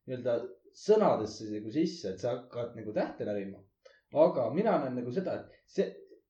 nii-öelda 0.05 0.39
sõnadesse 0.75 1.49
nagu 1.53 1.73
sisse, 1.73 2.13
et 2.13 2.21
sa 2.21 2.35
hakkad 2.35 2.75
nagu 2.77 2.93
tähte 2.93 3.25
närima. 3.25 3.63
aga 4.15 4.51
mina 4.55 4.77
näen 4.79 4.99
nagu 5.01 5.11
seda, 5.15 5.41
et 5.41 5.63
see, 5.77 5.89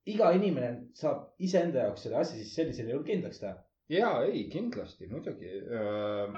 iga 0.09 0.31
inimene 0.37 0.71
saab 0.97 1.35
iseenda 1.43 1.83
jaoks 1.87 2.05
selle 2.07 2.21
asja 2.21 2.39
siis 2.39 2.55
sellisel 2.57 2.91
juhul 2.93 3.05
kindlaks 3.09 3.41
teha. 3.43 3.57
Ja 3.89 4.11
ei, 4.25 4.45
kindlasti, 4.53 5.09
muidugi. 5.11 5.51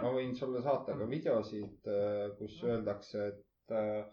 ma 0.01 0.13
võin 0.15 0.35
sulle 0.39 0.63
saata 0.63 0.97
ka 0.99 1.09
videosid, 1.11 1.91
kus 2.39 2.63
öeldakse, 2.67 3.27
et 3.33 3.75
äh, 3.75 4.07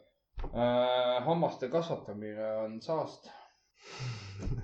äh, 0.53 1.23
hammaste 1.25 1.69
kasvatamine 1.69 2.51
on 2.65 2.81
saast. 2.81 3.31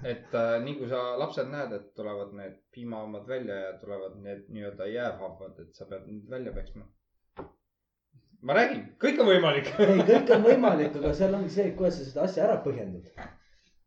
et 0.04 0.34
äh, 0.34 0.54
nii 0.64 0.78
kui 0.80 0.88
sa 0.90 1.02
lapsed 1.20 1.50
näed, 1.52 1.74
et 1.76 1.90
tulevad 1.96 2.32
need 2.38 2.56
piimahambad 2.72 3.28
välja 3.28 3.56
ja 3.56 3.74
tulevad 3.82 4.16
need 4.24 4.46
nii-öelda 4.48 4.88
jäävhambad, 4.88 5.60
et 5.60 5.76
sa 5.76 5.86
pead 5.90 6.08
need 6.08 6.30
välja 6.30 6.54
peksma. 6.56 6.86
ma 8.42 8.56
räägin, 8.56 8.86
kõik 9.02 9.20
on 9.20 9.28
võimalik. 9.28 9.74
ei, 9.84 10.00
kõik 10.08 10.32
on 10.38 10.48
võimalik, 10.48 10.96
aga 11.02 11.12
seal 11.14 11.36
ongi 11.36 11.52
see, 11.58 11.74
kuidas 11.76 12.00
sa 12.00 12.08
seda 12.08 12.26
asja 12.30 12.48
ära 12.48 12.62
põhjendad. 12.64 13.12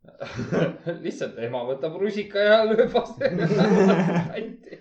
lihtsalt 1.05 1.39
ema 1.47 1.63
võtab 1.67 1.97
rusika 2.03 2.43
ja 2.43 2.63
lööb 2.67 2.91
vastu 2.93 3.23
kanti. 3.23 4.72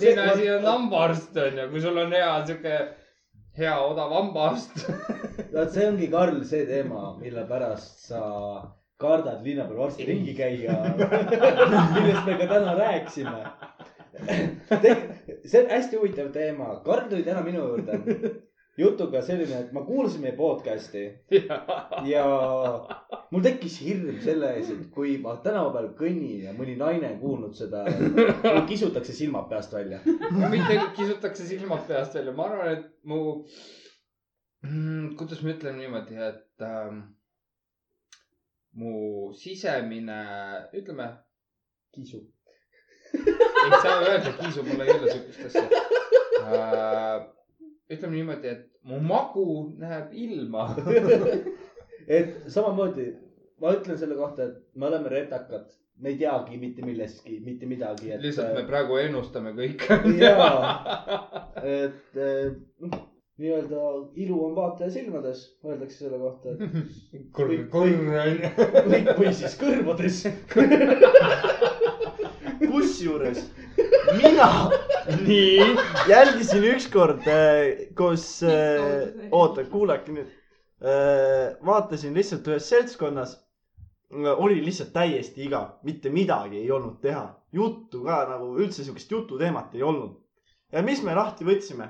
Teine 0.00 0.26
asi 0.30 0.50
on 0.50 0.66
hambaarst 0.66 1.36
on 1.36 1.58
ju, 1.58 1.68
kui 1.70 1.80
sul 1.80 1.98
on 1.98 2.12
hea 2.12 2.34
sihuke 2.46 2.76
hea 3.58 3.74
odav 3.86 4.14
hambaarst. 4.18 4.84
vaat 5.54 5.74
see 5.74 5.88
ongi, 5.88 6.08
Karl, 6.12 6.38
see 6.48 6.64
teema, 6.68 7.16
mille 7.20 7.44
pärast 7.48 8.06
sa 8.08 8.22
kardad 9.02 9.42
linna 9.44 9.66
peal 9.68 9.82
varsti 9.82 10.06
ringi 10.08 10.36
käia. 10.38 10.78
millest 11.96 12.26
me 12.26 12.38
ka 12.38 12.48
täna 12.54 12.76
rääkisime. 12.78 13.42
see 15.44 15.60
on 15.64 15.70
hästi 15.74 15.98
huvitav 15.98 16.32
teema, 16.32 16.76
Karl 16.86 17.10
tuli 17.10 17.26
täna 17.26 17.42
minu 17.44 17.66
juurde 17.66 18.00
jutuga 18.78 19.20
selline, 19.22 19.58
et 19.66 19.72
ma 19.76 19.82
kuulasin 19.84 20.22
meie 20.24 20.34
podcast'i 20.36 21.04
ja 22.08 22.24
mul 23.32 23.44
tekkis 23.44 23.78
hirm 23.84 24.20
selle 24.24 24.54
ees, 24.56 24.70
et 24.72 24.86
kui 24.94 25.18
ma 25.20 25.34
tänava 25.44 25.74
peal 25.74 25.90
kõnnin 25.98 26.46
ja 26.46 26.54
mõni 26.56 26.76
naine 26.80 27.10
on 27.12 27.18
kuulnud 27.20 27.56
seda, 27.56 27.84
mul 28.14 28.62
kisutakse 28.70 29.12
silmad 29.16 29.50
peast 29.50 29.74
välja. 29.76 30.00
mitte 30.54 30.78
kisutakse 30.96 31.48
silmad 31.48 31.84
peast 31.88 32.16
välja, 32.16 32.32
ma 32.36 32.48
arvan, 32.48 32.78
et 32.78 32.86
mu 33.04 33.18
mm,, 34.64 35.18
kuidas 35.20 35.44
ma 35.44 35.52
ütlen 35.52 35.76
niimoodi, 35.82 36.16
et 36.30 36.64
ähm, 36.64 37.02
mu 38.80 38.94
sisemine, 39.36 40.22
ütleme, 40.80 41.10
kisu. 41.92 42.24
ei 43.12 43.82
saa 43.84 44.00
öelda 44.00 44.32
kiisu, 44.40 44.64
mul 44.64 44.80
ei 44.80 44.96
ole 44.96 45.12
siukest 45.12 45.46
asja 45.50 45.68
äh,. 46.40 47.41
Ütleme 47.96 48.18
niimoodi, 48.18 48.54
et 48.56 48.68
mu 48.88 48.98
magu 49.04 49.46
näeb 49.80 50.14
ilma. 50.16 50.70
et 52.18 52.34
samamoodi 52.50 53.10
ma 53.62 53.76
ütlen 53.76 53.98
selle 54.00 54.18
kohta, 54.18 54.48
et 54.48 54.58
me 54.74 54.88
oleme 54.88 55.12
retakad, 55.12 55.70
me 56.02 56.10
ei 56.10 56.18
teagi 56.18 56.58
mitte 56.58 56.82
millestki, 56.86 57.38
mitte 57.44 57.68
midagi. 57.70 58.10
lihtsalt 58.22 58.56
me 58.58 58.66
praegu 58.66 58.98
ennustame 59.04 59.54
kõike. 59.58 60.00
jaa, 60.18 60.74
et 61.78 62.18
eh, 62.18 62.50
noh, 62.82 62.98
nii-öelda 63.42 63.84
ilu 64.24 64.40
on 64.48 64.56
vaataja 64.58 64.90
silmades, 64.94 65.44
öeldakse 65.64 66.04
selle 66.04 66.18
kohta, 66.22 66.56
et 67.14 67.28
kurr, 67.36 67.54
kurr 67.72 68.18
onju. 68.24 68.52
või, 68.90 69.02
või 69.20 69.34
siis 69.38 69.54
kõrvades. 69.60 70.24
kusjuures 72.72 73.40
mina 74.16 74.48
nii. 75.26 75.76
jälgisin 76.08 76.64
ükskord 76.74 77.26
äh, 77.26 77.94
koos 77.94 78.42
äh,, 78.42 79.08
oota, 79.30 79.64
kuulake 79.64 80.12
nüüd 80.12 80.28
äh,. 80.82 81.56
vaatasin 81.66 82.14
lihtsalt 82.14 82.48
ühes 82.48 82.68
seltskonnas. 82.68 83.38
oli 84.12 84.64
lihtsalt 84.64 84.92
täiesti 84.92 85.46
igav, 85.46 85.78
mitte 85.82 86.10
midagi 86.10 86.58
ei 86.60 86.70
olnud 86.70 86.98
teha, 87.00 87.24
juttu 87.52 88.02
ka 88.04 88.24
nagu 88.28 88.50
üldse 88.60 88.84
siukest 88.84 89.10
jututeemat 89.10 89.74
ei 89.74 89.82
olnud. 89.82 90.18
ja 90.72 90.82
mis 90.82 91.02
me 91.02 91.14
lahti 91.14 91.44
võtsime? 91.48 91.88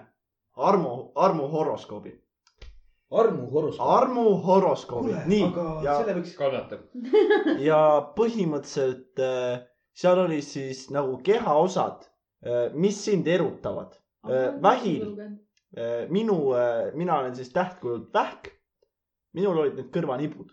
Armu, 0.57 1.13
Armu 1.17 1.49
horoskoobi. 1.49 2.13
armu 3.11 3.47
horoskoop. 3.51 3.89
Armu 3.89 4.25
horoskoobi, 4.47 5.15
nii 5.27 5.43
aga 5.49 5.67
ja, 5.85 5.99
selle 5.99 6.15
võiks, 6.21 6.37
kannatab. 6.37 6.87
ja 7.61 7.81
põhimõtteliselt 8.17 9.21
äh, 9.21 9.65
seal 9.93 10.25
oli 10.25 10.41
siis 10.45 10.87
nagu 10.95 11.19
kehaosad, 11.25 12.07
mis 12.75 13.05
sind 13.05 13.29
erutavad. 13.29 13.99
vähil, 14.63 15.05
minu, 16.11 16.37
mina 16.95 17.19
olen 17.19 17.37
siis 17.37 17.53
tähtkujult 17.53 18.13
vähk. 18.15 18.51
minul 19.33 19.59
olid 19.59 19.79
need 19.79 19.89
kõrvanibud. 19.95 20.51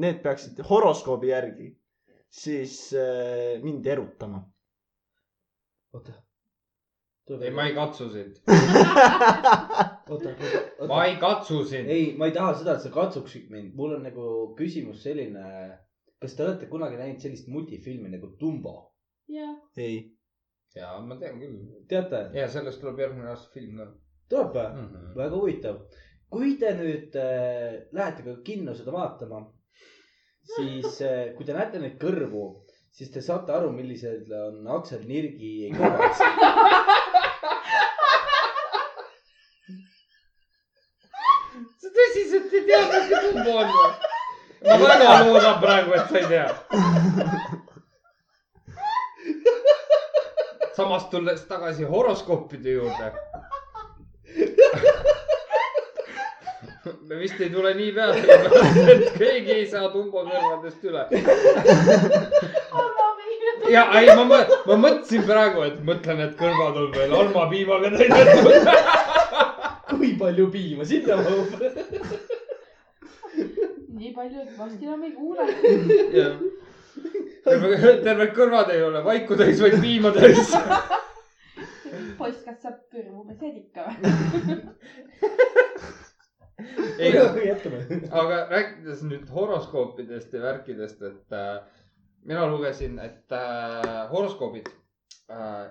Need 0.00 0.22
peaksid 0.22 0.62
horoskoobi 0.66 1.28
järgi 1.28 1.68
siis 2.30 2.94
äh, 2.94 3.62
mind 3.62 3.86
erutama. 3.86 4.44
oota. 5.92 6.12
ei, 7.40 7.50
ma 7.56 7.66
ei 7.66 7.74
katsu 7.74 8.08
sind. 8.10 8.36
oota, 10.08 10.28
oota, 10.28 10.86
ma 10.88 11.04
ei 11.04 11.16
katsu 11.16 11.64
sind. 11.64 11.90
ei, 11.90 12.14
ma 12.16 12.26
ei 12.26 12.32
taha 12.32 12.54
seda, 12.58 12.76
et 12.76 12.86
sa 12.86 12.90
katsuksid 12.94 13.50
mind, 13.50 13.74
mul 13.74 13.96
on 13.98 14.06
nagu 14.06 14.54
küsimus 14.58 15.02
selline. 15.02 15.44
kas 16.20 16.34
te 16.36 16.44
olete 16.44 16.66
kunagi 16.70 16.98
näinud 17.00 17.22
sellist 17.22 17.48
multifilmi 17.48 18.10
nagu 18.14 18.32
Dumbo? 18.40 18.76
jah, 19.30 19.56
ei, 19.76 20.02
ja 20.74 21.00
ma 21.00 21.16
tean 21.18 21.40
küll. 21.40 21.58
teate, 21.88 22.30
ja 22.36 22.48
sellest 22.50 22.80
tuleb 22.82 23.00
järgmine 23.02 23.32
aasta 23.32 23.50
film 23.54 23.80
ka 23.80 23.86
tuleb 24.30 24.54
või? 24.54 24.66
mm. 24.66 24.86
-hmm. 24.86 25.14
väga 25.16 25.36
huvitav. 25.36 25.76
kui 26.30 26.56
te 26.58 26.74
nüüd 26.78 27.16
äh, 27.18 27.80
lähete 27.92 28.22
ka 28.22 28.36
kinno 28.46 28.74
seda 28.78 28.92
vaatama, 28.94 29.40
siis 30.56 31.00
äh, 31.02 31.32
kui 31.36 31.44
te 31.46 31.56
näete 31.56 31.80
neid 31.82 31.96
kõrvu, 32.02 32.44
siis 32.94 33.10
te 33.10 33.20
saate 33.20 33.52
aru, 33.52 33.72
millised 33.74 34.30
on 34.30 34.68
Aksel 34.76 35.02
Nirgi 35.08 35.72
kõrvad. 35.74 36.14
sa 41.80 41.88
tõsiselt 41.98 42.54
ei 42.54 42.64
tea, 42.68 42.82
mis 42.92 43.10
see 43.10 43.20
tumbo 43.26 43.58
on 43.64 43.74
või? 43.74 43.90
ma 44.68 44.76
väga 44.86 45.10
loodan 45.26 45.58
praegu, 45.64 45.98
et 45.98 46.06
sa 46.12 46.16
ei 46.20 46.28
tea. 46.30 47.58
Samas 50.80 51.04
tulles 51.10 51.40
tagasi 51.48 51.84
horoskoopide 51.84 52.70
juurde. 52.70 53.12
me 57.08 57.18
vist 57.18 57.40
ei 57.40 57.50
tule 57.50 57.74
nii 57.74 57.92
peale, 57.92 58.14
et 58.92 59.18
keegi 59.18 59.52
ei 59.58 59.66
saa 59.68 59.90
Tumbo 59.92 60.22
kõrvadest 60.24 60.86
üle. 60.88 61.02
ja 63.74 63.82
ei, 64.00 64.08
ma, 64.16 64.24
ma 64.30 64.78
mõtlesin 64.86 65.26
praegu, 65.28 65.66
et 65.68 65.78
mõtlen, 65.90 66.24
et 66.28 66.34
kõrvad 66.40 66.80
on 66.84 66.90
veel 66.96 67.12
almapiimaga 67.18 67.92
täidetud. 67.98 68.54
kui 69.90 70.14
palju 70.22 70.48
piima 70.54 70.88
sinna 70.88 71.20
mahub? 71.20 71.48
nii 74.00 74.14
palju, 74.16 74.38
et 74.46 74.56
varsti 74.56 74.84
enam 74.88 75.04
ei 75.04 75.12
kuule. 75.12 75.44
Terve, 77.44 77.76
terved 78.06 78.32
kõrvad 78.36 78.68
ei 78.74 78.82
ole 78.86 79.00
vaiku 79.04 79.32
täis, 79.40 79.58
vaid 79.62 79.76
piima 79.82 80.10
täis. 80.16 80.50
poiss, 82.20 82.40
kas 82.44 82.58
sa 82.62 82.70
kõrvu 82.92 83.20
pesed 83.30 83.54
ikka 83.62 83.80
või? 83.88 84.00
aga 88.20 88.36
rääkides 88.50 89.00
nüüd 89.08 89.26
horoskoopidest 89.32 90.34
ja 90.36 90.40
värkidest, 90.44 90.98
et 91.08 91.28
äh, 91.36 91.56
mina 92.28 92.42
lugesin, 92.50 92.98
et 93.00 93.32
äh, 93.32 94.10
horoskoobid 94.12 94.68
äh, 95.32 95.66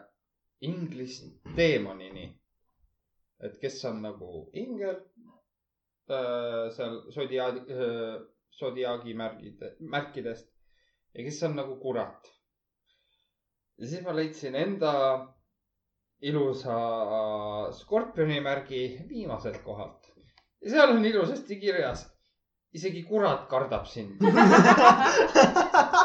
Inglis 0.65 1.15
teemonini. 1.55 2.25
et 3.39 3.53
kes 3.61 3.77
on 3.87 4.01
nagu 4.03 4.49
ingel 4.59 4.97
äh, 6.11 6.65
seal 6.75 6.97
sodiaadi 7.15 7.59
äh,, 7.71 8.17
sodiaagi 8.51 9.13
märgid, 9.15 9.61
märkidest 9.79 10.49
ja 11.15 11.23
kes 11.23 11.43
on 11.43 11.55
nagu 11.55 11.75
kurat. 11.81 12.29
ja 13.77 13.87
siis 13.87 14.05
ma 14.05 14.15
leidsin 14.15 14.55
enda 14.55 14.93
ilusa 16.21 16.77
skorpioni 17.71 18.39
märgi 18.43 18.83
viimaselt 19.09 19.61
kohalt 19.63 20.11
ja 20.61 20.69
seal 20.69 20.95
on 20.95 21.05
ilusasti 21.05 21.59
kirjas 21.59 22.07
isegi 22.73 23.03
kurat 23.03 23.47
kardab 23.49 23.85
sind. 23.85 24.21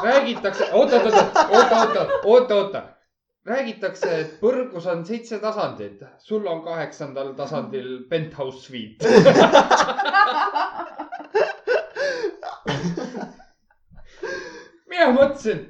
räägitakse, 0.04 0.72
oota, 0.72 0.96
oota, 0.96 2.06
oota, 2.24 2.54
oota. 2.54 2.82
räägitakse, 3.44 4.20
et 4.20 4.38
põrgus 4.40 4.86
on 4.88 5.04
seitse 5.04 5.38
tasandit, 5.38 6.00
sul 6.18 6.46
on 6.48 6.62
kaheksandal 6.64 7.34
tasandil 7.36 8.08
penthouse 8.08 8.62
suite. 8.62 9.08
mina 15.04 15.20
mõtlesin, 15.20 15.62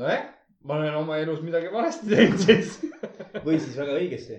nojah, 0.00 0.28
ma 0.66 0.76
olen 0.76 0.96
oma 1.00 1.18
elus 1.22 1.42
midagi 1.44 1.70
valesti 1.72 2.10
teinud 2.10 2.42
siis. 2.42 2.78
või 3.46 3.58
siis 3.62 3.76
väga 3.78 3.96
õigesti. 3.98 4.38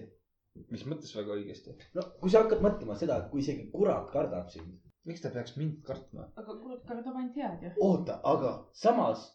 mis 0.71 0.83
mõttes 0.85 1.13
väga 1.15 1.35
õigesti, 1.37 1.75
no 1.95 2.05
kui 2.19 2.31
sa 2.31 2.43
hakkad 2.43 2.63
mõtlema 2.63 2.95
seda, 2.99 3.21
et 3.21 3.29
kui 3.31 3.43
isegi 3.43 3.69
kurat 3.71 4.09
kardab 4.11 4.49
sind. 4.51 4.79
miks 5.07 5.21
ta 5.21 5.31
peaks 5.33 5.55
mind 5.57 5.81
kartma? 5.87 6.27
aga 6.35 6.55
kurat 6.59 6.83
kardab 6.87 7.15
ainult 7.15 7.37
head 7.39 7.63
ju. 7.63 7.73
oota, 7.79 8.19
aga 8.23 8.55
samas 8.73 9.29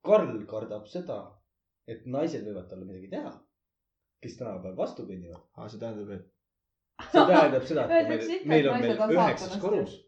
Karl 0.00 0.46
kardab 0.48 0.86
seda, 0.88 1.18
et 1.86 2.06
naised 2.06 2.46
võivad 2.46 2.68
talle 2.70 2.86
midagi 2.86 3.10
teha. 3.10 3.32
kes 4.22 4.36
tänapäeval 4.38 4.76
vastu 4.76 5.06
kõnnivad. 5.08 5.42
aa, 5.56 5.68
see 5.68 5.80
tähendab, 5.80 6.10
et 6.14 7.10
see 7.10 7.26
tähendab 7.32 7.66
seda, 7.66 7.88
et 7.98 8.46
meil 8.46 8.64
et 8.64 8.70
on 8.70 8.86
veel 8.86 9.18
üheksas 9.18 9.58
korrus. 9.60 9.98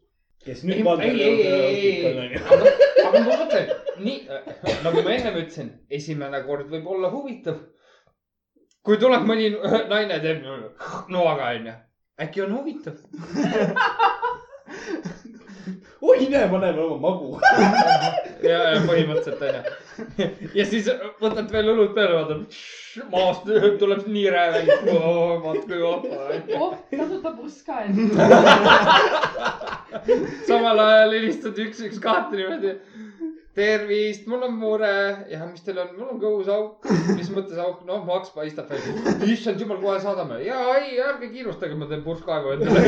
Kes 0.45 0.63
nüüd 0.67 0.83
valvel 0.85 1.19
ei, 1.19 1.45
ei, 1.47 1.91
ei, 1.91 2.39
aga, 2.39 2.71
aga 3.07 3.21
ma 3.23 3.37
mõtlen, 3.43 3.71
nii 4.03 4.17
nagu 4.85 5.03
ma 5.05 5.15
ennem 5.15 5.39
ütlesin, 5.43 5.69
esimene 5.99 6.43
kord 6.47 6.67
võib 6.73 6.89
olla 6.95 7.11
huvitav. 7.13 7.61
kui 8.83 8.99
tuleb 8.99 9.23
mõni 9.27 9.49
naine 9.91 10.19
teeb 10.23 10.43
noaga 11.13 11.53
onju, 11.55 11.75
äkki 12.25 12.43
on 12.43 12.57
huvitav. 12.57 12.99
oi, 16.09 16.27
näe, 16.27 16.47
ma 16.51 16.59
näen 16.59 16.79
oma 16.83 16.97
magu. 17.07 17.27
ja, 18.43 18.59
ja 18.73 18.81
põhimõtteliselt 18.87 19.41
onju. 19.47 19.61
ja 20.57 20.65
siis 20.67 20.89
võtad 21.21 21.51
veel 21.53 21.71
õlut 21.73 21.93
peale, 21.95 22.13
vaatad, 22.19 22.57
maast 23.13 23.47
tuleb 23.81 24.07
nii 24.07 24.29
rääväng. 24.33 24.67
vaat 25.43 25.63
kui 25.67 25.79
vahva 25.81 26.27
onju. 26.37 26.59
oh, 26.59 26.73
tasuta 26.91 27.29
buss 27.37 27.63
ka 27.67 27.83
enne. 27.87 28.09
samal 30.49 30.79
ajal 30.79 31.11
helistad 31.17 31.57
üks, 31.65 31.79
üks 31.87 31.99
kahte 32.03 32.39
niimoodi. 32.39 32.71
tervist, 33.53 34.25
mul 34.27 34.41
on 34.47 34.55
mure 34.57 34.93
ja 35.29 35.45
mis 35.45 35.61
teil 35.65 35.77
on, 35.83 35.91
mul 35.97 36.15
on 36.15 36.21
kõhus 36.21 36.47
auk. 36.49 36.89
mis 37.13 37.29
mõttes 37.33 37.59
auk, 37.61 37.83
noh 37.89 38.01
maks 38.07 38.33
paistab 38.35 38.67
välja. 38.73 38.91
issand 39.35 39.61
jumal, 39.61 39.79
kohe 39.83 39.99
saadame. 40.03 40.41
ja 40.47 40.57
ei, 40.79 40.99
ärge 40.99 41.27
kiirustage, 41.35 41.77
ma 41.77 41.85
teen 41.91 42.03
purskkaevu 42.05 42.47
endale. 42.57 42.81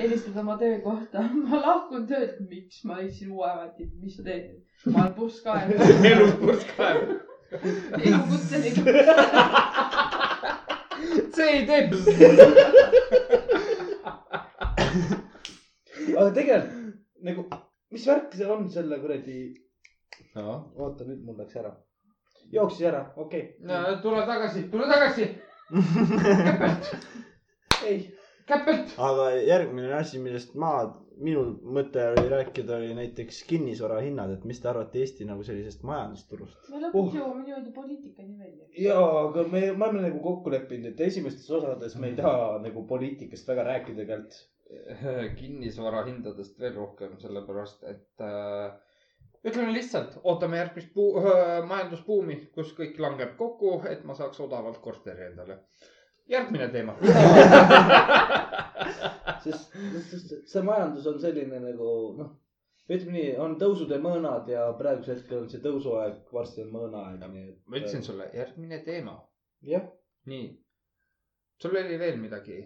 Helistad 0.00 0.36
oma 0.40 0.56
töökohta, 0.58 1.22
ma 1.48 1.60
lahkun 1.60 2.06
töölt, 2.08 2.40
miks 2.50 2.84
ma 2.88 2.98
leidsin 3.00 3.32
uue 3.34 3.48
ameti, 3.50 3.88
mis 4.02 4.16
sa 4.16 4.22
teed? 4.26 4.46
ma 4.92 5.06
olen 5.06 5.72
enne. 5.76 6.08
elus 6.12 6.34
purskkaev. 6.40 7.00
elukutseline. 8.06 8.80
see 11.34 11.48
ei 11.50 11.66
tee. 11.66 11.82
aga 16.16 16.30
tegelikult 16.36 16.78
nagu, 17.26 17.44
mis 17.92 18.06
värk 18.08 18.36
see 18.38 18.48
on 18.54 18.68
selle 18.72 19.00
kuradi, 19.02 19.38
oota 20.40 21.04
nüüd 21.08 21.24
mul 21.26 21.36
läks 21.42 21.58
ära. 21.60 21.72
jooksis 22.52 22.86
ära, 22.92 23.02
okei 23.16 23.44
tule 24.02 24.24
tagasi, 24.26 24.64
tule 24.72 24.88
tagasi. 24.90 25.28
okay.. 25.74 26.78
ei, 27.86 27.98
käpelt. 28.50 28.92
aga 29.08 29.30
järgmine 29.46 29.94
asi, 29.98 30.20
millest 30.22 30.54
ma, 30.60 30.72
minu 31.20 31.44
mõte 31.78 32.04
oli 32.12 32.28
rääkida, 32.32 32.76
oli 32.76 32.92
näiteks 32.98 33.42
kinnisvara 33.48 34.00
hinnad, 34.04 34.34
et 34.36 34.46
mis 34.48 34.60
te 34.60 34.70
arvate 34.72 35.02
Eesti 35.02 35.28
nagu 35.28 35.44
sellisest 35.46 35.84
majandusturust? 35.88 36.60
me 36.72 36.84
lõpuks 36.86 37.18
jõuame 37.18 37.46
niimoodi 37.46 37.74
poliitikani 37.76 38.38
välja. 38.38 38.70
ja, 38.88 39.00
aga 39.24 39.46
me, 39.48 39.66
me 39.72 39.88
oleme 39.88 40.06
nagu 40.08 40.22
kokku 40.24 40.52
leppinud, 40.54 40.92
et 40.92 41.04
esimestes 41.10 41.50
osades 41.60 41.96
me 42.00 42.12
ei 42.12 42.20
taha 42.20 42.58
nagu 42.64 42.86
poliitikast 42.94 43.48
väga 43.54 43.68
rääkida 43.74 44.04
tegelikult. 44.04 44.40
kinnisvara 45.40 46.04
hindadest 46.06 46.60
veel 46.62 46.76
rohkem, 46.76 47.16
sellepärast 47.18 47.82
et 47.90 48.22
äh, 48.22 48.70
ütleme 49.46 49.72
lihtsalt, 49.74 50.18
ootame 50.24 50.60
järgmist 50.60 50.92
puu- 50.94 51.16
äh, 51.20 51.56
majandusbuumi, 51.70 52.36
kus 52.54 52.74
kõik 52.78 53.00
langeb 53.02 53.36
kokku, 53.40 53.80
et 53.90 54.04
ma 54.08 54.16
saaks 54.18 54.40
odavalt 54.46 54.80
korteri 54.84 55.26
endale. 55.30 55.60
Järgmine 56.30 56.68
teema. 56.72 56.94
sest, 59.44 59.74
sest 60.10 60.34
see 60.52 60.62
majandus 60.66 61.06
on 61.10 61.18
selline 61.22 61.58
nagu 61.62 61.90
noh, 62.18 62.30
ütleme 62.90 63.14
nii, 63.16 63.30
on 63.42 63.56
tõusud 63.60 63.90
ja 63.92 63.98
mõõnad 64.02 64.44
ja 64.50 64.62
praegusel 64.78 65.18
hetkel 65.18 65.38
on 65.44 65.50
see 65.52 65.62
tõusuaeg, 65.64 66.14
varsti 66.34 66.58
on 66.64 66.70
mõõnaaeg, 66.74 67.18
nii 67.22 67.46
et. 67.52 67.60
ma 67.66 67.74
ütlesin 67.80 68.04
sulle, 68.06 68.24
järgmine 68.34 68.78
teema. 68.86 69.14
jah, 69.66 69.84
nii, 70.30 70.46
sul 71.62 71.78
oli 71.82 71.96
veel 72.00 72.16
midagi? 72.20 72.58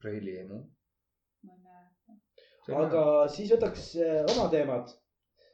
Preili 0.00 0.32
emu. 0.42 0.58
ma 1.48 1.52
ei 1.56 1.60
näe. 1.64 1.84
aga 2.84 3.02
siis 3.32 3.48
võtaks 3.54 3.82
äh, 4.00 4.22
oma 4.34 4.46
teemad. 4.52 4.86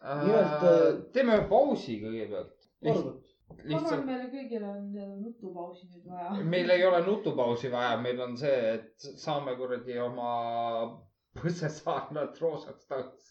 nimelt, 0.02 0.58
äh, 0.62 0.70
äh, 0.70 0.72
teeme 1.14 1.34
pausi 1.50 1.94
kõigepealt. 2.02 2.56
Ma 3.64 3.78
arvan, 3.78 3.82
lihtsalt, 3.82 4.06
meile 4.08 4.26
kõigile 4.32 4.66
on 4.68 4.84
nutupausi 5.22 5.84
nüüd 5.88 6.04
vaja. 6.10 6.28
meil 6.54 6.68
ei 6.74 6.82
ole 6.88 7.00
nutupausi 7.06 7.68
vaja, 7.72 7.92
meil 8.02 8.18
on 8.24 8.32
see, 8.40 8.58
et 8.76 8.96
saame 9.22 9.52
kuradi 9.58 9.94
oma 10.02 10.30
põssesaarnad 11.40 12.32
roosaks 12.42 12.84
tagasi. 12.90 13.30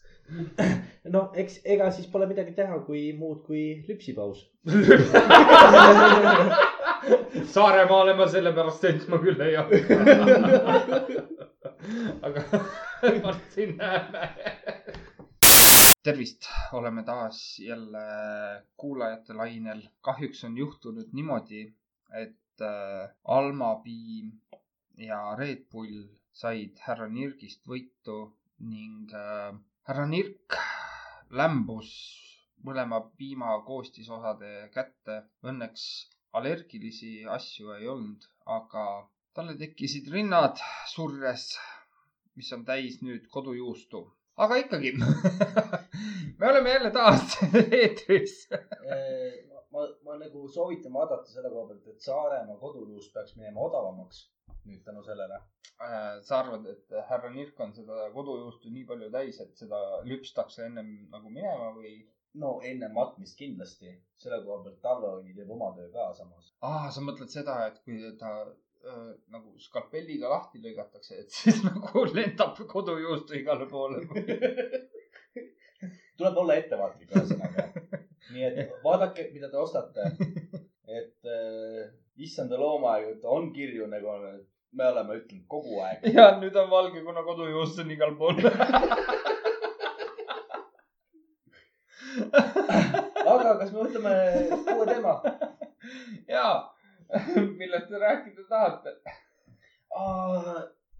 no 1.14 1.20
eks, 1.38 1.54
ega 1.74 1.86
siis 1.94 2.08
pole 2.10 2.26
midagi 2.30 2.52
teha, 2.56 2.76
kui 2.86 3.02
muud 3.18 3.40
kui 3.46 3.64
lüpsipaus. 3.88 4.38
Saaremaale 7.52 8.12
ma 8.14 8.26
sellepärast 8.30 8.80
sõitma 8.86 9.16
küll 9.22 9.40
ei 9.42 9.54
hakka. 9.58 9.94
aga 12.26 12.40
varsti 13.24 13.62
näeme. 13.72 14.22
tervist, 16.02 16.48
oleme 16.72 17.02
taas 17.06 17.58
jälle 17.62 18.02
kuulajate 18.76 19.34
lainel. 19.38 19.82
kahjuks 20.00 20.44
on 20.44 20.56
juhtunud 20.58 21.12
niimoodi, 21.12 21.62
et 22.22 22.60
äh, 22.60 23.10
Alma 23.24 23.74
Piim 23.84 24.32
ja 24.96 25.34
Red 25.38 25.68
Bull 25.70 26.02
said 26.32 26.78
härra 26.86 27.08
Nirgist 27.08 27.66
võitu 27.68 28.16
ning 28.72 29.14
äh, 29.14 29.54
härra 29.88 30.06
Nirk 30.06 30.58
lämbus 31.30 31.92
mõlema 32.66 32.98
piima 33.18 33.52
koostisosade 33.66 34.50
kätte. 34.74 35.16
Õnneks 35.50 35.84
allergilisi 36.38 37.12
asju 37.36 37.72
ei 37.76 37.88
olnud, 37.94 38.26
aga 38.56 38.84
talle 39.34 39.56
tekkisid 39.62 40.10
rinnad 40.14 40.60
surres, 40.92 41.46
mis 42.36 42.52
on 42.56 42.64
täis 42.68 43.00
nüüd 43.06 43.28
kodujuustu. 43.36 44.04
Aga 44.36 44.56
ikkagi, 44.62 44.92
me 46.38 46.50
oleme 46.50 46.70
jälle 46.70 46.90
taas 46.90 47.38
eetris. 47.80 48.48
ma, 49.70 49.88
ma 50.04 50.18
nagu 50.20 50.48
soovitan 50.48 50.92
vaadata 50.92 51.28
selle 51.30 51.50
koha 51.50 51.66
pealt, 51.68 51.88
et 51.88 52.00
Saaremaa 52.00 52.56
kodujuust 52.60 53.12
peaks 53.12 53.36
minema 53.36 53.60
odavamaks 53.68 54.28
nüüd 54.68 54.82
tänu 54.86 55.02
sellele. 55.02 55.38
Äh, 55.82 56.20
sa 56.22 56.38
arvad, 56.40 56.66
et 56.70 56.92
härra 57.08 57.30
Nirk 57.34 57.60
on 57.60 57.72
seda 57.74 58.08
kodujuustu 58.14 58.70
nii 58.70 58.84
palju 58.86 59.10
täis, 59.14 59.40
et 59.42 59.56
seda 59.58 59.80
lüpstakse 60.06 60.66
ennem 60.68 60.92
nagu 61.14 61.30
minema 61.30 61.72
või? 61.78 62.00
no 62.42 62.52
enne 62.64 62.88
matmist 62.88 63.36
kindlasti, 63.36 63.90
selle 64.22 64.38
koha 64.44 64.62
pealt 64.64 64.78
talveonni 64.84 65.34
teeb 65.36 65.50
oma 65.52 65.66
töö 65.76 65.90
ka 65.92 66.06
samas. 66.16 66.46
aa, 66.64 66.86
sa 66.94 67.02
mõtled 67.04 67.28
seda, 67.28 67.56
et 67.68 67.82
kui 67.84 67.98
ta 68.22 68.30
äh, 68.86 69.12
nagu 69.34 69.48
skalpelliga 69.60 70.26
lahti 70.32 70.58
lõigatakse, 70.62 71.12
et 71.22 71.30
siis 71.30 71.62
nagu 71.68 71.98
lendab 72.12 72.54
kodujuustu 72.68 73.32
igale 73.40 73.66
poole. 73.70 73.98
tuleb 76.18 76.36
olla 76.44 76.54
ettevaatlik 76.60 77.10
ühesõnaga. 77.16 77.62
nii 78.32 78.44
et 78.48 78.58
vaadake, 78.84 79.22
mida 79.34 79.48
te 79.50 79.56
ostate. 79.60 80.00
et 80.86 81.18
äh, 81.28 81.90
issanda 82.16 82.56
loomaaed 82.60 83.24
on 83.24 83.52
kirju, 83.52 83.86
nagu 83.90 84.08
me 84.72 84.86
oleme 84.88 85.14
ütelnud 85.20 85.46
kogu 85.48 85.80
aeg. 85.84 85.98
ja 86.16 86.38
nüüd 86.40 86.56
on 86.56 86.70
valge, 86.70 87.02
kuna 87.04 87.22
kodujuust 87.26 87.78
on 87.82 87.90
igal 87.92 88.14
pool. 88.18 88.36
aga 93.32 93.56
kas 93.60 93.70
me 93.72 93.78
võtame 93.78 94.12
uue 94.76 94.86
teema? 94.88 95.14
ja, 96.28 96.46
millest 97.60 97.88
te 97.88 97.98
rääkida 97.98 98.46
tahate? 98.48 98.96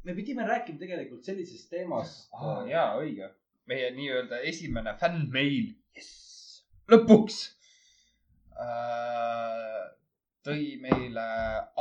me 0.04 0.14
pidime 0.14 0.46
rääkima 0.46 0.78
tegelikult 0.78 1.24
sellisest 1.24 1.70
teemast. 1.70 2.28
aa, 2.32 2.66
jaa, 2.68 2.88
õige. 3.00 3.30
meie 3.70 3.90
nii-öelda 3.94 4.40
esimene 4.50 4.94
fännmeil 5.00 5.70
yes. 5.96 6.10
lõpuks 6.90 7.38
äh, 8.58 9.84
tõi 10.42 10.64
meile 10.82 11.26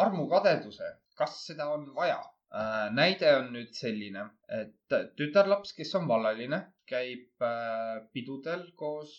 armukadeduse, 0.04 0.94
kas 1.18 1.40
seda 1.48 1.68
on 1.74 1.90
vaja 1.96 2.20
äh,. 2.22 2.88
näide 2.94 3.34
on 3.40 3.52
nüüd 3.58 3.74
selline, 3.76 4.28
et 4.62 4.96
tütarlaps, 5.18 5.74
kes 5.78 5.96
on 6.00 6.08
vallaline, 6.08 6.62
käib 6.88 7.44
äh, 7.44 8.00
pidudel 8.14 8.70
koos 8.78 9.18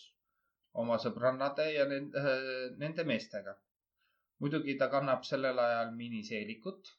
oma 0.78 0.96
sõbrannade 1.02 1.66
ja 1.74 1.84
nende, 1.88 2.22
nende 2.80 3.04
meestega. 3.04 3.58
Muidugi 4.42 4.74
ta 4.78 4.88
kannab 4.94 5.22
sellel 5.28 5.58
ajal 5.64 5.92
miniseelikut 5.98 6.92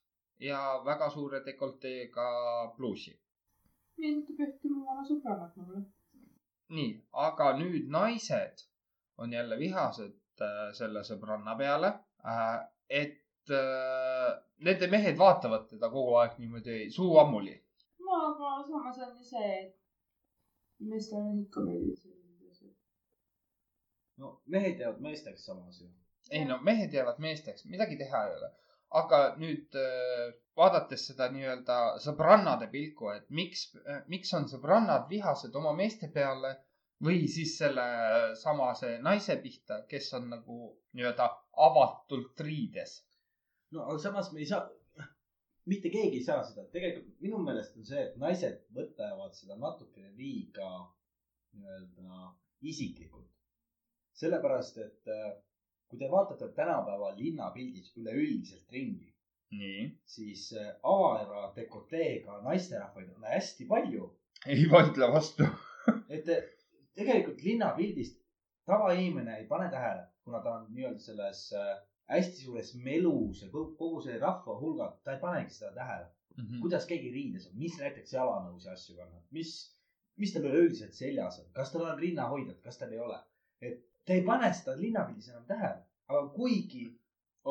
ja 0.50 0.60
väga 0.86 1.10
suure 1.10 1.42
dekolteega 1.46 2.28
pluusi. 2.78 3.14
meenutab 3.98 4.40
ühte 4.46 4.70
mu 4.76 4.86
vana 4.88 5.04
sõbrannat 5.10 5.58
mulle. 5.60 5.82
nii, 6.78 6.94
aga 7.28 7.50
nüüd 7.60 7.90
naised 7.98 8.64
on 9.18 9.34
jälle 9.38 9.60
vihased 9.60 10.42
äh, 10.48 10.72
selle 10.80 11.04
sõbranna 11.10 11.56
peale 11.60 11.92
äh,, 12.34 12.56
et 13.02 13.52
äh, 13.60 14.32
nende 14.68 14.90
mehed 14.96 15.20
vaatavad 15.20 15.68
teda 15.70 15.90
kogu 15.96 16.16
aeg 16.22 16.40
niimoodi 16.40 16.78
suu 16.98 17.18
ammuli. 17.24 17.56
no 18.08 18.20
aga 18.30 18.54
samas 18.70 19.00
on 19.06 19.18
ju 19.18 19.28
see, 19.34 19.52
et 19.64 20.90
meestel 20.94 21.20
on 21.32 21.44
ikka 21.44 21.66
meeldib 21.68 22.00
sellised 22.00 22.48
asjad. 22.52 22.74
no 24.18 24.38
mehed 24.56 24.80
jäävad 24.86 25.04
meesteks 25.10 25.46
samas 25.52 25.82
ju. 25.82 25.92
Ei 26.32 26.46
no 26.46 26.60
mehed 26.62 26.94
jäävad 26.94 27.20
meesteks, 27.20 27.66
midagi 27.66 27.98
teha 27.98 28.26
ei 28.28 28.36
ole. 28.38 28.52
aga 28.94 29.20
nüüd 29.42 29.74
äh, 29.82 30.34
vaadates 30.58 31.08
seda 31.10 31.28
nii-öelda 31.34 31.78
sõbrannade 32.04 32.68
pilku, 32.74 33.10
et 33.10 33.26
miks, 33.34 33.64
miks 34.14 34.34
on 34.38 34.46
sõbrannad 34.52 35.08
vihased 35.10 35.56
oma 35.58 35.72
meeste 35.74 36.10
peale 36.14 36.52
või 37.04 37.26
siis 37.28 37.56
selle 37.58 37.86
samase 38.40 38.98
naise 39.08 39.36
pihta, 39.42 39.82
kes 39.90 40.12
on 40.20 40.30
nagu 40.36 40.58
nii-öelda 40.94 41.28
avatult 41.68 42.46
riides. 42.48 43.00
no 43.74 43.88
aga 43.90 43.98
samas 44.06 44.30
me 44.32 44.44
ei 44.44 44.46
saa, 44.52 44.70
mitte 45.66 45.90
keegi 45.90 46.20
ei 46.22 46.28
saa 46.28 46.44
seda, 46.46 46.68
tegelikult 46.76 47.26
minu 47.26 47.42
meelest 47.48 47.78
on 47.80 47.88
see, 47.90 48.04
et 48.08 48.20
naised 48.22 48.62
võtavad 48.78 49.34
seda 49.40 49.58
natukene 49.58 50.14
liiga 50.20 50.70
nii-öelda 51.58 52.22
isiklikult. 52.74 53.30
sellepärast, 54.22 54.78
et 54.78 55.10
äh, 55.10 55.34
kui 55.94 56.00
te 56.02 56.10
vaatate 56.10 56.48
tänapäeva 56.58 57.12
linnapildis 57.14 57.92
üleüldiselt 58.02 58.72
ringi, 58.74 59.12
siis 60.10 60.48
äh, 60.58 60.72
avara 60.90 61.52
dekoteega 61.56 62.40
naisterahvaid 62.42 63.12
on 63.14 63.28
hästi 63.30 63.68
palju. 63.70 64.08
ei 64.48 64.66
vaidle 64.72 65.12
vastu. 65.14 65.46
et 66.16 66.32
tegelikult 66.98 67.44
linnapildist 67.46 68.18
tavainimene 68.66 69.38
ei 69.38 69.46
pane 69.46 69.70
tähele, 69.70 70.08
kuna 70.26 70.42
ta 70.42 70.56
on 70.58 70.66
nii-öelda 70.74 71.06
selles 71.06 71.44
äh, 71.62 71.78
hästi 72.10 72.48
suures 72.48 72.74
melus 72.88 73.46
ja 73.46 73.52
kogu 73.54 74.02
see 74.02 74.18
rahva 74.18 74.58
hulga, 74.60 74.90
ta 75.04 75.14
ei 75.14 75.22
panegi 75.22 75.54
seda 75.60 75.76
tähele. 75.78 76.10
Mhm. 76.34 76.62
kuidas 76.66 76.88
keegi 76.90 77.12
riides 77.14 77.44
on, 77.52 77.60
mis 77.62 77.76
näiteks 77.78 78.16
jalanõus 78.16 78.64
ja 78.66 78.72
asju 78.74 78.96
kannab, 78.98 79.22
mis, 79.38 79.52
mis 80.18 80.34
tal 80.34 80.48
üleüldiselt 80.50 80.98
seljas 80.98 81.38
on, 81.44 81.52
kas 81.54 81.70
tal 81.70 81.86
on 81.86 82.00
rinnahoidjad, 82.00 82.58
kas 82.66 82.82
tal 82.82 82.96
ei 82.96 83.00
ole. 83.00 83.20
et 83.62 83.93
te 84.06 84.18
ei 84.18 84.24
pane 84.28 84.50
seda 84.54 84.76
linnapildis 84.80 85.30
enam 85.32 85.46
tähele, 85.48 85.84
aga 86.12 86.28
kuigi 86.36 86.86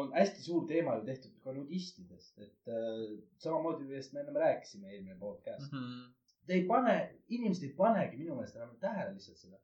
on 0.00 0.12
hästi 0.16 0.42
suur 0.42 0.66
teema 0.68 0.96
ju 0.96 1.04
tehtud 1.04 1.32
ka 1.44 1.52
nudistidest, 1.52 2.38
et 2.38 2.68
äh, 2.72 3.18
samamoodi, 3.44 3.84
millest 3.88 4.12
me 4.12 4.22
ennem 4.22 4.38
rääkisime 4.44 4.92
eelmine 4.92 5.18
podcast. 5.20 5.72
Mhm. 5.72 6.12
Te 6.46 6.56
ei 6.58 6.64
pane, 6.66 6.94
inimesed 7.28 7.68
ei 7.68 7.74
panegi 7.76 8.16
minu 8.18 8.34
meelest 8.34 8.56
enam 8.58 8.72
tähele 8.80 9.12
lihtsalt 9.14 9.38
seda. 9.44 9.58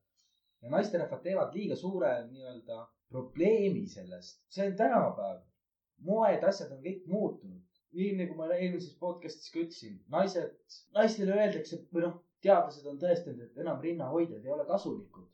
ja 0.63 0.71
naisterahvad 0.71 1.21
teevad 1.23 1.53
liiga 1.55 1.77
suure 1.79 2.09
nii-öelda 2.27 2.79
probleemi 3.09 3.87
sellest. 3.87 4.43
see 4.51 4.67
on 4.67 4.77
tänapäev. 4.77 5.41
moed, 6.11 6.45
asjad 6.45 6.73
on 6.73 6.83
kõik 6.85 7.07
muutunud. 7.07 7.63
nii 7.99 8.13
nagu 8.21 8.35
ma 8.39 8.47
eelmises 8.55 8.95
podcast'is 9.01 9.53
ka 9.53 9.63
ütlesin, 9.65 10.01
naised, 10.15 10.57
naistele 10.95 11.35
öeldakse 11.35 11.79
või 11.95 12.05
noh, 12.05 12.19
teadlased 12.45 12.87
on 12.87 12.99
tõestanud, 13.03 13.41
et 13.45 13.63
enam 13.65 13.81
rinnahoidjad 13.83 14.45
ei 14.45 14.53
ole 14.55 14.67
kasulikud. 14.67 15.27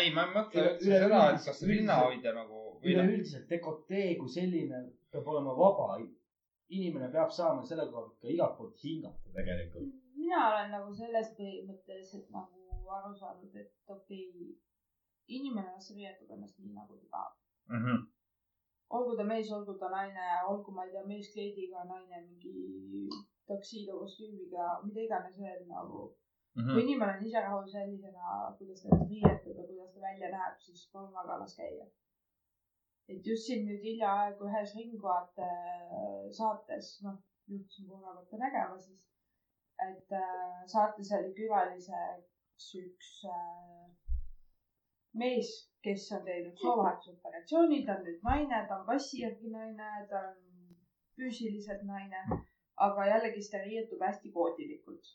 ei, 0.00 0.10
ma 0.14 0.26
ei 0.26 0.34
mõtle 0.34 0.66
üldse 0.70 0.98
seda, 1.04 1.22
et 1.30 1.46
kas 1.46 1.62
rinnahoidja 1.70 2.34
nagu 2.36 2.58
noh, 2.58 2.80
üleüldiselt 2.90 3.48
dekotee 3.50 4.14
kui 4.20 4.28
selline 4.28 4.82
peab 5.12 5.28
olema 5.34 5.56
vaba. 5.56 5.98
inimene 6.74 7.10
peab 7.12 7.30
saama 7.30 7.62
selle 7.62 7.84
koha 7.90 8.02
pealt 8.06 8.20
ka 8.20 8.28
igalt 8.34 8.56
poolt 8.58 8.84
hingata 8.84 9.32
tegelikult. 9.38 9.92
mina 10.16 10.40
olen 10.50 10.70
nagu 10.76 10.94
sellest 11.00 11.36
põhimõtteliselt 11.38 12.30
nagu 12.36 12.90
aru 12.98 13.14
saanud, 13.20 13.54
et 13.62 13.72
okei 13.86 14.28
okay,, 14.28 14.54
inimene 15.38 15.70
las 15.72 15.90
riietab 15.94 16.34
ennast 16.36 16.58
nii, 16.58 16.74
nagu 16.74 16.98
ta 16.98 17.06
tahab. 17.14 17.38
Mhm. 17.76 18.02
olgu 18.96 19.16
ta 19.16 19.24
mees, 19.24 19.50
olgu 19.52 19.78
ta 19.78 19.88
naine, 19.90 20.26
olgu, 20.50 20.72
ma 20.72 20.84
ei 20.84 20.92
tea, 20.92 21.04
mees 21.06 21.30
kleediga, 21.32 21.84
naine 21.88 22.20
mingi 22.26 23.08
taksiido 23.48 23.96
kostüümiga, 24.02 24.66
mida 24.84 25.00
iganes 25.06 25.40
veel 25.40 25.64
nagu. 25.70 26.02
Mhm. 26.56 26.72
kui 26.72 26.82
inimene 26.82 27.16
on 27.18 27.24
ise 27.26 27.40
rahul 27.42 27.64
sellisena, 27.70 28.32
kuidas 28.58 28.82
ta 28.82 28.88
ennast 28.88 29.10
riietab 29.12 29.56
ja 29.58 29.64
kuidas 29.68 29.94
ta 29.94 30.00
välja 30.08 30.28
näeb, 30.34 30.58
siis 30.66 30.82
palun 30.92 31.14
väga 31.14 31.38
las 31.40 31.56
käia. 31.60 31.86
et 33.12 33.26
just 33.30 33.46
siin 33.46 33.66
nüüd 33.68 33.82
hiljaaegu 33.86 34.46
ühes 34.50 34.70
Ringvaate 34.76 35.48
saates, 36.36 36.86
noh, 37.06 37.18
juhtusin 37.52 37.88
korra 37.88 38.14
võtta 38.18 38.38
nägema 38.42 38.78
siis, 38.84 39.02
et 39.88 40.14
äh, 40.20 40.62
saates 40.74 41.10
oli 41.18 41.34
külaliseks 41.40 42.70
üks 42.82 43.10
äh, 43.34 43.90
mees, 45.24 45.50
kes 45.84 46.06
on 46.16 46.24
teinud 46.30 46.62
soovahetusoperatsiooni, 46.62 47.82
ta 47.86 47.98
on 47.98 48.06
nüüd 48.08 48.24
naine, 48.30 48.62
ta 48.70 48.78
on 48.78 48.86
passi 48.86 49.20
järgi 49.24 49.52
naine, 49.58 49.90
ta 50.14 50.22
on 50.30 50.40
füüsiliselt 51.18 51.84
naine, 51.90 52.24
aga 52.88 53.10
jällegi 53.10 53.44
ta 53.50 53.60
riietub 53.66 54.06
hästi 54.08 54.32
kootilikult 54.38 55.12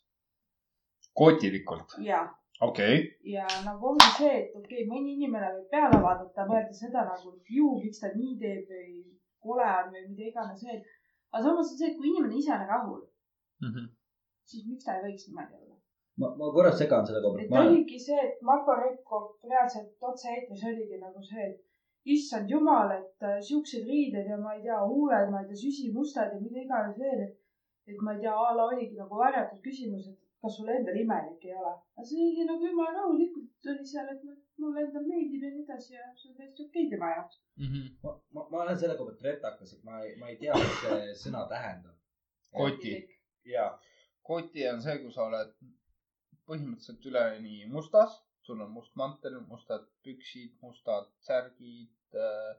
kootilikult, 1.14 1.96
ja, 2.06 2.22
okei 2.62 2.96
okay.. 3.00 3.34
ja 3.34 3.46
nagu 3.66 3.92
ongi 3.94 4.10
see, 4.18 4.34
et 4.44 4.56
okei 4.56 4.84
okay,, 4.84 4.88
mõni 4.92 5.16
inimene 5.18 5.52
võib 5.56 5.70
peale 5.74 6.02
vaadata, 6.04 6.48
mõelda 6.50 6.74
seda 6.82 7.06
nagu, 7.08 7.34
et 7.38 7.54
ju, 7.58 7.70
miks 7.84 8.00
ta 8.04 8.12
nii 8.16 8.36
teeb 8.42 8.70
või 8.74 8.98
kole 9.40 9.68
on 9.78 9.94
või 9.94 10.06
mida 10.10 10.28
iganes 10.32 10.66
veel. 10.68 10.82
aga 11.32 11.44
samas 11.44 11.72
on 11.72 11.78
see, 11.78 11.92
et 11.92 11.98
kui 11.98 12.12
inimene 12.12 12.36
ise 12.38 12.54
on 12.56 12.68
rahul, 12.74 13.02
Mhm. 13.62 13.90
siis 14.50 14.68
miks 14.68 14.86
ta 14.86 14.96
ei 14.96 15.04
võiks 15.08 15.28
niimoodi 15.28 15.56
olla. 15.62 15.76
ma, 16.20 16.28
ma 16.40 16.52
korra 16.56 16.72
segan 16.72 17.06
selle 17.08 17.22
koha 17.24 17.42
et 17.42 17.50
pealt. 17.50 17.68
oligi 17.68 18.00
see, 18.00 18.20
et 18.28 18.42
Marko 18.42 18.76
Reikop 18.76 19.44
reaalselt 19.52 20.08
otse-eetris 20.12 20.64
oligi 20.72 20.98
nagu 21.00 21.24
see, 21.24 21.50
et 21.50 21.66
issand 22.16 22.50
jumal, 22.50 22.92
et 22.96 23.28
äh, 23.28 23.38
siuksed 23.50 23.84
riided 23.88 24.28
ja 24.32 24.38
ma 24.38 24.54
ei 24.56 24.62
tea, 24.64 24.80
huuled, 24.92 25.30
ma 25.32 25.42
ei 25.42 25.48
tea, 25.50 25.60
süsimustad 25.66 26.34
ja 26.34 26.40
mida 26.40 26.64
iganes 26.64 26.98
veel, 27.00 27.22
et 27.28 27.36
et 27.92 28.02
ma 28.06 28.14
ei 28.16 28.22
tea, 28.24 28.34
a 28.34 28.56
la 28.56 28.66
oligi 28.72 28.96
nagu 28.96 29.18
varjatud 29.18 29.62
küsimus, 29.68 30.08
et 30.12 30.18
kas 30.42 30.56
sul 30.56 30.70
endal 30.72 31.00
imelik 31.04 31.46
ei 31.46 31.56
ole. 31.62 31.74
aga 31.98 32.06
see 32.10 32.28
oli 32.28 32.46
nagu 32.50 32.68
jumala 32.70 32.94
rahulikult 32.98 33.72
oli 33.74 33.88
seal, 33.92 34.12
et 34.14 34.22
mulle 34.64 34.86
endal 34.86 35.08
meeldib 35.12 35.44
ja 35.46 35.52
nii 35.56 35.66
edasi 35.66 35.96
ja 35.98 36.06
see 36.22 36.32
on 36.32 36.38
täiesti 36.38 36.66
okei 36.66 36.86
okay 36.86 36.92
tema 36.94 37.12
jaoks. 37.16 37.42
Mhm. 37.64 37.90
ma, 38.04 38.14
ma, 38.36 38.46
ma 38.52 38.62
olen 38.64 38.80
selle 38.84 38.96
koha 39.00 39.12
pealt 39.12 39.28
retakas, 39.30 39.74
et 39.76 39.84
ma 39.90 40.00
ei, 40.06 40.16
ma 40.22 40.32
ei 40.32 40.40
tea, 40.44 40.56
mis 40.62 40.80
see 40.84 41.18
sõna 41.26 41.44
tähendab. 41.52 41.98
koti. 42.62 42.96
ja, 43.56 43.68
koti 44.32 44.68
on 44.72 44.82
see, 44.86 44.98
kui 45.04 45.14
sa 45.16 45.28
oled 45.28 45.54
põhimõtteliselt 46.50 47.06
üleni 47.12 47.60
mustas, 47.76 48.16
sul 48.46 48.64
on 48.66 48.72
must 48.74 48.96
mantel, 48.98 49.38
mustad 49.52 49.86
püksid, 50.06 50.56
mustad 50.66 51.12
särgid, 51.26 52.16
äh, 52.16 52.54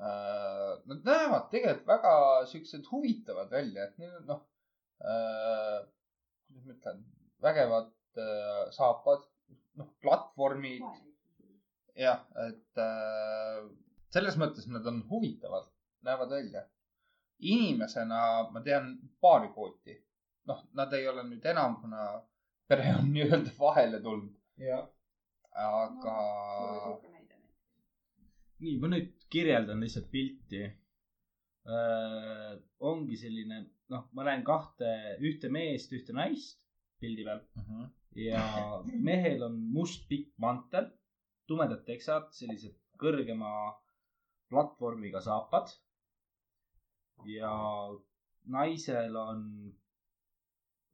äh, 0.00 0.72
nad 0.90 1.04
näevad 1.10 1.50
tegelikult 1.52 1.92
väga 1.92 2.14
siuksed 2.52 2.88
huvitavad 2.90 3.52
välja, 3.52 3.86
et 3.86 4.00
neil 4.02 4.16
on 4.22 4.26
noh 4.32 4.42
äh,, 5.04 5.84
kuidas 6.46 6.64
ma 6.66 6.76
ütlen, 6.76 7.02
vägevad 7.44 7.90
äh, 8.22 8.62
saapad, 8.74 9.26
noh 9.76 9.90
platvormid 10.02 10.84
jah, 11.96 12.22
et 12.46 12.80
äh, 12.80 13.60
selles 14.14 14.38
mõttes 14.40 14.68
nad 14.70 14.86
on 14.88 15.02
huvitavad, 15.10 15.68
näevad 16.06 16.32
välja. 16.38 16.64
inimesena 17.38 18.48
ma 18.52 18.62
tean 18.64 18.94
paari 19.20 19.50
kooti. 19.54 19.96
noh, 20.48 20.62
nad 20.78 20.92
ei 20.94 21.08
ole 21.08 21.24
nüüd 21.26 21.44
enam, 21.44 21.80
kuna 21.82 22.06
pere 22.68 22.94
on 22.96 23.10
nii-öelda 23.14 23.52
vahele 23.58 24.00
tulnud, 24.02 24.34
aga 25.52 26.16
nii, 28.62 28.76
ma 28.80 28.90
nüüd 28.92 29.26
kirjeldan 29.32 29.80
lihtsalt 29.84 30.08
pilti 30.10 30.62
äh,. 30.64 32.52
ongi 32.78 33.16
selline, 33.20 33.64
noh, 33.92 34.08
ma 34.12 34.24
näen 34.26 34.42
kahte, 34.44 34.88
ühte 35.22 35.48
meest, 35.52 35.92
ühte 35.92 36.12
naist 36.16 36.58
pildi 37.00 37.24
peal 37.24 37.40
Mhm. 37.60 37.84
ja 38.16 38.42
mehel 39.10 39.42
on 39.42 39.58
must 39.72 40.06
pikk 40.08 40.32
mantel, 40.38 40.90
tumedad 41.46 41.84
teksad, 41.86 42.30
sellised 42.32 42.74
kõrgema 42.98 43.50
platvormiga 44.50 45.20
saapad. 45.20 45.68
ja 47.24 47.50
naisel 48.52 49.14
on 49.16 49.38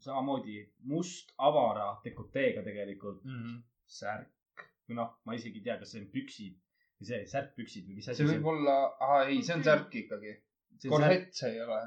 samamoodi 0.03 0.59
must 0.91 1.33
avara 1.39 1.89
dekoteega 2.05 2.63
tegelikult 2.67 3.25
Mhm. 3.25 3.57
särk 3.87 4.67
või 4.89 4.95
noh, 4.99 5.11
ma 5.25 5.35
isegi 5.35 5.59
ei 5.59 5.65
tea, 5.65 5.79
kas 5.79 5.91
see 5.93 6.01
on 6.03 6.07
püksid 6.15 6.55
või 7.01 7.07
see 7.11 7.27
särkpüksid 7.33 7.87
või 7.89 7.95
mis 7.99 8.09
asi 8.09 8.23
see 8.27 8.37
võib 8.39 8.47
olla, 8.55 8.77
aa 9.01 9.25
ei, 9.27 9.43
see 9.43 9.55
on 9.57 9.63
särk 9.67 9.95
ikkagi. 9.95 10.37
see 10.79 10.91
korsett 10.91 11.35
see 11.35 11.51
ei 11.53 11.61
ole. 11.61 11.81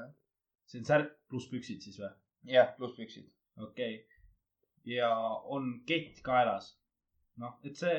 See 0.66 0.82
on 0.82 0.88
särk 0.90 1.16
pluss 1.30 1.48
püksid 1.52 1.82
siis 1.84 1.98
või? 2.02 2.12
jah, 2.56 2.70
pluss 2.76 2.96
püksid. 2.98 3.26
okei 3.68 3.96
okay.. 4.00 4.94
ja 4.96 5.10
on 5.56 5.72
kett 5.88 6.22
kaelas. 6.26 6.74
noh, 7.42 7.58
et 7.64 7.76
see 7.82 7.96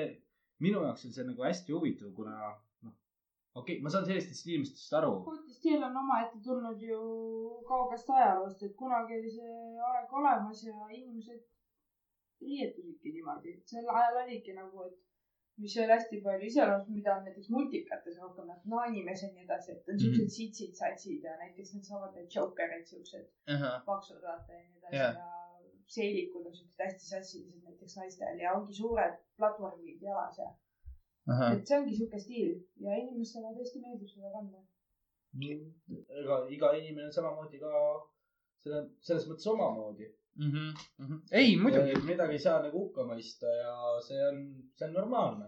minu 0.63 0.83
jaoks 0.85 1.05
on 1.07 1.17
see 1.17 1.27
nagu 1.27 1.45
hästi 1.47 1.75
huvitav, 1.75 2.13
kuna 2.19 2.35
noh, 2.37 2.95
okei 3.53 3.77
okay,, 3.77 3.81
ma 3.83 3.93
saan 3.93 4.07
sellistest 4.09 4.47
inimestest 4.47 4.97
aru. 4.99 5.13
koodistiil 5.27 5.83
on 5.89 5.99
omaette 6.03 6.41
tulnud 6.45 6.81
ju 6.91 7.01
kaugest 7.69 8.09
ajaloost, 8.19 8.63
et 8.67 8.75
kunagi 8.81 9.19
oli 9.19 9.35
see 9.39 9.59
aeg 9.91 10.17
olemas 10.21 10.63
ja 10.67 10.77
inimesed 10.99 11.43
riietusidki 12.41 13.13
niimoodi. 13.17 13.59
sel 13.65 13.89
ajal 13.89 14.23
oligi 14.23 14.55
nagu, 14.57 14.87
et 14.89 14.97
mis 15.61 15.77
oli 15.81 15.93
hästi 15.93 16.19
palju 16.25 16.45
iseloomus, 16.51 16.89
mida 16.97 17.15
on 17.15 17.23
näiteks 17.25 17.49
multikates 17.55 18.19
rohkem 18.21 18.45
nähtud, 18.49 18.69
no 18.73 18.81
animes 18.83 19.23
ja 19.23 19.29
nii 19.31 19.45
edasi, 19.47 19.71
et 19.73 19.89
on 19.93 19.99
siuksed 20.03 20.29
sitsid, 20.35 20.75
satsid 20.77 21.23
ja 21.25 21.33
näiteks 21.41 21.73
needsamad 21.73 22.13
need 22.17 22.29
Jokerid, 22.35 22.85
siuksed 22.91 23.25
paksud 23.89 24.21
vaata 24.27 24.53
ja 24.53 24.61
nii 24.61 24.77
edasi 24.81 25.01
Jah. 25.01 25.15
ja 25.15 25.33
seelikud 25.95 26.45
on 26.45 26.55
siuksed 26.55 26.83
hästi 26.85 27.09
sassilised 27.09 27.63
näiteks 27.63 27.97
naistel 27.97 28.39
ja 28.43 28.53
ongi 28.59 28.73
suured 28.81 29.17
platvormid 29.37 30.01
jalas 30.09 30.37
ja, 30.43 30.49
et 31.53 31.65
see 31.67 31.79
ongi 31.79 31.95
siuke 32.01 32.19
stiil 32.19 32.53
ja 32.85 32.97
inimestele 33.01 33.55
tõesti 33.57 33.81
meeldib 33.85 34.13
seda 34.13 34.31
kanda. 34.35 34.61
ega 36.21 36.37
iga 36.57 36.71
inimene 36.77 37.09
on 37.09 37.17
samamoodi 37.17 37.59
ka 37.65 37.71
selle, 38.63 38.83
selles 39.09 39.27
mõttes 39.29 39.49
omamoodi. 39.53 40.07
Mhm, 40.37 41.21
ei, 41.31 41.55
muidugi. 41.57 41.95
midagi 42.05 42.37
ei 42.37 42.41
saa 42.43 42.59
nagu 42.61 42.83
hukka 42.85 43.05
mõista 43.09 43.49
ja 43.49 43.71
see 44.05 44.19
on, 44.27 44.41
see 44.77 44.85
on 44.87 44.93
normaalne. 44.93 45.47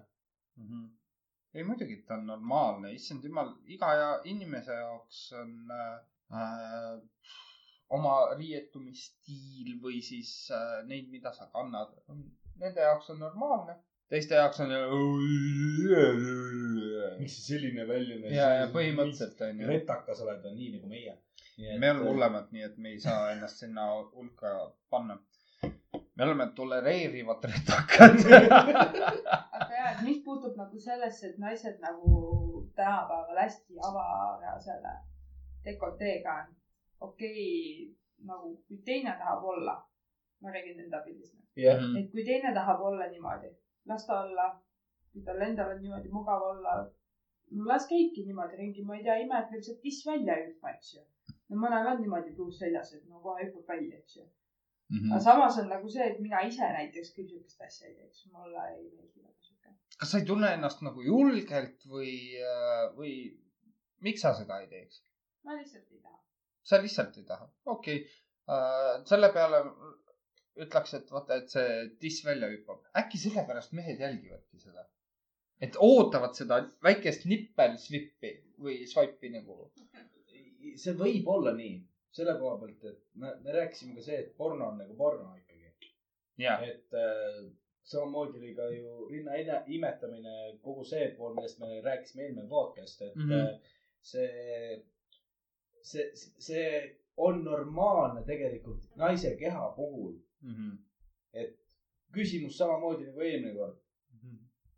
ei, 1.54 1.64
muidugi, 1.64 2.02
ta 2.08 2.18
on 2.18 2.26
normaalne, 2.30 2.94
issand 2.94 3.24
jumal, 3.26 3.54
iga 3.76 3.92
ja 3.98 4.10
inimese 4.30 4.74
jaoks 4.80 5.22
on 5.38 5.54
äh, 5.74 6.98
oma 7.90 8.16
riietumisstiil 8.38 9.78
või 9.84 10.02
siis 10.06 10.34
äh, 10.54 10.82
neid, 10.90 11.10
mida 11.14 11.34
sa 11.34 11.50
kannad, 11.54 11.94
nende 12.62 12.82
jaoks 12.86 13.10
on 13.14 13.22
normaalne. 13.26 13.78
teiste 14.10 14.38
jaoks 14.42 14.60
on. 14.66 14.74
miks 17.20 17.38
sa 17.38 17.48
selline 17.54 17.88
välja 17.88 18.20
näed? 18.20 18.34
ja, 18.34 18.52
ja 18.62 18.70
põhimõtteliselt 18.74 19.42
on 19.46 19.64
ju. 19.64 19.70
retakas 19.70 20.22
oled, 20.26 20.46
on 20.46 20.58
nii 20.58 20.72
nagu 20.78 20.92
meie. 20.92 21.18
Me 21.60 21.92
oleme 21.92 22.10
hullemad, 22.10 22.48
nii 22.52 22.64
et 22.64 22.78
me 22.78 22.90
ei 22.90 23.00
saa 23.00 23.32
ennast 23.32 23.64
sinna 23.64 23.88
hulka 24.16 24.52
panna. 24.90 25.18
me 26.16 26.24
oleme 26.24 26.48
tolereerivad 26.56 27.44
retakad. 27.52 28.20
aga 29.60 29.76
jah, 29.76 29.92
et 29.92 30.04
mis 30.08 30.22
puutub 30.24 30.56
nagu 30.60 30.80
sellesse, 30.80 31.28
et 31.30 31.38
naised 31.38 31.80
nagu 31.84 32.12
tänapäeval 32.76 33.42
hästi 33.44 33.80
avara 33.90 34.56
selle 34.68 34.94
dekolteega 35.66 36.38
on. 36.44 36.56
okei 37.02 37.44
okay,, 37.44 37.96
nagu 38.32 38.56
kui 38.68 38.82
teine 38.86 39.18
tahab 39.20 39.44
olla, 39.44 39.76
ma 40.42 40.56
räägin 40.56 40.80
enda 40.86 41.04
pildist, 41.04 41.36
jah, 41.56 41.84
et 42.00 42.12
kui 42.12 42.26
teine 42.32 42.54
tahab 42.54 42.82
olla 42.92 43.08
niimoodi, 43.12 43.52
las 43.86 44.08
ta 44.08 44.22
olla. 44.24 44.50
kui 45.12 45.24
tal 45.28 45.42
endal 45.42 45.76
on 45.76 45.80
niimoodi 45.82 46.10
mugav 46.14 46.44
olla, 46.54 46.74
las 47.68 47.88
käibki 47.92 48.26
niimoodi 48.26 48.60
ringi, 48.64 48.84
ma 48.86 48.96
ei 48.98 49.04
tea, 49.04 49.16
ime, 49.24 49.40
et 49.44 49.52
meil 49.52 49.64
sealt 49.66 49.80
tiss 49.82 50.06
välja 50.08 50.36
ei 50.38 50.52
hüppa, 50.52 50.76
eks 50.76 50.94
ju. 50.96 51.02
No 51.50 51.62
mõnel 51.64 51.90
on 51.94 52.02
niimoodi 52.04 52.36
pluus 52.36 52.60
seljas, 52.62 52.94
et 52.98 53.08
no 53.10 53.22
kohe 53.24 53.46
hüppab 53.46 53.74
välja, 53.74 53.98
eks 54.02 54.20
ju. 54.20 54.28
Mhm. 54.90 55.12
aga 55.12 55.22
samas 55.22 55.58
on 55.62 55.68
nagu 55.70 55.90
see, 55.94 56.06
et 56.12 56.20
mina 56.20 56.42
ise 56.48 56.66
näiteks 56.76 57.12
küll 57.18 57.28
siukest 57.30 57.62
asja 57.62 57.88
ei 57.88 57.96
teeks, 57.96 58.24
mulle 58.34 58.64
ei 58.72 58.88
meeldi 58.88 59.22
väga 59.22 59.36
siuke. 59.48 59.76
kas 60.00 60.12
sa 60.12 60.22
ei 60.22 60.26
tunne 60.26 60.50
ennast 60.56 60.82
nagu 60.86 61.04
julgelt 61.06 61.86
või, 61.92 62.16
või 62.96 63.14
miks 64.08 64.26
sa 64.26 64.34
seda 64.38 64.58
ei 64.64 64.68
teeks? 64.72 65.04
ma 65.46 65.58
lihtsalt 65.60 65.92
ei 65.94 66.02
taha. 66.02 66.20
sa 66.72 66.82
lihtsalt 66.82 67.22
ei 67.22 67.28
taha, 67.30 67.50
okei 67.76 68.02
okay.. 68.02 69.06
selle 69.12 69.30
peale 69.36 69.62
ütleks, 70.64 70.94
et 70.98 71.12
vaata, 71.14 71.38
et 71.40 71.54
see 71.54 71.76
diss 72.02 72.26
välja 72.26 72.50
hüppab. 72.52 72.82
äkki 73.02 73.22
sellepärast 73.22 73.76
mehed 73.78 74.02
jälgivadki 74.04 74.60
seda. 74.64 74.86
et 75.62 75.76
ootavad 75.86 76.36
seda 76.40 76.60
väikest 76.86 77.26
nippelsvippi 77.30 78.34
või 78.64 78.82
swipe'i 78.88 79.32
nagu. 79.34 79.72
See 80.76 80.96
võib 81.00 81.28
olla 81.28 81.54
nii, 81.56 81.78
selle 82.16 82.36
koha 82.40 82.58
pealt, 82.62 82.84
et 82.90 83.02
me, 83.22 83.34
me 83.44 83.56
rääkisime 83.56 83.96
ka 83.98 84.06
see, 84.06 84.20
et 84.24 84.36
porno 84.38 84.72
on 84.72 84.78
nagu 84.82 84.96
porno 84.98 85.32
ikkagi. 85.38 85.74
ja, 86.40 86.60
et 86.66 86.96
äh, 86.98 87.42
samamoodi 87.90 88.38
oli 88.40 88.54
ka 88.56 88.70
ju 88.74 89.08
rinna 89.10 89.36
ime- 89.42 89.64
imetamine, 89.68 90.36
kogu 90.62 90.86
see 90.86 91.10
pool, 91.18 91.34
millest 91.36 91.60
me 91.60 91.82
rääkisime 91.82 92.24
eelmine 92.24 92.48
podcast, 92.48 93.02
et 93.02 93.16
mm. 93.16 93.30
-hmm. 93.30 93.60
see, 94.02 94.86
see, 95.82 96.12
see 96.16 96.96
on 97.18 97.44
normaalne 97.44 98.24
tegelikult 98.26 98.96
naise 98.96 99.36
keha 99.36 99.70
puhul. 99.76 100.14
Mhm. 100.42 100.76
et 101.34 101.58
küsimus 102.16 102.58
samamoodi 102.58 103.06
nagu 103.06 103.22
eelmine 103.22 103.54
kord. 103.54 103.78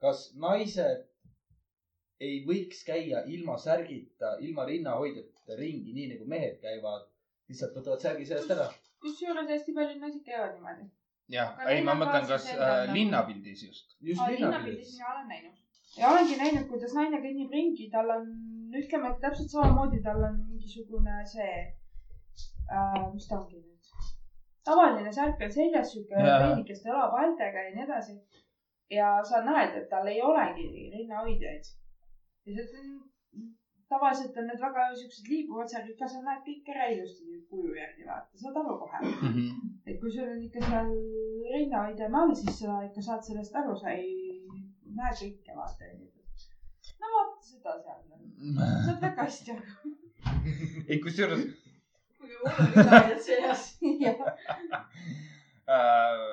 kas 0.02 0.34
naised 0.36 1.04
ei 2.22 2.42
võiks 2.46 2.84
käia 2.86 3.24
ilma 3.36 3.58
särgita, 3.62 4.36
ilma 4.46 4.66
rinnahoidjateta 4.70 5.58
ringi, 5.60 5.94
nii 5.96 6.08
nagu 6.14 6.28
mehed 6.34 6.60
käivad, 6.64 7.08
lihtsalt 7.50 7.78
võtavad 7.80 8.04
särgi 8.06 8.28
seljast 8.30 8.54
ära. 8.56 8.68
kusjuures 9.02 9.50
hästi 9.50 9.74
paljud 9.78 10.04
naised 10.04 10.24
käivad 10.28 10.54
niimoodi. 10.56 10.88
jah, 11.36 11.58
ei, 11.74 11.82
ma 11.88 11.98
mõtlen, 11.98 12.28
ka 12.28 12.36
kas 12.36 12.48
äh, 12.54 12.62
nagu- 12.62 12.96
linnapildis 13.00 13.66
just. 13.68 13.98
just 14.00 14.22
linnapildis 14.22 14.40
linnapildis. 14.46 14.94
mina 15.00 15.12
olen 15.16 15.28
näinud. 15.34 15.58
ja 15.98 16.14
olengi 16.14 16.40
näinud, 16.44 16.68
kuidas 16.70 16.96
naine 17.00 17.24
kõnnib 17.26 17.58
ringi, 17.58 17.90
tal 17.98 18.16
on, 18.18 18.32
ütleme 18.84 19.16
täpselt 19.26 19.52
samamoodi, 19.56 20.04
tal 20.06 20.24
on 20.30 20.40
mingisugune 20.46 21.18
see 21.34 21.52
äh,, 22.70 23.04
mis 23.16 23.28
ta 23.28 23.42
ongi 23.42 23.60
nüüd, 23.60 23.92
tavaline 24.68 25.12
särk 25.14 25.42
on 25.42 25.52
seljas, 25.58 25.92
sihuke 25.92 26.22
peenikeste 26.22 26.90
jalapaeltega 26.94 27.68
ja 27.68 27.76
nii 27.76 27.86
edasi. 27.90 28.18
ja 28.92 29.12
sa 29.24 29.42
näed, 29.46 29.78
et 29.82 29.90
tal 29.90 30.08
ei 30.12 30.22
olegi 30.22 30.90
rinnahoidjaid. 30.94 31.78
Lihtsalt 32.46 32.76
on- 32.82 33.00
tavaliselt 33.92 34.38
on 34.40 34.48
need 34.48 34.62
väga 34.66 34.84
siuksed 34.96 35.28
liibuvad 35.32 35.72
särgid 35.74 35.98
ka, 36.00 36.08
sa 36.08 36.22
näed 36.28 36.44
kõik 36.48 36.70
ära 36.74 36.86
ilusti 36.94 37.40
kuju 37.52 37.74
järgi 37.76 38.06
vaata, 38.08 38.38
saad 38.44 38.60
aru 38.62 38.78
kohe. 38.84 39.00
et 39.88 39.98
kui 40.04 40.12
sul 40.16 40.30
on 40.36 40.44
ikka 40.48 40.64
seal 40.70 40.94
rinnahoidja 41.56 42.12
all, 42.22 42.36
siis 42.42 42.60
sa 42.62 42.78
ikka 42.88 43.02
saad 43.10 43.26
sellest 43.28 43.58
aru, 43.64 43.76
sa 43.82 43.96
ei 43.96 44.12
näe 45.02 45.12
kõike, 45.24 45.58
vaata. 45.58 45.92
no 47.02 47.12
vaata 47.18 47.50
seda 47.50 47.76
seal, 47.88 48.00
saad 48.86 49.04
väga 49.08 49.28
hästi 49.28 49.58
aru. 49.58 49.98
ei, 50.88 51.00
kusjuures 51.08 51.46
kui 52.22 52.36
on 52.46 52.74
rinnahoidjad 52.76 53.22
seljas. 53.26 53.64
äh, 55.72 56.24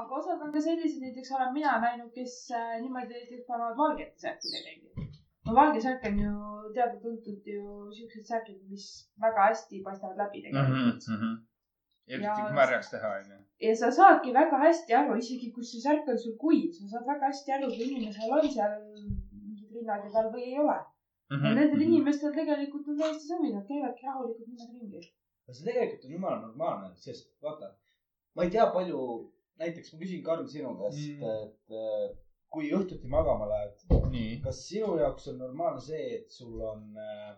aga 0.00 0.14
osad 0.20 0.42
on 0.42 0.52
ka 0.52 0.60
sellised, 0.60 1.00
näiteks 1.02 1.32
olen 1.38 1.52
mina 1.56 1.76
näinud, 1.82 2.12
kes 2.14 2.36
äh, 2.52 2.76
niimoodi 2.82 3.14
näiteks 3.18 3.46
panevad 3.48 3.76
valgete 3.80 4.26
särkidega 4.26 4.70
ringi. 4.70 5.05
No 5.46 5.54
valge 5.60 5.80
särk 5.86 6.04
on 6.10 6.18
ju 6.24 6.32
teada-tuntud 6.76 7.46
ju 7.54 7.90
siuksed 7.98 8.24
särgid, 8.30 8.62
mis 8.70 8.86
väga 9.24 9.48
hästi 9.50 9.82
paistavad 9.84 10.16
läbi 10.22 10.42
tegelikult 10.46 11.06
mm. 11.08 11.20
-hmm. 11.20 11.34
eriti 12.08 12.24
Ja- 12.26 12.34
kui 12.46 12.56
märjaks 12.60 12.90
teha, 12.90 13.12
onju. 13.20 13.38
ja 13.66 13.76
sa 13.82 13.90
saadki 14.00 14.32
väga 14.40 14.58
hästi 14.66 14.94
aru, 15.00 15.16
isegi 15.22 15.52
kui 15.54 15.64
see 15.70 15.80
särk 15.86 16.08
on 16.08 16.18
sul 16.24 16.36
kuiv, 16.44 16.70
sa 16.78 16.88
saad 16.92 17.06
väga 17.12 17.30
hästi 17.30 17.52
aru, 17.56 17.68
kui 17.76 17.86
inimesel 17.90 18.32
on 18.38 18.50
seal 18.56 18.74
mingid 19.46 19.70
rinnad 19.78 20.04
ja 20.04 20.10
tal 20.16 20.28
või 20.34 20.44
ei 20.50 20.58
ole. 20.64 20.78
Mhm. 21.30 21.44
ja 21.46 21.54
nendel 21.54 21.80
inimestel 21.88 22.32
tegelikult 22.34 22.88
on 22.88 22.98
täiesti 22.98 23.26
savi, 23.30 23.48
nad 23.54 23.64
käivadki 23.70 24.06
rahulikult 24.06 24.48
linnas 24.48 24.68
ringi. 24.74 25.00
aga 25.46 25.54
see 25.54 25.64
tegelikult 25.70 26.04
on 26.04 26.12
jumala 26.16 26.36
normaalne, 26.42 26.92
sest 27.06 27.32
vaata, 27.42 27.72
ma 28.34 28.42
ei 28.44 28.50
tea, 28.50 28.66
palju, 28.76 29.00
näiteks 29.62 29.92
ma 29.92 29.98
küsin, 30.02 30.22
Karl, 30.28 30.46
sinu 30.46 30.76
käest 30.78 30.98
Mm. 30.98 31.18
mm., 31.18 31.24
et 31.46 31.70
äh, 31.82 32.25
kui 32.52 32.70
õhtuti 32.76 33.08
magama 33.10 33.48
lähed, 33.50 33.82
kas 34.44 34.62
sinu 34.68 34.96
jaoks 35.00 35.28
on 35.32 35.42
normaalne 35.42 35.82
see, 35.84 36.06
et 36.20 36.30
sul 36.32 36.60
on 36.70 36.86
äh, 37.00 37.34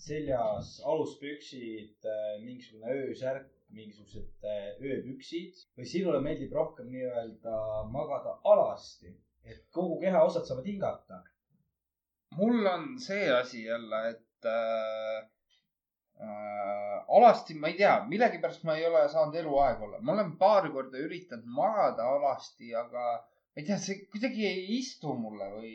seljas 0.00 0.76
aluspüksid 0.86 2.06
äh,, 2.08 2.36
mingisugune 2.44 2.94
öösärk, 3.04 3.48
mingisugused 3.74 4.46
äh, 4.46 4.70
ööpüksid 4.82 5.58
või 5.78 5.88
sinule 5.88 6.20
meeldib 6.24 6.54
rohkem 6.56 6.88
nii-öelda 6.92 7.58
magada 7.92 8.38
alasti, 8.52 9.12
et 9.44 9.66
kogu 9.74 10.00
kehaosad 10.04 10.48
saavad 10.48 10.68
hingata? 10.70 11.22
mul 12.38 12.66
on 12.66 12.98
see 13.02 13.26
asi 13.34 13.64
jälle, 13.64 14.00
et 14.10 14.46
äh, 14.46 15.24
äh, 16.22 17.04
alasti 17.16 17.54
ma 17.58 17.68
ei 17.68 17.76
tea, 17.80 17.96
millegipärast 18.08 18.64
ma 18.64 18.76
ei 18.78 18.86
ole 18.86 19.02
saanud 19.08 19.34
eluaeg 19.42 19.82
olla, 19.82 19.98
ma 20.00 20.14
olen 20.14 20.36
paar 20.38 20.70
korda 20.72 20.98
üritanud 21.06 21.48
magada 21.58 22.06
alasti, 22.16 22.70
aga 22.74 23.06
ma 23.10 23.18
ei 23.60 23.66
tea, 23.66 23.76
see 23.80 24.04
kuidagi 24.12 24.46
ei 24.48 24.60
istu 24.78 25.12
mulle 25.20 25.50
või, 25.52 25.72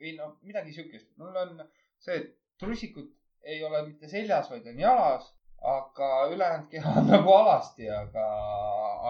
või 0.00 0.14
no 0.16 0.30
midagi 0.46 0.72
siukest. 0.76 1.10
mul 1.20 1.36
on 1.36 1.58
see, 2.00 2.16
et 2.16 2.30
trussikud 2.60 3.10
ei 3.52 3.60
ole 3.64 3.82
mitte 3.88 4.08
seljas, 4.08 4.48
vaid 4.52 4.68
on 4.72 4.80
jalas, 4.80 5.26
aga 5.72 6.08
ülejäänud 6.32 6.70
keha 6.72 6.94
on 7.00 7.10
nagu 7.14 7.34
alasti, 7.34 7.88
aga, 7.92 8.28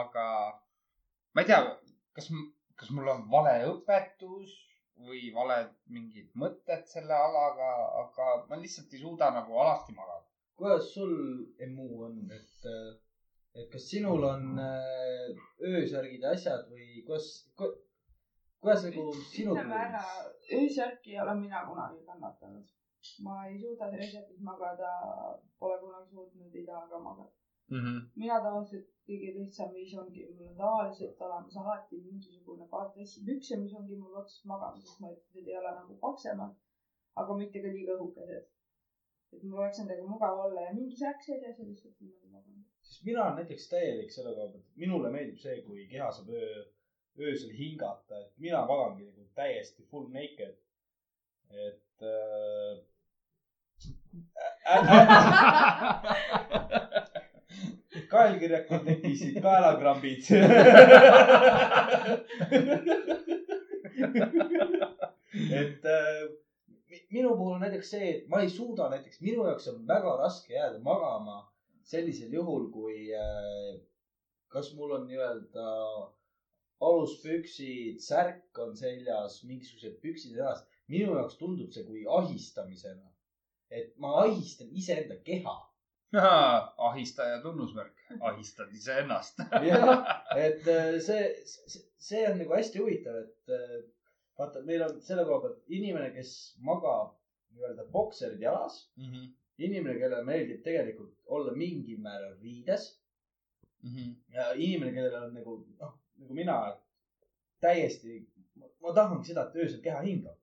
aga 0.02 0.24
ma 1.34 1.44
ei 1.44 1.50
tea, 1.52 1.60
kas, 2.18 2.30
kas 2.82 2.90
mul 2.96 3.12
on 3.12 3.28
vale 3.30 3.54
õpetus 3.68 4.56
või 5.06 5.30
valed 5.34 5.70
mingid 5.94 6.32
mõtted 6.42 6.82
selle 6.90 7.14
alaga, 7.16 7.70
aga 8.02 8.32
ma 8.50 8.58
lihtsalt 8.60 8.92
ei 8.92 9.04
suuda 9.04 9.30
nagu 9.36 9.60
alasti 9.62 9.94
magada. 9.96 10.26
kuidas 10.60 10.90
sul, 10.92 11.14
Emmu, 11.64 11.86
on, 12.04 12.18
et, 12.36 12.66
et 13.56 13.70
kas 13.72 13.86
sinul 13.92 14.26
on 14.28 14.58
äh, 14.60 15.30
öösärgid 15.70 16.26
ja 16.26 16.34
asjad 16.36 16.66
või 16.74 17.04
kuidas, 17.06 17.30
kuidas 17.56 17.78
nagu 18.62 19.12
sinu 19.32 19.56
ära, 19.56 20.04
öösärki 20.52 21.14
ei 21.14 21.20
ole 21.20 21.34
mina 21.34 21.64
kunagi 21.66 22.04
kannatanud. 22.06 22.66
ma 23.24 23.46
ei 23.48 23.58
suuda 23.60 23.86
öösärgis 23.96 24.40
magada, 24.40 24.90
pole 25.58 25.78
kunagi 25.80 26.10
suutnud 26.10 26.54
idaga 26.54 26.98
magada. 26.98 27.32
mina 28.16 28.40
tavaliselt 28.44 28.88
kõige 29.08 29.30
lihtsam 29.36 29.72
viis 29.74 29.94
ongi, 29.98 30.26
mul 30.36 30.50
on 30.50 30.56
tavaliselt 30.56 31.22
olemas 31.26 31.56
alati 31.62 32.00
mingisugune 32.04 32.66
paar 32.72 32.90
dressipükse, 32.94 33.56
mis 33.62 33.74
ongi 33.78 33.96
mul 33.96 34.18
otsas 34.22 34.44
magamiseks 34.52 35.00
mõeldud, 35.02 35.28
need 35.34 35.48
ei 35.48 35.56
ole 35.60 35.72
nagu 35.78 35.96
paksemad, 36.04 36.56
aga 37.22 37.36
mitte 37.40 37.62
ka 37.62 37.72
liiga 37.76 37.96
õhukesed. 37.98 38.48
et 39.32 39.42
mul 39.46 39.60
oleks 39.62 39.78
nendega 39.78 40.04
mugav 40.10 40.40
olla 40.44 40.62
ja 40.66 40.72
mingi 40.74 40.96
särk 40.98 41.20
seljas 41.22 41.58
ja 41.58 41.64
lihtsalt 41.64 42.00
niimoodi 42.00 42.30
magan. 42.34 42.64
sest 42.82 43.04
mina 43.08 43.24
olen 43.24 43.36
näiteks 43.40 43.68
täielik 43.72 44.10
selle 44.12 44.34
koha 44.34 44.48
pealt, 44.52 44.70
minule 44.84 45.12
meeldib 45.16 45.38
see, 45.38 45.60
kui 45.66 45.86
keha 45.92 46.08
saab 46.16 46.32
öö, 46.34 46.64
öösel 47.20 47.50
hingata, 47.56 48.20
et 48.24 48.32
mina 48.38 48.64
magangi 48.66 49.04
nagu 49.04 49.26
täiesti 49.34 49.82
full 49.90 50.08
naked. 50.14 50.54
et 51.50 52.02
äh, 52.02 52.78
kaelkirjakul 58.10 58.78
tekkisid 58.86 59.40
kaelakrambid. 59.42 60.22
et 65.60 65.84
äh, 65.84 66.28
mi- 66.88 67.06
minu 67.10 67.36
puhul 67.36 67.54
on 67.54 67.60
näiteks 67.64 67.90
see, 67.94 68.08
et 68.16 68.28
ma 68.28 68.40
ei 68.44 68.50
suuda 68.50 68.88
näiteks, 68.92 69.20
minu 69.24 69.44
jaoks 69.48 69.68
on 69.72 69.78
väga 69.88 70.16
raske 70.22 70.54
jääda 70.54 70.78
magama 70.84 71.36
sellisel 71.90 72.32
juhul, 72.34 72.68
kui 72.74 72.96
äh, 73.14 73.80
kas 74.52 74.72
mul 74.78 74.90
on 74.98 75.06
nii-öelda 75.08 75.66
aluspüksid, 76.80 78.00
särk 78.00 78.58
on 78.58 78.76
seljas, 78.76 79.42
mingisugused 79.44 79.98
püksid 80.02 80.36
jalas. 80.36 80.64
minu 80.90 81.14
jaoks 81.14 81.36
tundub 81.38 81.70
see 81.72 81.84
kui 81.86 82.04
ahistamisena. 82.18 83.10
et 83.70 83.92
ma 84.02 84.14
ahistan 84.24 84.70
iseenda 84.74 85.16
keha. 85.24 85.56
ahistaja 86.88 87.36
tunnusmärk, 87.42 88.00
ahistad 88.20 88.72
iseennast. 88.74 89.38
jah, 89.68 90.00
et 90.34 90.66
äh, 90.66 90.96
see, 90.98 91.28
see, 91.98 92.24
on 92.26 92.40
nagu 92.40 92.56
hästi 92.56 92.82
huvitav, 92.82 93.20
et 93.22 93.54
äh, 93.54 93.76
vaata, 94.38 94.64
meil 94.66 94.82
on 94.88 94.98
selle 95.06 95.22
koha 95.28 95.44
pealt 95.44 95.70
inimene, 95.78 96.10
kes 96.16 96.32
magab 96.66 97.14
nii-öelda 97.54 97.86
bokserid 97.94 98.42
jalas, 98.42 98.80
inimene, 99.60 99.94
kellele 100.00 100.26
meeldib 100.26 100.64
tegelikult 100.66 101.14
olla 101.30 101.54
mingil 101.54 102.02
määral 102.02 102.34
riides 102.42 102.90
ja 104.34 104.50
inimene, 104.54 104.92
kellel 104.96 105.28
on 105.28 105.34
nagu 105.38 105.56
noh, 105.78 105.94
nagu 106.20 106.34
mina 106.34 106.56
täiesti, 107.64 108.20
ma 108.82 108.94
tahangi 108.96 109.30
seda, 109.32 109.46
et 109.48 109.58
öösel 109.64 109.82
keha 109.84 110.00
hingab. 110.04 110.36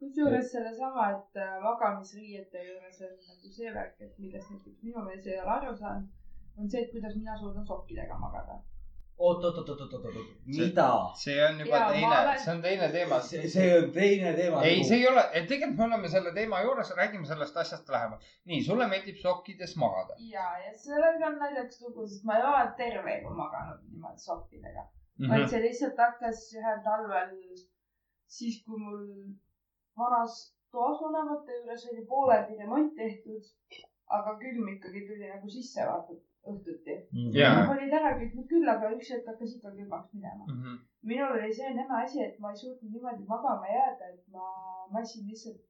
kusjuures 0.00 0.46
sellesama, 0.52 1.10
et 1.12 1.36
äh, 1.36 1.56
magamisriiete 1.60 2.62
juures 2.64 3.00
on 3.04 3.16
nagu 3.28 3.50
see 3.52 3.72
värk, 3.74 3.98
et 4.00 4.18
millest 4.18 4.48
näiteks 4.54 4.82
minu 4.86 5.02
mees 5.04 5.26
ei 5.28 5.38
ole 5.42 5.50
aru 5.58 5.74
saanud, 5.76 6.06
on 6.56 6.70
see, 6.72 6.84
et 6.86 6.92
kuidas 6.94 7.16
mina 7.18 7.34
suudan 7.38 7.66
sokkidega 7.68 8.16
magada. 8.22 8.56
oot, 9.20 9.44
oot, 9.44 9.58
oot, 9.60 9.68
oot, 9.68 9.80
oot, 9.84 9.92
oot, 9.98 10.04
oot, 10.06 10.30
See- 10.54 10.62
mida? 10.62 10.86
see 11.22 11.34
on 11.44 11.60
juba 11.60 11.80
ma 11.82 11.90
teine 11.92 12.06
olen-, 12.20 12.38
see 12.44 12.52
on 12.54 12.62
teine 12.62 12.88
teema. 12.94 13.18
see, 13.30 13.66
on 13.82 13.90
teine 13.98 14.32
teema. 14.38 14.62
ei, 14.70 14.78
see 14.88 14.96
ei 15.02 15.08
ole, 15.10 15.24
tegelikult 15.50 15.76
me 15.82 15.84
oleme 15.88 16.08
selle 16.14 16.32
teema 16.38 16.62
juures, 16.64 16.94
räägime 17.02 17.28
sellest 17.32 17.60
asjast 17.64 17.92
lähemalt. 17.96 18.24
nii, 18.52 18.62
sulle 18.70 18.86
meeldib 18.94 19.20
sokkides 19.20 19.76
magada. 19.84 20.16
ja, 20.30 20.46
ja 20.64 20.72
sellega 20.86 21.28
on 21.28 21.36
naljakas 21.44 21.84
lugu, 21.84 22.08
sest 22.08 22.24
ma 22.24 22.40
ei 22.40 22.48
ole 22.54 22.64
terve 22.80 23.18
elu 23.18 23.34
maganud 23.42 23.84
niimoodi 23.90 24.24
sokkidega 24.24 24.86
mm, 25.20 25.26
-hmm. 25.26 25.30
vaid 25.34 25.52
see 25.52 25.62
lihtsalt 25.66 26.00
hakkas 26.04 26.40
ühel 26.60 26.80
talvel, 26.88 27.36
siis 28.38 28.62
kui 28.64 28.80
mul 28.86 29.04
vanas 30.00 30.40
toas 30.72 31.02
vanemate 31.04 31.58
juures 31.58 31.86
oli 31.92 32.06
pooleldi 32.12 32.58
remont 32.62 32.92
tehtud, 33.02 33.42
aga 34.18 34.34
külm 34.42 34.68
ikkagi 34.74 35.06
tuli 35.08 35.30
nagu 35.32 35.48
sisse 35.56 35.86
vaata 35.88 36.16
õhtuti. 36.50 36.96
Jaa. 37.36 37.64
olid 37.72 37.96
ära 37.98 38.12
kütnud 38.20 38.46
küll, 38.52 38.68
aga 38.74 38.92
üks 38.96 39.10
hetk 39.14 39.28
hakkas 39.30 39.56
ikka 39.56 39.74
külmaks 39.76 40.14
minema. 40.14 40.46
Mhm. 40.46 40.78
minul 41.10 41.36
oli 41.36 41.52
see 41.58 41.74
nõme 41.76 41.98
asi, 42.04 42.22
et 42.24 42.38
ma 42.44 42.52
ei 42.52 42.62
suutnud 42.62 42.94
niimoodi 42.94 43.28
magama 43.28 43.68
jääda, 43.74 44.08
et 44.14 44.24
ma 44.34 44.46
massin 44.96 45.28
lihtsalt 45.28 45.60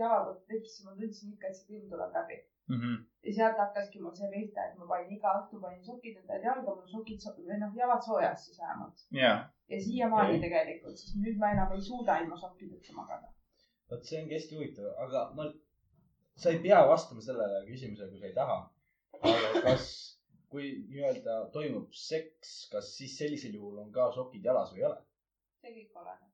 jalad 0.00 0.40
tekkis, 0.48 0.82
ma 0.84 0.96
tundsin 0.98 1.32
ikka, 1.34 1.48
et 1.50 1.56
see 1.56 1.68
külm 1.70 1.86
tuleb 1.92 2.18
läbi. 2.18 2.40
Mhm. 2.68 2.94
ja 3.24 3.32
sealt 3.36 3.58
hakkaski 3.60 4.00
mul 4.00 4.14
see 4.16 4.30
pihta, 4.32 4.64
et 4.68 4.76
ma 4.78 4.86
panin 4.88 5.12
iga 5.16 5.32
õhtu 5.40 5.60
panin 5.60 5.82
sokid 5.84 6.16
endale 6.20 6.46
jalga, 6.48 6.74
mul 6.76 6.88
sokid 6.92 7.20
so- 7.20 7.34
või 7.36 7.58
noh, 7.60 7.74
jalad 7.76 8.02
soojas 8.06 8.46
siis 8.46 8.58
vähemalt. 8.60 9.04
jaa. 9.18 9.36
ja 9.72 9.80
siiamaani 9.86 10.40
tegelikult, 10.40 10.96
sest 11.00 11.18
nüüd 11.24 11.36
ma 11.42 11.50
enam 11.56 11.74
ei 11.76 11.84
suuda 11.90 12.18
ilma 12.22 12.38
sokkideta 12.40 12.96
magada. 12.96 13.32
vot 13.90 14.08
see 14.08 14.22
ongi 14.22 14.38
hästi 14.38 14.56
huvitav, 14.56 14.90
aga 15.06 15.26
ma, 15.36 15.48
sa 16.36 16.50
ei 16.50 16.62
pea 16.66 16.80
vastama 16.88 17.20
sellele 17.28 17.64
küsimusele, 17.68 18.10
kui 18.10 18.20
sa 18.20 18.30
ei 18.32 18.38
taha. 18.40 18.58
aga 19.20 19.62
kas, 19.68 19.86
kui 20.48 20.72
nii-öelda 20.88 21.38
toimub 21.52 21.92
seks, 22.06 22.56
kas 22.72 22.92
siis 22.96 23.18
sellisel 23.18 23.60
juhul 23.60 23.78
on 23.84 23.92
ka 23.92 24.10
sokid 24.16 24.44
jalas 24.52 24.72
või 24.72 24.84
ei 24.84 24.88
ole? 24.92 25.00
see 25.60 25.76
kõik 25.76 26.02
oleneb. 26.02 26.32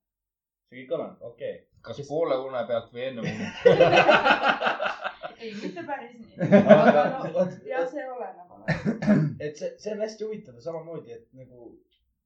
see 0.69 0.83
kõik 0.83 0.99
oleneb, 0.99 1.23
okei 1.33 1.55
okay.. 1.59 1.69
kas 1.83 2.07
poole 2.09 2.39
une 2.47 2.67
pealt 2.71 2.93
või 2.95 3.09
enne 3.11 3.21
une? 3.27 3.47
ei, 5.41 5.55
mitte 5.63 5.83
päris 5.91 6.15
nii. 6.19 6.37
Aga- 6.75 7.05
no 7.35 7.47
jah, 7.71 7.87
see 7.93 8.05
oleneb, 8.17 8.51
oleneb. 8.57 9.41
et 9.47 9.57
see, 9.57 9.73
see 9.79 9.93
on 9.95 10.01
hästi 10.05 10.25
huvitav 10.29 10.55
ja 10.61 10.67
samamoodi, 10.69 11.13
et 11.17 11.27
nagu 11.33 11.59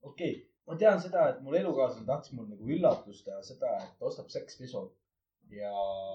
okei 0.03 0.33
okay,, 0.33 0.45
ma 0.67 0.77
tean 0.81 1.01
seda, 1.01 1.29
et 1.33 1.41
mul 1.47 1.55
elukaaslane 1.61 2.07
tahtis 2.09 2.33
mul 2.37 2.47
nagu 2.53 2.69
üllatust 2.77 3.25
teha 3.29 3.41
seda, 3.43 3.73
et 3.87 4.03
ostab 4.11 4.29
sekspesu 4.33 4.85
ja 5.51 5.73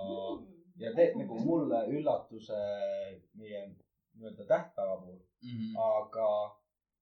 Mm. 0.09 0.45
ja 0.81 0.93
teeb 0.95 1.15
nagu 1.19 1.35
mulle 1.43 1.79
üllatuse 1.91 2.57
meie 3.37 3.59
nii-öelda 3.67 4.45
tähtpäeva 4.47 4.95
puhul. 5.01 5.19
Mhm. 5.43 5.75
aga 5.77 6.29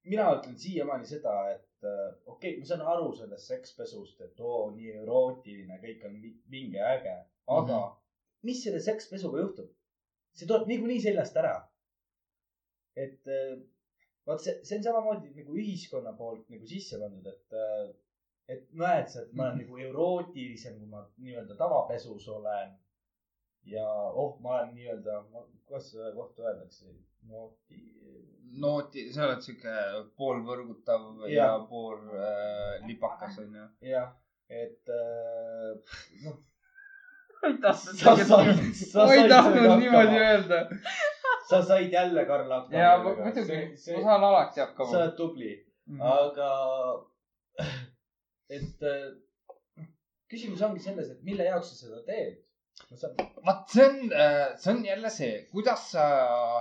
mina 0.03 0.25
ütlen 0.35 0.57
siiamaani 0.59 1.05
seda, 1.05 1.33
et 1.53 1.83
äh, 1.83 2.13
okei 2.25 2.51
okay,, 2.51 2.59
ma 2.59 2.65
saan 2.65 2.81
aru 2.93 3.13
sellest 3.15 3.47
sekspesust, 3.51 4.21
et 4.21 4.39
oo, 4.39 4.71
nii 4.75 4.91
erootiline, 5.03 5.79
kõik 5.83 6.05
on 6.09 6.19
vi- 6.21 6.35
vinge 6.51 6.77
ja 6.77 6.91
äge, 6.97 7.15
aga 7.47 7.77
mm 7.77 7.83
-hmm. 7.83 7.95
mis 8.43 8.63
selle 8.63 8.79
sekspesuga 8.79 9.39
juhtub? 9.41 9.69
See 10.37 10.49
tuleb 10.49 10.67
niikuinii 10.71 11.01
seljast 11.03 11.37
ära. 11.43 11.55
et 12.97 13.29
äh, 13.29 13.57
vaat 14.25 14.41
see, 14.43 14.57
see 14.65 14.79
on 14.79 14.85
samamoodi 14.87 15.33
nagu 15.37 15.57
ühiskonna 15.61 16.13
poolt 16.17 16.49
nagu 16.53 16.67
sisse 16.69 16.99
pandud, 17.01 17.27
et 17.33 17.57
äh, 17.63 17.87
et 18.55 18.67
näed 18.81 19.09
sa, 19.11 19.25
et 19.25 19.33
ma 19.35 19.49
olen 19.49 19.61
nagu 19.61 19.79
erootilisem, 19.89 20.77
kui 20.79 20.89
ma 20.91 21.03
nii-öelda 21.17 21.57
tavapesus 21.59 22.27
olen. 22.31 22.73
ja 23.67 23.87
oh, 24.23 24.39
ma 24.41 24.55
olen 24.59 24.73
nii-öelda, 24.75 25.19
kuidas 25.65 25.91
seda 25.91 26.13
kohta 26.15 26.47
öeldakse, 26.47 26.93
nooti 27.27 27.81
nooti, 28.55 29.07
sa 29.13 29.25
oled 29.27 29.43
sihuke 29.43 29.73
poolvõrgutav 30.19 31.25
ja, 31.27 31.33
ja 31.35 31.47
pool 31.69 31.99
äh, 32.15 32.77
lipakas 32.87 33.39
onju. 33.43 33.65
jah, 33.89 34.13
et 34.49 34.91
äh, 34.93 35.97
noh, 36.23 36.39
ma 37.41 37.49
ei 37.49 37.57
tahtnud 37.61 37.99
sa 38.01 38.15
said, 38.15 38.73
sa 38.91 39.05
ma 39.05 39.13
ei 39.13 39.19
said 39.21 39.31
tahtnud 39.33 39.69
niimoodi 39.81 40.19
öelda. 40.23 40.59
sa 41.49 41.61
said 41.69 41.93
jälle, 41.93 42.25
Karl, 42.25 42.51
hakkama. 42.51 42.81
ja 42.81 42.97
muidugi, 43.03 43.59
ma 43.95 44.01
saan 44.07 44.27
alati 44.29 44.59
sa 44.59 44.65
hakkama. 44.65 44.97
oled 45.01 45.15
tubli, 45.19 45.53
aga 45.99 46.49
et 48.57 48.83
äh, 48.91 49.07
küsimus 50.31 50.61
ongi 50.67 50.83
selles, 50.83 51.11
et 51.13 51.23
mille 51.27 51.47
jaoks 51.47 51.73
sa 51.73 51.79
seda 51.85 52.03
teed. 52.07 52.43
vaat 53.45 53.73
see 53.73 53.85
on, 53.87 54.11
see 54.61 54.73
on 54.73 54.83
jälle 54.85 55.09
see, 55.13 55.33
kuidas 55.51 55.87
sa 55.95 56.05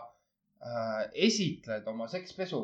äh, 0.00 1.02
esitled 1.28 1.86
oma 1.92 2.08
sekspesu. 2.08 2.62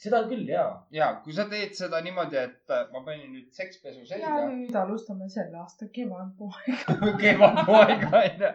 Seda 0.00 0.20
küll 0.28 0.48
ja, 0.50 0.64
ja 0.94 1.06
kui 1.24 1.32
sa 1.36 1.44
teed 1.50 1.72
seda 1.78 2.00
niimoodi, 2.04 2.36
et 2.40 2.70
äh, 2.74 2.84
ma 2.92 2.98
panin 3.06 3.30
nüüd 3.34 3.48
sekspesu 3.54 4.00
ja 4.02 4.06
selga, 4.14 4.32
nüüd 4.50 4.74
alustame 4.80 5.26
selle 5.32 5.56
aasta 5.62 5.84
kevadpoe, 5.94 6.76
kevadpoega 7.22 8.10
onju, 8.24 8.48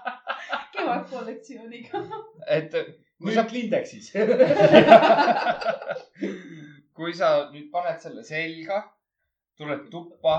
kevadkollektsiooniga. 0.76 1.96
et 2.58 2.70
kui 3.20 3.34
sa 3.36 3.42
nüüd 3.44 3.54
Lindexis. 3.58 4.06
kui 6.96 7.12
sa 7.16 7.28
nüüd 7.52 7.68
paned 7.72 7.98
selle 8.02 8.22
selga, 8.26 8.78
tuled 9.60 9.82
tuppa 9.92 10.34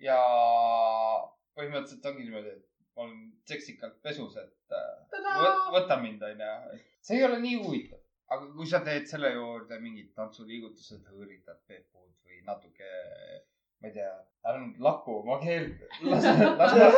ja 0.00 0.18
põhimõtteliselt 1.56 2.06
ongi 2.12 2.24
niimoodi, 2.26 2.50
et 2.56 2.64
ma 2.96 3.00
olen 3.06 3.18
seksikalt 3.48 3.96
pesus, 4.04 4.34
et 4.40 4.76
äh, 4.76 5.20
võ- 5.26 5.70
võta 5.76 5.94
mind, 6.00 6.20
onju. 6.28 6.78
see 7.04 7.16
ei 7.18 7.24
ole 7.26 7.38
nii 7.42 7.56
huvitav, 7.64 7.99
aga 8.30 8.46
kui 8.54 8.66
sa 8.70 8.80
teed 8.86 9.08
selle 9.10 9.32
juurde 9.34 9.78
mingid 9.82 10.12
tantsuliigutused, 10.18 11.02
hõõritad 11.10 11.58
peepud 11.66 12.10
või 12.26 12.38
natuke, 12.46 12.90
ma 13.80 13.90
ei 13.90 13.96
tea, 13.96 14.12
ära 14.46 14.60
nüüd 14.62 14.78
lakku 14.86 15.18
oma 15.20 15.40
keelt, 15.42 15.82
las, 16.06 16.28
las 16.60 16.76
ma, 16.78 16.90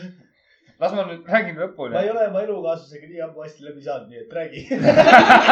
las 0.80 0.96
ma 0.96 1.04
nüüd 1.10 1.28
räägin 1.28 1.60
lõpuni 1.60 1.92
ma 1.92 2.04
ei 2.06 2.12
ole 2.14 2.24
oma 2.30 2.44
elukaaslasega 2.46 3.10
nii 3.10 3.20
ammu 3.26 3.44
hästi 3.44 3.66
läbi 3.66 3.84
saanud, 3.84 4.08
nii 4.08 4.22
et 4.22 4.32
räägi. 4.38 4.60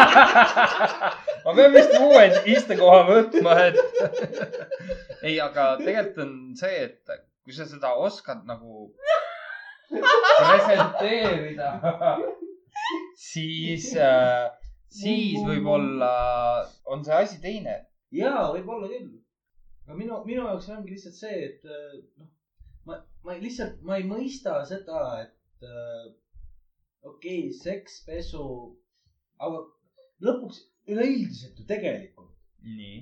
ma 1.45 1.57
pean 1.61 1.77
vist 1.77 1.95
uue 2.01 2.25
istekoha 2.57 3.05
võtma, 3.11 3.53
et. 3.69 3.79
ei, 5.27 5.37
aga 5.45 5.75
tegelikult 5.85 6.25
on 6.25 6.35
see, 6.57 6.89
et 6.89 7.16
kui 7.45 7.53
sa 7.57 7.69
seda 7.69 7.93
oskad 8.01 8.49
nagu 8.49 8.89
presenteerida, 9.93 11.70
siis 13.32 13.90
äh,, 14.09 14.48
siis 15.00 15.38
võib-olla 15.44 16.12
on 16.88 17.05
see 17.06 17.16
asi 17.22 17.40
teine. 17.44 17.76
jaa, 18.14 18.48
võib-olla 18.55 18.90
küll. 18.92 19.12
aga 19.86 19.98
minu, 19.98 20.22
minu 20.28 20.46
jaoks 20.46 20.70
ongi 20.74 20.94
lihtsalt 20.94 21.18
see, 21.18 21.42
et 21.50 21.68
äh, 21.68 21.98
noh, 22.20 22.30
ma, 22.88 23.00
ma 23.24 23.36
lihtsalt, 23.40 23.82
ma 23.86 24.00
ei 24.00 24.09
mõista 24.09 24.60
seda, 24.68 25.02
et 25.26 25.68
äh, 25.68 26.09
okei 27.05 27.44
okay,, 27.48 27.55
sekspesu, 27.62 28.46
aga 29.38 29.62
lõpuks 30.24 30.64
üleüldiselt 30.88 31.59
ju 31.60 31.68
tegelikult 31.68 32.28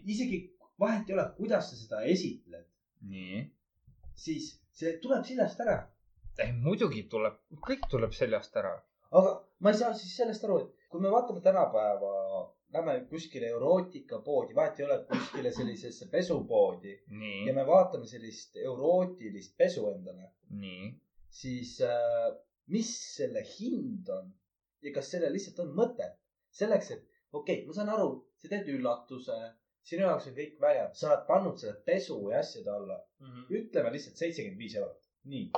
isegi 0.04 0.56
vahet 0.78 1.08
ei 1.08 1.14
ole, 1.16 1.24
kuidas 1.36 1.70
sa 1.70 1.76
seda 1.76 2.02
esitled, 2.04 2.66
nii. 3.10 3.44
siis 4.14 4.50
see 4.76 4.98
tuleb 5.02 5.24
seljast 5.24 5.60
ära. 5.64 5.78
ei, 6.38 6.52
muidugi 6.52 7.06
tuleb, 7.08 7.38
kõik 7.68 7.88
tuleb 7.90 8.12
seljast 8.12 8.56
ära. 8.56 8.74
Aga 9.12 9.32
ma 9.60 9.70
ei 9.70 9.78
saa 9.78 9.94
siis 9.94 10.16
sellest 10.16 10.44
aru, 10.44 10.58
et 10.64 10.88
kui 10.90 11.00
me 11.00 11.10
vaatame 11.10 11.40
tänapäeva, 11.40 12.12
lähme 12.74 12.94
kuskile 13.10 13.46
erootikapoodi, 13.56 14.54
vahet 14.54 14.80
ei 14.80 14.86
ole, 14.86 14.98
kuskile 15.08 15.52
sellisesse 15.52 16.08
pesupoodi 16.10 16.92
ja 17.46 17.52
me 17.54 17.66
vaatame 17.66 18.06
sellist 18.06 18.56
erootilist 18.56 19.56
pesu 19.56 19.86
endale, 19.90 20.32
siis 21.30 21.80
äh, 21.80 22.32
mis 22.66 22.90
selle 23.16 23.42
hind 23.58 24.08
on 24.08 24.32
ja 24.82 24.92
kas 24.92 25.10
sellel 25.10 25.32
lihtsalt 25.32 25.60
on 25.64 25.74
mõtet? 25.76 26.18
Selleks, 26.50 26.90
et 26.90 27.04
okei 27.32 27.60
okay,, 27.60 27.66
ma 27.66 27.72
saan 27.76 27.88
aru, 27.92 28.10
sa 28.40 28.48
teed 28.48 28.68
üllatuse, 28.72 29.36
sinu 29.86 30.02
jaoks 30.02 30.26
on 30.30 30.34
kõik 30.36 30.56
vägev, 30.60 30.94
sa 30.98 31.10
oled 31.12 31.26
pannud 31.28 31.58
selle 31.60 31.76
pesu 31.86 32.16
ja 32.32 32.40
asjade 32.42 32.70
alla, 32.72 32.96
ütleme 33.50 33.92
lihtsalt 33.94 34.16
seitsekümmend 34.16 34.58
viis 34.58 34.74
eurot, 34.80 35.02
nii. 35.30 35.50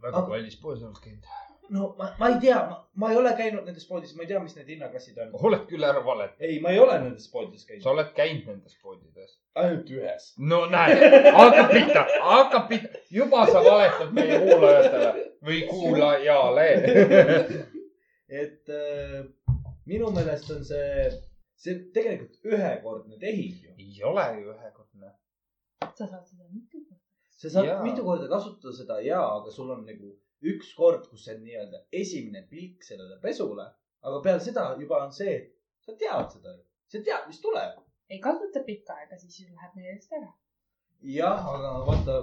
väga 0.00 0.22
Aga- 0.22 0.28
kallis 0.30 0.56
poes 0.62 0.82
oled 0.82 1.00
käinud. 1.04 1.26
No 1.74 1.94
ma, 1.98 2.10
ma 2.18 2.28
ei 2.28 2.40
tea, 2.40 2.58
ma 3.00 3.10
ei 3.10 3.18
ole 3.20 3.32
käinud 3.38 3.66
nendes 3.66 3.86
poodides, 3.88 4.14
ma 4.16 4.24
ei 4.24 4.30
tea, 4.30 4.40
mis 4.42 4.56
need 4.58 4.72
hinnaklassid 4.74 5.18
on. 5.24 5.32
oled 5.48 5.64
küll 5.70 5.86
ära 5.86 6.02
valet, 6.04 6.34
ei, 6.40 6.58
ma 6.64 6.72
ei 6.74 6.80
ole 6.82 6.98
nendes 7.02 7.28
poodides 7.32 7.66
käinud, 7.68 7.84
sa 7.84 7.92
oled 7.92 8.12
käinud 8.16 8.50
nendes 8.50 8.76
poodides. 8.82 9.38
ainult 9.62 9.92
ühes. 9.96 10.28
no 10.52 10.64
näed, 10.72 11.04
hakkab 11.38 11.72
pihta, 11.72 12.04
hakkab 12.26 12.68
pihta, 12.72 13.02
juba 13.18 13.46
sa 13.50 13.64
valetad 13.64 14.12
meie 14.16 14.42
kuulajatele 14.44 15.26
või 15.46 15.62
kuulajale. 15.70 16.68
et 18.42 18.74
äh, 18.74 19.24
minu 19.86 20.10
meelest 20.14 20.50
on 20.50 20.64
see, 20.66 21.08
see 21.62 21.78
tegelikult 21.94 22.52
ühekordne 22.52 23.18
tehing 23.22 23.58
ju. 23.62 23.74
ei 23.78 24.02
ole 24.04 24.26
ju 24.40 24.52
ühekordne. 24.54 25.12
sa 25.82 26.06
saad 26.06 26.24
seda 26.26 26.48
mitu 26.50 26.82
korda. 26.82 27.02
sa 27.38 27.50
saad 27.50 27.68
Jaa. 27.70 27.82
mitu 27.86 28.04
korda 28.04 28.28
kasutada 28.30 28.74
seda 28.74 29.00
ja, 29.00 29.22
aga 29.38 29.50
sul 29.50 29.70
on 29.70 29.84
nagu 29.86 30.14
üks 30.52 30.72
kord, 30.78 31.08
kus 31.10 31.26
see 31.26 31.36
on 31.36 31.44
nii-öelda 31.46 31.82
esimene 32.00 32.42
pilk 32.50 32.84
sellele 32.86 33.18
pesule. 33.22 33.66
aga 34.06 34.22
peale 34.24 34.40
seda 34.44 34.64
juba 34.80 35.02
on 35.04 35.12
see, 35.12 35.36
sa 35.84 35.94
tead 36.02 36.32
seda 36.36 36.52
ju, 36.54 36.62
sa 36.92 37.02
tead, 37.08 37.28
mis 37.30 37.40
tuleb. 37.44 37.78
ei 38.10 38.20
kasuta 38.26 38.62
pikka 38.66 38.98
aega, 39.00 39.18
siis 39.18 39.40
ju 39.40 39.48
läheb 39.54 39.78
meelest 39.80 40.12
ära. 40.18 40.32
jah, 41.16 41.48
aga 41.54 41.72
vaata, 41.88 42.18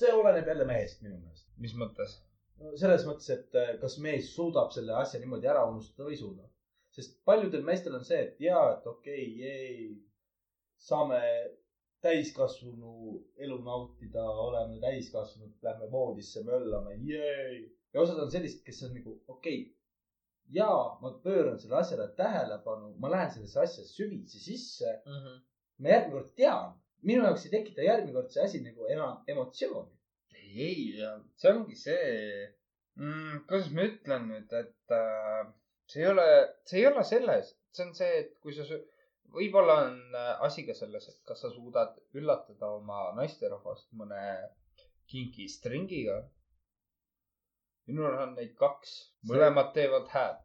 see 0.00 0.12
oleneb 0.12 0.48
jälle 0.52 0.68
mehest 0.68 1.02
minu 1.06 1.18
meelest. 1.20 1.48
mis 1.66 1.76
mõttes? 1.82 2.18
no 2.60 2.74
selles 2.80 3.06
mõttes, 3.08 3.30
et 3.32 3.56
äh, 3.60 3.72
kas 3.80 3.98
mees 4.04 4.32
suudab 4.34 4.72
selle 4.74 4.96
asja 5.00 5.20
niimoodi 5.20 5.48
ära 5.52 5.64
unustada 5.70 6.08
või 6.08 6.16
ei 6.16 6.22
suuda. 6.24 6.50
sest 6.96 7.18
paljudel 7.28 7.64
meestel 7.64 7.96
on 7.98 8.04
see, 8.08 8.22
et 8.28 8.40
jaa, 8.40 8.66
et 8.76 8.86
okei 8.92 9.24
okay,, 9.32 9.52
ei, 9.52 9.88
saame 10.88 11.20
täiskasvanu 12.04 13.16
elu 13.46 13.56
nautida, 13.64 14.24
oleme 14.46 14.80
täiskasvanud, 14.80 15.54
lähme 15.62 15.90
voodisse 15.90 16.42
möllame, 16.44 16.96
ja 17.92 18.02
osad 18.02 18.20
on 18.22 18.30
sellised, 18.30 18.62
kes 18.66 18.82
on 18.86 18.94
nagu 18.98 19.16
okei 19.28 19.60
okay,. 19.60 19.72
jaa, 20.56 20.98
ma 21.02 21.12
pööran 21.24 21.58
sellele 21.58 21.80
asjale 21.80 22.08
tähelepanu, 22.18 22.92
ma 23.02 23.10
lähen 23.10 23.32
sellesse 23.34 23.60
asja 23.62 23.84
süvitsi 23.88 24.42
sisse. 24.42 24.98
ma 25.78 25.92
järgmine 25.92 26.12
kord 26.16 26.34
tean, 26.40 26.76
minu 27.08 27.24
jaoks 27.26 27.46
ei 27.46 27.54
tekita 27.56 27.84
järgmine 27.84 28.14
kord 28.16 28.30
see 28.32 28.44
asi 28.44 28.62
nagu 28.64 28.86
enam 28.92 29.24
emotsiooni. 29.32 29.92
ei, 30.66 30.92
see 31.40 31.52
ongi 31.52 31.76
see 31.76 32.04
mm,, 32.96 33.44
kuidas 33.48 33.72
ma 33.76 33.88
ütlen 33.90 34.28
nüüd, 34.30 34.52
et 34.60 34.94
äh, 34.96 35.42
see 35.90 36.04
ei 36.04 36.10
ole, 36.12 36.28
see 36.68 36.80
ei 36.80 36.86
ole 36.90 37.04
selles, 37.04 37.52
see 37.76 37.84
on 37.86 37.92
see, 37.98 38.12
et 38.22 38.32
kui 38.42 38.54
sa, 38.56 38.64
võib-olla 39.34 39.76
on 39.86 39.98
äh, 40.14 40.32
asi 40.46 40.64
ka 40.66 40.74
selles, 40.76 41.08
et 41.10 41.20
kas 41.28 41.42
sa 41.44 41.50
suudad 41.52 41.96
üllatada 42.16 42.70
oma 42.78 43.10
naisterahvast 43.16 43.92
mõne 43.98 44.22
kinki 45.10 45.48
stringiga. 45.48 46.22
minul 47.86 48.16
on 48.18 48.34
neid 48.34 48.56
kaks, 48.58 48.92
mõlemad 49.30 49.72
teevad 49.74 50.08
häält. 50.10 50.42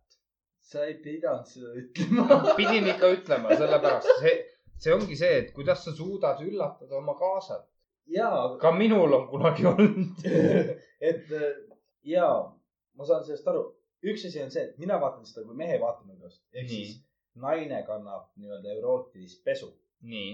sa 0.71 0.85
ei 0.85 0.95
pidanud 1.03 1.47
seda 1.49 1.73
ütlema. 1.81 2.55
pidin 2.59 2.87
ikka 2.93 3.09
ütlema, 3.15 3.57
sellepärast 3.57 4.11
see, 4.21 4.35
see 4.77 4.93
ongi 4.93 5.17
see, 5.17 5.33
et 5.43 5.53
kuidas 5.55 5.83
sa 5.85 5.95
suudad 5.97 6.41
üllatada 6.45 6.97
oma 6.99 7.17
kaasat. 7.19 7.67
jaa, 8.05 8.57
ka 8.61 8.71
minul 8.77 9.13
on 9.19 9.27
kunagi 9.29 9.65
olnud. 9.73 10.25
et 11.11 11.31
äh, 11.37 11.47
jaa, 12.15 12.35
ma 12.95 13.05
saan 13.05 13.25
sellest 13.25 13.47
aru. 13.47 13.65
üks 14.01 14.25
asi 14.29 14.41
on 14.43 14.53
see, 14.53 14.67
et 14.69 14.77
mina 14.81 15.01
vaatan 15.01 15.25
seda 15.25 15.45
kui 15.47 15.57
mehe 15.57 15.79
vaatenurgast. 15.81 16.43
ehk 16.53 16.69
siis 16.69 16.99
naine 17.35 17.83
kannab 17.87 18.31
nii-öelda 18.35 18.73
erootilist 18.77 19.43
pesu. 19.43 19.69
nii, 20.01 20.31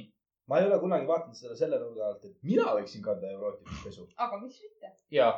ma 0.48 0.60
ei 0.60 0.68
ole 0.68 0.80
kunagi 0.80 1.08
vaadanud 1.08 1.36
seda 1.36 1.56
selle 1.60 1.80
nurga 1.82 2.08
alt, 2.08 2.26
et 2.26 2.38
mina 2.52 2.66
võiksin 2.78 3.04
kanda 3.06 3.30
erootilist 3.32 3.84
pesu. 3.86 4.08
aga 4.16 4.40
miks 4.42 4.62
mitte? 4.64 4.94
ja 5.12 5.30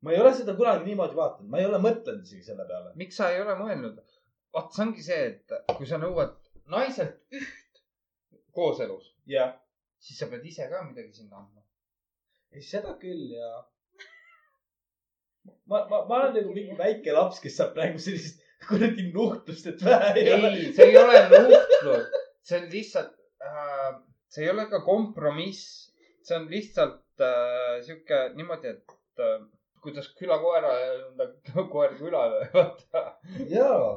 ma 0.00 0.12
ei 0.12 0.20
ole 0.20 0.32
seda 0.34 0.54
kunagi 0.56 0.86
niimoodi 0.86 1.18
vaadanud, 1.18 1.50
ma 1.50 1.60
ei 1.60 1.68
ole 1.68 1.82
mõtelnud 1.82 2.24
isegi 2.28 2.48
selle 2.50 2.66
peale. 2.68 2.94
miks 3.02 3.18
sa 3.20 3.30
ei 3.34 3.42
ole 3.42 3.58
mõelnud? 3.60 4.00
vaat 4.56 4.72
see 4.72 4.84
ongi 4.86 5.04
see, 5.04 5.22
et 5.32 5.56
kui 5.76 5.88
sa 5.90 6.00
nõuad 6.00 6.36
naiselt 6.72 7.36
üht 7.36 7.82
kooselus, 8.56 9.12
jah, 9.28 9.52
siis 10.00 10.18
sa 10.20 10.28
pead 10.30 10.44
ise 10.48 10.68
ka 10.70 10.82
midagi 10.86 11.12
sinna 11.20 11.42
andma. 11.42 11.64
ei 12.54 12.62
seda 12.64 12.94
küll 13.02 13.34
ja. 13.34 13.50
ma, 15.66 15.82
ma, 15.90 16.04
ma 16.08 16.20
olen 16.22 16.34
nagu 16.38 16.54
mingi 16.56 16.78
väike 16.78 17.12
laps, 17.16 17.42
kes 17.44 17.58
saab 17.60 17.74
praegu 17.76 18.00
sellist 18.02 18.45
kuradi 18.68 19.10
nuhtlust, 19.12 19.66
et 19.72 19.84
vähe 19.84 20.12
ei 20.20 20.32
ole. 20.34 20.52
ei, 20.54 20.72
see 20.76 20.88
ei 20.90 20.98
ole 21.00 21.22
nuhtlus, 21.32 22.06
see 22.46 22.60
on 22.60 22.70
lihtsalt 22.72 23.12
äh,, 23.44 23.98
see 24.32 24.46
ei 24.46 24.52
ole 24.52 24.66
ka 24.70 24.80
kompromiss, 24.86 25.92
see 26.26 26.38
on 26.38 26.48
lihtsalt 26.50 27.24
äh, 27.24 27.76
sihuke 27.86 28.22
niimoodi, 28.38 28.74
et 28.74 29.24
äh, 29.24 29.38
kuidas 29.84 30.08
külakoera 30.18 30.72
koer 31.72 31.96
külale, 32.00 32.48
vaata. 32.54 33.04
jaa. 33.52 33.92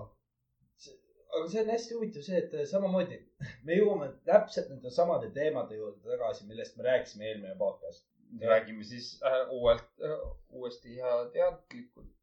aga 1.29 1.47
see 1.47 1.63
on 1.63 1.73
hästi 1.73 1.97
huvitav 1.97 2.25
see, 2.25 2.43
et 2.43 2.53
samamoodi 2.69 3.19
me 3.67 3.79
jõuame 3.79 4.11
täpselt 4.27 4.69
nende 4.73 4.91
samade 4.93 5.31
teemade 5.35 5.77
juurde 5.77 6.03
tagasi, 6.11 6.47
millest 6.49 6.77
me 6.77 6.87
rääkisime 6.87 7.29
eelmine 7.31 7.57
podcast. 7.57 8.07
räägime 8.45 8.83
siis 8.83 9.19
äh, 9.25 9.41
uuelt 9.49 9.87
äh,, 10.05 10.17
uuesti 10.49 10.95
ja 10.95 11.13
teadlikult. 11.33 12.18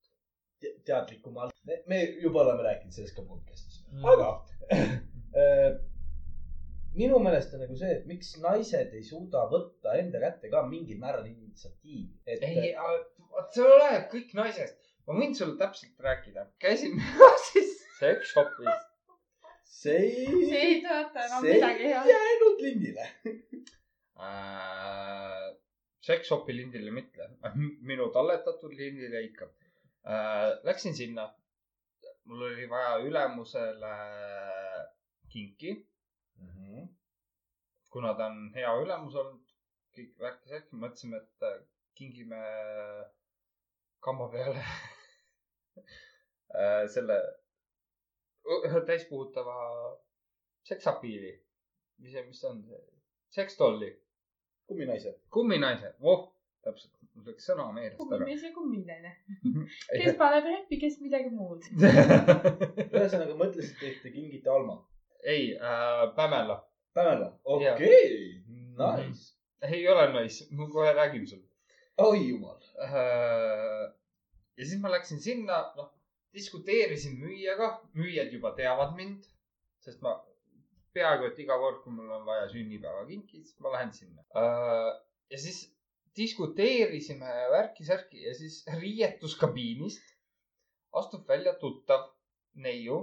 teadlikumalt. 0.89 1.55
me 1.87 1.99
juba 2.23 2.41
oleme 2.45 2.63
rääkinud 2.69 2.95
sellest 2.95 3.17
ka 3.17 3.23
podcast'is, 3.27 3.83
Mm. 3.87 4.05
aga 4.05 4.29
äh, 5.41 5.77
minu 6.99 7.19
meelest 7.23 7.53
on 7.55 7.61
nagu 7.63 7.77
see, 7.79 7.93
et 7.99 8.07
miks 8.11 8.33
naised 8.43 8.95
ei 8.99 9.03
suuda 9.07 9.45
võtta 9.53 9.95
enda 10.01 10.21
kätte 10.23 10.51
ka 10.53 10.63
mingil 10.69 10.99
määral 11.03 11.27
initsiatiivi. 11.29 12.11
et 12.27 12.43
ei, 12.43 12.73
vot 13.33 13.53
see 13.55 13.65
oleneb 13.65 14.09
kõik 14.13 14.35
naisest. 14.39 14.79
ma 15.07 15.15
võin 15.21 15.35
sulle 15.39 15.57
täpselt 15.61 16.01
rääkida. 16.09 16.47
käisin 16.59 16.99
siis 17.51 17.77
sex 18.01 18.33
shop'is. 18.33 18.87
see 19.65 20.01
ei, 20.09 20.27
see 20.49 20.63
ei 20.71 20.81
tõota 20.87 21.27
enam 21.29 21.45
see 21.45 21.55
midagi 21.61 21.87
ei 21.87 21.93
head. 21.95 22.11
jäänud 22.15 22.65
lindile. 22.67 23.07
äh,. 24.27 25.55
Sex 26.07 26.29
shop'i 26.31 26.55
lindile 26.55 26.93
mitte, 26.95 27.25
minu 27.83 28.11
talletatud 28.15 28.75
lindile 28.79 29.23
ikka 29.27 29.49
äh,. 29.49 29.66
Läksin 30.63 30.95
sinna, 30.95 31.27
mul 32.25 32.43
oli 32.47 32.69
vaja 32.71 32.99
ülemusele 33.03 33.95
kinki, 35.29 35.73
kuna 37.91 38.15
ta 38.15 38.27
on 38.31 38.51
hea 38.55 38.73
ülemus 38.83 39.15
olnud, 39.19 39.53
kõik 39.97 40.19
värki-särki, 40.21 40.77
mõtlesime, 40.77 41.21
et 41.23 41.47
äh, 41.49 41.61
kingime 41.97 42.41
kamba 44.05 44.29
peale 44.35 44.63
äh, 46.61 46.85
selle 46.93 47.17
täispuhutava 48.87 49.57
seksapiili. 50.69 51.33
mis 51.99 52.13
see, 52.13 52.25
mis 52.29 52.41
see 52.41 52.51
on 52.51 52.61
sekstolli 53.33 53.89
kumminaised. 54.69 55.17
kumminaise, 55.33 55.95
voh, 56.01 56.29
täpselt, 56.63 56.93
mul 57.17 57.31
läks 57.33 57.49
sõna 57.51 57.67
meelest 57.73 57.97
ära. 57.97 58.09
kummimees 58.11 58.45
ja 58.45 58.53
kummineine. 58.55 59.15
kes 59.89 60.19
paneb 60.21 60.47
rehvi, 60.51 60.81
kes 60.83 61.01
midagi 61.05 61.33
muud. 61.33 61.65
ühesõnaga 61.81 63.37
mõtlesite, 63.41 63.91
et 63.91 64.05
te 64.05 64.13
kingite 64.15 64.53
Alma. 64.53 64.79
ei 65.25 65.51
äh,, 65.57 66.05
Pämela, 66.17 66.61
Pamela, 66.95 67.33
okei 67.45 67.73
okay., 67.73 68.23
nice. 68.79 69.33
ei 69.67 69.87
ole 69.89 70.09
nice, 70.15 70.47
ma 70.55 70.69
kohe 70.71 70.93
räägin 70.95 71.27
sulle 71.27 71.47
oi 71.99 72.29
jumal. 72.29 72.61
äh,. 72.85 73.93
ja 74.57 74.65
siis 74.65 74.81
ma 74.81 74.93
läksin 74.93 75.21
sinna, 75.21 75.61
noh, 75.77 75.91
diskuteerisin 76.37 77.17
müüjaga, 77.21 77.71
müüjad 77.97 78.33
juba 78.33 78.53
teavad 78.57 78.95
mind, 78.97 79.25
sest 79.81 80.03
ma 80.05 80.19
peaaegu 80.97 81.31
et 81.31 81.39
iga 81.45 81.57
kord, 81.61 81.83
kui 81.85 81.93
mul 81.93 82.13
on 82.13 82.27
vaja 82.29 82.49
sünnipäevakinki, 82.53 83.43
siis 83.45 83.57
ma 83.65 83.73
lähen 83.73 83.93
sinna 83.93 84.25
äh,. 84.37 84.93
ja 85.31 85.39
siis 85.39 85.65
diskuteerisime 86.17 87.33
värki-särki 87.53 88.23
ja 88.25 88.35
siis 88.35 88.63
riietuskabiinist 88.81 90.15
astub 90.97 91.29
välja 91.29 91.53
tuttav 91.61 92.07
neiu, 92.67 93.01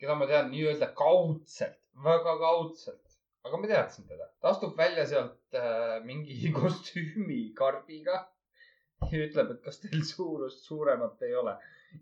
keda 0.00 0.14
ma 0.16 0.28
tean 0.30 0.48
nii-öelda 0.52 0.88
kaudselt, 0.96 1.76
väga 2.04 2.36
kaudselt, 2.40 3.18
aga 3.44 3.60
ma 3.60 3.70
teadsin 3.72 4.08
teda. 4.08 4.28
ta 4.40 4.52
astub 4.52 4.76
välja 4.78 5.04
sealt 5.08 5.58
äh, 5.60 5.98
mingi 6.04 6.38
kostüümikarbiga 6.60 8.16
ja 9.10 9.22
ütleb, 9.26 9.52
et 9.52 9.62
kas 9.64 9.80
teil 9.82 10.02
suurust 10.08 10.64
suuremat 10.64 11.22
ei 11.28 11.36
ole. 11.36 11.56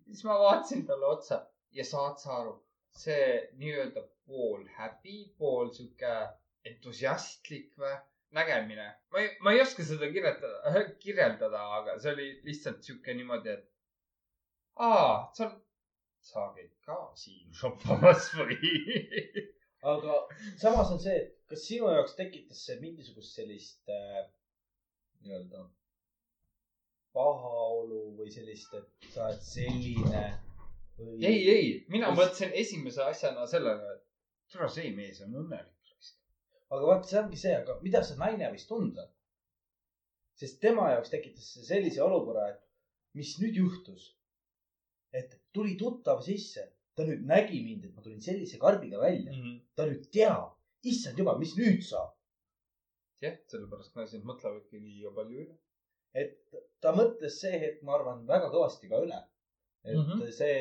siis 0.07 0.25
ma 0.29 0.39
vaatasin 0.39 0.87
talle 0.87 1.11
otsa 1.11 1.43
ja 1.75 1.85
saad 1.85 2.21
sa 2.23 2.39
aru, 2.41 2.55
see 3.05 3.51
nii-öelda 3.59 4.07
pool 4.27 4.63
häbi, 4.79 5.19
pool 5.39 5.73
sihuke 5.75 6.15
entusiastlik 6.71 7.73
või 7.79 7.97
nägemine. 8.33 8.87
ma 9.11 9.21
ei, 9.21 9.31
ma 9.41 9.53
ei 9.53 9.61
oska 9.61 9.85
seda 9.85 10.09
kirjeldada, 10.13 10.75
kirjeldada, 11.05 11.63
aga 11.79 11.99
see 12.03 12.13
oli 12.13 12.29
lihtsalt 12.49 12.83
sihuke 12.83 13.15
niimoodi, 13.15 13.55
et 13.59 13.71
aa, 14.77 15.31
sa, 15.37 15.51
sa 16.21 16.49
käid 16.57 16.73
ka 16.87 16.99
siin 17.19 17.53
shoppamas 17.55 18.31
või? 18.39 18.59
aga 19.95 20.19
samas 20.61 20.95
on 20.95 21.01
see, 21.03 21.17
et 21.21 21.35
kas 21.51 21.67
sinu 21.69 21.93
jaoks 21.93 22.17
tekitas 22.19 22.65
see 22.67 22.81
mingisugust 22.81 23.37
sellist 23.39 23.93
äh, 23.93 24.25
nii-öelda 25.25 25.67
pahaolu 27.15 28.09
või 28.19 28.33
sellist, 28.33 28.75
et 28.75 29.13
sa 29.15 29.29
oled 29.29 29.45
selline 29.47 30.25
või? 30.99 31.21
ei, 31.27 31.39
ei, 31.53 31.69
mina 31.93 32.11
mõtlesin 32.15 32.55
esimese 32.59 33.05
asjana 33.05 33.47
sellele, 33.51 33.95
et 33.95 34.53
tule 34.53 34.69
see 34.71 34.91
mees 34.97 35.21
on 35.25 35.37
õnnelik. 35.45 35.74
Aga 36.75 36.91
vaata, 36.91 37.09
see 37.11 37.21
ongi 37.23 37.41
see, 37.41 37.55
aga 37.63 37.79
mida 37.87 38.03
see 38.07 38.19
naine 38.21 38.51
võis 38.55 38.67
tunda? 38.71 39.09
sest 40.41 40.61
tema 40.63 40.91
jaoks 40.91 41.13
tekitas 41.13 41.53
see 41.55 41.67
sellise 41.69 42.03
olukorra, 42.03 42.49
et 42.53 43.19
mis 43.19 43.35
nüüd 43.43 43.59
juhtus? 43.63 44.09
et 45.15 45.37
tuli 45.55 45.77
tuttav 45.79 46.23
sisse, 46.27 46.65
ta 46.97 47.07
nüüd 47.07 47.23
nägi 47.31 47.61
mind, 47.63 47.85
et 47.87 47.95
ma 47.95 48.03
tulin 48.03 48.23
sellise 48.23 48.59
karbiga 48.63 49.01
välja, 49.03 49.35
ta 49.79 49.87
nüüd 49.87 50.09
teab, 50.17 50.57
issand 50.91 51.21
jumal, 51.21 51.39
mis 51.43 51.55
nüüd 51.59 51.83
saab. 51.87 52.15
jah, 53.23 53.37
sellepärast 53.53 53.95
naised 53.97 54.25
mõtlevadki 54.29 54.81
liiga 54.81 55.13
palju 55.19 55.45
üle. 55.45 55.55
et 56.23 56.57
ta 56.83 56.93
mõtles 56.95 57.39
see 57.43 57.61
hetk, 57.63 57.83
ma 57.87 57.95
arvan, 57.99 58.27
väga 58.27 58.51
kõvasti 58.53 58.91
ka 58.91 59.03
üle. 59.07 59.21
et 59.85 59.95
mm. 59.95 60.05
-hmm. 60.09 60.33
see, 60.41 60.59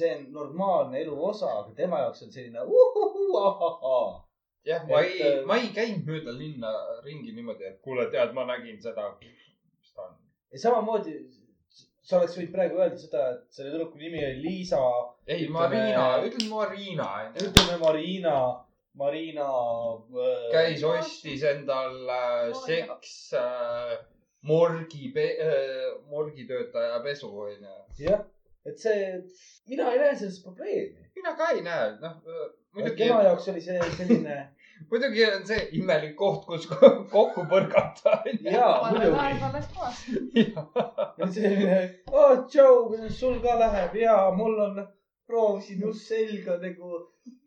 see 0.00 0.12
on 0.16 0.26
normaalne 0.36 1.00
elu 1.00 1.16
osa, 1.30 1.50
aga 1.62 1.74
tema 1.80 2.04
jaoks 2.04 2.22
on 2.26 2.32
selline 2.36 2.66
uhuhu, 2.80 3.26
ahahaa. 3.46 4.29
jah, 4.64 4.86
ma 4.88 5.02
Et, 5.02 5.12
ei 5.12 5.28
äh,, 5.28 5.44
ma 5.48 5.58
ei 5.60 5.70
käinud 5.74 6.08
mööda 6.08 6.34
linna 6.36 6.72
ringi 7.04 7.34
niimoodi, 7.36 7.68
et 7.68 7.80
kuule, 7.84 8.08
tead, 8.12 8.34
ma 8.36 8.46
nägin 8.48 8.80
seda. 8.82 9.10
mis 9.20 9.94
ta 9.94 10.08
on? 10.08 10.16
ja 10.52 10.62
samamoodi 10.64 11.14
sa 12.10 12.18
oleks 12.18 12.36
võinud 12.38 12.54
praegu 12.54 12.80
öelda 12.80 12.98
seda, 13.00 13.26
et 13.34 13.54
selle 13.54 13.72
tüdruku 13.74 14.00
nimi 14.00 14.22
oli 14.24 14.42
Liisa, 14.44 14.80
ei, 15.30 15.46
Marina, 15.52 16.08
ütleme 16.26 16.50
Marina 16.50 17.08
ütleme 17.38 17.78
Marina, 17.82 18.36
Marina 19.00 19.48
äh,. 19.48 20.46
käis, 20.52 20.84
ostis 20.84 21.44
endal 21.46 22.00
äh, 22.10 22.50
seks 22.66 23.14
äh, 23.38 23.96
morgi, 24.42 25.12
morgitöötaja 26.10 27.00
pesu 27.04 27.30
onju. 27.46 27.76
jah, 28.00 28.24
et 28.66 28.80
see, 28.80 29.20
mina 29.70 29.92
ei 29.92 30.00
näe 30.02 30.16
selles 30.16 30.40
probleemi. 30.44 31.10
mina 31.16 31.36
ka 31.36 31.52
ei 31.54 31.62
näe, 31.64 31.92
noh 32.02 32.18
muidugi, 32.74 33.04
tema 33.04 33.22
jaoks 33.22 33.48
oli 33.52 33.60
see 33.64 33.80
selline 33.96 34.36
muidugi 34.90 35.24
on 35.26 35.46
see 35.46 35.68
imelik 35.80 36.14
koht, 36.18 36.44
kus 36.46 36.66
kokku 37.12 37.40
põrgata 37.50 38.10
jaa, 38.44 38.90
muidugi. 38.90 40.44
selline, 41.34 41.78
aa, 42.12 42.32
tšau, 42.46 42.74
kuidas 42.88 43.14
sul 43.20 43.36
ka 43.44 43.52
läheb? 43.60 43.92
Ja 44.02 44.14
mul 44.36 44.56
on, 44.66 44.76
proovisin 45.26 45.78
just 45.86 46.02
selga 46.10 46.52
nagu, 46.62 46.88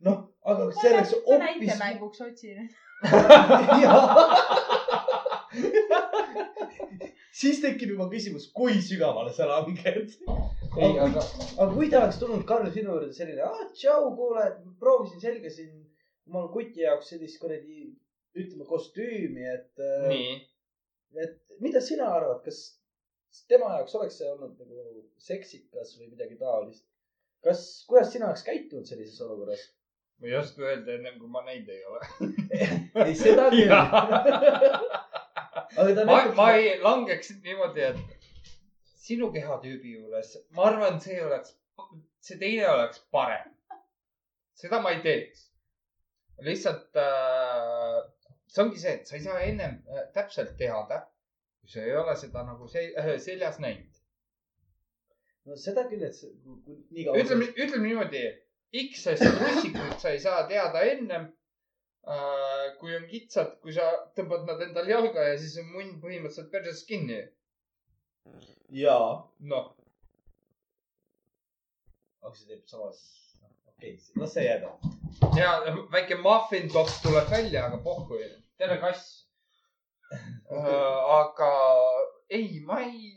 noh, 0.08 0.20
aga 0.46 0.62
see 0.80 0.90
oleks 0.94 1.12
hoopis. 1.18 1.44
näitemänguks 1.46 2.20
otsin. 2.28 2.60
siis 7.34 7.62
tekib 7.64 7.94
juba 7.96 8.08
küsimus, 8.12 8.48
kui 8.56 8.78
sügavale 8.86 9.34
sa 9.34 9.48
langed. 9.50 10.14
ei, 10.78 10.94
aga 11.06 11.24
aga 11.24 11.68
kui 11.74 11.90
ta 11.92 12.04
oleks 12.04 12.22
tulnud, 12.22 12.46
Karl, 12.50 12.70
sinu 12.74 12.96
juurde 12.96 13.14
selline, 13.16 13.44
aa, 13.48 13.68
tšau, 13.74 14.14
kuule, 14.18 14.46
proovisin 14.82 15.22
selga 15.24 15.52
siin 15.54 15.74
omal 16.30 16.50
kuti 16.54 16.86
jaoks 16.86 17.12
sellist 17.14 17.42
kuradi, 17.42 17.92
ütleme 18.40 18.66
kostüümi, 18.70 19.46
et, 19.50 19.84
nii, 20.10 20.34
et 21.26 21.38
mida 21.62 21.82
sina 21.84 22.10
arvad, 22.16 22.42
kas 22.46 22.64
tema 23.50 23.76
jaoks 23.78 23.96
oleks 24.00 24.18
see 24.22 24.32
olnud 24.32 24.58
nagu 24.58 25.06
seksikas 25.22 25.96
või 26.00 26.12
midagi 26.14 26.40
taolist? 26.42 26.86
kas, 27.44 27.64
kuidas 27.90 28.14
sina 28.14 28.30
oleks 28.30 28.46
käitunud 28.48 28.88
sellises 28.88 29.20
olukorras? 29.26 29.66
ma 30.22 30.30
ei 30.30 30.38
oska 30.40 30.64
öelda 30.64 30.94
ennem 30.96 31.18
kui 31.20 31.30
ma 31.30 31.42
näinud 31.44 31.70
ei 31.74 31.82
ole. 31.90 32.00
ei, 33.08 33.18
seda 33.20 33.50
küll. 33.52 33.74
ma, 35.76 36.20
ma 36.36 36.50
ei 36.56 36.80
langeks 36.82 37.32
niimoodi, 37.44 37.82
et 37.82 38.24
sinu 39.04 39.32
kehatüübi 39.34 39.96
juures, 39.98 40.36
ma 40.56 40.68
arvan, 40.70 41.00
see 41.04 41.20
oleks, 41.24 41.56
see 42.24 42.40
teine 42.42 42.70
oleks 42.72 43.02
parem. 43.12 43.50
seda 44.64 44.80
ma 44.82 44.94
ei 44.94 45.02
teeks. 45.04 45.50
lihtsalt 46.44 46.98
äh, 47.00 47.98
see 48.48 48.64
ongi 48.64 48.80
see, 48.80 48.94
et 49.00 49.08
sa 49.08 49.18
ei 49.18 49.26
saa 49.26 49.42
ennem 49.48 49.76
äh, 49.90 50.06
täpselt 50.16 50.56
teada, 50.58 51.02
kui 51.62 51.74
sa 51.74 51.84
ei 51.84 51.96
ole 51.98 52.16
seda 52.20 52.46
nagu 52.48 52.68
se 52.68 52.86
äh, 53.00 53.14
seljas 53.22 53.60
näinud. 53.64 54.02
no 55.46 55.58
seda 55.60 55.86
küll, 55.90 56.06
et 56.08 56.20
nii 56.92 57.06
kaua. 57.08 57.22
ütleme, 57.24 57.50
ütleme 57.58 57.88
niimoodi, 57.90 58.26
X-st 58.88 59.26
russikut 59.42 60.00
sa 60.02 60.14
ei 60.14 60.20
saa 60.20 60.48
teada 60.50 60.82
ennem. 60.90 61.28
Kui 62.80 62.96
on 62.98 63.06
kitsad, 63.08 63.56
kui 63.64 63.74
sa 63.76 63.86
tõmbad 64.18 64.44
nad 64.48 64.62
endale 64.66 64.92
jalga 64.92 65.24
ja 65.30 65.38
siis 65.40 65.56
on 65.62 65.70
munn 65.72 66.00
põhimõtteliselt 66.04 66.52
perses 66.52 66.84
kinni. 66.90 67.22
jaa, 68.74 69.24
noh, 69.52 69.70
aga 72.24 72.36
see 72.36 72.50
teeb 72.50 72.68
samas, 72.68 73.00
okei 73.72 73.96
okay,, 73.96 74.20
las 74.20 74.36
see 74.36 74.46
jääda. 74.48 74.74
ja 75.40 75.56
väike 75.96 76.20
muffin 76.20 76.70
top 76.76 76.92
tuleb 77.04 77.30
välja, 77.32 77.68
aga 77.70 77.80
pohhu, 77.88 78.20
tere 78.58 78.80
kass. 78.84 79.20
aga 81.20 81.52
ei, 82.30 82.60
ma 82.68 82.82
ei, 82.84 83.14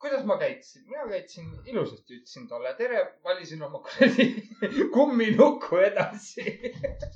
kuidas 0.00 0.24
ma 0.24 0.36
käitusin, 0.40 0.86
mina 0.88 1.08
käitusin 1.08 1.50
ilusasti, 1.72 2.20
ütlesin 2.20 2.48
talle 2.48 2.74
tere, 2.78 3.00
valisin 3.24 3.62
oma 3.62 3.82
kuradi 3.84 4.26
kumminuku 4.94 5.82
edasi. 5.88 6.46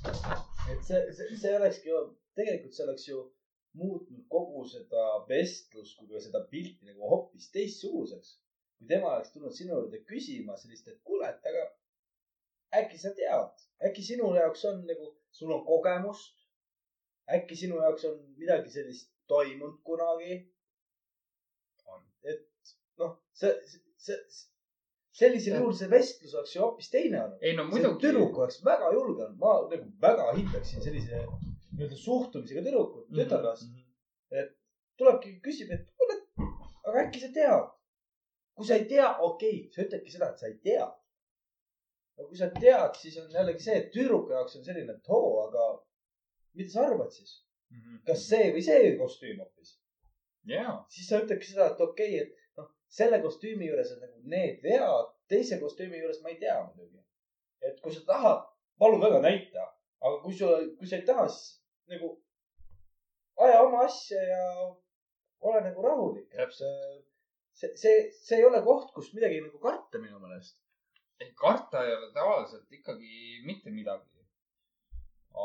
et 0.71 0.83
see, 0.87 1.01
see, 1.17 1.37
see 1.41 1.55
olekski 1.57 1.89
ju, 1.89 2.03
tegelikult 2.37 2.77
see 2.77 2.85
oleks 2.85 3.07
ju 3.09 3.23
muutnud 3.79 4.25
kogu 4.31 4.63
seda 4.71 5.05
vestlust 5.29 5.97
kui 5.99 6.11
ka 6.11 6.21
seda 6.23 6.41
pilti 6.51 6.87
nagu 6.89 7.09
hoopis 7.11 7.49
teistsuguseks. 7.55 8.35
kui 8.77 8.87
tema 8.91 9.13
oleks 9.15 9.33
tulnud 9.33 9.55
sinu 9.55 9.75
juurde 9.75 10.01
küsima 10.09 10.57
sellist, 10.59 10.87
et 10.91 11.01
kuule, 11.07 11.29
et 11.29 11.49
aga 11.51 11.65
äkki 12.81 12.99
sa 13.01 13.11
tead, 13.17 13.67
äkki 13.87 14.03
sinu 14.03 14.31
jaoks 14.35 14.65
on 14.69 14.81
nagu, 14.89 15.11
sul 15.31 15.51
on 15.57 15.65
kogemust. 15.67 16.35
äkki 17.37 17.55
sinu 17.55 17.79
jaoks 17.81 18.05
on 18.09 18.19
midagi 18.37 18.69
sellist 18.77 19.11
toimunud 19.27 19.79
kunagi. 19.83 20.43
Et 23.43 23.63
see, 23.69 23.77
see, 24.05 24.17
sellisel 25.19 25.57
juhul 25.59 25.75
see 25.77 25.89
vestlus 25.91 26.33
oleks 26.35 26.55
ju 26.55 26.61
hoopis 26.63 26.89
teine 26.91 27.21
olnud. 27.23 27.41
ei 27.41 27.55
no 27.57 27.65
muidugi. 27.69 28.01
tüdruk 28.07 28.37
oleks 28.41 28.61
väga 28.65 28.91
julge 28.93 29.23
olnud, 29.25 29.37
ma 29.39 29.53
nagu 29.71 29.87
väga 30.07 30.27
hindaksin 30.39 30.83
sellise 30.83 31.21
nii-öelda 31.21 31.97
suhtumisega 32.01 32.63
tüdrukut, 32.67 33.07
Mhm. 33.09 33.19
tütarlast. 33.19 33.69
tulebki, 34.97 35.39
küsib, 35.43 35.71
et 35.75 35.89
kuule, 35.97 36.15
aga 36.87 37.01
äkki 37.05 37.19
sa 37.23 37.31
tead? 37.39 37.71
kui 38.55 38.65
sa 38.67 38.75
ei 38.79 38.85
tea, 38.91 39.07
okei 39.19 39.55
okay,, 39.55 39.71
sa 39.73 39.83
ütledki 39.83 40.11
seda, 40.13 40.29
et 40.31 40.39
sa 40.39 40.47
ei 40.47 40.57
tea. 40.67 40.85
aga 42.17 42.27
kui 42.29 42.37
sa 42.39 42.47
tead, 42.59 42.93
siis 43.01 43.17
on 43.19 43.31
jällegi 43.31 43.63
see, 43.65 43.75
et 43.81 43.89
tüdruku 43.95 44.31
jaoks 44.31 44.55
on 44.55 44.63
selline, 44.63 44.93
et 44.95 45.09
oo, 45.17 45.33
aga 45.47 45.65
mida 46.55 46.69
sa 46.71 46.85
arvad 46.87 47.11
siis? 47.11 47.41
kas 48.07 48.23
see 48.29 48.51
või 48.55 48.63
see 48.63 48.95
kostüüm 49.01 49.41
hoopis? 49.43 49.75
jaa, 50.47 50.75
siis 50.93 51.09
sa 51.09 51.19
ütledki 51.23 51.51
seda, 51.51 51.71
et 51.73 51.81
okei 51.81 52.13
okay,, 52.15 52.23
et 52.23 52.44
selle 52.89 53.21
kostüümi 53.21 53.67
juures 53.69 53.91
on 53.95 54.01
nagu 54.03 54.21
need 54.35 54.61
vead, 54.63 55.11
teise 55.29 55.59
kostüümi 55.59 55.99
juures 56.01 56.21
ma 56.23 56.31
ei 56.33 56.39
tea 56.39 56.57
muidugi. 56.63 57.01
et 57.61 57.79
kui 57.81 57.93
sa 57.93 58.05
tahad, 58.05 58.45
palun 58.79 59.01
väga 59.01 59.21
näita, 59.23 59.63
aga 60.01 60.21
kui 60.23 60.33
sul, 60.37 60.71
kui 60.77 60.87
sa 60.87 60.99
ei 60.99 61.05
taha, 61.07 61.27
siis 61.29 61.61
nagu 61.91 62.11
aja 63.41 63.61
oma 63.65 63.85
asja 63.85 64.21
ja 64.21 64.43
ole 65.49 65.61
nagu 65.61 65.81
rahulik. 65.81 66.35
see, 67.53 67.71
see, 67.75 67.95
see 68.11 68.37
ei 68.37 68.45
ole 68.45 68.61
koht, 68.63 68.91
kus 68.93 69.13
midagi 69.13 69.41
nagu 69.41 69.59
karta 69.59 70.01
minu 70.01 70.19
meelest. 70.19 70.59
ei 71.19 71.31
karta 71.41 71.85
ei 71.85 71.95
ole 71.95 72.11
tavaliselt 72.13 72.71
ikkagi 72.79 73.41
mitte 73.45 73.71
midagi. 73.71 74.25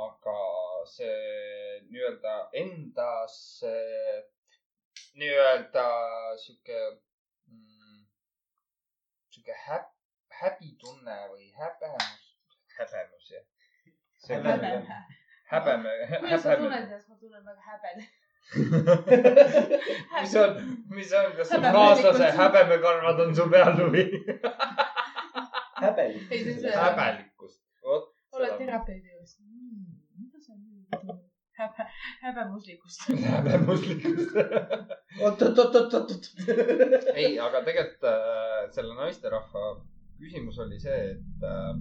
aga 0.05 0.39
see 0.87 1.81
nii-öelda 1.91 2.35
endas 2.63 3.37
nii-öelda 5.19 5.87
sihuke 6.39 6.81
sihuke 9.41 9.57
häb-, 9.67 9.93
häbitunne 10.41 11.17
või 11.31 11.51
häbemus, 11.57 12.37
häbemus 12.77 13.31
jah. 13.31 13.45
Häbeme. 14.29 15.05
häbeme, 15.51 15.93
kuidas 16.21 16.43
sa 16.43 16.57
tunned 16.57 16.77
ennast, 16.77 17.09
ma 17.09 17.17
tunnen 17.17 17.45
väga 17.45 17.63
häbene. 17.71 18.09
mis 20.21 20.35
on, 20.37 20.61
mis 20.91 21.13
on, 21.13 21.33
kas 21.37 21.49
su 21.49 21.55
Häbeme 21.55 21.73
kaaslase 21.73 22.31
häbemekarvad 22.37 23.21
on 23.27 23.35
su 23.35 23.49
peal 23.51 23.75
või? 23.81 24.05
häbelik. 25.83 26.31
Ei, 26.31 26.45
see 26.45 26.55
on 26.55 26.61
see- 26.61 26.77
häbelikkust, 26.77 27.63
vot. 27.83 28.13
oled 28.33 28.57
terapeudi 28.61 29.09
juures 29.09 29.37
mm,. 29.41 29.99
mida 30.21 30.41
sa 30.41 30.57
nüüd 30.57 30.85
tunned? 30.93 31.27
häbe, 31.61 31.87
häbemuslikkust. 32.23 33.07
häbemuslikkust. 33.35 34.37
oot, 35.21 35.43
oot, 35.47 35.59
oot, 35.65 35.79
oot, 35.81 35.95
oot, 35.95 36.13
oot. 36.17 36.29
ei, 37.15 37.39
aga 37.47 37.63
tegelikult 37.67 38.09
äh, 38.11 38.67
selle 38.77 38.97
naisterahva 38.99 39.65
küsimus 40.21 40.59
oli 40.65 40.81
see, 40.83 41.01
et 41.15 41.47
äh, 41.49 41.73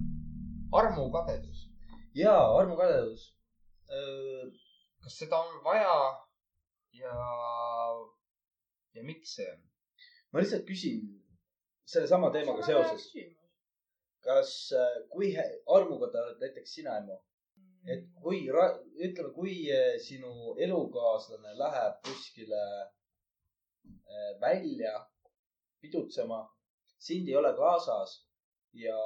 armukadedus, 0.80 1.66
jaa, 2.16 2.42
armukadedus. 2.60 3.30
kas 5.02 5.16
seda 5.18 5.38
on 5.42 5.56
vaja 5.64 5.94
ja, 6.94 7.14
ja 8.94 9.02
miks 9.02 9.34
see 9.38 9.48
on? 9.50 9.64
ma 10.30 10.42
lihtsalt 10.42 10.62
küsin 10.68 11.00
sellesama 11.90 12.30
teemaga 12.34 12.62
seoses. 12.66 13.08
kas, 14.22 14.52
kui 15.10 15.32
hä- 15.34 15.48
armuga 15.76 16.10
ta 16.12 16.22
oled 16.26 16.42
näiteks 16.44 16.74
sina, 16.78 16.98
Emmo, 17.00 17.16
et 17.88 18.06
kui, 18.22 18.40
ütleme, 18.46 19.32
kui 19.34 19.54
eh, 19.72 19.98
sinu 20.04 20.54
elukaaslane 20.66 21.54
läheb 21.58 22.00
kuskile 22.06 22.62
eh, 22.80 24.32
välja 24.40 24.94
pidutsema, 25.80 26.42
sind 26.98 27.28
ei 27.28 27.36
ole 27.40 27.52
kaasas 27.56 28.18
ja 28.76 28.96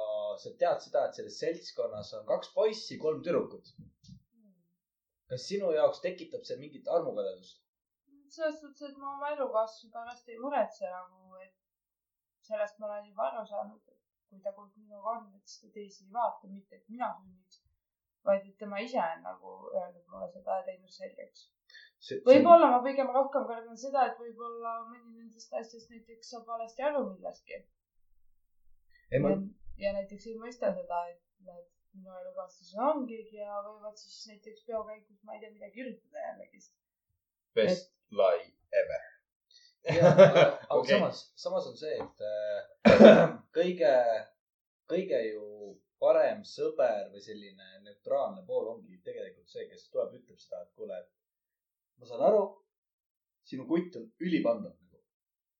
sa 0.41 0.51
tead 0.59 0.81
seda, 0.83 1.05
et 1.07 1.19
selles 1.19 1.39
seltskonnas 1.39 2.13
on 2.19 2.25
kaks 2.31 2.51
poissi, 2.53 2.97
kolm 3.01 3.23
tüdrukut. 3.23 3.75
kas 5.29 5.47
sinu 5.49 5.71
jaoks 5.73 6.01
tekitab 6.03 6.43
see 6.45 6.57
mingit 6.59 6.87
armukadedust? 6.87 7.61
selles 8.35 8.59
suhtes, 8.59 8.89
et 8.89 8.97
ma 8.97 9.13
oma 9.15 9.31
elukaaslase 9.33 9.91
pärast 9.93 10.29
ei 10.29 10.37
muretse 10.43 10.89
nagu, 10.91 11.37
et 11.45 11.53
sellest 12.47 12.79
ma 12.79 12.89
olen 12.89 13.07
juba 13.09 13.29
aru 13.29 13.45
saanud, 13.51 13.93
et 13.93 14.01
kui 14.29 14.41
ta 14.43 14.51
koos 14.57 14.75
minuga 14.75 15.15
on, 15.15 15.29
et 15.37 15.47
siis 15.47 15.63
ta 15.63 15.71
teisi 15.77 16.03
ei 16.05 16.11
vaata, 16.17 16.51
mitte 16.51 16.75
et 16.75 16.89
mina 16.91 17.09
sünniks, 17.15 17.61
vaid 18.25 18.47
et 18.47 18.57
tema 18.61 18.79
ise 18.83 19.01
on 19.01 19.21
nagu 19.25 19.53
öelnud 19.73 20.07
mulle 20.11 20.29
seda 20.33 20.59
ja 20.59 20.65
teinud 20.69 20.95
selgeks. 20.97 21.45
võib-olla 22.25 22.71
ma 22.73 22.81
pigem 22.85 23.11
rohkem 23.17 23.47
kardan 23.49 23.77
seda, 23.77 24.07
et 24.11 24.19
võib-olla 24.21 24.75
mõni 24.89 25.19
nendest 25.19 25.53
asjadest 25.53 25.93
näiteks 25.93 26.33
saab 26.33 26.49
valesti 26.53 26.85
aru 26.89 27.05
millestki. 27.11 27.61
ei, 29.11 29.19
ma 29.23 29.35
ja, 29.81 29.93
näiteks 29.93 30.27
ei 30.31 30.37
mõista 30.41 30.73
seda, 30.75 31.01
et 31.13 31.21
need 31.45 31.65
minu 31.95 32.15
elukaaslased 32.21 32.79
on 32.89 33.05
keegi 33.09 33.39
ja 33.39 33.61
võivad 33.63 33.97
siis 33.99 34.25
näiteks 34.31 34.65
peo 34.67 34.83
käigus, 34.87 35.21
ma 35.23 35.35
ei 35.35 35.43
tea, 35.43 35.51
midagi 35.53 35.83
üritada 35.83 36.23
jällegist. 36.27 36.73
Best 37.55 37.91
lie 38.11 38.51
ever. 38.81 39.03
aga 39.85 40.45
Okei. 40.79 40.97
samas, 40.97 41.21
samas 41.39 41.67
on 41.69 41.77
see, 41.77 41.95
et 42.01 42.25
äh, 42.25 43.35
kõige, 43.57 43.93
kõige 44.91 45.21
ju 45.29 45.45
parem 46.05 46.43
sõber 46.45 47.09
või 47.13 47.23
selline 47.23 47.69
neutraalne 47.85 48.43
pool 48.47 48.69
ongi 48.75 48.99
tegelikult 49.07 49.49
see, 49.49 49.65
kes 49.71 49.87
tuleb, 49.93 50.13
ütleb 50.19 50.41
seda, 50.41 50.61
et 50.61 50.73
kuule, 50.77 50.99
ma 51.99 52.09
saan 52.09 52.23
aru, 52.29 52.43
sinu 53.49 53.65
kutt 53.69 53.97
on 53.99 54.07
ülipandav 54.27 54.73
nagu. 54.73 55.01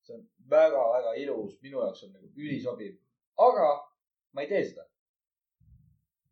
see 0.05 0.17
on 0.17 0.25
väga-väga 0.53 1.13
ilus, 1.23 1.57
minu 1.65 1.81
jaoks 1.81 2.03
on 2.05 2.11
nagu 2.13 2.31
ülisobiv, 2.37 2.97
aga 3.47 3.69
ma 4.33 4.45
ei 4.45 4.51
tee 4.51 4.63
seda. 4.69 4.87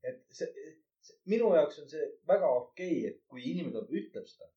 et 0.10 0.20
see, 0.40 0.66
see, 1.08 1.18
minu 1.34 1.54
jaoks 1.58 1.80
on 1.84 1.90
see 1.94 2.10
väga 2.30 2.50
okei 2.58 2.98
okay,, 2.98 3.08
et 3.12 3.24
kui 3.32 3.46
inimene 3.52 3.74
tuleb, 3.78 3.96
ütleb 4.02 4.28
seda. 4.34 4.50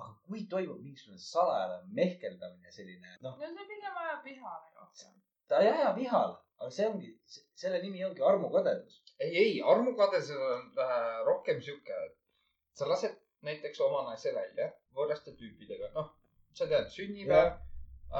aga 0.00 0.12
kui 0.26 0.44
toimub 0.52 0.82
mingisugune 0.82 1.22
salajane 1.22 1.78
mehkeldamine, 2.00 2.74
selline, 2.74 3.16
noh, 3.24 3.38
no 3.40 3.54
see 3.54 3.70
pigem 3.72 4.02
ajab 4.04 4.28
vihale 4.30 4.76
rohkem. 4.82 5.16
ta 5.48 5.62
ei 5.64 5.72
aja 5.72 5.94
vihale, 5.96 6.36
aga 6.58 6.70
see 6.74 6.86
ongi, 6.90 7.12
selle 7.62 7.80
nimi 7.82 8.04
ongi 8.06 8.24
armukadedus. 8.30 9.02
ei, 9.18 9.30
ei, 9.42 9.54
armukadedus 9.74 10.30
on 10.36 10.70
äh, 10.84 11.18
rohkem 11.28 11.60
sihuke, 11.62 11.98
et 12.06 12.16
sa 12.78 12.88
lased 12.90 13.16
näiteks 13.46 13.80
oma 13.86 14.02
naise 14.08 14.32
välja 14.34 14.70
võõraste 14.96 15.34
tüüpidega, 15.38 15.92
noh, 15.94 16.10
sa 16.58 16.66
tead, 16.70 16.90
sünnipäev 16.94 17.52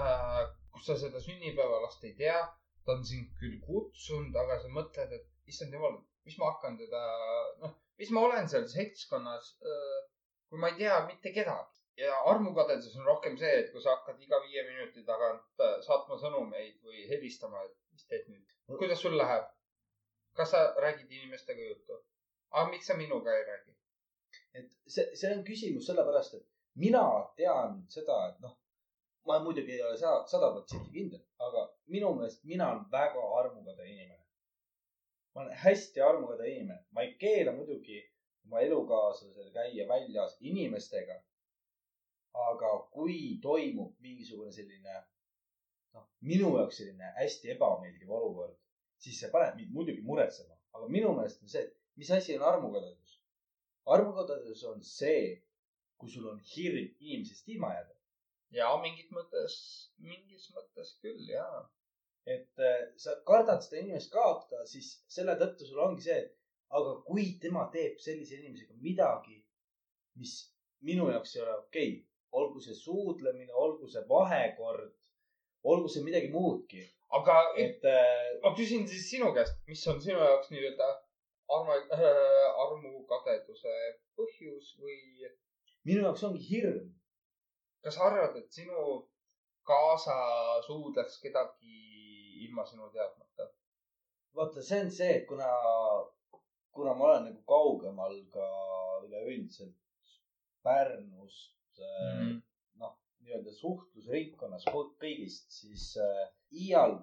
äh,, 0.01 0.45
kus 0.75 0.87
sa 0.91 0.99
seda 1.01 1.23
sünnipäeva 1.23 1.81
last 1.85 2.05
ei 2.07 2.15
tea, 2.19 2.39
ta 2.85 2.95
on 2.95 3.05
sind 3.07 3.33
küll 3.41 3.59
kutsunud, 3.65 4.37
aga 4.43 4.61
sa 4.63 4.71
mõtled, 4.75 5.17
et 5.17 5.51
issand 5.51 5.75
jumal, 5.75 5.99
mis 6.29 6.39
ma 6.39 6.53
hakkan 6.53 6.79
teda, 6.79 7.03
noh, 7.65 7.75
mis 7.99 8.13
ma 8.15 8.23
olen 8.29 8.49
seal 8.51 8.69
seltskonnas 8.71 9.51
äh,, 9.67 9.99
kui 10.49 10.63
ma 10.63 10.71
ei 10.73 10.79
tea 10.85 11.03
mitte 11.11 11.35
kedagi. 11.35 11.75
ja 11.99 12.15
armukadedus 12.31 12.95
on 12.95 13.09
rohkem 13.11 13.35
see, 13.39 13.55
et 13.61 13.73
kui 13.73 13.83
sa 13.83 13.97
hakkad 13.97 14.21
iga 14.23 14.39
viie 14.45 14.63
minuti 14.69 15.03
tagant 15.07 15.65
äh, 15.67 15.81
saatma 15.83 16.15
sõnumeid 16.21 16.77
või 16.87 17.03
helistama, 17.11 17.65
et 17.67 17.88
mis 17.99 18.07
teed 18.11 18.29
nüüd, 18.31 18.51
kuidas 18.81 19.01
sul 19.03 19.17
läheb? 19.19 19.47
kas 20.39 20.53
sa 20.55 20.59
räägid 20.85 21.11
inimestega 21.11 21.65
juttu? 21.71 21.97
aga 22.51 22.71
miks 22.71 22.87
sa 22.87 22.95
minuga 22.95 23.35
ei 23.35 23.45
räägi? 23.49 23.75
et 24.61 24.77
see, 24.87 25.07
see 25.21 25.33
on 25.35 25.43
küsimus 25.49 25.89
sellepärast, 25.91 26.35
et 26.39 26.47
mina 26.85 27.03
tean 27.41 27.81
seda, 27.95 28.19
et 28.29 28.39
noh, 28.45 28.55
ma 29.27 29.39
muidugi 29.47 29.75
ei 29.75 29.83
ole 29.89 29.99
sa- 29.99 30.27
sada 30.33 30.53
protsenti 30.55 30.95
kindel, 30.95 31.25
aga 31.47 31.65
minu 31.95 32.13
meelest 32.15 32.45
mina 32.53 32.71
olen 32.73 32.87
väga 32.93 33.25
armukade 33.41 33.89
inimene. 33.95 34.25
ma 35.35 35.43
olen 35.43 35.59
hästi 35.65 36.01
armukade 36.11 36.49
inimene, 36.53 36.85
ma 36.93 37.03
ei 37.03 37.15
keela 37.25 37.53
muidugi 37.59 37.99
oma 38.47 38.61
elukaaslasel 38.69 39.51
käia 39.59 39.89
väljas 39.89 40.39
inimestega. 40.41 41.19
aga 42.49 42.71
kui 42.95 43.21
toimub 43.43 43.95
mingisugune 44.01 44.53
selline 44.53 45.03
noh, 45.97 46.07
minu 46.31 46.55
jaoks 46.57 46.81
selline 46.81 47.13
hästi 47.19 47.53
ebameeldiv 47.55 48.11
olukord, 48.21 48.57
siis 49.03 49.21
see 49.23 49.31
paneb 49.35 49.59
mind 49.59 49.75
muidugi 49.77 50.05
muretsema, 50.11 50.57
aga 50.77 50.89
minu 50.95 51.13
meelest 51.17 51.45
on 51.45 51.53
see, 51.55 51.65
et 51.67 51.77
mis 52.01 52.11
asi 52.17 52.37
on 52.39 52.47
armukadedus. 52.51 53.15
armukadedus 53.95 54.65
on 54.73 54.83
see, 54.85 55.23
kui 55.99 56.11
sul 56.11 56.29
on 56.33 56.41
hirm 56.53 56.91
inimesest 57.01 57.49
ilma 57.55 57.73
jääda. 57.75 57.95
ja 58.59 58.69
mingit 58.83 59.11
mõttes, 59.13 59.57
mingis 60.11 60.49
mõttes 60.57 60.95
küll 61.03 61.31
ja. 61.31 61.47
et 62.27 62.63
äh, 62.71 62.81
sa 63.03 63.17
kardad 63.29 63.65
seda 63.65 63.81
inimest 63.83 64.13
kaotada, 64.13 64.67
siis 64.67 64.91
selle 65.09 65.37
tõttu 65.41 65.69
sul 65.69 65.81
ongi 65.85 66.05
see, 66.09 66.19
et 66.25 66.37
aga 66.81 66.95
kui 67.09 67.33
tema 67.43 67.65
teeb 67.73 68.01
sellise 68.05 68.37
inimesega 68.37 68.77
midagi, 68.85 69.39
mis 70.21 70.35
minu 70.85 71.09
jaoks 71.13 71.37
ei 71.37 71.43
ole 71.45 71.57
okei 71.57 71.91
okay., 71.93 72.05
olgu 72.39 72.61
see 72.61 72.77
suudlemine, 72.77 73.53
olgu 73.57 73.89
see 73.89 74.03
vahekord, 74.09 74.93
olgu 75.65 75.89
see 75.89 76.05
midagi 76.07 76.31
muudki, 76.33 76.83
aga 77.19 77.37
et 77.57 77.85
äh, 77.85 78.39
ma 78.43 78.55
küsin 78.57 78.87
siis 78.89 79.09
sinu 79.11 79.33
käest, 79.37 79.59
mis 79.67 79.87
on 79.91 80.01
sinu 80.01 80.19
jaoks 80.19 80.51
nii-öelda 80.53 80.89
arma 81.57 81.77
äh,, 81.97 82.49
armukadeduse 82.65 83.75
põhjus 84.19 84.75
või 84.83 84.99
minu 85.89 86.05
jaoks 86.05 86.25
ongi 86.29 86.45
hirm. 86.51 86.93
kas 87.83 87.95
sa 87.97 88.09
arvad, 88.09 88.37
et 88.37 88.53
sinu 88.53 88.85
kaasa 89.69 90.17
suudleks 90.67 91.21
kedagi 91.23 91.79
ilma 92.47 92.65
sinu 92.67 92.91
teadmata? 92.93 93.51
vaata, 94.37 94.63
see 94.63 94.81
on 94.85 94.91
see, 94.91 95.13
et 95.19 95.27
kuna, 95.27 95.49
kuna 96.75 96.95
ma 96.95 97.11
olen 97.11 97.29
nagu 97.29 97.43
kaugemal 97.53 98.17
ka 98.35 98.49
üleüldiselt 99.07 99.75
Pärnust 100.63 101.79
mm. 101.79 102.19
-hmm. 102.19 102.43
Nii-öelda 103.29 103.53
suhtlusringkonnas 103.53 104.65
kõ- 104.73 104.95
kõigist, 105.03 105.51
siis 105.53 105.91
äh, 106.01 106.23
iial, 106.65 106.95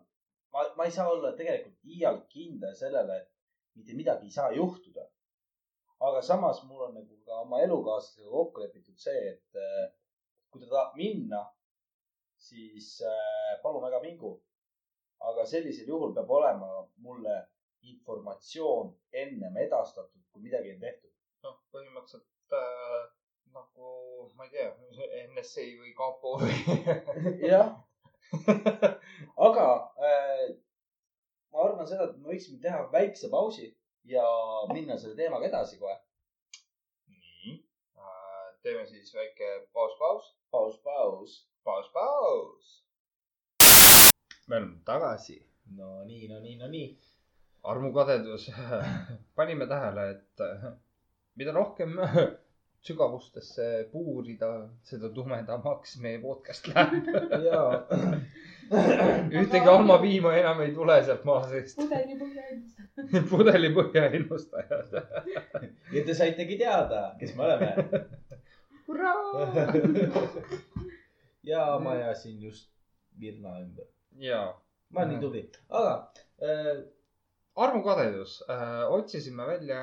ma, 0.54 0.64
ma 0.78 0.88
ei 0.88 0.94
saa 0.96 1.12
olla 1.14 1.34
tegelikult 1.38 1.94
iial 1.98 2.22
kindel 2.32 2.74
sellele, 2.80 3.20
et 3.22 3.78
mitte 3.78 3.98
midagi 3.98 4.30
ei 4.30 4.38
saa 4.38 4.52
juhtuda. 4.56 5.06
aga 6.06 6.22
samas 6.22 6.58
mul 6.68 6.82
on 6.86 6.98
nagu 6.98 7.18
ka 7.26 7.38
oma 7.42 7.62
elukaaslasega 7.64 8.30
kokku 8.30 8.62
lepitud 8.62 8.98
see, 9.00 9.22
et 9.30 9.60
äh, 9.62 9.86
kui 10.52 10.62
ta 10.62 10.68
tahab 10.72 10.98
minna, 11.00 11.40
siis 12.48 12.90
äh, 13.02 13.54
palun 13.64 13.86
väga 13.86 14.02
mingu. 14.02 14.34
aga 15.30 15.46
sellisel 15.46 15.88
juhul 15.88 16.14
peab 16.14 16.30
olema 16.30 16.68
mulle 17.06 17.36
informatsioon 17.82 18.92
ennem 19.24 19.58
edastatud, 19.58 20.22
kui 20.32 20.42
midagi 20.42 20.74
on 20.74 20.82
tehtud. 20.82 21.14
noh, 21.46 21.56
põhimõtteliselt 21.72 22.58
äh, 22.60 23.15
nagu, 23.56 24.30
ma 24.36 24.46
ei 24.48 24.52
tea, 24.54 24.70
NSA 25.32 25.66
või 25.80 25.94
kapo 25.98 26.36
või 26.42 26.56
jah, 27.52 27.72
aga 29.48 29.66
äh, 30.10 30.46
ma 31.54 31.66
arvan 31.66 31.88
seda, 31.88 32.10
et 32.10 32.20
me 32.20 32.34
võiksime 32.34 32.60
teha 32.64 32.84
väikse 32.94 33.30
pausi 33.32 33.70
ja 34.10 34.26
minna 34.74 34.98
selle 35.00 35.16
teemaga 35.18 35.48
edasi 35.50 35.80
kohe. 35.82 35.96
nii 37.10 37.56
äh,, 37.98 38.48
teeme 38.66 38.86
siis 38.90 39.14
väike 39.16 39.52
paus, 39.74 39.96
paus, 40.00 40.32
paus, 40.52 40.80
paus. 40.84 41.38
paus, 41.64 41.92
paus. 41.94 42.72
me 44.48 44.58
oleme 44.58 44.80
tagasi. 44.86 45.40
no 45.78 46.04
nii, 46.06 46.28
no 46.28 46.40
nii, 46.40 46.56
no 46.62 46.68
nii. 46.68 46.90
armukadedus. 47.64 48.52
panime 49.38 49.68
tähele, 49.68 50.10
et 50.18 50.44
äh, 50.50 50.74
mida 51.36 51.52
rohkem 51.56 51.96
sügavustesse 52.86 53.68
puurida, 53.92 54.50
seda 54.86 55.10
tumedamaks 55.14 55.96
meie 56.04 56.20
podcast 56.22 56.68
läheb. 56.70 57.08
ühtegi 59.42 59.70
almapiima 59.70 60.34
enam 60.38 60.62
ei 60.66 60.74
tule 60.76 60.98
sealt 61.06 61.26
maa 61.26 61.42
seest. 61.50 61.80
pudelipõhja 61.82 62.46
ennast. 62.52 62.84
pudelipõhja 63.32 64.06
ennustajad. 64.20 64.94
ja 65.96 66.04
te 66.06 66.18
saitegi 66.18 66.60
teada, 66.62 67.02
kes 67.20 67.34
me 67.38 67.48
oleme. 67.48 68.02
hurraa. 68.88 69.48
ja 71.52 71.66
ma 71.82 71.96
ajasin 71.98 72.42
just 72.42 72.70
virna 73.20 73.58
ümber. 73.64 73.88
ja, 74.22 74.44
ma 74.90 75.02
olen 75.02 75.16
nii 75.16 75.24
tubli, 75.24 75.42
aga 75.70 75.96
äh, 76.44 76.84
armukadedus 77.56 78.44
äh,, 78.50 78.86
otsisime 78.94 79.48
välja. 79.48 79.82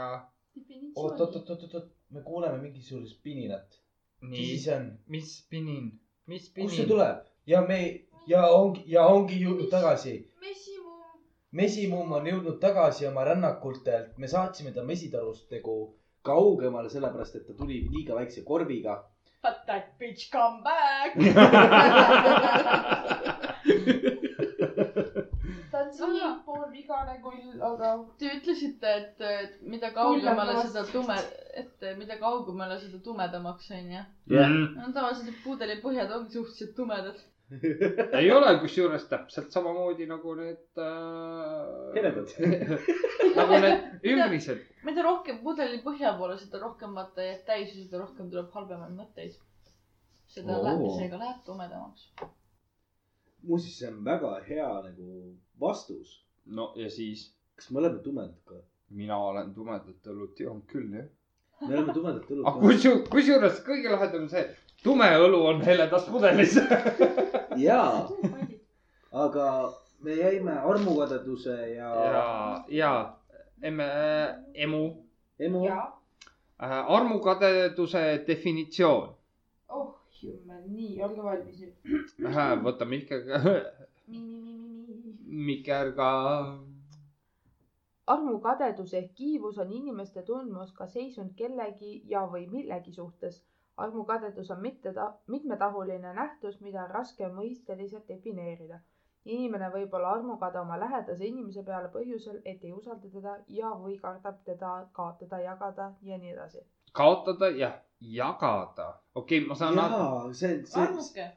oot, 0.94 1.20
oot, 1.20 1.36
oot, 1.36 1.50
oot, 1.50 1.74
oot, 1.74 1.90
me 2.12 2.22
kuuleme 2.22 2.62
mingisugust 2.62 3.22
pininat. 3.22 3.78
mis 4.20 4.39
nii, 4.39 4.59
see 4.64 4.74
on? 4.76 4.98
mis 5.09 5.47
pinin, 5.51 6.01
mis 6.26 6.48
kust 6.48 6.76
see 6.76 6.84
pinin? 6.84 6.89
tuleb? 6.89 7.16
ja 7.47 7.62
me 7.66 7.78
ja 8.26 8.47
ongi 8.56 8.84
ja 8.86 9.06
ongi 9.06 9.40
jõudnud 9.43 9.70
tagasi. 9.70 10.14
mesimuum. 10.40 11.22
mesimumm 11.62 12.12
on 12.18 12.26
jõudnud 12.30 12.59
tagasi 12.62 13.06
oma 13.09 13.24
rännakultelt, 13.30 14.18
me 14.18 14.26
saatsime 14.34 14.70
ta 14.76 14.82
mesitarust 14.93 15.47
nagu 15.56 15.74
kaugemale, 16.22 16.89
sellepärast 16.90 17.34
et 17.40 17.47
ta 17.48 17.52
tuli 17.59 17.78
liiga 17.90 18.14
väikse 18.14 18.40
korviga. 18.47 18.94
But 19.43 19.66
that 19.66 19.98
bitch 19.98 20.30
come 20.30 20.62
back. 20.62 21.18
ta 26.02 26.08
on 26.08 26.14
siinpool 26.18 26.62
vigane 26.72 27.16
kull, 27.22 27.58
aga. 27.70 27.90
Te 28.18 28.30
ütlesite, 28.36 28.94
et 29.00 29.20
et 29.28 29.58
mida 29.74 29.92
kaugemale 29.94 30.56
seda 30.66 30.84
tume, 30.90 31.18
et 31.62 31.84
mida 31.98 32.18
kaugemale 32.20 32.78
seda 32.82 33.02
tumedamaks 33.04 33.70
onju. 33.78 34.06
Mhm. 34.32 34.64
no 34.80 34.88
tavaliselt 34.96 35.44
pudelipõhjad 35.44 36.16
ongi 36.16 36.38
suhteliselt 36.38 36.74
tumedad. 36.76 37.20
ei 38.18 38.30
ole, 38.32 38.52
kusjuures 38.62 39.04
täpselt 39.10 39.52
samamoodi 39.52 40.06
nagu 40.08 40.34
need 40.38 40.80
äh,. 40.80 41.94
Heledad. 41.96 42.32
nagu 43.38 43.58
need 43.64 44.06
ümbrised. 44.14 44.62
mida 44.88 45.04
rohkem 45.06 45.42
pudelipõhja 45.44 46.14
poole, 46.18 46.38
seda 46.40 46.62
rohkem 46.62 46.96
vaata 46.98 47.26
jääb 47.26 47.42
täis 47.48 47.74
ja 47.74 47.82
seda 47.84 48.04
rohkem 48.06 48.30
tuleb 48.32 48.54
halvemaid 48.56 48.96
mõtteid. 48.96 49.36
seda 50.32 50.56
Oo. 50.56 50.64
läheb, 50.64 50.86
seega 50.96 51.20
läheb 51.20 51.42
tumedamaks. 51.48 52.08
muuseas, 53.43 53.78
see 53.78 53.89
on 53.89 54.05
väga 54.05 54.32
hea 54.48 54.69
nagu 54.86 55.36
vastus. 55.60 56.23
no 56.47 56.73
ja 56.77 56.90
siis 56.90 57.32
kas 57.56 57.70
me 57.70 57.78
oleme 57.78 57.98
tumedad 57.98 58.39
ka? 58.44 58.55
mina 58.90 59.16
olen 59.19 59.55
tumedat 59.55 60.06
õlut 60.06 60.40
joonud 60.40 60.66
küll 60.66 60.97
jah. 60.97 61.06
me 61.60 61.74
oleme 61.77 61.94
tumedat 61.94 62.31
õlut. 62.31 62.59
kusjuures, 62.60 63.09
kusjuures 63.10 63.62
kõige 63.66 63.93
lahedam 63.93 64.27
on 64.27 64.32
see, 64.32 64.44
tume 64.82 65.09
õlu 65.19 65.44
on 65.47 65.62
heledas 65.62 66.09
pudelis. 66.10 66.59
jaa, 67.69 68.09
aga 69.24 69.47
me 70.02 70.19
jäime 70.19 70.59
armukadeduse 70.59 71.56
ja, 71.77 71.94
ja, 72.10 72.27
ja 72.69 72.93
emme, 73.62 73.89
emu 74.55 74.85
emu. 75.39 75.64
äh,, 75.66 76.78
armukadeduse 76.98 78.24
definitsioon. 78.27 79.14
oh 79.69 80.01
jummel, 80.24 80.62
nii, 80.70 80.97
olge 81.05 81.23
valmis 81.24 81.61
nüüd. 81.62 82.12
võta 82.66 82.86
Mihkega, 82.89 83.40
Mikerga. 85.49 86.11
armukadedus 88.12 88.94
ehk 88.99 89.12
kiivus 89.20 89.59
on 89.65 89.73
inimeste 89.73 90.23
tundmus 90.28 90.73
ka 90.78 90.86
seisund 90.94 91.35
kellegi 91.36 91.93
ja, 92.12 92.27
või 92.35 92.47
millegi 92.55 92.93
suhtes. 92.93 93.43
armukadedus 93.77 94.51
on 94.51 94.61
mitte, 94.61 94.93
mitmetahuline 95.27 96.15
nähtus, 96.15 96.61
mida 96.61 96.82
on 96.85 96.90
raske 96.90 97.28
mõisteliselt 97.39 98.09
defineerida. 98.09 98.81
inimene 99.24 99.70
võib 99.70 99.94
olla 99.94 100.12
armukade 100.19 100.61
oma 100.61 100.78
lähedase 100.78 101.27
inimese 101.27 101.62
peale 101.62 101.89
põhjusel, 101.89 102.43
et 102.44 102.65
ei 102.65 102.73
usalda 102.73 103.09
teda 103.09 103.39
ja, 103.49 103.70
või 103.85 103.99
kardab 103.99 104.44
teda 104.44 104.74
kaotada, 104.93 105.40
jagada 105.40 105.94
ja 106.03 106.19
nii 106.19 106.32
edasi. 106.36 106.66
kaotada 106.93 107.49
ja 107.49 107.73
jagada. 108.02 109.00
okei 109.14 109.38
okay,, 109.38 109.48
ma 109.48 109.54
saan 109.54 109.76
jaa, 109.76 110.32
see, 110.32 110.66
see, 110.66 110.82
armuke, 110.82 111.30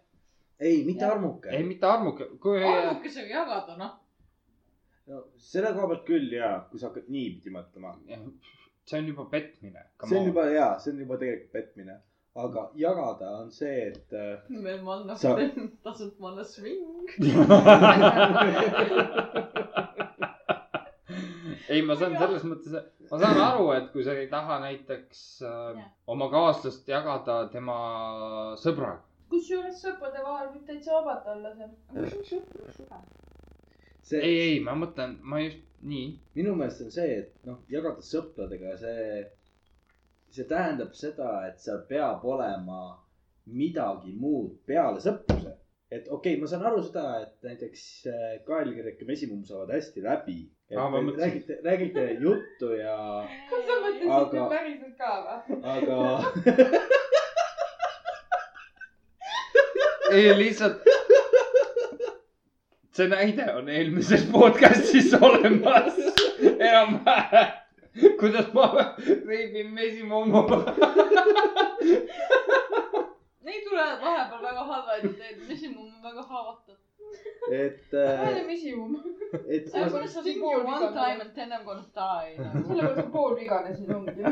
ei, 0.60 0.84
mitte 0.88 1.06
Jah. 1.06 1.14
armuke 1.14 1.50
ei,. 1.50 1.64
mitte 1.64 1.88
armuke, 1.88 2.26
kui. 2.42 2.64
armukesega 2.64 3.40
jagada 3.40 3.78
noh. 3.78 3.94
no 5.12 5.24
selle 5.52 5.70
koha 5.76 5.88
pealt 5.94 6.06
küll 6.10 6.30
jaa, 6.40 6.56
kui 6.72 6.80
sa 6.82 6.88
hakkad 6.90 7.08
niipidi 7.18 7.50
mõtlema. 7.56 7.90
see 8.86 9.00
on 9.00 9.08
juba 9.14 9.24
petmine. 9.32 9.82
see 10.04 10.20
on 10.20 10.26
juba 10.32 10.44
jaa, 10.52 10.74
see 10.80 10.92
on 10.94 11.00
juba 11.06 11.16
tegelikult 11.22 11.52
petmine. 11.60 11.96
aga 12.46 12.62
jagada 12.76 13.28
on 13.42 13.50
see, 13.56 13.78
et 13.92 14.14
äh, 14.14 14.40
meil 14.50 14.82
manna 14.84 15.16
Sa-, 15.16 15.38
tasub 15.86 16.20
manna 16.20 16.44
swing. 16.44 17.08
ei, 21.70 21.82
ma 21.86 21.96
saan 22.00 22.16
selles 22.20 22.46
mõttes, 22.48 22.76
ma 23.10 23.20
saan 23.22 23.42
aru, 23.42 23.68
et 23.76 23.92
kui 23.94 24.06
sa 24.06 24.16
ei 24.18 24.28
taha 24.32 24.60
näiteks 24.64 25.22
äh, 25.48 25.84
oma 26.12 26.30
kaaslast 26.34 26.88
jagada 26.90 27.38
tema 27.54 27.78
sõbraga. 28.62 29.04
kusjuures 29.30 29.80
sõprade 29.82 30.24
vahel 30.24 30.52
võib 30.54 30.66
täitsa 30.68 31.00
vabalt 31.00 31.30
olla 31.34 31.54
see. 31.58 31.70
see 31.94 32.20
on 32.20 32.28
sõprussuhe. 32.32 33.00
see 34.10 34.22
ei, 34.22 34.36
ei, 34.50 34.60
ma 34.68 34.78
mõtlen, 34.78 35.18
ma 35.22 35.42
just 35.42 35.64
nii. 35.86 36.12
minu 36.38 36.56
meelest 36.60 36.86
on 36.86 36.94
see, 36.98 37.18
et 37.24 37.50
noh, 37.50 37.62
jagada 37.72 38.06
sõpradega, 38.06 38.76
see, 38.82 39.26
see 40.38 40.48
tähendab 40.50 40.94
seda, 40.98 41.32
et 41.50 41.62
seal 41.62 41.82
peab 41.90 42.26
olema 42.26 42.82
midagi 43.46 44.14
muud 44.18 44.56
peale 44.66 45.02
sõpruse. 45.04 45.58
Et 45.96 46.06
okei 46.10 46.34
okay,, 46.36 46.42
ma 46.42 46.48
saan 46.52 46.64
aru 46.70 46.82
seda, 46.84 47.04
et 47.24 47.36
näiteks 47.48 47.82
äh, 48.12 48.34
Kael 48.48 48.70
Kirek 48.76 48.98
ja 49.02 49.06
Mesimumm 49.10 49.44
saavad 49.48 49.70
hästi 49.76 50.00
läbi. 50.04 50.38
Ma 50.76 50.86
mõtlesin- 50.90 51.20
räägite, 51.22 51.54
räägite 51.66 52.02
juttu 52.24 52.68
ja, 52.80 52.96
kas 53.52 53.62
sa 53.68 53.74
mõtlesid 53.84 54.10
Aga- 54.10 54.34
nüüd 54.34 54.50
päriselt 54.54 54.96
ka 54.98 55.12
või? 55.26 55.38
aga 55.76 55.98
ei 60.16 60.30
lihtsalt. 60.38 60.78
see 62.96 63.08
näide 63.12 63.46
on 63.60 63.68
eelmises 63.70 64.24
podcast'is 64.32 65.12
olemas 65.20 65.94
enam-vähem. 66.40 67.50
kuidas 68.20 68.48
ma 68.54 68.68
veebin 69.28 69.70
mesimommo. 69.76 70.42
Neid 73.46 73.62
tulevad 73.68 74.00
vahepeal 74.02 74.42
väga 74.48 74.64
halvad 74.72 75.04
ideed, 75.10 75.42
mesimumm 75.50 75.92
on 75.94 76.04
väga 76.04 76.24
haavatav. 76.32 76.76
et, 77.54 77.92
vähene 77.94 78.44
misimumm. 78.48 78.96
et 79.48 79.68
Sellepärast 79.70 79.94
ma- 79.94 80.08
sa 80.14 80.22
Think 80.26 80.38
you 80.42 80.62
one 80.66 80.88
time 80.96 81.22
and 81.26 81.34
then 81.36 81.52
I 81.54 81.60
m 81.60 81.66
gonna 81.68 81.84
die 82.00 82.38
nagu.. 82.40 82.64
sellepärast 82.70 83.04
ma 83.06 83.12
poolvigane 83.18 83.76
siin 83.76 83.92
ongi. 83.96 84.24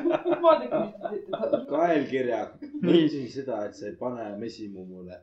vaadake, 0.46 0.80
mis 0.86 0.96
te 0.96 1.12
teete. 1.12 1.60
kaelkirjak, 1.74 2.56
ma 2.82 2.90
ütlesin 2.96 3.30
seda, 3.36 3.60
et 3.68 3.76
sa 3.78 3.86
ei 3.92 3.96
pane 4.02 4.26
mesimummule, 4.42 5.20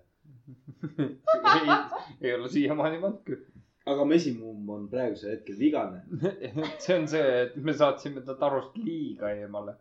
ei, 1.56 1.74
ei 2.20 2.34
ole 2.38 2.48
siiamaani 2.54 3.00
pannud 3.02 3.24
küll. 3.26 3.42
aga 3.90 4.04
mesimumm 4.14 4.70
on 4.76 4.86
praegusel 4.94 5.34
hetkel 5.34 5.58
vigane. 5.58 6.04
see 6.84 6.94
on 7.00 7.08
see, 7.10 7.26
et 7.42 7.56
me 7.56 7.74
saatsime 7.82 8.22
ta 8.22 8.38
tarust 8.38 8.76
liiga 8.78 9.34
eemale. 9.34 9.74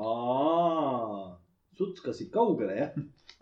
aa, 0.00 1.36
sutskasid 1.76 2.30
kaugele 2.32 2.76
jah? 2.80 2.92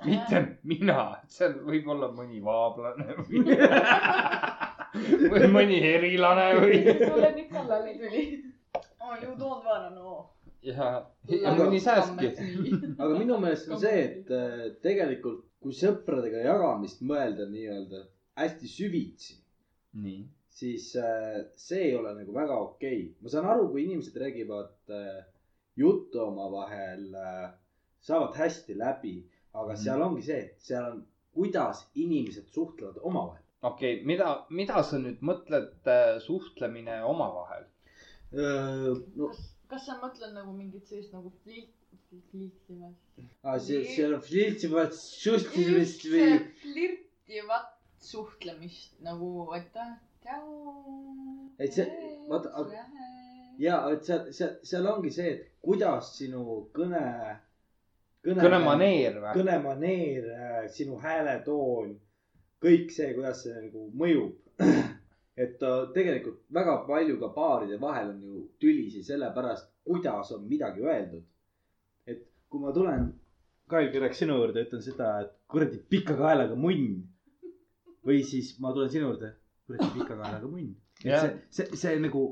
Mitte 0.07 0.43
mina, 0.69 1.03
see 1.33 1.49
on 1.49 1.59
võib-olla 1.67 2.11
mõni 2.15 2.41
vaablane 2.45 3.17
või, 3.19 3.43
või 5.33 5.51
mõni 5.53 5.79
erilane 5.89 6.49
või. 6.61 6.81
sulle 7.09 7.33
nüüd 7.35 7.51
kallale 7.53 7.95
tuli. 7.99 8.25
Oh, 8.79 9.15
you 9.23 9.35
don't 9.41 9.65
wanna 9.67 9.91
know. 9.91 10.29
ja, 10.63 10.91
ja 11.33 11.55
mõni 11.59 11.81
säästki. 11.83 12.33
aga 13.03 13.13
minu 13.17 13.39
meelest 13.43 13.71
on 13.73 13.83
see, 13.83 14.05
et 14.05 14.33
äh, 14.35 14.65
tegelikult 14.85 15.45
kui 15.63 15.75
sõpradega 15.75 16.45
jagamist 16.45 17.03
mõelda 17.03 17.49
nii-öelda 17.51 18.05
hästi 18.39 18.71
süvitsi, 18.71 19.39
nii. 19.99 20.21
siis 20.59 20.93
äh, 21.01 21.41
see 21.59 21.89
ei 21.89 21.97
ole 21.99 22.13
nagu 22.21 22.35
väga 22.35 22.59
okei 22.69 23.01
okay.. 23.01 23.17
ma 23.23 23.33
saan 23.33 23.49
aru, 23.51 23.67
kui 23.73 23.83
inimesed 23.89 24.15
räägivad 24.23 24.95
äh, 24.95 25.25
juttu 25.79 26.23
omavahel 26.23 27.11
äh,, 27.19 27.51
saavad 28.01 28.39
hästi 28.39 28.79
läbi, 28.79 29.17
aga 29.63 29.73
Mhm. 29.73 29.83
seal 29.85 30.03
ongi 30.03 30.23
see, 30.23 30.43
seal 30.59 30.85
on, 30.93 31.05
kuidas 31.35 31.85
inimesed 31.95 32.49
suhtlevad 32.55 32.99
omavahel. 33.03 33.43
okei 33.63 33.95
okay,, 33.95 34.05
mida, 34.07 34.29
mida 34.51 34.83
sa 34.83 34.99
nüüd 34.99 35.21
mõtled 35.31 35.73
äh, 35.87 36.19
suhtlemine 36.27 37.01
omavahel? 37.05 37.65
no 38.33 39.31
kas 39.69 39.87
sa 39.87 39.99
mõtled 40.03 40.33
nagu 40.37 40.53
mingit 40.57 40.87
sellist 40.89 41.13
nagu 41.13 41.31
flirt, 41.43 41.73
flirtivat? 42.31 42.95
ah,, 43.45 43.59
see, 43.61 43.83
seal 43.95 44.15
on 44.17 44.23
flirtivat 44.25 44.95
suhtlemist 44.97 46.05
või 46.13 46.39
flirtivat 46.63 47.75
suhtlemist 48.01 49.01
nagu, 49.05 49.31
et 49.57 49.73
ta, 49.75 49.85
tšau. 50.23 51.51
Et 51.59 51.73
see- 51.75 51.91
vaata, 52.31 52.65
ja, 53.59 53.81
et 53.93 54.05
seal, 54.07 54.29
seal, 54.33 54.55
seal 54.63 54.87
ongi 54.87 55.11
see, 55.11 55.33
et 55.35 55.49
kuidas 55.65 56.13
sinu 56.17 56.45
kõne, 56.77 57.03
kõne. 58.25 58.43
kõnemaneer 58.43 59.19
või? 59.23 59.33
kõnemaneer, 59.37 60.29
sinu 60.75 60.99
hääletoon, 61.03 61.93
kõik 62.65 62.93
see, 62.95 63.13
kuidas 63.17 63.43
see 63.45 63.55
nagu 63.57 63.89
mõjub. 63.99 64.35
et 65.45 65.63
äh, 65.63 65.79
tegelikult 65.95 66.41
väga 66.55 66.81
palju 66.89 67.19
ka 67.21 67.31
paaride 67.37 67.79
vahel 67.81 68.13
on 68.15 68.23
ju 68.27 68.45
tülisid 68.63 69.07
sellepärast, 69.07 69.71
kuidas 69.87 70.33
on 70.35 70.49
midagi 70.51 70.83
öeldud. 70.83 71.25
et 72.07 72.25
kui 72.49 72.61
ma 72.61 72.73
tulen, 72.75 73.13
Kail 73.69 73.91
Kirek 73.93 74.15
sinu 74.17 74.39
juurde, 74.39 74.63
ütlen 74.65 74.81
seda, 74.81 75.09
et 75.23 75.35
kuradi 75.53 75.79
pika 75.93 76.17
kaelaga 76.17 76.57
munn. 76.57 77.05
või 78.09 78.23
siis 78.25 78.55
ma 78.63 78.73
tulen 78.73 78.91
sinu 78.91 79.11
juurde, 79.11 79.35
kuradi 79.67 79.91
pika 79.95 80.17
kaelaga 80.17 80.49
munn. 80.49 80.75
Et 81.05 81.21
see, 81.21 81.33
see, 81.51 81.77
see 81.77 81.99
nagu, 82.03 82.23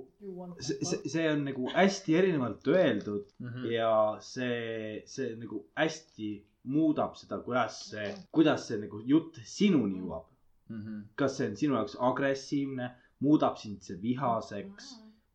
see, 0.59 0.98
see, 1.06 1.26
on 1.30 1.44
nagu 1.47 1.68
hästi 1.74 2.16
erinevalt 2.18 2.66
öeldud 2.66 3.28
Mhm. 3.40 3.64
ja 3.70 3.90
see, 4.20 5.02
see 5.06 5.34
nagu 5.38 5.60
hästi 5.78 6.30
muudab 6.66 7.14
seda, 7.16 7.38
kuidas 7.47 7.76
see, 7.90 8.09
kuidas 8.34 8.66
see 8.68 8.78
nagu 8.82 9.02
jutt 9.06 9.38
sinuni 9.44 10.01
jõuab. 10.01 10.24
Mhm. 10.68 11.02
kas 11.16 11.36
see 11.38 11.47
on 11.48 11.56
sinu 11.56 11.74
jaoks 11.78 11.94
agressiivne, 12.01 12.88
muudab 13.20 13.56
sind 13.59 13.82
see 13.86 13.97
vihaseks, 14.02 14.88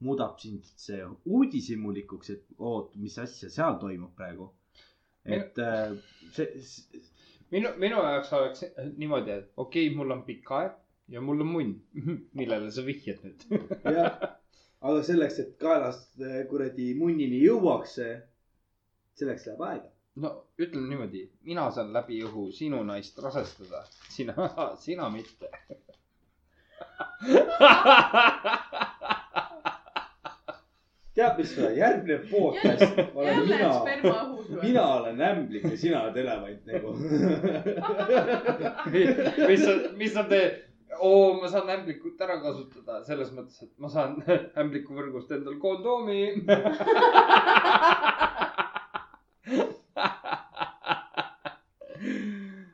muudab 0.04 0.40
sind 0.40 0.66
see 0.76 1.00
uudishimulikuks, 1.26 2.30
et 2.36 2.44
oot, 2.60 2.96
mis 2.96 3.16
asja 3.18 3.50
seal 3.50 3.80
toimub 3.80 4.12
praegu. 4.18 4.50
et 5.24 5.58
äh, 5.60 5.96
see, 6.34 6.48
see, 6.62 7.02
minu, 7.52 7.70
minu 7.78 7.96
jaoks 8.02 8.34
oleks 8.34 8.64
niimoodi, 8.98 9.32
et 9.32 9.52
okei 9.56 9.88
okay,, 9.88 9.96
mul 9.96 10.12
on 10.12 10.24
pikk 10.28 10.52
aeg 10.58 10.72
ja 11.12 11.22
mul 11.22 11.42
on 11.42 11.48
munn. 11.48 11.74
millele 12.38 12.72
sa 12.72 12.82
vihjad 12.86 13.20
nüüd? 13.26 13.40
jah, 13.98 14.12
aga 14.82 15.02
selleks, 15.06 15.40
et 15.44 15.58
kaelast 15.62 16.22
äh, 16.24 16.44
kuradi 16.50 16.94
munnini 17.00 17.40
jõuaks, 17.44 17.98
selleks 19.20 19.48
läheb 19.50 19.62
aega. 19.68 19.90
no 20.24 20.30
ütleme 20.60 20.88
niimoodi, 20.92 21.22
mina 21.48 21.64
saan 21.76 21.94
läbi 21.96 22.16
õhu 22.28 22.44
sinu 22.56 22.80
naist 22.88 23.20
rasestada, 23.24 23.80
sina, 24.10 24.34
sina 24.86 25.10
mitte. 25.14 25.48
tead, 31.12 31.38
mis 31.38 31.52
või, 31.58 31.76
järgmine 31.78 32.18
podcast 32.32 33.00
olen 33.14 33.36
jälle 33.36 33.46
mina 33.52 33.70
sperma 33.76 34.16
õhus 34.24 34.48
või? 34.48 34.62
mina 34.64 34.84
olen 34.96 35.22
ämblik 35.28 35.64
ja 35.68 35.78
sina 35.78 36.04
oled 36.06 36.18
elevant 36.24 36.62
nagu. 36.72 36.90
mis 39.52 39.66
sa, 39.66 39.72
mis 40.00 40.14
sa 40.16 40.24
teed? 40.32 40.71
oo, 41.02 41.34
ma 41.42 41.48
saan 41.50 41.70
ämblikut 41.74 42.22
ära 42.22 42.38
kasutada 42.44 43.02
selles 43.06 43.32
mõttes, 43.36 43.62
et 43.66 43.72
ma 43.82 43.90
saan 43.92 44.18
ämbliku 44.62 44.96
võrgust 44.98 45.32
endal 45.36 45.58
kondoomi. 45.62 46.22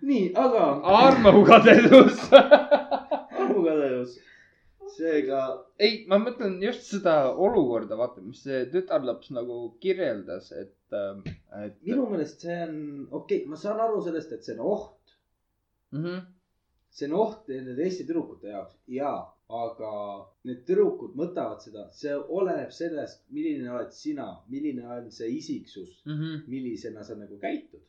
nii, 0.07 0.25
aga 0.43 0.63
armukadedus. 1.01 2.23
armukadedus. 2.33 4.11
seega 4.97 5.41
ei, 5.83 6.05
ma 6.09 6.17
mõtlen 6.21 6.55
just 6.63 6.87
seda 6.89 7.15
olukorda, 7.31 7.97
vaata, 7.99 8.21
mis 8.25 8.41
see 8.43 8.63
tütarlaps 8.71 9.29
nagu 9.35 9.59
kirjeldas, 9.83 10.51
et, 10.57 10.79
et. 10.93 11.75
minu 11.85 12.07
meelest 12.11 12.47
see 12.47 12.57
on 12.63 12.79
okei 13.11 13.43
okay,, 13.43 13.45
ma 13.51 13.59
saan 13.59 13.79
aru 13.83 14.01
sellest, 14.07 14.33
et 14.33 14.43
see 14.47 14.57
on 14.57 14.65
oht. 14.73 15.15
mm. 15.93 16.01
-hmm. 16.03 16.25
See 16.97 17.09
on 17.09 17.17
oht 17.21 17.49
nende 17.51 17.75
teiste 17.77 18.05
tüdrukute 18.07 18.49
jaoks 18.49 18.77
ja, 18.89 19.11
aga 19.53 19.91
need 20.49 20.63
tüdrukud 20.67 21.13
mõtlevad 21.19 21.61
seda, 21.63 21.85
see 21.95 22.15
oleneb 22.15 22.73
sellest, 22.73 23.21
milline 23.33 23.69
oled 23.71 23.93
sina, 23.95 24.31
milline 24.51 24.87
on 24.97 25.11
see 25.13 25.29
isiksus, 25.37 26.01
Mm 26.05 26.17
-hmm. 26.17 26.41
millisena 26.47 27.03
sa 27.03 27.15
nagu 27.15 27.37
käitud. 27.39 27.83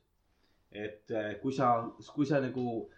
et 0.73 1.11
eh, 1.11 1.41
kui 1.41 1.53
sa, 1.53 1.91
kui 2.15 2.27
sa 2.27 2.41
nagu 2.41 2.91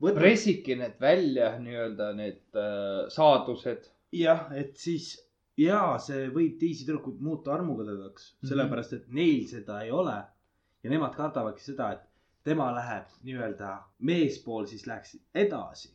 võtad 0.00 0.20
pressibki 0.20 0.76
need 0.78 1.00
välja 1.00 1.58
nii-öelda 1.58 2.12
need 2.14 2.42
äh, 2.54 3.08
saadused. 3.08 3.90
jah, 4.12 4.52
et 4.54 4.76
siis 4.76 5.16
ja 5.58 5.98
see 5.98 6.28
võib 6.32 6.58
teisi 6.60 6.86
tüdrukuid 6.86 7.20
muuta 7.20 7.54
armukadedaks 7.54 8.32
mm. 8.32 8.36
-hmm. 8.38 8.48
sellepärast 8.48 8.92
et 8.92 9.08
neil 9.08 9.46
seda 9.48 9.80
ei 9.82 9.90
ole. 9.90 10.22
ja 10.82 10.90
nemad 10.90 11.16
kardavadki 11.16 11.64
seda, 11.64 11.92
et 11.92 12.04
tema 12.46 12.70
läheb 12.74 13.10
nii-öelda 13.26 13.72
meespool 14.08 14.66
siis 14.70 14.86
läheks 14.86 15.16
edasi. 15.34 15.90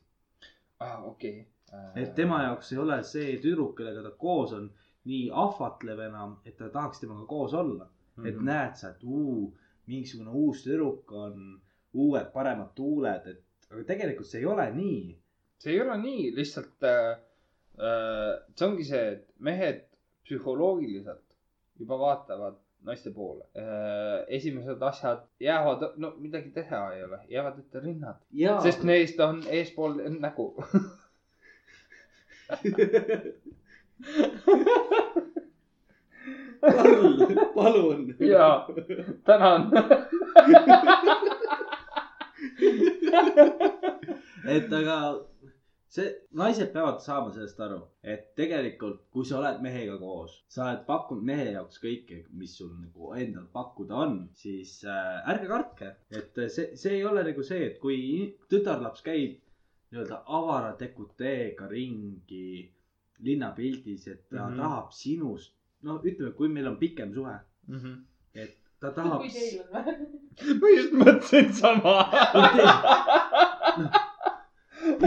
ah, 0.80 1.04
okei 1.08 1.40
okay.. 1.42 2.04
et 2.04 2.16
tema 2.16 2.44
jaoks 2.44 2.72
ei 2.74 2.80
ole 2.84 2.98
see 3.08 3.38
tüdruk, 3.44 3.76
kellega 3.78 4.04
ta 4.04 4.12
koos 4.26 4.54
on, 4.58 4.70
nii 5.12 5.30
ahvatlev 5.44 6.02
enam, 6.08 6.36
et 6.46 6.58
ta 6.58 6.70
tahaks 6.70 7.00
temaga 7.02 7.26
koos 7.26 7.54
olla 7.54 7.86
mm. 7.86 8.24
-hmm. 8.24 8.28
et 8.30 8.42
näed 8.50 8.76
sa, 8.76 8.90
et 8.90 9.04
uu, 9.04 9.54
mingisugune 9.88 10.34
uus 10.44 10.64
tüdruk 10.66 11.12
on, 11.12 11.62
uued 11.94 12.28
paremad 12.34 12.76
tuuled, 12.76 13.28
et 13.28 13.72
aga 13.72 13.84
tegelikult 13.94 14.28
see 14.28 14.44
ei 14.44 14.50
ole 14.56 14.68
nii. 14.76 15.18
see 15.64 15.74
ei 15.74 15.82
ole 15.82 15.98
nii, 16.02 16.28
lihtsalt 16.36 16.88
äh, 16.90 17.10
äh, 17.88 18.34
see 18.56 18.68
ongi 18.68 18.88
see, 18.92 19.08
et 19.16 19.28
mehed 19.40 19.86
psühholoogiliselt 20.26 21.38
juba 21.80 21.98
vaatavad 22.00 22.61
naiste 22.84 23.12
poole 23.14 23.46
äh,. 23.58 24.26
esimesed 24.28 24.82
asjad 24.82 25.20
jäävad, 25.40 25.94
no 25.98 26.14
midagi 26.18 26.50
teha 26.56 26.94
ei 26.94 27.04
ole, 27.04 27.20
jäävad 27.30 27.60
ette 27.60 27.80
rinnad, 27.80 28.16
sest 28.64 28.84
neist 28.84 29.20
on 29.20 29.44
eespool 29.48 29.94
nägu. 30.20 30.56
Karl, 36.62 37.26
palun. 37.56 38.16
ja 38.20 38.68
tänan. 39.24 39.72
et 44.46 44.74
aga 44.74 45.26
see, 45.92 46.08
naised 46.40 46.72
peavad 46.74 47.02
saama 47.04 47.34
sellest 47.36 47.60
aru, 47.66 47.80
et 48.14 48.30
tegelikult, 48.40 49.02
kui 49.14 49.28
sa 49.28 49.40
oled 49.42 49.60
mehega 49.66 49.98
koos, 50.00 50.38
sa 50.52 50.70
oled 50.70 50.84
pakkunud 50.88 51.26
mehe 51.28 51.48
jaoks 51.52 51.82
kõike, 51.84 52.22
mis 52.40 52.54
sul 52.60 52.72
nagu 52.78 53.12
endal 53.20 53.48
pakkuda 53.54 53.98
on, 54.06 54.18
siis 54.44 54.78
äh, 54.88 55.18
ärge 55.34 55.50
kartke, 55.52 55.90
et 56.16 56.40
äh, 56.40 56.52
see, 56.54 56.78
see 56.80 56.94
ei 57.00 57.06
ole 57.08 57.26
nagu 57.28 57.44
see, 57.48 57.66
et 57.72 57.80
kui 57.84 57.98
tütarlaps 58.52 59.04
käib 59.08 59.40
nii-öelda 59.92 60.22
avara 60.40 60.72
dekoteega 60.80 61.68
ringi 61.72 62.46
linnapildis, 63.28 64.08
et 64.08 64.22
ta 64.30 64.46
mm. 64.46 64.54
-hmm. 64.54 64.62
tahab 64.64 64.96
sinust, 64.96 65.54
no 65.84 66.00
ütleme, 66.00 66.32
kui 66.38 66.48
meil 66.48 66.72
on 66.72 66.78
pikem 66.80 67.12
suhe, 67.14 67.36
et 68.34 68.56
ta 68.80 68.94
tahab. 68.96 69.20
kui 69.26 69.34
teil 69.36 69.60
on 69.60 69.68
või? 69.76 69.96
ma 70.62 70.72
just 70.78 70.96
mõtlesin 71.04 71.52
sama. 71.60 71.96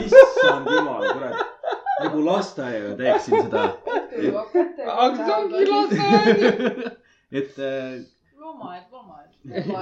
issand 0.04 0.68
jumal, 0.70 1.06
kurat, 1.12 1.36
nagu 2.02 2.24
lasteaiaga 2.26 2.94
teeksin 3.00 3.42
seda, 3.46 3.64
aga 4.94 5.16
see 5.16 5.34
ongi 5.38 5.64
lasteaed. 5.70 6.90
et 7.40 7.58
äh, 7.58 8.00
loomaaed, 8.38 8.84
loomaaed. 8.92 9.30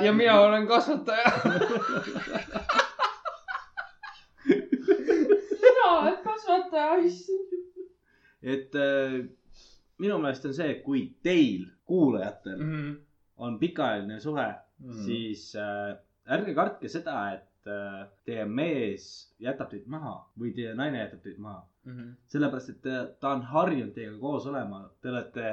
ja 0.07 0.13
mina 0.13 0.41
olen 0.41 0.67
kasvataja. 0.67 1.33
sina 5.61 5.87
oled 5.99 6.19
kasvataja, 6.25 6.97
issand. 7.07 7.49
et 8.43 8.75
äh, 8.75 9.19
minu 10.03 10.19
meelest 10.23 10.47
on 10.49 10.55
see, 10.57 10.75
kui 10.85 11.05
teil, 11.23 11.67
kuulajatel 11.87 12.59
Mhm. 12.59 12.93
on 13.43 13.59
pikaajaline 13.59 14.21
suhe 14.21 14.49
mm., 14.79 14.93
siis 15.07 15.53
äh, 15.57 15.97
ärge 16.31 16.55
kartke 16.55 16.89
seda, 16.89 17.17
et 17.35 17.45
äh, 17.71 18.07
teie 18.27 18.45
mees 18.49 19.07
jätab 19.43 19.71
teid 19.71 19.87
maha 19.91 20.17
või 20.39 20.55
teie 20.57 20.75
naine 20.79 21.03
jätab 21.05 21.23
teid 21.27 21.39
maha. 21.43 21.67
sellepärast, 22.31 22.69
et 22.71 22.83
ta, 22.83 22.99
ta 23.21 23.33
on 23.37 23.43
harjunud 23.43 23.95
teiega 23.95 24.19
koos 24.21 24.47
olema, 24.47 24.85
te 25.03 25.11
olete 25.11 25.53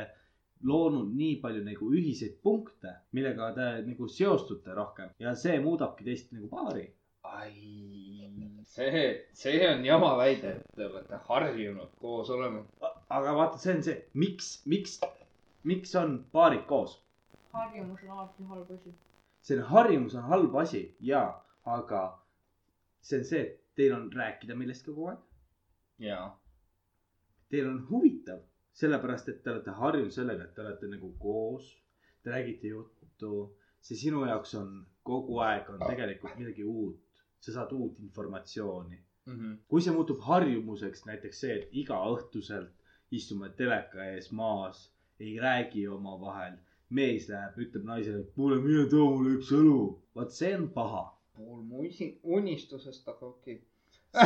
loonud 0.70 1.14
nii 1.16 1.40
palju 1.42 1.64
nagu 1.66 1.90
ühiseid 1.96 2.36
punkte, 2.44 2.94
millega 3.16 3.52
te 3.56 3.68
nagu 3.88 4.08
seostute 4.12 4.76
rohkem 4.76 5.10
ja 5.24 5.34
see 5.36 5.60
muudabki 5.64 6.06
teist 6.06 6.32
nagu 6.36 6.50
paari. 6.52 6.86
ai, 7.24 7.54
see, 8.68 9.04
see 9.34 9.60
on 9.70 9.86
jama 9.86 10.16
väide, 10.18 10.56
et 10.60 10.76
te 10.76 10.88
olete 10.88 11.20
harjunud 11.28 11.98
koos 12.02 12.30
olema. 12.36 12.64
aga 13.10 13.36
vaata, 13.42 13.58
see 13.58 13.76
on 13.76 13.84
see, 13.90 13.98
miks, 14.14 14.50
miks, 14.66 15.00
miks 15.64 15.96
on 15.96 16.20
paarid 16.32 16.66
koos? 16.70 17.00
harjumus 17.54 18.04
on 18.04 18.18
alati 18.18 18.44
halb 18.50 18.72
asi. 18.72 18.94
see 19.42 19.62
harjumus 19.74 20.16
on 20.16 20.24
halb 20.32 20.56
asi 20.64 20.84
ja, 21.00 21.24
aga 21.78 22.04
see 23.02 23.20
on 23.20 23.26
see, 23.32 23.42
et 23.46 23.76
teil 23.80 23.96
on 23.96 24.08
rääkida 24.14 24.56
millestki 24.60 24.92
kogu 24.92 25.10
aeg. 25.12 25.26
jaa. 26.06 26.28
Teil 27.50 27.68
on 27.70 27.80
huvitav, 27.90 28.42
sellepärast 28.82 29.30
et 29.32 29.44
te 29.44 29.52
olete 29.54 29.74
harjunud 29.82 30.14
sellega, 30.14 30.46
et 30.46 30.56
te 30.56 30.62
olete 30.62 30.90
nagu 30.92 31.12
koos, 31.22 31.70
te 32.24 32.32
räägite 32.34 32.74
juttu, 32.74 33.34
see 33.82 33.98
sinu 33.98 34.26
jaoks 34.28 34.54
on 34.60 34.74
kogu 35.10 35.40
aeg 35.46 35.70
on 35.74 35.80
tegelikult 35.86 36.38
midagi 36.38 36.64
uut, 36.64 37.24
sa 37.40 37.56
saad 37.56 37.72
uut 37.74 38.00
informatsiooni. 38.06 39.00
kui 39.70 39.82
see 39.86 39.94
muutub 39.94 40.22
harjumuseks, 40.26 41.06
näiteks 41.06 41.40
see, 41.44 41.56
et 41.60 41.76
igaõhtuselt 41.82 42.74
istume 43.18 43.50
teleka 43.60 44.06
ees 44.14 44.32
maas, 44.32 44.80
ei 45.20 45.36
räägi 45.40 45.88
omavahel, 45.88 46.56
mees 46.90 47.28
läheb, 47.30 47.58
ütleb 47.66 47.86
naisele, 47.86 48.24
kuule, 48.36 48.58
mine 48.64 48.86
too 48.90 49.06
mulle 49.16 49.36
üks 49.38 49.52
õlu, 49.54 49.82
vot 50.16 50.34
see 50.34 50.56
on 50.58 50.70
paha. 50.74 51.04
Pool 51.40 51.64
mu 51.64 51.88
unistusest, 52.38 53.08
aga 53.08 53.32
okei 53.32 53.62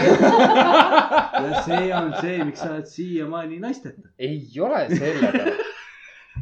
ja 1.44 1.61
see 1.65 1.91
on 1.91 2.14
see, 2.22 2.38
miks 2.48 2.61
sa 2.64 2.69
oled 2.72 2.88
siiamaani 2.88 3.57
naisteta. 3.60 4.10
ei 4.18 4.40
ole 4.64 4.85
sellepärast. 4.94 5.60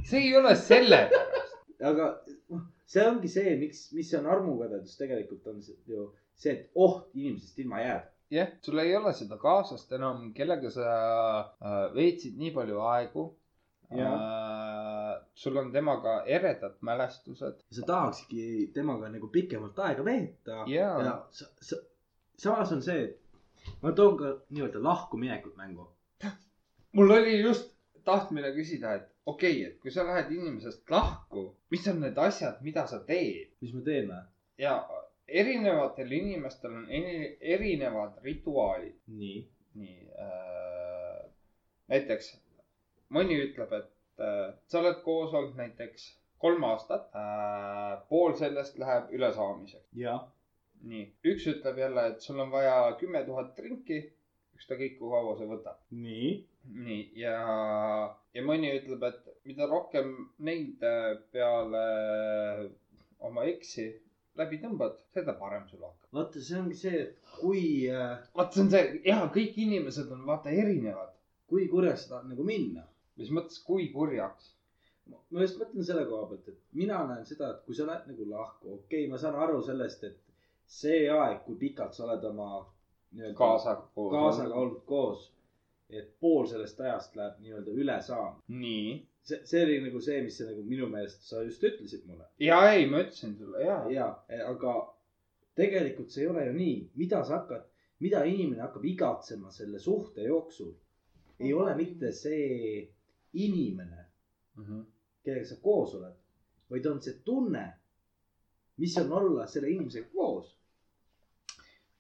see 0.10 0.22
ei 0.28 0.36
ole 0.38 0.54
sellepärast. 0.56 1.56
aga 1.90 2.10
noh, 2.54 2.68
see 2.86 3.08
ongi 3.10 3.32
see, 3.34 3.56
miks, 3.64 3.88
mis 3.98 4.14
on 4.20 4.30
armukadedus 4.36 4.94
tegelikult 5.00 5.50
on 5.50 5.58
see, 5.66 5.78
ju 5.90 6.06
see, 6.38 6.54
et 6.54 6.70
oht 6.86 7.10
inimesest 7.18 7.64
ilma 7.66 7.82
jääda. 7.82 8.08
jah, 8.38 8.54
sul 8.62 8.84
ei 8.86 8.94
ole 9.00 9.16
seda 9.18 9.42
kaaslast 9.42 9.98
enam, 9.98 10.28
kellega 10.38 10.70
sa 10.78 10.88
äh, 10.92 11.84
veetsid 11.98 12.38
nii 12.38 12.54
palju 12.56 12.78
aegu. 12.94 13.26
Äh, 13.92 13.98
sul 15.42 15.58
on 15.58 15.72
temaga 15.74 16.14
eredad 16.26 16.76
mälestused. 16.82 17.64
sa 17.72 17.82
tahaksidki 17.86 18.72
temaga 18.74 19.10
nagu 19.10 19.28
pikemalt 19.28 19.80
aega 19.80 20.06
veeta 20.06 20.58
Jaa. 20.68 21.04
ja 21.08 21.16
sa, 21.32 21.46
sa, 21.62 21.78
samas 22.38 22.72
on 22.76 22.82
see, 22.86 23.04
et 23.04 23.80
ma 23.82 23.92
toon 23.98 24.18
ka 24.18 24.32
nii-öelda 24.50 24.84
lahkuminekut 24.84 25.56
mängu. 25.58 25.88
mul 26.96 27.14
oli 27.18 27.40
just 27.42 27.72
tahtmine 28.06 28.52
küsida, 28.58 28.94
et 29.00 29.08
okei 29.26 29.56
okay,, 29.56 29.72
et 29.72 29.80
kui 29.82 29.94
sa 29.96 30.06
lähed 30.06 30.30
inimesest 30.36 30.90
lahku, 30.94 31.46
mis 31.74 31.88
on 31.88 32.02
need 32.06 32.18
asjad, 32.28 32.60
mida 32.68 32.86
sa 32.92 33.00
teed 33.08 33.56
mis 33.62 33.74
teen 33.86 34.12
või? 34.12 34.22
ja 34.62 34.76
erinevatel 35.42 36.12
inimestel 36.20 36.76
on 36.84 36.86
eri- 37.00 37.38
erinevad 37.56 38.22
rituaalid. 38.28 39.00
nii. 39.08 39.42
nii 39.82 39.98
äh,, 40.26 41.26
näiteks 41.90 42.30
mõni 43.18 43.42
ütleb, 43.48 43.74
et 43.80 43.90
sa 44.68 44.80
oled 44.82 45.00
koos 45.06 45.34
olnud 45.34 45.58
näiteks 45.60 46.08
kolm 46.42 46.64
aastat 46.68 47.10
äh,, 47.16 47.98
pool 48.10 48.34
sellest 48.40 48.78
läheb 48.82 49.12
ülesaamiseks. 49.18 49.90
nii, 50.92 51.04
üks 51.34 51.46
ütleb 51.52 51.78
jälle, 51.78 52.08
et 52.14 52.24
sul 52.26 52.40
on 52.42 52.50
vaja 52.54 52.76
kümme 53.00 53.22
tuhat 53.28 53.52
trinki, 53.58 54.00
ükskõik 54.58 54.98
kui 55.00 55.12
kaua 55.14 55.36
see 55.38 55.50
võtab. 55.50 55.78
nii. 56.06 56.32
nii 56.86 57.02
ja, 57.22 57.36
ja 58.34 58.46
mõni 58.46 58.72
ütleb, 58.80 59.04
et 59.10 59.30
mida 59.50 59.68
rohkem 59.70 60.14
neid 60.48 60.82
äh, 60.86 61.12
peale 61.34 61.84
oma 63.30 63.46
eksi 63.50 63.88
läbi 64.40 64.58
tõmbad, 64.64 64.98
seda 65.14 65.34
parem 65.38 65.68
sul 65.70 65.82
hakkab. 65.86 66.10
vaata, 66.18 66.42
see 66.48 66.60
ongi 66.60 66.78
see, 66.82 67.02
et 67.06 67.34
kui 67.40 67.64
äh,, 67.92 68.18
vaat 68.38 68.54
see 68.56 68.66
on 68.66 68.72
see, 68.74 69.02
ja 69.06 69.20
kõik 69.36 69.58
inimesed 69.66 70.12
on 70.16 70.26
vaata 70.30 70.54
erinevad. 70.64 71.14
kui 71.52 71.66
kurjaks 71.68 72.08
tahad 72.08 72.30
nagu 72.32 72.44
minna. 72.48 72.86
Mis 73.20 73.32
mõttes, 73.36 73.62
kui 73.66 73.90
kurjaks? 73.94 74.54
ma 75.12 75.44
just 75.44 75.58
mõtlen 75.60 75.86
selle 75.86 76.06
koha 76.08 76.28
pealt, 76.30 76.48
et 76.48 76.78
mina 76.78 77.02
näen 77.10 77.26
seda, 77.28 77.50
et 77.52 77.64
kui 77.66 77.76
sa 77.76 77.88
lähed 77.88 78.12
nagu 78.12 78.28
lahku, 78.30 78.76
okei 78.78 79.04
okay,, 79.04 79.10
ma 79.12 79.20
saan 79.20 79.36
aru 79.44 79.60
sellest, 79.66 80.04
et 80.08 80.20
see 80.72 81.08
aeg, 81.12 81.42
kui 81.46 81.58
pikalt 81.60 81.98
sa 81.98 82.06
oled 82.06 82.24
oma 82.30 82.50
nii-öelda 83.12 83.38
kaasaga 83.38 83.88
koos. 83.96 84.12
kaasaga 84.14 84.60
olnud 84.62 84.84
koos, 84.88 85.26
et 85.90 86.14
pool 86.24 86.48
sellest 86.48 86.80
ajast 86.80 87.18
läheb 87.20 87.42
nii-öelda 87.44 87.74
üle 87.84 87.98
saama. 88.08 88.38
nii. 88.64 88.94
see, 89.24 89.42
see 89.50 89.64
oli 89.66 89.82
nagu 89.88 90.02
see, 90.06 90.22
mis 90.28 90.38
sa 90.40 90.48
nagu 90.48 90.64
minu 90.68 90.88
meelest 90.94 91.28
sa 91.28 91.44
just 91.48 91.64
ütlesid 91.68 92.08
mulle. 92.08 92.30
ja 92.40 92.62
ei, 92.72 92.88
ma 92.94 93.04
ütlesin 93.04 93.36
sulle 93.38 93.66
ja. 93.66 93.82
ja, 93.92 94.08
aga 94.48 94.78
tegelikult 95.60 96.14
see 96.14 96.24
ei 96.24 96.32
ole 96.32 96.46
ju 96.48 96.56
nii, 96.56 96.78
mida 97.04 97.24
sa 97.28 97.42
hakkad, 97.42 97.68
mida 98.00 98.24
inimene 98.26 98.64
hakkab 98.64 98.88
igatsema 98.88 99.52
selle 99.52 99.80
suhte 99.80 100.24
jooksul, 100.30 100.72
ei 101.42 101.54
ole 101.54 101.76
mitte 101.76 102.14
see 102.16 102.88
inimene, 103.34 104.06
kellega 105.24 105.46
sa 105.48 105.58
koos 105.64 105.94
oled, 105.96 106.16
vaid 106.72 106.86
on 106.90 107.02
see 107.04 107.14
tunne, 107.26 107.66
mis 108.82 108.98
on 108.98 109.12
olla 109.20 109.48
selle 109.48 109.70
inimesega 109.72 110.10
koos. 110.14 110.58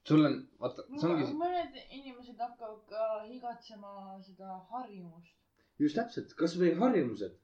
sul 0.08 0.26
on, 0.26 0.36
vaata, 0.60 0.84
see 1.00 1.10
ongi, 1.10 1.28
mõned 1.40 1.76
inimesed 1.98 2.40
hakkavad 2.42 2.82
ka 2.90 3.04
igatsema 3.30 4.18
seda 4.26 4.58
harjumust. 4.72 5.36
just 5.80 5.96
täpselt, 5.96 6.34
kasvõi 6.40 6.74
harjumused, 6.80 7.38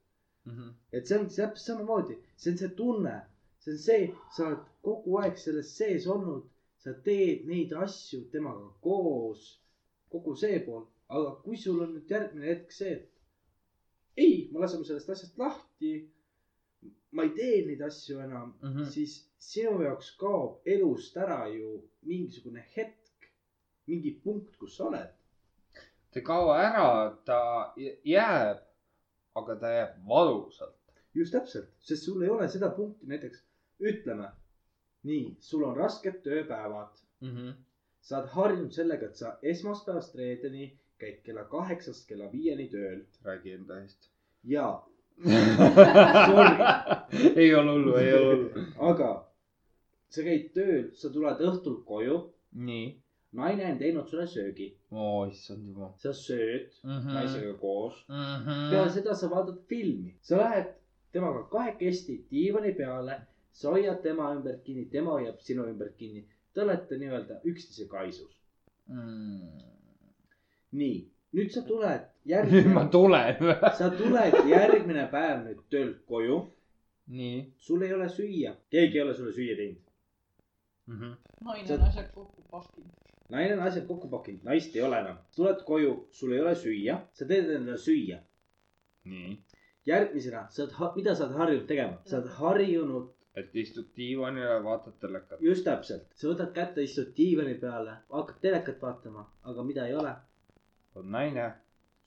et 0.91 1.07
see 1.07 1.19
on 1.19 1.27
täpselt 1.29 1.61
samamoodi, 1.63 2.17
see 2.35 2.51
on 2.53 2.57
see 2.63 2.73
tunne, 2.79 3.15
see 3.63 3.75
on 3.75 3.81
see, 3.85 4.09
sa 4.35 4.47
oled 4.49 4.65
kogu 4.87 5.19
aeg 5.21 5.37
selles 5.41 5.71
sees 5.77 6.07
olnud, 6.15 6.47
sa 6.83 6.93
teed 7.07 7.45
neid 7.49 7.73
asju 7.85 8.23
temaga 8.33 8.67
koos, 8.81 9.47
kogu 10.11 10.35
see 10.39 10.59
pool, 10.65 10.85
aga 11.09 11.35
kui 11.43 11.57
sul 11.59 11.81
on 11.85 11.93
nüüd 11.95 12.11
järgmine 12.11 12.47
hetk 12.51 12.73
see, 12.75 12.93
et 12.97 13.16
ei, 14.17 14.49
me 14.51 14.59
laseme 14.59 14.85
sellest 14.85 15.09
asjast 15.13 15.37
lahti, 15.37 15.91
ma 17.11 17.25
ei 17.25 17.33
tee 17.37 17.59
neid 17.67 17.81
asju 17.87 18.19
enam 18.19 18.53
mm. 18.61 18.69
-hmm. 18.73 18.89
siis 18.93 19.17
sinu 19.49 19.81
jaoks 19.83 20.09
kaob 20.21 20.61
elust 20.65 21.17
ära 21.17 21.47
ju 21.47 21.81
mingisugune 22.01 22.65
hetk, 22.75 23.29
mingi 23.87 24.11
punkt, 24.23 24.57
kus 24.57 24.77
sa 24.77 24.87
oled. 24.89 25.13
ta 26.11 26.19
ei 26.19 26.25
kao 26.31 26.49
ära, 26.53 26.87
ta 27.25 27.39
jääb, 28.05 28.59
aga 29.35 29.55
ta 29.61 29.71
jääb 29.77 29.93
valusalt. 30.07 30.75
just 31.13 31.31
täpselt, 31.31 31.69
sest 31.79 32.03
sul 32.03 32.21
ei 32.21 32.29
ole 32.29 32.47
seda 32.49 32.69
punkti, 32.69 33.07
näiteks 33.07 33.43
ütleme 33.79 34.31
nii, 35.03 35.37
sul 35.39 35.63
on 35.63 35.77
rasked 35.77 36.19
tööpäevad, 36.25 36.99
sa 38.01 38.19
oled 38.19 38.29
harjunud 38.29 38.73
sellega, 38.73 39.05
et 39.05 39.15
sa 39.15 39.37
esmaspäevast 39.41 40.15
reedeni 40.15 40.67
käid 40.99 41.19
kella 41.25 41.43
kaheksast 41.51 42.07
kella 42.09 42.31
viieni 42.31 42.67
tööl 42.71 43.01
räägi 43.25 43.51
enda 43.57 43.81
eest. 43.83 44.09
ja, 44.43 44.67
ei 47.35 47.55
ole 47.55 47.71
hullu, 47.71 47.95
ei 47.97 48.13
ole 48.13 48.35
hullu. 48.35 48.63
aga 48.89 49.09
sa 50.09 50.23
käid 50.23 50.49
tööl, 50.55 50.87
sa 50.95 51.09
tuled 51.13 51.41
õhtul 51.49 51.79
koju, 51.87 52.17
nii, 52.67 52.87
naine 53.37 53.65
on 53.71 53.77
teinud 53.81 54.07
sulle 54.09 54.27
söögi, 54.31 54.67
oo, 54.91 55.25
issand 55.31 55.65
jumal. 55.67 55.91
sa 56.01 56.13
sööd 56.15 56.69
Mhm. 56.83 57.13
naisega 57.13 57.53
koos. 57.61 58.03
Mm. 58.09 58.69
peale 58.71 58.89
seda 58.93 59.15
sa 59.15 59.29
vaatad 59.29 59.59
filmi, 59.69 60.15
sa 60.21 60.37
lähed 60.41 60.73
temaga 61.11 61.43
kahekesti 61.51 62.25
diivani 62.31 62.73
peale, 62.77 63.19
sa 63.51 63.71
hoiad 63.73 64.01
tema 64.03 64.31
ümbert 64.35 64.63
kinni, 64.63 64.85
tema 64.91 65.11
hoiab 65.17 65.39
sinu 65.41 65.65
ümbert 65.65 65.95
kinni. 65.97 66.25
Te 66.53 66.61
olete 66.61 66.97
nii-öelda 66.97 67.41
üksteise 67.45 67.87
kaisus. 67.89 68.33
Mm. 68.87 69.49
nii, 70.71 70.97
nüüd 71.37 71.51
sa 71.53 71.61
tuled 71.67 72.05
nüüd 72.27 72.67
ma 72.75 72.83
järgmine, 72.83 72.91
tulen 72.91 73.41
või? 73.41 73.71
sa 73.79 73.89
tuled 73.95 74.37
järgmine 74.51 75.07
päev 75.11 75.43
nüüd 75.45 75.63
töölt 75.71 75.99
koju, 76.09 76.39
nii. 77.15 77.41
sul 77.57 77.85
ei 77.87 77.93
ole 77.95 78.09
süüa, 78.11 78.53
keegi 78.71 78.99
ei 78.99 79.03
ole 79.05 79.13
sulle 79.15 79.33
süüa 79.35 79.55
teinud. 79.55 79.83
Mhm. 80.87 81.13
naine 81.47 81.67
Sa- 81.67 81.75
on 81.75 81.87
asjad 81.87 82.11
kokku 82.13 82.43
pakkinud. 82.51 82.91
naine 83.29 83.53
on 83.57 83.63
asjad 83.67 83.87
kokku 83.87 84.09
pakkinud, 84.09 84.43
naist 84.43 84.75
ei 84.75 84.81
ole 84.81 84.99
enam. 84.99 85.17
tuled 85.35 85.63
koju, 85.65 85.93
sul 86.11 86.31
ei 86.33 86.39
ole 86.39 86.55
süüa, 86.55 87.01
sa 87.13 87.25
teed 87.27 87.49
endale 87.49 87.77
süüa. 87.77 88.19
nii, 89.05 89.37
järgmisena, 89.87 90.47
sa 90.51 90.63
oled, 90.63 90.95
mida 90.95 91.15
sa 91.15 91.27
oled 91.27 91.39
harjunud 91.43 91.67
tegema, 91.67 92.01
sa 92.05 92.17
oled 92.17 92.33
harjunud 92.39 93.13
et 93.37 93.55
istud 93.61 93.89
diivanil 93.97 94.43
ja 94.43 94.57
vaatad 94.63 94.95
telekat. 94.99 95.41
just 95.41 95.63
täpselt, 95.67 96.07
sa 96.15 96.27
võtad 96.31 96.51
kätte, 96.55 96.83
istud 96.83 97.11
diivani 97.17 97.53
peale, 97.61 97.97
hakkad 98.11 98.39
telekat 98.41 98.81
vaatama, 98.81 99.25
aga 99.51 99.63
mida 99.63 99.85
ei 99.87 99.93
ole, 99.95 100.13
on 100.99 101.11
naine, 101.11 101.47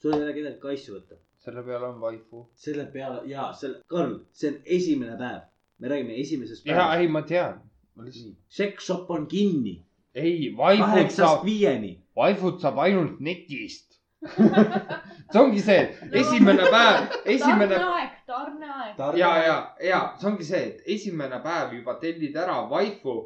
sul 0.02 0.14
ei 0.16 0.24
ole 0.24 0.36
kedagi 0.36 0.60
kaisu 0.62 0.96
võtta. 0.96 1.18
selle 1.40 1.62
peal 1.64 1.84
on 1.88 2.00
vaifu. 2.00 2.46
selle 2.54 2.86
peale 2.92 3.22
ja 3.30 3.50
selle, 3.56 3.82
Karl, 3.86 4.18
see 4.32 4.52
on 4.52 4.58
esimene 4.78 5.18
päev, 5.18 5.46
me 5.78 5.92
räägime 5.92 6.18
esimesest 6.20 6.66
ja, 6.66 6.74
päevast. 6.74 7.00
ei, 7.00 7.08
ma 7.08 7.22
tean. 7.22 7.60
ma 7.94 8.08
lihtsalt, 8.08 8.36
seksshop 8.48 9.10
on 9.10 9.26
kinni, 9.30 9.76
ei, 10.14 10.50
vaifud 10.56 10.86
kaheksast 10.86 11.22
saab, 11.22 11.46
viieni. 11.48 11.94
vaifud 12.16 12.60
saab 12.60 12.82
ainult 12.86 13.20
netist. 13.20 13.98
see 15.32 15.40
ongi 15.40 15.62
see, 15.64 15.84
esimene 16.12 16.66
päev, 16.68 17.14
esimene 17.24 17.78
tarneaeg, 18.30 18.96
tarneaeg. 18.98 19.18
ja, 19.18 19.30
ja, 19.44 19.56
ja 19.84 20.00
see 20.20 20.28
ongi 20.28 20.44
see, 20.44 20.60
et 20.72 20.90
esimene 20.96 21.40
päev 21.44 21.72
juba 21.78 21.96
tellid 22.02 22.36
ära 22.36 22.58
vaifu, 22.70 23.16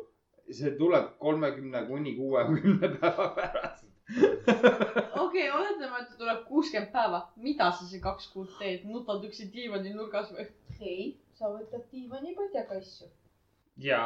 see 0.51 0.77
tuleb 0.79 1.17
kolmekümne 1.19 1.83
kuni 1.89 2.15
kuuekümne 2.19 2.93
päeva 3.01 3.29
pärast. 3.39 3.85
okei, 5.25 5.51
oletame, 5.51 6.01
et 6.03 6.17
tuleb 6.19 6.43
kuuskümmend 6.49 6.91
päeva. 6.93 7.21
mida 7.41 7.71
sa 7.73 7.87
see 7.89 8.01
kaks 8.05 8.27
kuud 8.35 8.51
teed, 8.59 8.85
nutad 8.89 9.25
üksi 9.25 9.49
diivani 9.53 9.95
nurgas 9.95 10.33
või? 10.35 10.45
ei, 10.81 11.07
sa 11.39 11.49
võtad 11.53 11.87
diivani 11.93 12.35
padjakassu. 12.37 13.09
ja. 13.81 14.03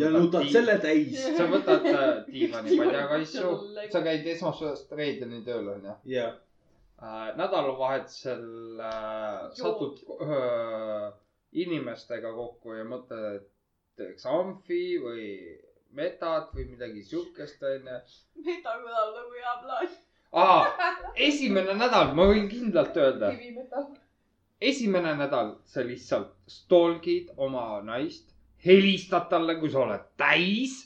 ja 0.00 0.12
nutad 0.14 0.48
selle 0.54 0.78
täis. 0.80 1.18
sa 1.36 1.48
võtad 1.52 1.84
äh, 1.90 2.06
diivani 2.30 2.78
padjakassu 2.80 3.44
Diivani, 3.44 3.90
sa 3.92 4.02
käid 4.06 4.30
esmaspäevast 4.34 4.96
reedeni 5.02 5.42
tööl 5.44 5.68
onju. 5.74 5.98
ja, 6.14 6.30
äh, 7.02 7.26
nädalavahetusel 7.36 8.80
äh, 8.88 9.50
satud 9.58 10.00
äh, 10.16 11.10
inimestega 11.52 12.32
kokku 12.32 12.78
ja 12.78 12.88
mõtled, 12.88 13.42
et 13.42 13.50
teeks 14.00 14.24
amfi 14.32 14.96
või 15.02 15.26
metat 15.96 16.52
või 16.56 16.64
midagi 16.70 17.02
siukest 17.04 17.62
onju. 17.62 17.98
mida 18.46 18.76
kõlab 18.84 19.10
nagu 19.18 19.34
hea 19.38 19.54
plaan. 19.64 19.90
aa, 20.32 20.92
esimene 21.28 21.74
nädal, 21.76 22.14
ma 22.16 22.26
võin 22.30 22.48
kindlalt 22.48 22.96
öelda, 22.96 23.32
esimene 24.60 25.14
nädal 25.18 25.56
sa 25.66 25.82
lihtsalt 25.86 26.32
stalgid 26.48 27.32
oma 27.36 27.82
naist, 27.84 28.30
helistad 28.64 29.28
talle, 29.30 29.56
kui 29.60 29.70
sa 29.70 29.82
oled 29.86 30.04
täis. 30.20 30.76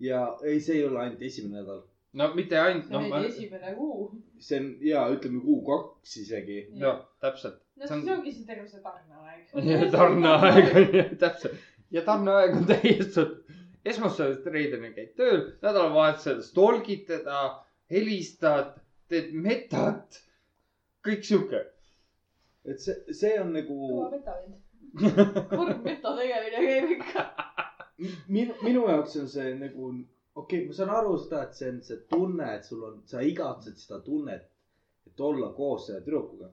ja 0.00 0.24
ei, 0.44 0.60
see 0.60 0.76
ei 0.78 0.84
ole 0.86 1.00
ainult 1.04 1.22
esimene 1.22 1.62
nädal. 1.62 1.80
no 2.18 2.28
mitte 2.34 2.58
ainult, 2.60 2.86
see 2.86 2.94
noh, 2.94 3.00
oli 3.06 3.10
ma, 3.14 3.22
esimene 3.32 3.74
kuu. 3.78 4.10
see 4.38 4.60
on 4.60 4.68
ja 4.86 5.06
ütleme 5.14 5.40
kuu 5.42 5.62
kaks 5.66 6.16
isegi. 6.22 6.60
noh, 6.84 7.00
täpselt. 7.24 7.58
no 7.76 7.86
see 7.86 7.96
on- 7.96 8.04
siis 8.04 8.16
ongi 8.18 8.32
see 8.36 8.46
terve 8.46 8.68
see 8.68 8.80
tarneaeg. 8.84 9.44
ja 9.72 9.90
tarneaeg 9.96 10.72
on 10.76 10.88
ju, 11.00 11.04
täpselt. 11.24 11.58
ja 11.90 12.02
tarneaeg 12.06 12.56
on 12.60 12.66
täiesti, 12.68 13.26
esmaspäevast 13.92 14.46
reedeni 14.52 14.92
käid 14.96 15.14
tööl, 15.18 15.42
nädalavahetusel 15.62 16.42
stalgid 16.46 17.06
teda, 17.08 17.42
helistad, 17.92 18.76
teed 19.08 19.32
metat, 19.32 20.20
kõik 21.06 21.24
sihuke. 21.24 21.64
et 22.68 22.80
see, 22.84 23.14
see 23.16 23.36
on 23.40 23.54
nagu 23.56 23.76
kõva 23.80 24.10
metavend. 24.12 24.58
kurb 25.52 25.84
meta 25.84 26.12
tegemine 26.18 26.62
käib 26.64 26.92
ikka. 26.96 27.24
minu, 28.28 28.54
minu 28.62 28.84
jaoks 28.88 29.16
on 29.22 29.28
see 29.32 29.54
nagu, 29.58 29.90
okei 30.34 30.60
okay,, 30.62 30.66
ma 30.68 30.76
saan 30.76 30.92
aru 30.98 31.16
seda, 31.22 31.42
et 31.46 31.58
see 31.58 31.72
on 31.72 31.80
see 31.88 32.02
tunne, 32.12 32.50
et 32.58 32.68
sul 32.68 32.84
on, 32.90 33.00
sa 33.08 33.24
igatsed 33.24 33.80
seda 33.80 34.00
tunnet, 34.04 34.48
et 35.08 35.24
olla 35.30 35.52
koos 35.56 35.88
selle 35.88 36.04
tüdrukuga. 36.04 36.52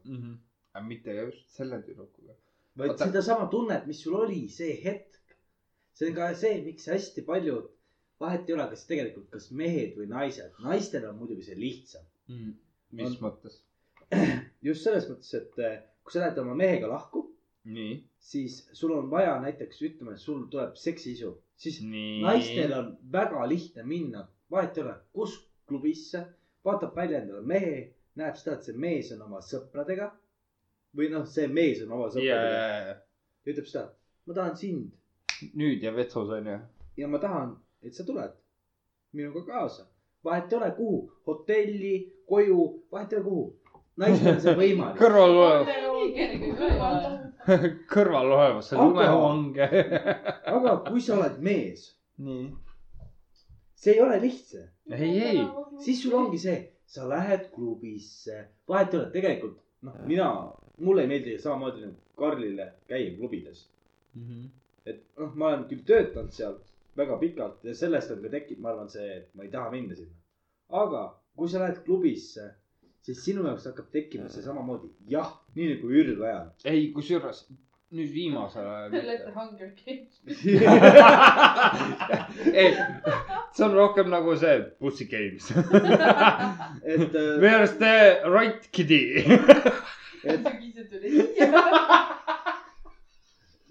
aga 0.75 0.85
mitte 0.87 1.15
just 1.19 1.49
selle 1.57 1.81
tüdrukuga. 1.83 2.37
vaid 2.77 2.97
sedasama 2.99 3.49
tunnet, 3.51 3.85
mis 3.87 4.01
sul 4.03 4.15
oli 4.21 4.47
see 4.51 4.79
hetk. 4.83 5.11
See 5.95 6.09
on 6.11 6.17
ka 6.17 6.29
see, 6.37 6.59
miks 6.65 6.87
hästi 6.91 7.23
paljud, 7.27 7.69
vahet 8.19 8.49
ei 8.49 8.55
ole, 8.55 8.67
kas 8.71 8.85
tegelikult, 8.89 9.29
kas 9.33 9.49
mehed 9.51 9.95
või 9.99 10.07
naised, 10.11 10.55
naistel 10.63 11.07
on 11.09 11.17
muidugi 11.19 11.47
see 11.47 11.57
lihtsam. 11.59 12.05
mis 12.95 13.07
On- 13.07 13.17
mõttes? 13.23 13.61
just 14.67 14.83
selles 14.85 15.07
mõttes, 15.09 15.31
et 15.39 15.59
eh, 15.59 15.79
kui 16.03 16.13
sa 16.13 16.21
lähed 16.21 16.37
oma 16.43 16.55
mehega 16.57 16.87
lahku, 16.91 17.25
nii, 17.65 17.95
siis 18.21 18.59
sul 18.77 18.93
on 18.93 19.09
vaja 19.09 19.39
näiteks, 19.41 19.81
ütleme, 19.87 20.17
sul 20.21 20.45
tuleb 20.51 20.75
seksiisu, 20.77 21.31
siis 21.57 21.81
nii. 21.81 22.21
naistel 22.23 22.73
on 22.77 22.91
väga 23.11 23.47
lihtne 23.49 23.83
minna, 23.87 24.27
vahet 24.51 24.77
ei 24.77 24.83
ole, 24.85 24.95
kus 25.13 25.39
klubisse, 25.67 26.21
vaatab 26.65 26.95
välja 26.95 27.23
endale 27.23 27.41
mehe, 27.41 27.79
näeb 28.19 28.37
seda, 28.37 28.59
et 28.59 28.67
see 28.67 28.77
mees 28.77 29.09
on 29.15 29.25
oma 29.25 29.41
sõpradega. 29.43 30.11
või 30.95 31.09
noh, 31.11 31.25
see 31.27 31.47
mees 31.51 31.81
on 31.83 31.89
oma 31.91 32.05
sõpradega 32.07 32.51
ja, 32.53 32.67
ja, 32.67 32.93
ja 32.93 33.51
ütleb 33.51 33.65
seda, 33.67 33.89
ma 34.25 34.35
tahan 34.37 34.53
sind 34.55 34.93
nüüd 35.53 35.83
ja 35.83 35.91
vetsus 35.95 36.29
on 36.29 36.47
ju. 36.47 36.57
ja 36.97 37.07
ma 37.07 37.17
tahan, 37.19 37.55
et 37.83 37.93
sa 37.93 38.03
tuled 38.07 38.31
minuga 39.13 39.41
kaasa. 39.45 39.85
vahet 40.23 40.51
ei 40.53 40.57
ole, 40.57 40.71
kuhu, 40.77 40.99
hotelli, 41.27 41.95
koju, 42.29 42.83
vahet 42.91 43.13
ei 43.13 43.19
ole, 43.19 43.25
kuhu. 43.25 43.45
naistel 43.97 44.33
on 44.35 44.41
see 44.41 44.55
võimalik. 44.61 44.99
kõrval 45.01 45.35
olev, 45.39 45.67
nii 45.69 46.13
kerge 46.15 46.51
küll 46.59 46.69
ei 46.69 46.79
ole. 46.89 47.73
kõrval 47.93 48.31
olevasse 48.37 48.75
Aga- 48.79 48.85
lumehange. 48.85 49.67
aga 50.55 50.77
kui 50.89 51.01
sa 51.01 51.17
oled 51.19 51.37
mees, 51.45 51.89
nii. 52.17 52.47
see 53.75 53.93
ei 53.97 54.01
ole 54.01 54.17
lihtne, 54.23 54.63
ei, 54.91 55.13
ei, 55.29 55.43
siis 55.83 56.01
sul 56.03 56.13
ongi 56.17 56.39
see, 56.41 56.57
sa 56.85 57.05
lähed 57.09 57.49
klubisse, 57.53 58.45
vahet 58.69 58.93
ei 58.93 58.99
ole, 58.99 59.11
tegelikult 59.13 59.59
noh, 59.85 59.95
mina, 60.09 60.27
mulle 60.81 61.03
ei 61.05 61.07
meeldi 61.11 61.37
samamoodi 61.41 61.85
nagu 61.85 62.01
Karlile 62.15 62.65
käia 62.87 63.09
klubides. 63.17 63.65
Et 64.85 65.01
noh, 65.19 65.31
ma 65.35 65.45
olen 65.51 65.65
küll 65.69 65.83
töötanud 65.87 66.33
seal 66.35 66.55
väga 66.97 67.17
pikalt 67.21 67.65
ja 67.67 67.73
sellest 67.75 68.11
on 68.13 68.21
ka 68.23 68.29
tekkinud, 68.37 68.61
ma 68.63 68.69
arvan, 68.73 68.89
see, 68.91 69.07
et 69.19 69.27
ma 69.35 69.41
ei 69.47 69.51
taha 69.53 69.71
minna 69.73 69.93
sinna. 69.97 70.15
aga 70.83 71.01
kui 71.35 71.47
sa 71.51 71.57
lähed 71.63 71.79
klubisse, 71.85 72.43
siis 73.05 73.19
sinu 73.25 73.41
jaoks 73.47 73.67
hakkab 73.69 73.87
tekkima 73.93 74.27
see 74.31 74.43
samamoodi 74.45 74.89
jah, 75.11 75.31
nii 75.55 75.67
nagu 75.75 75.87
ürgajal. 76.01 76.47
ei, 76.71 76.81
kusjuures 76.95 77.39
nüüd 77.95 78.11
viimasel 78.13 78.65
ajal. 78.71 78.91
Hunger 79.35 79.71
Games. 79.85 80.13
ei, 82.61 82.71
see 83.55 83.65
on 83.67 83.73
rohkem 83.77 84.07
nagu 84.13 84.31
see 84.39 84.55
Pussy 84.79 85.05
Games. 85.11 85.45
et, 86.95 87.11
Where's 87.43 87.73
the 87.77 87.95
right 88.25 88.61
kitty? 88.71 89.03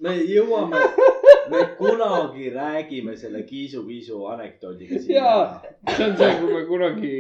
Me 0.05 0.15
jõuame, 0.29 0.81
me 1.53 1.61
kunagi 1.79 2.51
räägime 2.55 3.17
selle 3.21 3.43
kiisu-kiisu 3.49 4.21
anekdoodiga 4.35 5.01
siin 5.01 5.17
Jaa.. 5.17 5.63
see 5.97 6.09
on 6.09 6.17
see, 6.19 6.35
kui 6.41 6.53
me 6.53 6.65
kunagi 6.69 7.15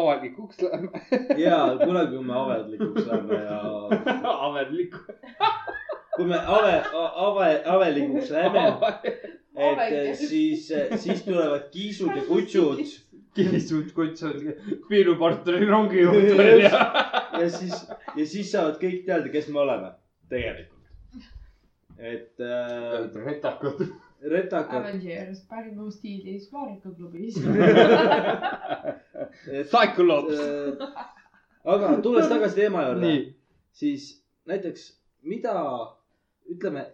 avalikuks 0.00 0.62
läheme. 0.66 1.02
ja 1.42 1.58
kunagi, 1.82 2.14
kui 2.14 2.28
me 2.30 2.38
avedlikuks 2.42 3.10
läheme 3.10 3.40
ja 3.42 3.58
ametlik. 4.48 4.94
kui 6.16 6.30
me 6.30 6.38
ave, 6.58 6.78
ave, 7.26 7.50
avelikuks 7.74 8.32
läheme, 8.34 8.64
et 9.68 10.16
siis, 10.22 10.70
siis 10.96 11.22
tulevad 11.26 11.68
kiisud 11.74 12.14
ja 12.16 12.24
kutsud 12.30 12.86
kivisud, 13.38 13.92
kutsud, 13.94 14.48
piirupartneri 14.88 15.66
rongijuht 15.68 16.32
veel 16.38 16.64
ja. 16.64 16.80
ja 17.38 17.50
siis, 17.50 17.86
ja 18.16 18.26
siis 18.26 18.50
saavad 18.50 18.80
kõik 18.82 19.04
teada, 19.06 19.30
kes 19.30 19.46
me 19.54 19.62
oleme 19.62 19.92
tegelikult. 20.32 20.77
Et 21.98 22.40
äh, 22.40 23.14
retakad. 23.24 23.82
retakad, 24.22 24.82
Avengers 24.82 25.40
pärnu 25.50 25.90
stiilis 25.90 26.52
vaarikaklubis. 26.52 27.34
Cyclops. 29.72 30.38
äh, 30.44 31.02
aga 31.64 31.96
tulles 32.02 32.28
tagasi 32.30 32.62
teema 32.62 32.86
juurde 32.88 33.12
siis 33.78 34.10
näiteks 34.48 34.88
mida, 35.22 35.54
ütleme, 36.50 36.86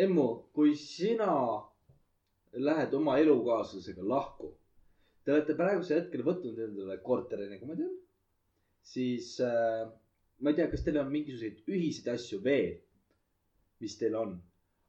Emmu, 0.00 0.26
kui 0.56 0.72
sina 0.80 1.32
lähed 2.52 2.94
oma 2.96 3.18
elukaaslasega 3.20 4.04
lahku. 4.08 4.54
Te 5.24 5.30
te 5.30 5.36
olete 5.36 5.56
praegusel 5.58 6.00
hetkel 6.00 6.22
võtnud 6.26 6.56
endale 6.64 6.96
korteri, 7.04 7.50
nagu 7.50 7.68
ma 7.68 7.76
tean. 7.78 7.90
siis 8.82 9.34
äh, 9.44 9.84
ma 10.40 10.50
ei 10.50 10.56
tea, 10.56 10.70
kas 10.72 10.82
teil 10.82 10.96
on 10.98 11.10
mingisuguseid 11.12 11.68
ühiseid 11.68 12.08
asju 12.14 12.40
veel, 12.42 12.78
mis 13.80 13.96
teil 13.98 14.16
on. 14.16 14.36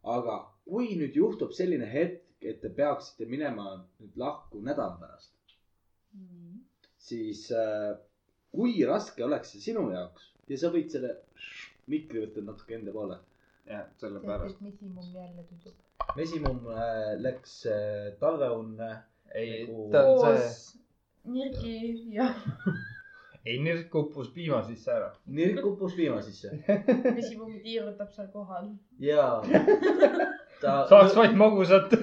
aga 0.04 0.38
kui 0.66 0.96
nüüd 0.98 1.16
juhtub 1.16 1.52
selline 1.54 1.86
hetk, 1.86 2.24
et 2.42 2.62
te 2.62 2.72
peaksite 2.74 3.28
minema 3.30 3.76
nüüd 4.00 4.16
lahku 4.18 4.62
nädala 4.66 4.98
pärast, 5.02 5.36
siis 6.98 7.44
äh, 7.54 7.92
kui 8.52 8.80
raske 8.88 9.24
oleks 9.26 9.54
see 9.54 9.62
sinu 9.68 9.90
jaoks 9.94 10.32
ja 10.50 10.58
sa 10.62 10.72
võid 10.74 10.90
selle 10.94 11.14
mikri 11.92 12.24
võtta 12.26 12.44
natuke 12.46 12.76
enda 12.78 12.94
poole. 12.96 13.20
jah, 13.70 13.86
sellepärast. 14.02 14.58
et 14.58 14.66
misimum 14.68 15.14
jälle 15.14 15.46
tüdruk. 15.50 15.78
mesimumm 16.18 16.68
äh, 16.74 17.14
läks 17.22 17.66
äh, 17.70 18.12
talveunne. 18.20 18.92
ei 19.36 19.68
Nagu-, 19.68 19.92
ta 19.92 20.06
on 20.12 20.38
see, 20.38 20.80
Nirgi 21.32 21.78
ja 22.16 22.34
ei 23.46 23.58
nirk 23.64 23.96
uppus 23.96 24.30
piima 24.34 24.62
sisse 24.64 24.92
ära. 24.92 25.12
nirk 25.26 25.66
uppus 25.66 25.96
piima 25.98 26.22
sisse 26.22 26.52
misimum 27.18 27.60
tiirutab 27.64 28.12
seal 28.16 28.28
kohal. 28.34 28.70
ja 29.00 29.42
ta. 30.62 30.86
saaks 30.92 31.16
vaid 31.18 31.36
magusat. 31.38 31.94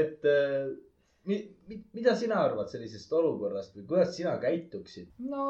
et 0.00 0.24
äh, 0.24 0.70
mi, 1.26 1.36
mi, 1.68 1.84
mida 1.92 2.14
sina 2.16 2.36
arvad 2.44 2.68
sellisest 2.72 3.12
olukorrast 3.12 3.76
või 3.76 3.86
kuidas 3.92 4.16
sina 4.16 4.32
käituksid? 4.42 5.08
no 5.18 5.44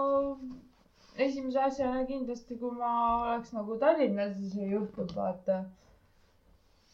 esimese 1.20 1.60
asjana 1.62 2.04
kindlasti, 2.08 2.56
kui 2.60 2.72
ma 2.76 2.92
oleks 3.34 3.52
nagu 3.56 3.76
Tallinnas 3.80 4.38
ja 4.40 4.50
see 4.54 4.70
juhtub, 4.72 5.12
vaata. 5.16 5.64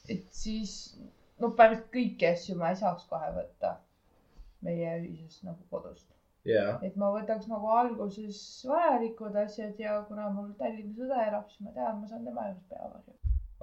et 0.09 0.27
siis, 0.31 0.73
no 1.43 1.53
päris 1.59 1.83
kõiki 1.95 2.29
asju 2.31 2.57
ma 2.61 2.73
ei 2.73 2.79
saaks 2.81 3.07
kohe 3.11 3.29
võtta 3.37 3.77
meie 4.67 4.93
ühisest 5.03 5.45
nagu 5.47 5.67
kodust. 5.71 6.09
ja, 6.49 6.79
et 6.87 6.97
ma 7.01 7.11
võtaks 7.15 7.49
nagu 7.51 7.71
alguses 7.81 8.41
vajalikud 8.71 9.37
asjad 9.43 9.81
ja 9.83 9.99
kuna 10.09 10.29
mul 10.35 10.53
Tallinnas 10.61 11.01
õde 11.07 11.23
elab, 11.29 11.49
siis 11.51 11.67
ma 11.67 11.75
tean, 11.77 12.01
ma 12.01 12.11
saan 12.11 12.25
tema 12.29 12.49
juures 12.49 12.69
peavarju. 12.73 13.17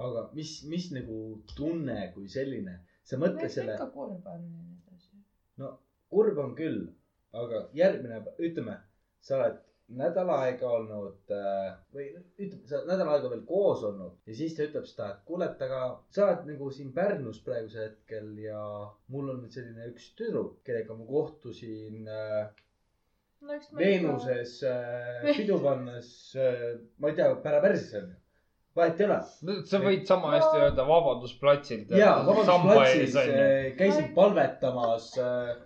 aga 0.08 0.26
mis, 0.38 0.56
mis 0.70 0.90
nagu 0.96 1.20
tunne 1.58 2.00
kui 2.16 2.30
selline, 2.38 2.80
sa 3.04 3.20
mõtle 3.22 3.50
selle, 3.50 3.78
ikka 3.78 3.90
kurb 3.96 4.30
on 4.36 4.48
nii 4.48 4.80
edasi. 4.80 5.24
no 5.64 5.76
kurb 6.14 6.42
on 6.46 6.56
küll, 6.60 6.82
aga 7.44 7.66
järgmine, 7.78 8.22
ütleme, 8.50 8.78
sa 9.26 9.40
oled 9.40 9.62
nädal 9.92 10.30
aega 10.38 10.70
olnud 10.78 11.32
äh, 11.36 11.74
või 11.94 12.08
ütleme, 12.40 12.64
sa 12.70 12.80
oled 12.80 12.90
nädal 12.94 13.12
aega 13.14 13.30
veel 13.34 13.44
koos 13.48 13.84
olnud 13.84 14.30
ja 14.30 14.36
siis 14.38 14.56
ta 14.56 14.66
ütleb 14.68 14.88
seda, 14.90 15.10
et 15.12 15.28
kuule, 15.28 15.50
et 15.52 15.62
aga 15.66 15.82
sa 16.14 16.26
oled 16.28 16.48
nagu 16.54 16.70
siin 16.74 16.94
Pärnus 16.96 17.42
praegusel 17.46 17.90
hetkel 17.90 18.32
ja 18.42 18.64
mul 19.14 19.34
on 19.34 19.44
nüüd 19.44 19.56
selline 19.56 19.90
üks 19.92 20.10
tüdruk, 20.20 20.62
kellega 20.68 20.98
ma 20.98 21.08
kohtusin 21.10 22.08
äh, 22.08 22.42
no 23.44 23.60
Veenuses 23.78 24.58
äh, 24.64 25.32
pidu 25.36 25.60
pannes 25.64 26.10
äh,, 26.40 26.68
ma 26.98 27.12
ei 27.12 27.18
tea, 27.20 27.30
päraperses 27.44 27.94
on 28.00 28.10
ju, 28.14 28.20
vahet 28.80 29.02
ei 29.04 29.10
ole. 29.10 29.22
sa 29.70 29.82
võid 29.84 30.06
sama 30.10 30.34
hästi 30.38 30.64
öelda 30.64 30.88
Vabadusplatsil. 30.88 31.86
ja 32.00 32.16
Vabadusplatsis 32.26 33.18
äh, 33.20 33.74
käisin 33.80 34.14
palvetamas 34.16 35.12
äh,. 35.20 35.58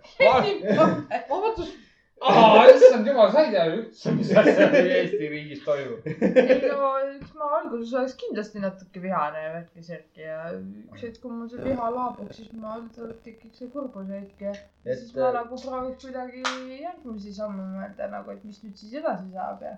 vabandust. 1.30 1.84
issand 2.74 3.06
jumal, 3.06 3.30
sa 3.32 3.44
ei 3.44 3.52
tea 3.54 3.64
üldse, 3.72 4.12
mis 4.16 4.30
asja 4.42 4.68
Eesti 4.98 5.30
riigis 5.32 5.64
toimub. 5.66 6.06
ei 6.08 6.70
no 6.72 6.92
eks 7.02 7.34
ma 7.38 7.50
alguses 7.60 7.94
oleks 7.94 8.16
kindlasti 8.22 8.62
natuke 8.64 9.02
vihane 9.02 9.44
ja 9.44 9.52
värki-särki 9.56 10.24
ja 10.26 10.38
üks 10.56 11.04
hetk, 11.06 11.20
kui 11.22 11.34
mul 11.34 11.50
see 11.52 11.64
viha 11.64 11.90
laabuks, 11.94 12.40
siis 12.40 12.54
ma 12.58 12.78
tekiks 13.26 13.62
see 13.62 13.70
kurbuse 13.74 14.22
hetk 14.22 14.48
ja 14.48 14.54
Et, 14.88 14.96
siis 14.96 15.12
ma 15.16 15.28
äh, 15.28 15.34
nagu 15.36 15.58
prooviks 15.60 16.06
kuidagi 16.06 16.42
järgmisi 16.80 17.34
samme 17.36 17.66
mõelda 17.74 18.08
nagu, 18.12 18.32
et 18.32 18.44
mis 18.48 18.62
nüüd 18.64 18.78
siis 18.80 18.96
edasi 19.02 19.28
saab 19.34 19.62
ja 19.66 19.76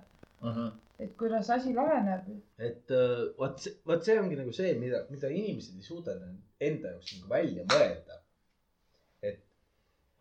et 1.01 1.17
kuidas 1.21 1.51
asi 1.51 1.75
laheneb. 1.75 2.29
et 2.59 2.95
äh, 2.95 3.27
vot, 3.39 3.67
vot 3.87 4.05
see 4.05 4.19
ongi 4.21 4.39
nagu 4.39 4.53
see, 4.57 4.73
mida, 4.81 5.05
mida 5.11 5.29
inimesed 5.29 5.77
ei 5.77 5.85
suuda 5.85 6.17
enda 6.61 6.95
jaoks 6.95 7.15
nagu 7.19 7.33
välja 7.33 7.67
mõelda. 7.73 8.21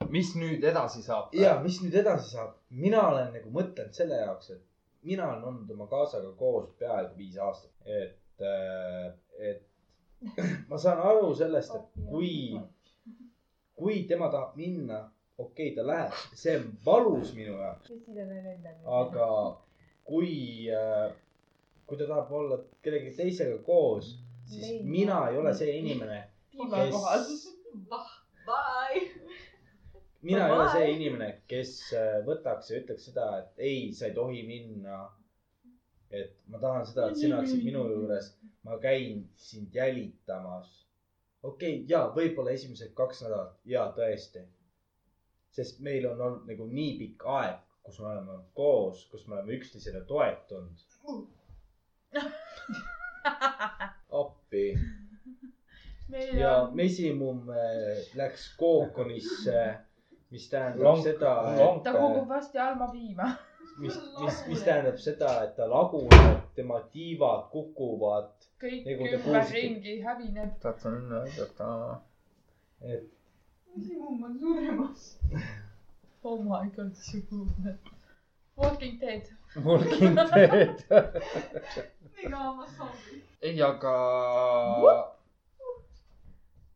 Mis 0.09 0.33
nüüd 0.35 0.63
edasi 0.63 1.03
saab? 1.05 1.33
ja 1.35 1.55
mis 1.63 1.79
nüüd 1.83 1.95
edasi 2.01 2.33
saab, 2.33 2.55
mina 2.69 3.05
olen 3.11 3.31
nagu 3.35 3.51
mõtelnud 3.53 3.95
selle 3.95 4.19
jaoks, 4.23 4.51
et 4.55 4.65
mina 5.09 5.27
olen 5.29 5.45
olnud 5.51 5.71
oma 5.75 5.87
kaasaga 5.91 6.31
koos 6.39 6.69
peaaegu 6.79 7.17
viis 7.17 7.37
aastat, 7.37 7.71
et, 7.85 8.43
et 9.51 9.65
ma 10.69 10.77
saan 10.81 11.01
aru 11.11 11.31
sellest, 11.35 11.75
et 11.75 12.03
kui, 12.09 12.33
kui 13.79 14.03
tema 14.09 14.29
tahab 14.33 14.57
minna, 14.59 15.03
okei 15.37 15.71
okay,, 15.71 15.75
ta 15.77 15.87
läheb, 15.87 16.17
see 16.43 16.57
on 16.59 16.69
valus 16.85 17.33
minu 17.37 17.57
jaoks, 17.61 17.93
aga 19.01 19.29
kui, 20.09 20.33
kui 21.85 22.01
ta 22.01 22.09
tahab 22.09 22.33
olla 22.41 22.59
kellegi 22.83 23.15
teisega 23.21 23.61
koos, 23.67 24.17
siis 24.49 24.81
mina 24.83 25.27
ei 25.29 25.37
ole 25.37 25.53
see 25.55 25.77
inimene, 25.83 26.23
piimakohal. 26.51 27.27
Bye. 28.49 29.28
Mina 30.21 30.47
ei 30.47 30.51
ole 30.51 30.67
see 30.73 30.89
inimene, 30.95 31.29
kes 31.49 31.71
äh, 31.95 32.19
võtaks 32.27 32.71
ja 32.71 32.81
ütleks 32.81 33.07
seda, 33.09 33.29
et 33.43 33.63
ei, 33.69 33.79
sa 33.95 34.09
ei 34.09 34.15
tohi 34.17 34.43
minna. 34.47 35.07
et 36.09 36.39
ma 36.49 36.57
tahan 36.57 36.87
seda, 36.89 37.09
et 37.11 37.19
sina 37.21 37.37
oleksid 37.37 37.61
minu 37.63 37.83
juures, 37.85 38.31
ma 38.65 38.79
käin 38.81 39.27
sind 39.37 39.75
jälitamas. 39.75 40.71
okei 41.43 41.75
okay,, 41.75 41.85
ja 41.87 42.07
võib-olla 42.15 42.55
esimesed 42.57 42.93
kaks 42.97 43.23
nädalat 43.25 43.57
ja 43.65 43.87
tõesti. 43.97 44.45
sest 45.55 45.79
meil 45.85 46.07
on 46.09 46.21
olnud 46.21 46.47
nagu 46.49 46.67
nii 46.67 46.93
pikk 46.99 47.25
aeg, 47.39 47.59
kus 47.83 47.99
me 47.99 48.11
oleme 48.13 48.39
koos, 48.53 49.05
kus 49.11 49.27
me 49.27 49.37
oleme 49.37 49.59
üksteisele 49.59 50.03
toetunud. 50.09 50.87
appi 54.23 54.65
ja 56.39 56.55
on, 56.61 56.75
mesimumm 56.75 57.49
äh, 57.49 58.01
läks 58.15 58.53
kookonisse, 58.57 59.77
mis 60.31 60.49
tähendab 60.49 60.97
seda, 61.03 61.31
lonk- 61.59 61.83
ta 61.83 61.89
et 61.93 61.99
kogub 62.01 62.27
varsti 62.29 62.57
Alma 62.59 62.87
piima. 62.91 63.29
mis, 63.79 63.95
mis, 64.23 64.41
mis 64.47 64.63
tähendab 64.63 64.97
seda, 65.01 65.31
et 65.43 65.55
ta 65.57 65.65
laguneb, 65.71 66.41
tema 66.55 66.79
tiivad 66.93 67.47
kukuvad, 67.53 68.29
kõik 68.61 68.85
Nagu 68.89 69.07
ümberringi 69.15 69.95
hävineb. 70.05 70.57
tahtsin 70.61 70.97
enne 70.99 71.21
aidata. 71.23 71.69
et 72.81 73.07
mesimumm 73.75 74.23
on 74.23 74.37
suremas. 74.39 75.07
oh 76.23 76.43
my 76.43 76.69
god, 76.75 76.93
sugune. 76.95 77.77
Walking 78.57 78.99
Dead. 79.01 79.23
Walking 79.65 80.15
Dead. 80.35 80.83
ega 82.23 82.41
ma 82.57 82.65
saan. 82.67 82.91
ei, 83.41 83.61
aga. 83.63 83.93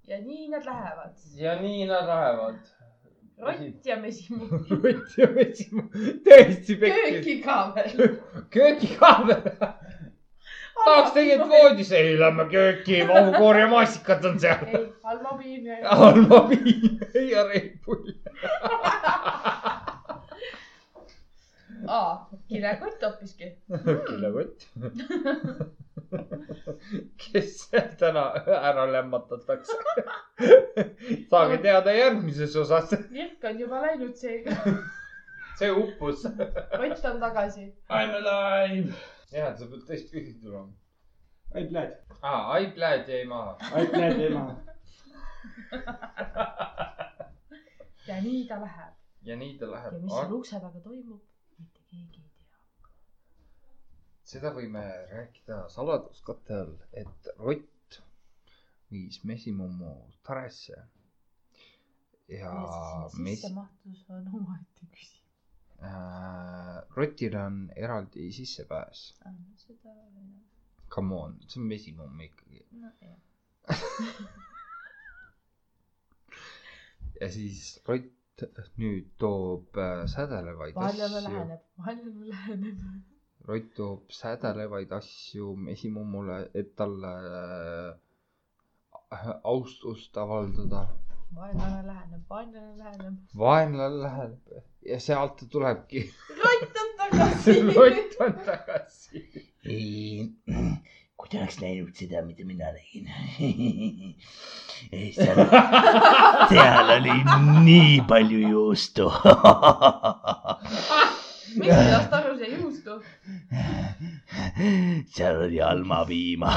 ja 0.07 0.17
nii 0.21 0.47
nad 0.49 0.65
lähevad. 0.65 1.15
ja 1.35 1.55
nii 1.61 1.85
nad 1.87 2.07
lähevad. 2.07 2.55
Rott 3.41 3.85
ja 3.85 3.97
mesimu. 4.01 4.45
Rutt 4.69 5.17
ja 5.17 5.27
Mesimaa, 5.27 5.85
täiesti 6.23 6.75
pekki. 6.75 7.01
köögikaamel. 7.11 7.89
köögikaamel. 8.49 9.41
tahaks 10.85 11.11
tegelikult 11.13 11.49
voodis, 11.51 11.91
ei 11.91 12.19
lähme 12.19 12.45
kööki, 12.51 13.03
vahukoor 13.07 13.57
ja 13.57 13.67
maasikad 13.67 14.25
on 14.25 14.39
seal. 14.39 14.65
ei, 14.67 14.85
Alma 15.03 15.37
piim 15.37 15.65
ja. 15.65 15.77
Alma 15.89 16.41
piim 16.49 16.99
ja 17.31 17.47
Red 17.47 17.77
Bull. 17.85 18.13
aa, 21.87 22.29
kilekott 22.47 23.01
hoopiski. 23.03 23.49
kilekott. 24.07 24.67
kes 27.17 27.69
täna 27.99 28.23
ära 28.61 28.85
lämmatatakse. 28.91 29.73
saage 31.29 31.57
teada 31.63 31.93
järgmises 31.93 32.55
osas. 32.55 32.91
Virk 33.11 33.43
on 33.49 33.59
juba 33.59 33.81
läinud 33.81 34.15
seega. 34.15 34.55
see 35.59 35.71
uppus. 35.71 36.23
Rott 36.79 37.05
on 37.05 37.19
tagasi. 37.19 37.65
I 37.89 38.05
m 38.07 38.15
alive. 38.21 38.93
jah, 39.31 39.55
sa 39.57 39.65
pead 39.69 39.83
tõesti 39.89 40.11
pühi 40.13 40.33
tulema. 40.41 40.69
iPad, 41.59 41.97
aa, 42.21 42.57
iPad 42.67 43.09
jäi 43.09 43.25
maha. 43.29 43.57
iPad 43.83 44.21
ema. 44.29 44.45
ja 48.07 48.21
nii 48.21 48.47
ta 48.47 48.57
läheb. 48.61 48.93
ja 49.23 49.35
nii 49.37 49.57
ta 49.59 49.69
läheb 49.71 49.93
ja. 49.93 49.99
mis 49.99 50.13
seal 50.13 50.33
ukse 50.37 50.59
taga 50.59 50.79
toimub, 50.83 51.21
keegi 51.93 52.21
ei 52.21 52.29
tea. 52.37 52.49
seda 54.33 54.49
võime 54.55 54.81
rääkida 55.11 55.57
saladuskatte 55.73 56.53
all, 56.63 56.71
et 57.01 57.27
Rott 57.39 57.97
viis 58.93 59.17
mesimummu 59.29 59.91
Taresse. 60.29 60.77
ja 62.33 62.53
mes-, 63.17 63.35
sissemahtus 63.35 63.99
on 64.09 64.23
omaette 64.39 64.83
küsimus. 64.95 65.21
äh, 65.83 66.77
Rotil 66.97 67.35
on 67.43 67.55
eraldi 67.75 68.31
sissepääs. 68.39 68.99
seda, 69.65 69.91
come 70.97 71.13
on, 71.15 71.31
see 71.47 71.61
on 71.61 71.67
mesimumm 71.69 72.17
ikkagi. 72.29 72.59
ja 77.21 77.27
siis 77.37 77.59
Rott 77.87 78.22
nüüd 78.81 79.09
toob 79.21 79.77
äh, 79.77 80.05
sädelevaid 80.09 80.75
vaenlane 80.75 81.17
asju. 81.19 81.29
läheneb, 81.29 81.61
vaenlane 81.85 82.29
läheneb. 82.31 82.79
Rott 83.47 83.69
toob 83.77 84.11
sädelevaid 84.11 84.91
asju 84.97 85.55
mesimummule, 85.67 86.39
et 86.53 86.75
talle 86.79 87.13
äh, 89.11 89.29
austust 89.43 90.17
avaldada. 90.17 90.87
vaenlane 91.35 91.81
läheneb, 91.87 92.23
vaenlane 92.29 92.77
läheneb. 92.77 93.15
vaenlane 93.45 94.01
läheb 94.07 94.35
ja 94.91 94.99
sealt 94.99 95.37
ta 95.39 95.45
tulebki. 95.55 96.05
rott 96.43 96.81
on 96.83 96.91
tagasi. 97.03 97.59
Rott 97.77 98.19
on 98.19 98.33
tagasi. 98.49 99.25
Kui 101.23 101.31
te 101.31 101.39
oleks 101.39 101.55
näinud 101.61 101.95
seda, 101.95 102.19
mida 102.27 102.43
mina 102.43 102.67
nägin. 102.75 103.05
seal, 105.15 105.39
seal 106.51 106.91
oli 106.97 107.15
nii 107.63 108.01
palju 108.09 108.41
juustu. 108.49 109.07
miks 111.61 111.79
lasta 111.93 112.19
aru 112.19 112.35
see 112.41 112.51
juustu? 112.57 112.99
seal 115.15 115.41
oli 115.47 115.63
almapiima. 115.63 116.51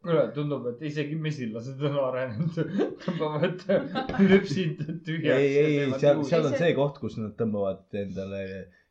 kuule, 0.00 0.24
tundub, 0.34 0.66
et 0.70 0.90
isegi 0.94 1.18
mesilased 1.18 1.88
on 1.90 2.02
arenenud. 2.06 2.54
tõmbavad 3.02 3.66
lüpsid 4.30 4.86
tühjaks. 5.02 5.40
ei, 5.40 5.56
ei, 5.58 5.78
ei, 5.80 5.94
seal, 5.98 6.22
seal 6.30 6.52
on 6.52 6.60
see 6.62 6.76
koht, 6.78 7.02
kus 7.02 7.18
nad 7.18 7.34
tõmbavad 7.40 7.82
endale 8.06 8.44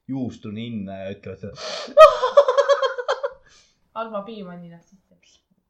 juustu 0.10 0.52
ninna 0.56 1.04
ja 1.04 1.14
ütlevad, 1.16 1.46
Alma 4.00 4.22
piim 4.24 4.48
on 4.48 4.62
ninast 4.62 4.94
sisse. 4.94 5.16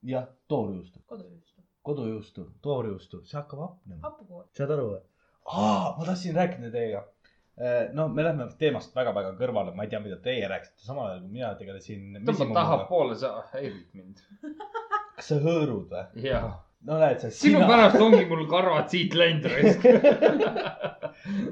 jah, 0.05 0.25
toorjuustu, 0.47 0.99
kodujuustu. 1.05 1.61
kodujuustu, 1.83 2.49
toorjuustu, 2.61 3.21
see 3.25 3.37
hakkab 3.39 3.59
hapnema. 3.65 4.01
hapukoor. 4.03 4.45
saad 4.57 4.75
aru 4.75 4.89
või? 4.91 5.01
aa, 5.49 5.95
ma 5.97 6.05
tahtsin 6.05 6.35
rääkida 6.35 6.71
teiega. 6.71 7.03
no 7.93 8.07
me 8.07 8.23
lähme 8.23 8.47
teemast 8.59 8.95
väga-väga 8.95 9.33
kõrvale, 9.39 9.73
ma 9.75 9.83
ei 9.83 9.91
tea, 9.91 9.99
mida 10.03 10.19
teie 10.23 10.47
rääkisite, 10.47 10.83
samal 10.85 11.09
ajal 11.09 11.21
kui 11.25 11.33
mina 11.39 11.53
tegelesin. 11.59 12.21
tõmba 12.27 12.49
tahapoole, 12.55 13.17
sa 13.19 13.33
häirid 13.53 13.87
mind. 13.93 14.23
kas 15.19 15.33
sa 15.33 15.39
hõõrud 15.43 15.91
või? 15.91 16.23
jaa. 16.29 16.53
no 16.87 16.99
näed 17.01 17.19
sa. 17.23 17.31
sinu 17.35 17.65
pärast 17.67 17.99
ongi 18.03 18.23
mul 18.29 18.45
karvad 18.51 18.87
siit 18.93 19.15
läinud 19.19 19.49
raisk. 19.53 19.85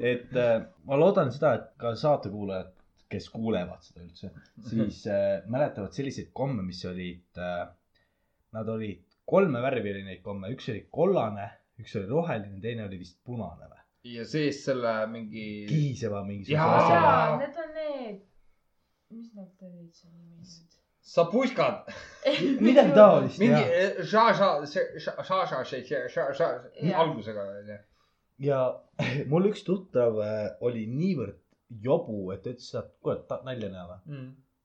et 0.00 0.36
äh, 0.36 0.54
ma 0.88 1.00
loodan 1.00 1.32
seda, 1.34 1.54
et 1.58 1.68
ka 1.80 1.92
saatekuulajad, 1.98 2.72
kes 3.08 3.28
kuulevad 3.32 3.84
seda 3.84 4.04
üldse, 4.04 4.30
siis 4.68 5.02
äh, 5.08 5.40
mäletavad 5.50 5.94
selliseid 5.96 6.30
komme, 6.36 6.62
mis 6.66 6.82
olid 6.88 7.40
äh,, 7.40 7.64
nad 8.56 8.68
olid 8.68 9.04
kolme 9.28 9.62
värvi 9.64 9.92
oli 9.94 10.04
neid 10.06 10.22
komme, 10.24 10.52
üks 10.54 10.70
oli 10.72 10.84
kollane, 10.92 11.48
üks 11.80 11.96
oli 12.00 12.08
roheline, 12.10 12.60
teine 12.64 12.86
oli 12.86 13.00
vist 13.00 13.20
punane 13.24 13.68
või? 13.68 13.82
ja 14.14 14.24
sees 14.28 14.62
selle 14.64 14.94
mingi. 15.12 15.66
kihiseva 15.68 16.22
mingisuguse 16.24 16.56
Jaa. 16.56 16.78
asjaga. 16.78 17.36
need 17.42 17.60
on 17.64 17.74
need, 17.76 18.20
mis 19.16 19.32
need 19.34 19.66
olid 19.68 19.90
see 19.92 20.12
nimi 20.12 20.38
nüüd? 20.38 20.78
sapuškad. 21.08 21.90
midagi 22.60 22.94
taolist 22.96 23.42
mingi 23.42 23.60
eh, 23.64 24.00
ža-ža, 24.12 24.50
ža-ža, 24.68 25.62
ža-ža, 26.14 26.48
algusega 27.02 27.46
onju. 27.56 27.78
ja 28.48 28.62
mul 29.32 29.50
üks 29.50 29.64
tuttav 29.66 30.20
äh, 30.24 30.40
oli 30.64 30.86
niivõrd 30.92 31.40
jobu, 31.70 32.30
et 32.32 32.42
ta 32.44 32.52
ütles 32.54 32.68
et 32.80 32.92
kuule, 33.02 33.22
tahad 33.28 33.48
nalja 33.48 33.70
näha 33.72 33.86
või? 33.90 34.20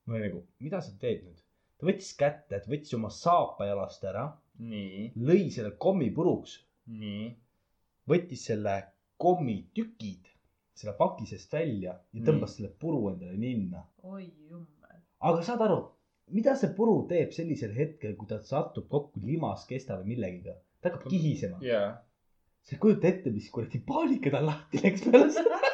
ma 0.06 0.17
olin 0.17 0.27
nagu, 0.30 0.43
mida 0.64 0.82
sa 0.82 0.93
teed 0.99 1.23
nüüd? 1.25 1.40
ta 1.77 1.90
võttis 1.90 2.11
kätte, 2.19 2.59
ta 2.59 2.72
võttis 2.72 2.95
oma 2.98 3.09
saapa 3.14 3.67
jalast 3.69 4.03
ära, 4.07 4.27
lõi 5.30 5.49
selle 5.51 5.73
kommi 5.85 6.11
puruks, 6.15 6.59
võttis 8.09 8.45
selle 8.49 8.77
kommitükid 9.17 10.33
selle 10.73 10.95
paki 10.98 11.25
seest 11.30 11.51
välja 11.53 11.91
ja 11.93 11.98
Nii. 12.14 12.23
tõmbas 12.27 12.56
selle 12.57 12.72
puru 12.80 13.09
endale 13.11 13.38
ninna. 13.38 13.83
oi 14.03 14.25
jummel. 14.49 15.01
aga 15.30 15.43
saad 15.45 15.61
aru, 15.61 15.77
mida 16.33 16.56
see 16.59 16.73
puru 16.77 16.95
teeb 17.09 17.33
sellisel 17.35 17.75
hetkel, 17.77 18.15
kui 18.17 18.30
ta 18.30 18.40
satub 18.41 18.88
kokku 18.90 19.22
limaskesta 19.23 19.99
või 19.99 20.15
millegiga? 20.15 20.57
ta 20.82 20.90
hakkab 20.90 21.14
kihisema. 21.14 21.61
jaa. 21.61 21.91
sa 22.64 22.75
ei 22.75 22.82
kujuta 22.85 23.07
ette, 23.11 23.32
mis 23.32 23.49
kuradi 23.53 23.83
paanika 23.85 24.33
tal 24.33 24.49
lahti 24.49 24.82
läks 24.83 25.06
peale 25.07 25.30
seda. 25.38 25.61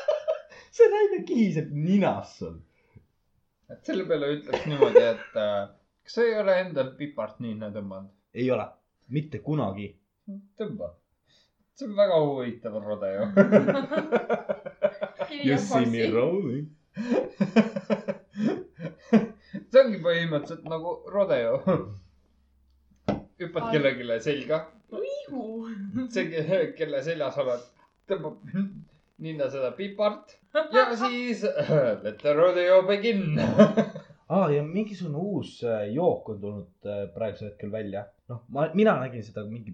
see 0.72 0.90
naine 0.94 1.24
kihiseb 1.26 1.72
ninas 1.74 2.38
sul. 2.40 2.58
et 3.74 3.86
selle 3.86 4.06
peale 4.10 4.32
ütleks 4.38 4.66
niimoodi, 4.70 5.04
et 5.14 5.38
äh, 5.38 5.68
kas 6.06 6.18
sa 6.18 6.26
ei 6.26 6.38
ole 6.42 6.56
endal 6.64 6.94
pipart 6.98 7.40
ninna 7.46 7.70
tõmmanud? 7.76 8.12
ei 8.34 8.50
ole, 8.54 8.66
mitte 9.16 9.42
kunagi. 9.46 9.92
tõmba. 10.60 10.92
see 11.78 11.88
on 11.90 11.96
väga 12.00 12.22
huvitav 12.26 12.82
rodeo. 12.86 13.30
You 15.30 15.58
see 15.62 15.86
me 15.86 16.08
rolling. 16.12 16.70
see 19.70 19.82
ongi 19.84 20.00
põhimõtteliselt 20.04 20.66
nagu 20.72 20.96
rodeo. 21.14 21.60
hüppad 23.40 23.70
kellelegi 23.72 24.18
selga, 24.26 24.64
see, 26.12 26.60
kelle 26.80 27.04
seljas 27.06 27.38
oled, 27.44 27.68
tõmbab 28.10 28.42
ninna 29.20 29.50
seda 29.52 29.72
pipart 29.78 30.38
ja 30.74 30.86
siis 31.04 31.44
let 32.04 32.18
the 32.24 32.34
rodeo 32.34 32.82
begin. 32.88 33.40
aa, 34.30 34.48
ja 34.54 34.64
mingisugune 34.64 35.18
uus 35.18 35.60
äh, 35.64 35.88
jook 35.94 36.30
on 36.30 36.42
tulnud 36.42 36.88
äh, 36.90 37.06
praegusel 37.14 37.52
hetkel 37.52 37.72
välja. 37.72 38.06
noh, 38.30 38.44
ma, 38.54 38.68
mina 38.78 38.94
nägin 39.02 39.24
seda 39.26 39.44
mingi 39.50 39.74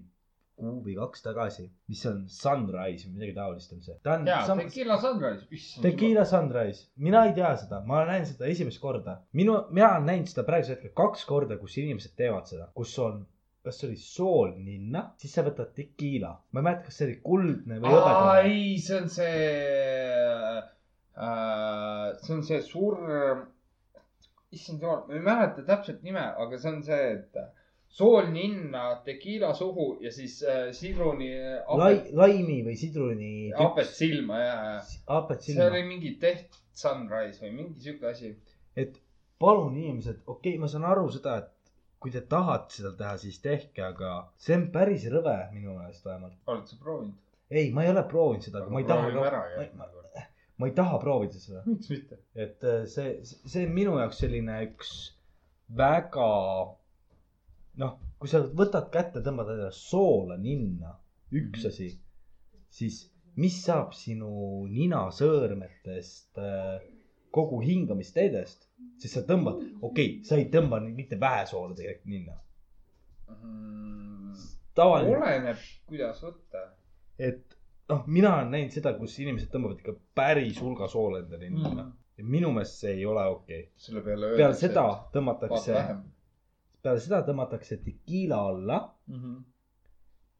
kuu 0.56 0.78
või 0.86 0.94
kaks 0.96 1.20
tagasi, 1.20 1.66
mis 1.92 2.00
on 2.08 2.22
Sunrise 2.32 3.04
või 3.10 3.18
midagi 3.18 3.34
taolist 3.36 3.74
on 3.76 3.82
see. 3.84 3.96
ta 4.02 4.14
on 4.16 4.22
jaa, 4.30 4.38
sam- 4.48 4.62
Tequila 4.64 4.96
Sunrise, 5.02 5.44
issand. 5.52 5.84
Tequila 5.84 6.24
Sunrise, 6.24 6.86
mina 6.96 7.26
ei 7.28 7.34
tea 7.36 7.50
seda, 7.60 7.82
ma 7.84 7.98
näen 8.08 8.24
seda 8.24 8.48
esimest 8.48 8.80
korda. 8.80 9.18
minu, 9.36 9.58
mina 9.70 9.90
olen 9.98 10.06
näinud 10.08 10.30
seda 10.32 10.46
praegusel 10.48 10.78
hetkel 10.78 10.94
kaks 10.96 11.26
korda, 11.28 11.58
kus 11.60 11.76
inimesed 11.82 12.16
teevad 12.16 12.48
seda, 12.48 12.70
kus 12.74 12.94
on, 13.04 13.26
kas 13.66 13.80
see 13.80 13.88
oli 13.90 13.98
sool 14.00 14.54
ninna, 14.62 15.02
siis 15.20 15.34
sa 15.34 15.44
võtad 15.46 15.72
tequila, 15.76 16.30
ma 16.54 16.62
ei 16.62 16.66
mäleta, 16.68 16.86
kas 16.86 17.00
see 17.00 17.08
oli 17.08 17.18
kuldne 17.24 17.80
või 17.82 17.92
hõbedane. 17.92 18.38
ei, 18.46 18.78
see 18.84 18.96
on 19.00 19.10
see 19.16 19.36
äh,, 21.16 22.08
see 22.22 22.34
on 22.36 22.42
see 22.46 22.62
surm. 22.62 23.44
issand 24.54 24.82
jumal, 24.84 25.02
ma 25.08 25.18
ei 25.18 25.24
mäleta 25.26 25.64
täpselt 25.66 26.04
nime, 26.06 26.22
aga 26.44 26.58
see 26.62 26.70
on 26.70 26.82
see, 26.86 27.06
et 27.16 27.40
sool 27.96 28.28
ninna, 28.32 28.84
tekiila 29.04 29.50
suhu 29.54 29.88
ja 30.04 30.12
siis 30.12 30.38
äh, 30.44 30.68
sidruni 30.76 31.32
Lai- 31.80 31.96
apet,, 31.96 32.12
laimi 32.20 32.60
või 32.66 32.76
sidruni. 32.78 33.32
apet 33.66 33.90
silma 33.90 34.40
ja, 34.42 34.60
apet 35.18 35.42
see 35.48 35.58
oli. 35.64 35.82
mingi 35.88 36.14
Death 36.20 36.62
Sunrise 36.76 37.42
või 37.44 37.52
mingi 37.56 37.82
sihuke 37.82 38.10
asi. 38.12 38.34
et 38.76 39.00
palun 39.40 39.76
inimesed, 39.76 40.22
okei 40.26 40.54
okay,, 40.54 40.60
ma 40.60 40.70
saan 40.70 40.86
aru 40.88 41.08
seda, 41.12 41.38
et 41.42 41.55
kui 42.00 42.12
te 42.14 42.20
tahate 42.32 42.76
seda 42.78 42.92
teha, 42.98 43.16
siis 43.22 43.38
tehke, 43.44 43.82
aga 43.82 44.10
see 44.42 44.56
on 44.58 44.66
päris 44.74 45.06
rõve 45.12 45.36
minu 45.54 45.76
meelest 45.78 46.04
vähemalt. 46.06 46.36
oled 46.46 46.66
sa 46.70 46.76
proovinud? 46.82 47.14
ei, 47.50 47.70
ma 47.72 47.84
ei 47.84 47.92
ole 47.94 48.02
proovinud 48.10 48.46
seda, 48.46 48.62
aga 48.62 48.74
ma 48.74 48.82
ei 48.82 48.88
taha 48.90 49.06
proovime 49.10 49.28
ära, 49.30 49.42
järgmine 49.56 49.88
kord. 49.94 50.24
ma 50.58 50.68
ei 50.70 50.74
taha 50.80 50.98
proovida 51.02 51.40
seda. 51.42 51.62
miks 51.66 51.90
mitte? 51.92 52.18
et 52.34 52.64
äh, 52.64 52.84
see, 52.90 53.14
see 53.24 53.66
on 53.66 53.74
minu 53.80 53.96
jaoks 54.00 54.20
selline 54.24 54.58
üks 54.68 54.92
väga, 55.76 56.30
noh, 57.82 57.96
kui 58.20 58.30
sa 58.30 58.42
võtad 58.60 58.90
kätte, 58.94 59.22
tõmbad 59.24 59.50
endale 59.54 59.72
soola 59.74 60.36
ninna, 60.40 60.94
üks 61.32 61.64
Mhm. 61.64 61.68
asi, 61.72 61.88
siis 62.70 63.00
mis 63.36 63.56
saab 63.64 63.92
sinu 63.96 64.30
ninasõõrmetest, 64.72 66.38
kogu 67.36 67.58
hingamisteedest, 67.60 68.65
siis 69.00 69.14
sa 69.16 69.22
tõmbad, 69.28 69.60
okei 69.80 70.08
okay,, 70.08 70.24
sa 70.24 70.38
ei 70.40 70.48
tõmba 70.52 70.80
mitte 70.86 71.18
vähe 71.20 71.44
soola 71.48 71.74
tegelikult 71.76 72.10
ninna. 72.12 72.38
tavaline, 74.76 75.16
oleneb, 75.16 75.62
kuidas 75.88 76.20
võtta. 76.22 76.64
et 77.18 77.56
noh, 77.88 78.02
mina 78.06 78.34
olen 78.36 78.50
näinud 78.54 78.74
seda, 78.74 78.92
kus 78.98 79.18
inimesed 79.22 79.50
tõmbavad 79.52 79.80
ikka 79.80 79.94
päris 80.14 80.60
hulga 80.62 80.88
soola 80.90 81.22
endale 81.22 81.50
ninna 81.50 81.70
Mhm. 81.86 81.90
ja 82.18 82.24
minu 82.24 82.52
meelest 82.52 82.80
see 82.80 82.92
ei 82.92 83.06
ole 83.06 83.24
okei 83.26 83.60
okay.. 83.60 83.72
selle 83.76 84.02
peale 84.02 84.36
peale 84.36 84.54
seda 84.54 84.84
tõmmatakse, 85.12 85.82
peale 86.82 87.00
seda 87.00 87.22
tõmmatakse 87.26 87.76
tekiila 87.84 88.38
alla, 88.52 88.78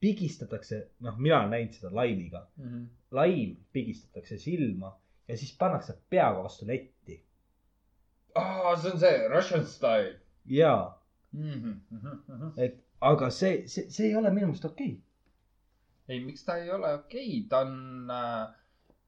pigistatakse, 0.00 0.78
noh, 1.00 1.16
mina 1.18 1.40
olen 1.40 1.50
näinud 1.50 1.72
seda 1.76 1.90
laimiga, 1.94 2.46
laim 3.10 3.56
pigistatakse 3.72 4.38
silma 4.38 4.92
ja 5.28 5.36
siis 5.36 5.56
pannakse 5.58 5.98
peaga 6.10 6.42
vastu 6.42 6.66
letti 6.66 7.22
aa, 8.42 8.76
see 8.76 8.92
on 8.92 9.00
see 9.00 9.28
Russian 9.32 9.66
style. 9.66 10.14
ja, 10.46 10.74
Mhm. 11.36 12.52
et 12.56 12.76
aga 13.00 13.30
see, 13.30 13.66
see, 13.68 13.90
see 13.90 14.06
ei 14.08 14.14
ole 14.16 14.30
minu 14.32 14.46
meelest 14.46 14.64
okei 14.64 14.92
okay.. 14.92 15.00
ei, 16.08 16.20
miks 16.24 16.44
ta 16.46 16.56
ei 16.62 16.70
ole 16.70 16.94
okei 16.94 17.26
okay?, 17.28 17.48
ta 17.50 17.58
on 17.66 18.10
äh, 18.10 18.54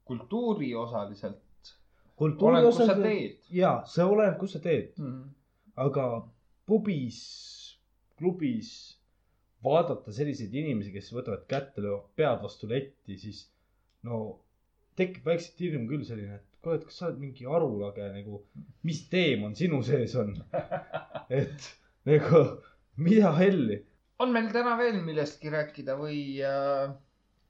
kultuuri 0.05 0.75
osaliselt 0.75 1.73
kultuuri 2.19 2.61
teed. 3.01 3.39
jaa, 3.61 3.77
see 3.87 4.05
oleneb, 4.05 4.37
kus 4.41 4.55
sa 4.57 4.61
teed. 4.63 4.97
aga 5.79 6.05
pubis, 6.69 7.19
klubis 8.19 8.71
vaadata 9.63 10.11
selliseid 10.15 10.53
inimesi, 10.55 10.91
kes 10.95 11.09
võtavad 11.15 11.45
kätte, 11.51 11.81
löövad 11.83 12.11
pead 12.19 12.43
vastu 12.43 12.67
letti, 12.69 13.17
siis 13.19 13.45
no 14.07 14.19
tekib 14.99 15.25
vaikselt 15.27 15.59
hirm 15.63 15.87
küll 15.89 16.03
selline, 16.07 16.39
et 16.39 16.48
kuule, 16.63 16.79
et 16.79 16.87
kas 16.87 17.01
sa 17.01 17.09
oled 17.09 17.19
mingi 17.23 17.47
arulage 17.57 18.07
nagu, 18.13 18.41
mis 18.87 19.03
teemon 19.11 19.55
sinu 19.59 19.81
sees 19.85 20.15
on? 20.19 20.33
et 21.41 21.69
nagu, 22.09 22.43
mida 22.97 23.33
helli. 23.39 23.83
on 24.19 24.33
meil 24.35 24.49
täna 24.55 24.77
veel 24.79 24.99
millestki 25.03 25.51
rääkida 25.53 25.95
või 25.99 26.19
äh,? 26.43 26.89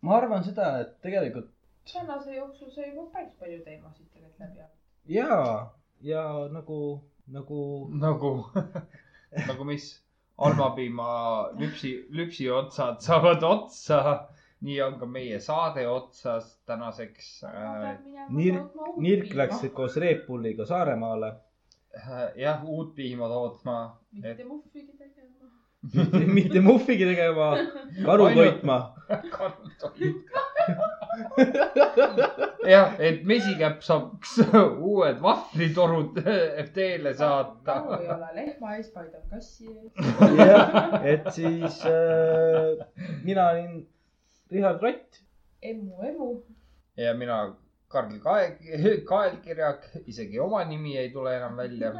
ma 0.06 0.18
arvan 0.20 0.46
seda, 0.46 0.74
et 0.84 1.00
tegelikult 1.06 1.50
tänase 1.90 2.36
jooksul 2.36 2.70
sai 2.72 2.90
juba 2.90 3.08
päris 3.14 3.34
palju 3.40 3.64
teemasid 3.66 4.06
tegelikult 4.14 4.40
läbi 4.44 4.60
ajada. 4.60 4.76
jaa, 5.16 5.56
ja 6.02 6.24
nagu, 6.54 7.02
nagu 7.28 7.64
nagu, 8.06 8.32
nagu 9.50 9.66
mis? 9.72 9.90
almapiima 10.40 11.50
lüpsi, 11.60 11.90
lüpsiotsad 12.16 13.02
saavad 13.04 13.44
otsa. 13.44 14.30
Nii 14.62 14.82
on 14.82 14.98
ka 15.00 15.06
meie 15.06 15.40
saade 15.40 15.86
otsas 15.88 16.50
tänaseks 16.68 17.44
äh,. 17.44 17.98
Nirk, 18.30 18.74
Nirk 18.98 19.34
läks 19.34 19.62
koos 19.74 19.96
Red 19.98 20.26
Bulliga 20.28 20.66
Saaremaale. 20.66 21.34
äh, 21.98 22.32
jah, 22.36 22.64
uut 22.66 22.96
piima 22.96 23.28
tootma. 23.28 23.98
mitte 24.12 24.44
muhvigi 24.44 24.98
tegema. 24.98 26.34
mitte 26.34 26.60
muhvigi 26.62 27.06
tegema, 27.06 27.48
karu 28.06 28.26
Ainult- 28.28 28.36
toitma. 28.36 28.96
jah, 32.70 32.94
et 33.00 33.24
mesikäpp 33.28 33.82
saaks 33.86 34.34
uued 34.80 35.22
vahvlitorud 35.24 36.20
teele 36.76 37.14
saata. 37.14 37.56
karu 37.66 38.02
ei 38.02 38.10
ole 38.16 38.30
lehma 38.36 38.76
ees, 38.76 38.92
vaid 38.96 39.14
on 39.16 39.24
kassi 39.32 39.72
ees. 39.72 39.94
jah, 40.42 41.00
et 41.14 41.32
siis 41.36 41.80
äh, 41.86 42.86
mina 43.24 43.48
olin 43.54 43.88
Richard 44.52 44.82
Rott. 44.82 45.19
emu, 45.61 46.03
emu. 46.03 46.30
ja 46.98 47.14
mina, 47.14 47.56
Karl 47.88 48.19
Kae-, 48.24 48.58
Kaelkirjak, 49.10 49.90
isegi 50.08 50.40
oma 50.40 50.64
nimi 50.66 50.98
ei 50.98 51.10
tule 51.14 51.36
enam 51.38 51.58
välja. 51.58 51.94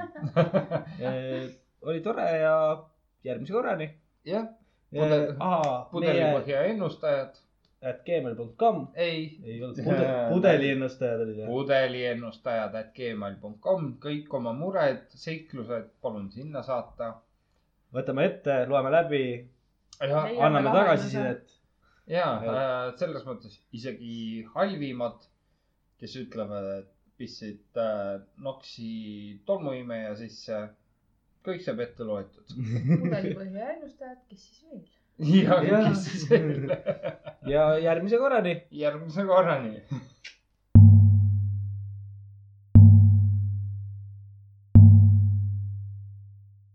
Äh, 1.00 1.50
oli 1.82 2.02
tore 2.02 2.26
ja 2.40 2.56
järgmise 3.24 3.54
korrani. 3.54 3.90
jah, 4.26 4.48
Pudel- 4.94 5.36
aa, 5.40 5.62
meie 5.62 5.86
pudelipõhja 5.92 6.64
ennustajad. 6.72 7.38
at 7.82 8.02
gmail.com. 8.04 8.88
ei, 8.96 9.40
ei 9.46 9.62
olnud 9.64 9.78
pudel, 9.86 10.10
pudeliennustajad 10.34 11.22
olid 11.24 11.38
jah. 11.40 11.48
pudeliennustajad 11.48 12.74
at 12.76 12.90
gmail.com, 12.98 13.86
kõik 14.04 14.34
oma 14.36 14.52
mured, 14.54 15.06
seiklused, 15.16 15.86
palun 16.02 16.26
sinna 16.32 16.64
saata. 16.66 17.14
võtame 17.96 18.26
ette, 18.28 18.66
loeme 18.68 18.92
läbi, 18.92 19.24
ja, 20.02 20.26
anname 20.48 20.74
tagasisidet. 20.76 21.59
Ja 22.10 22.30
äh, 22.42 22.86
selles 23.00 23.26
mõttes 23.28 23.60
isegi 23.76 24.46
halvimad, 24.56 25.26
kes 26.02 26.16
ütlevad, 26.24 26.70
et 26.82 26.94
pistsid 27.20 27.80
äh, 27.80 28.22
Noksi 28.44 28.92
tolmuimeja 29.48 30.16
sisse, 30.20 30.62
kõik 31.46 31.64
saab 31.66 31.84
ette 31.84 32.08
loetud. 32.08 32.56
pudelipõhja 33.04 33.76
ennustajad, 33.76 34.24
kes 34.32 34.48
siis 34.48 34.66
veel? 34.70 34.88
ja 35.20 35.60
Jah. 35.68 35.90
kes 35.90 36.06
siis 36.08 36.26
veel. 36.32 36.72
ja 37.54 37.70
järgmise 37.84 38.20
korrani. 38.22 38.56
järgmise 38.72 39.26
korrani 39.28 39.76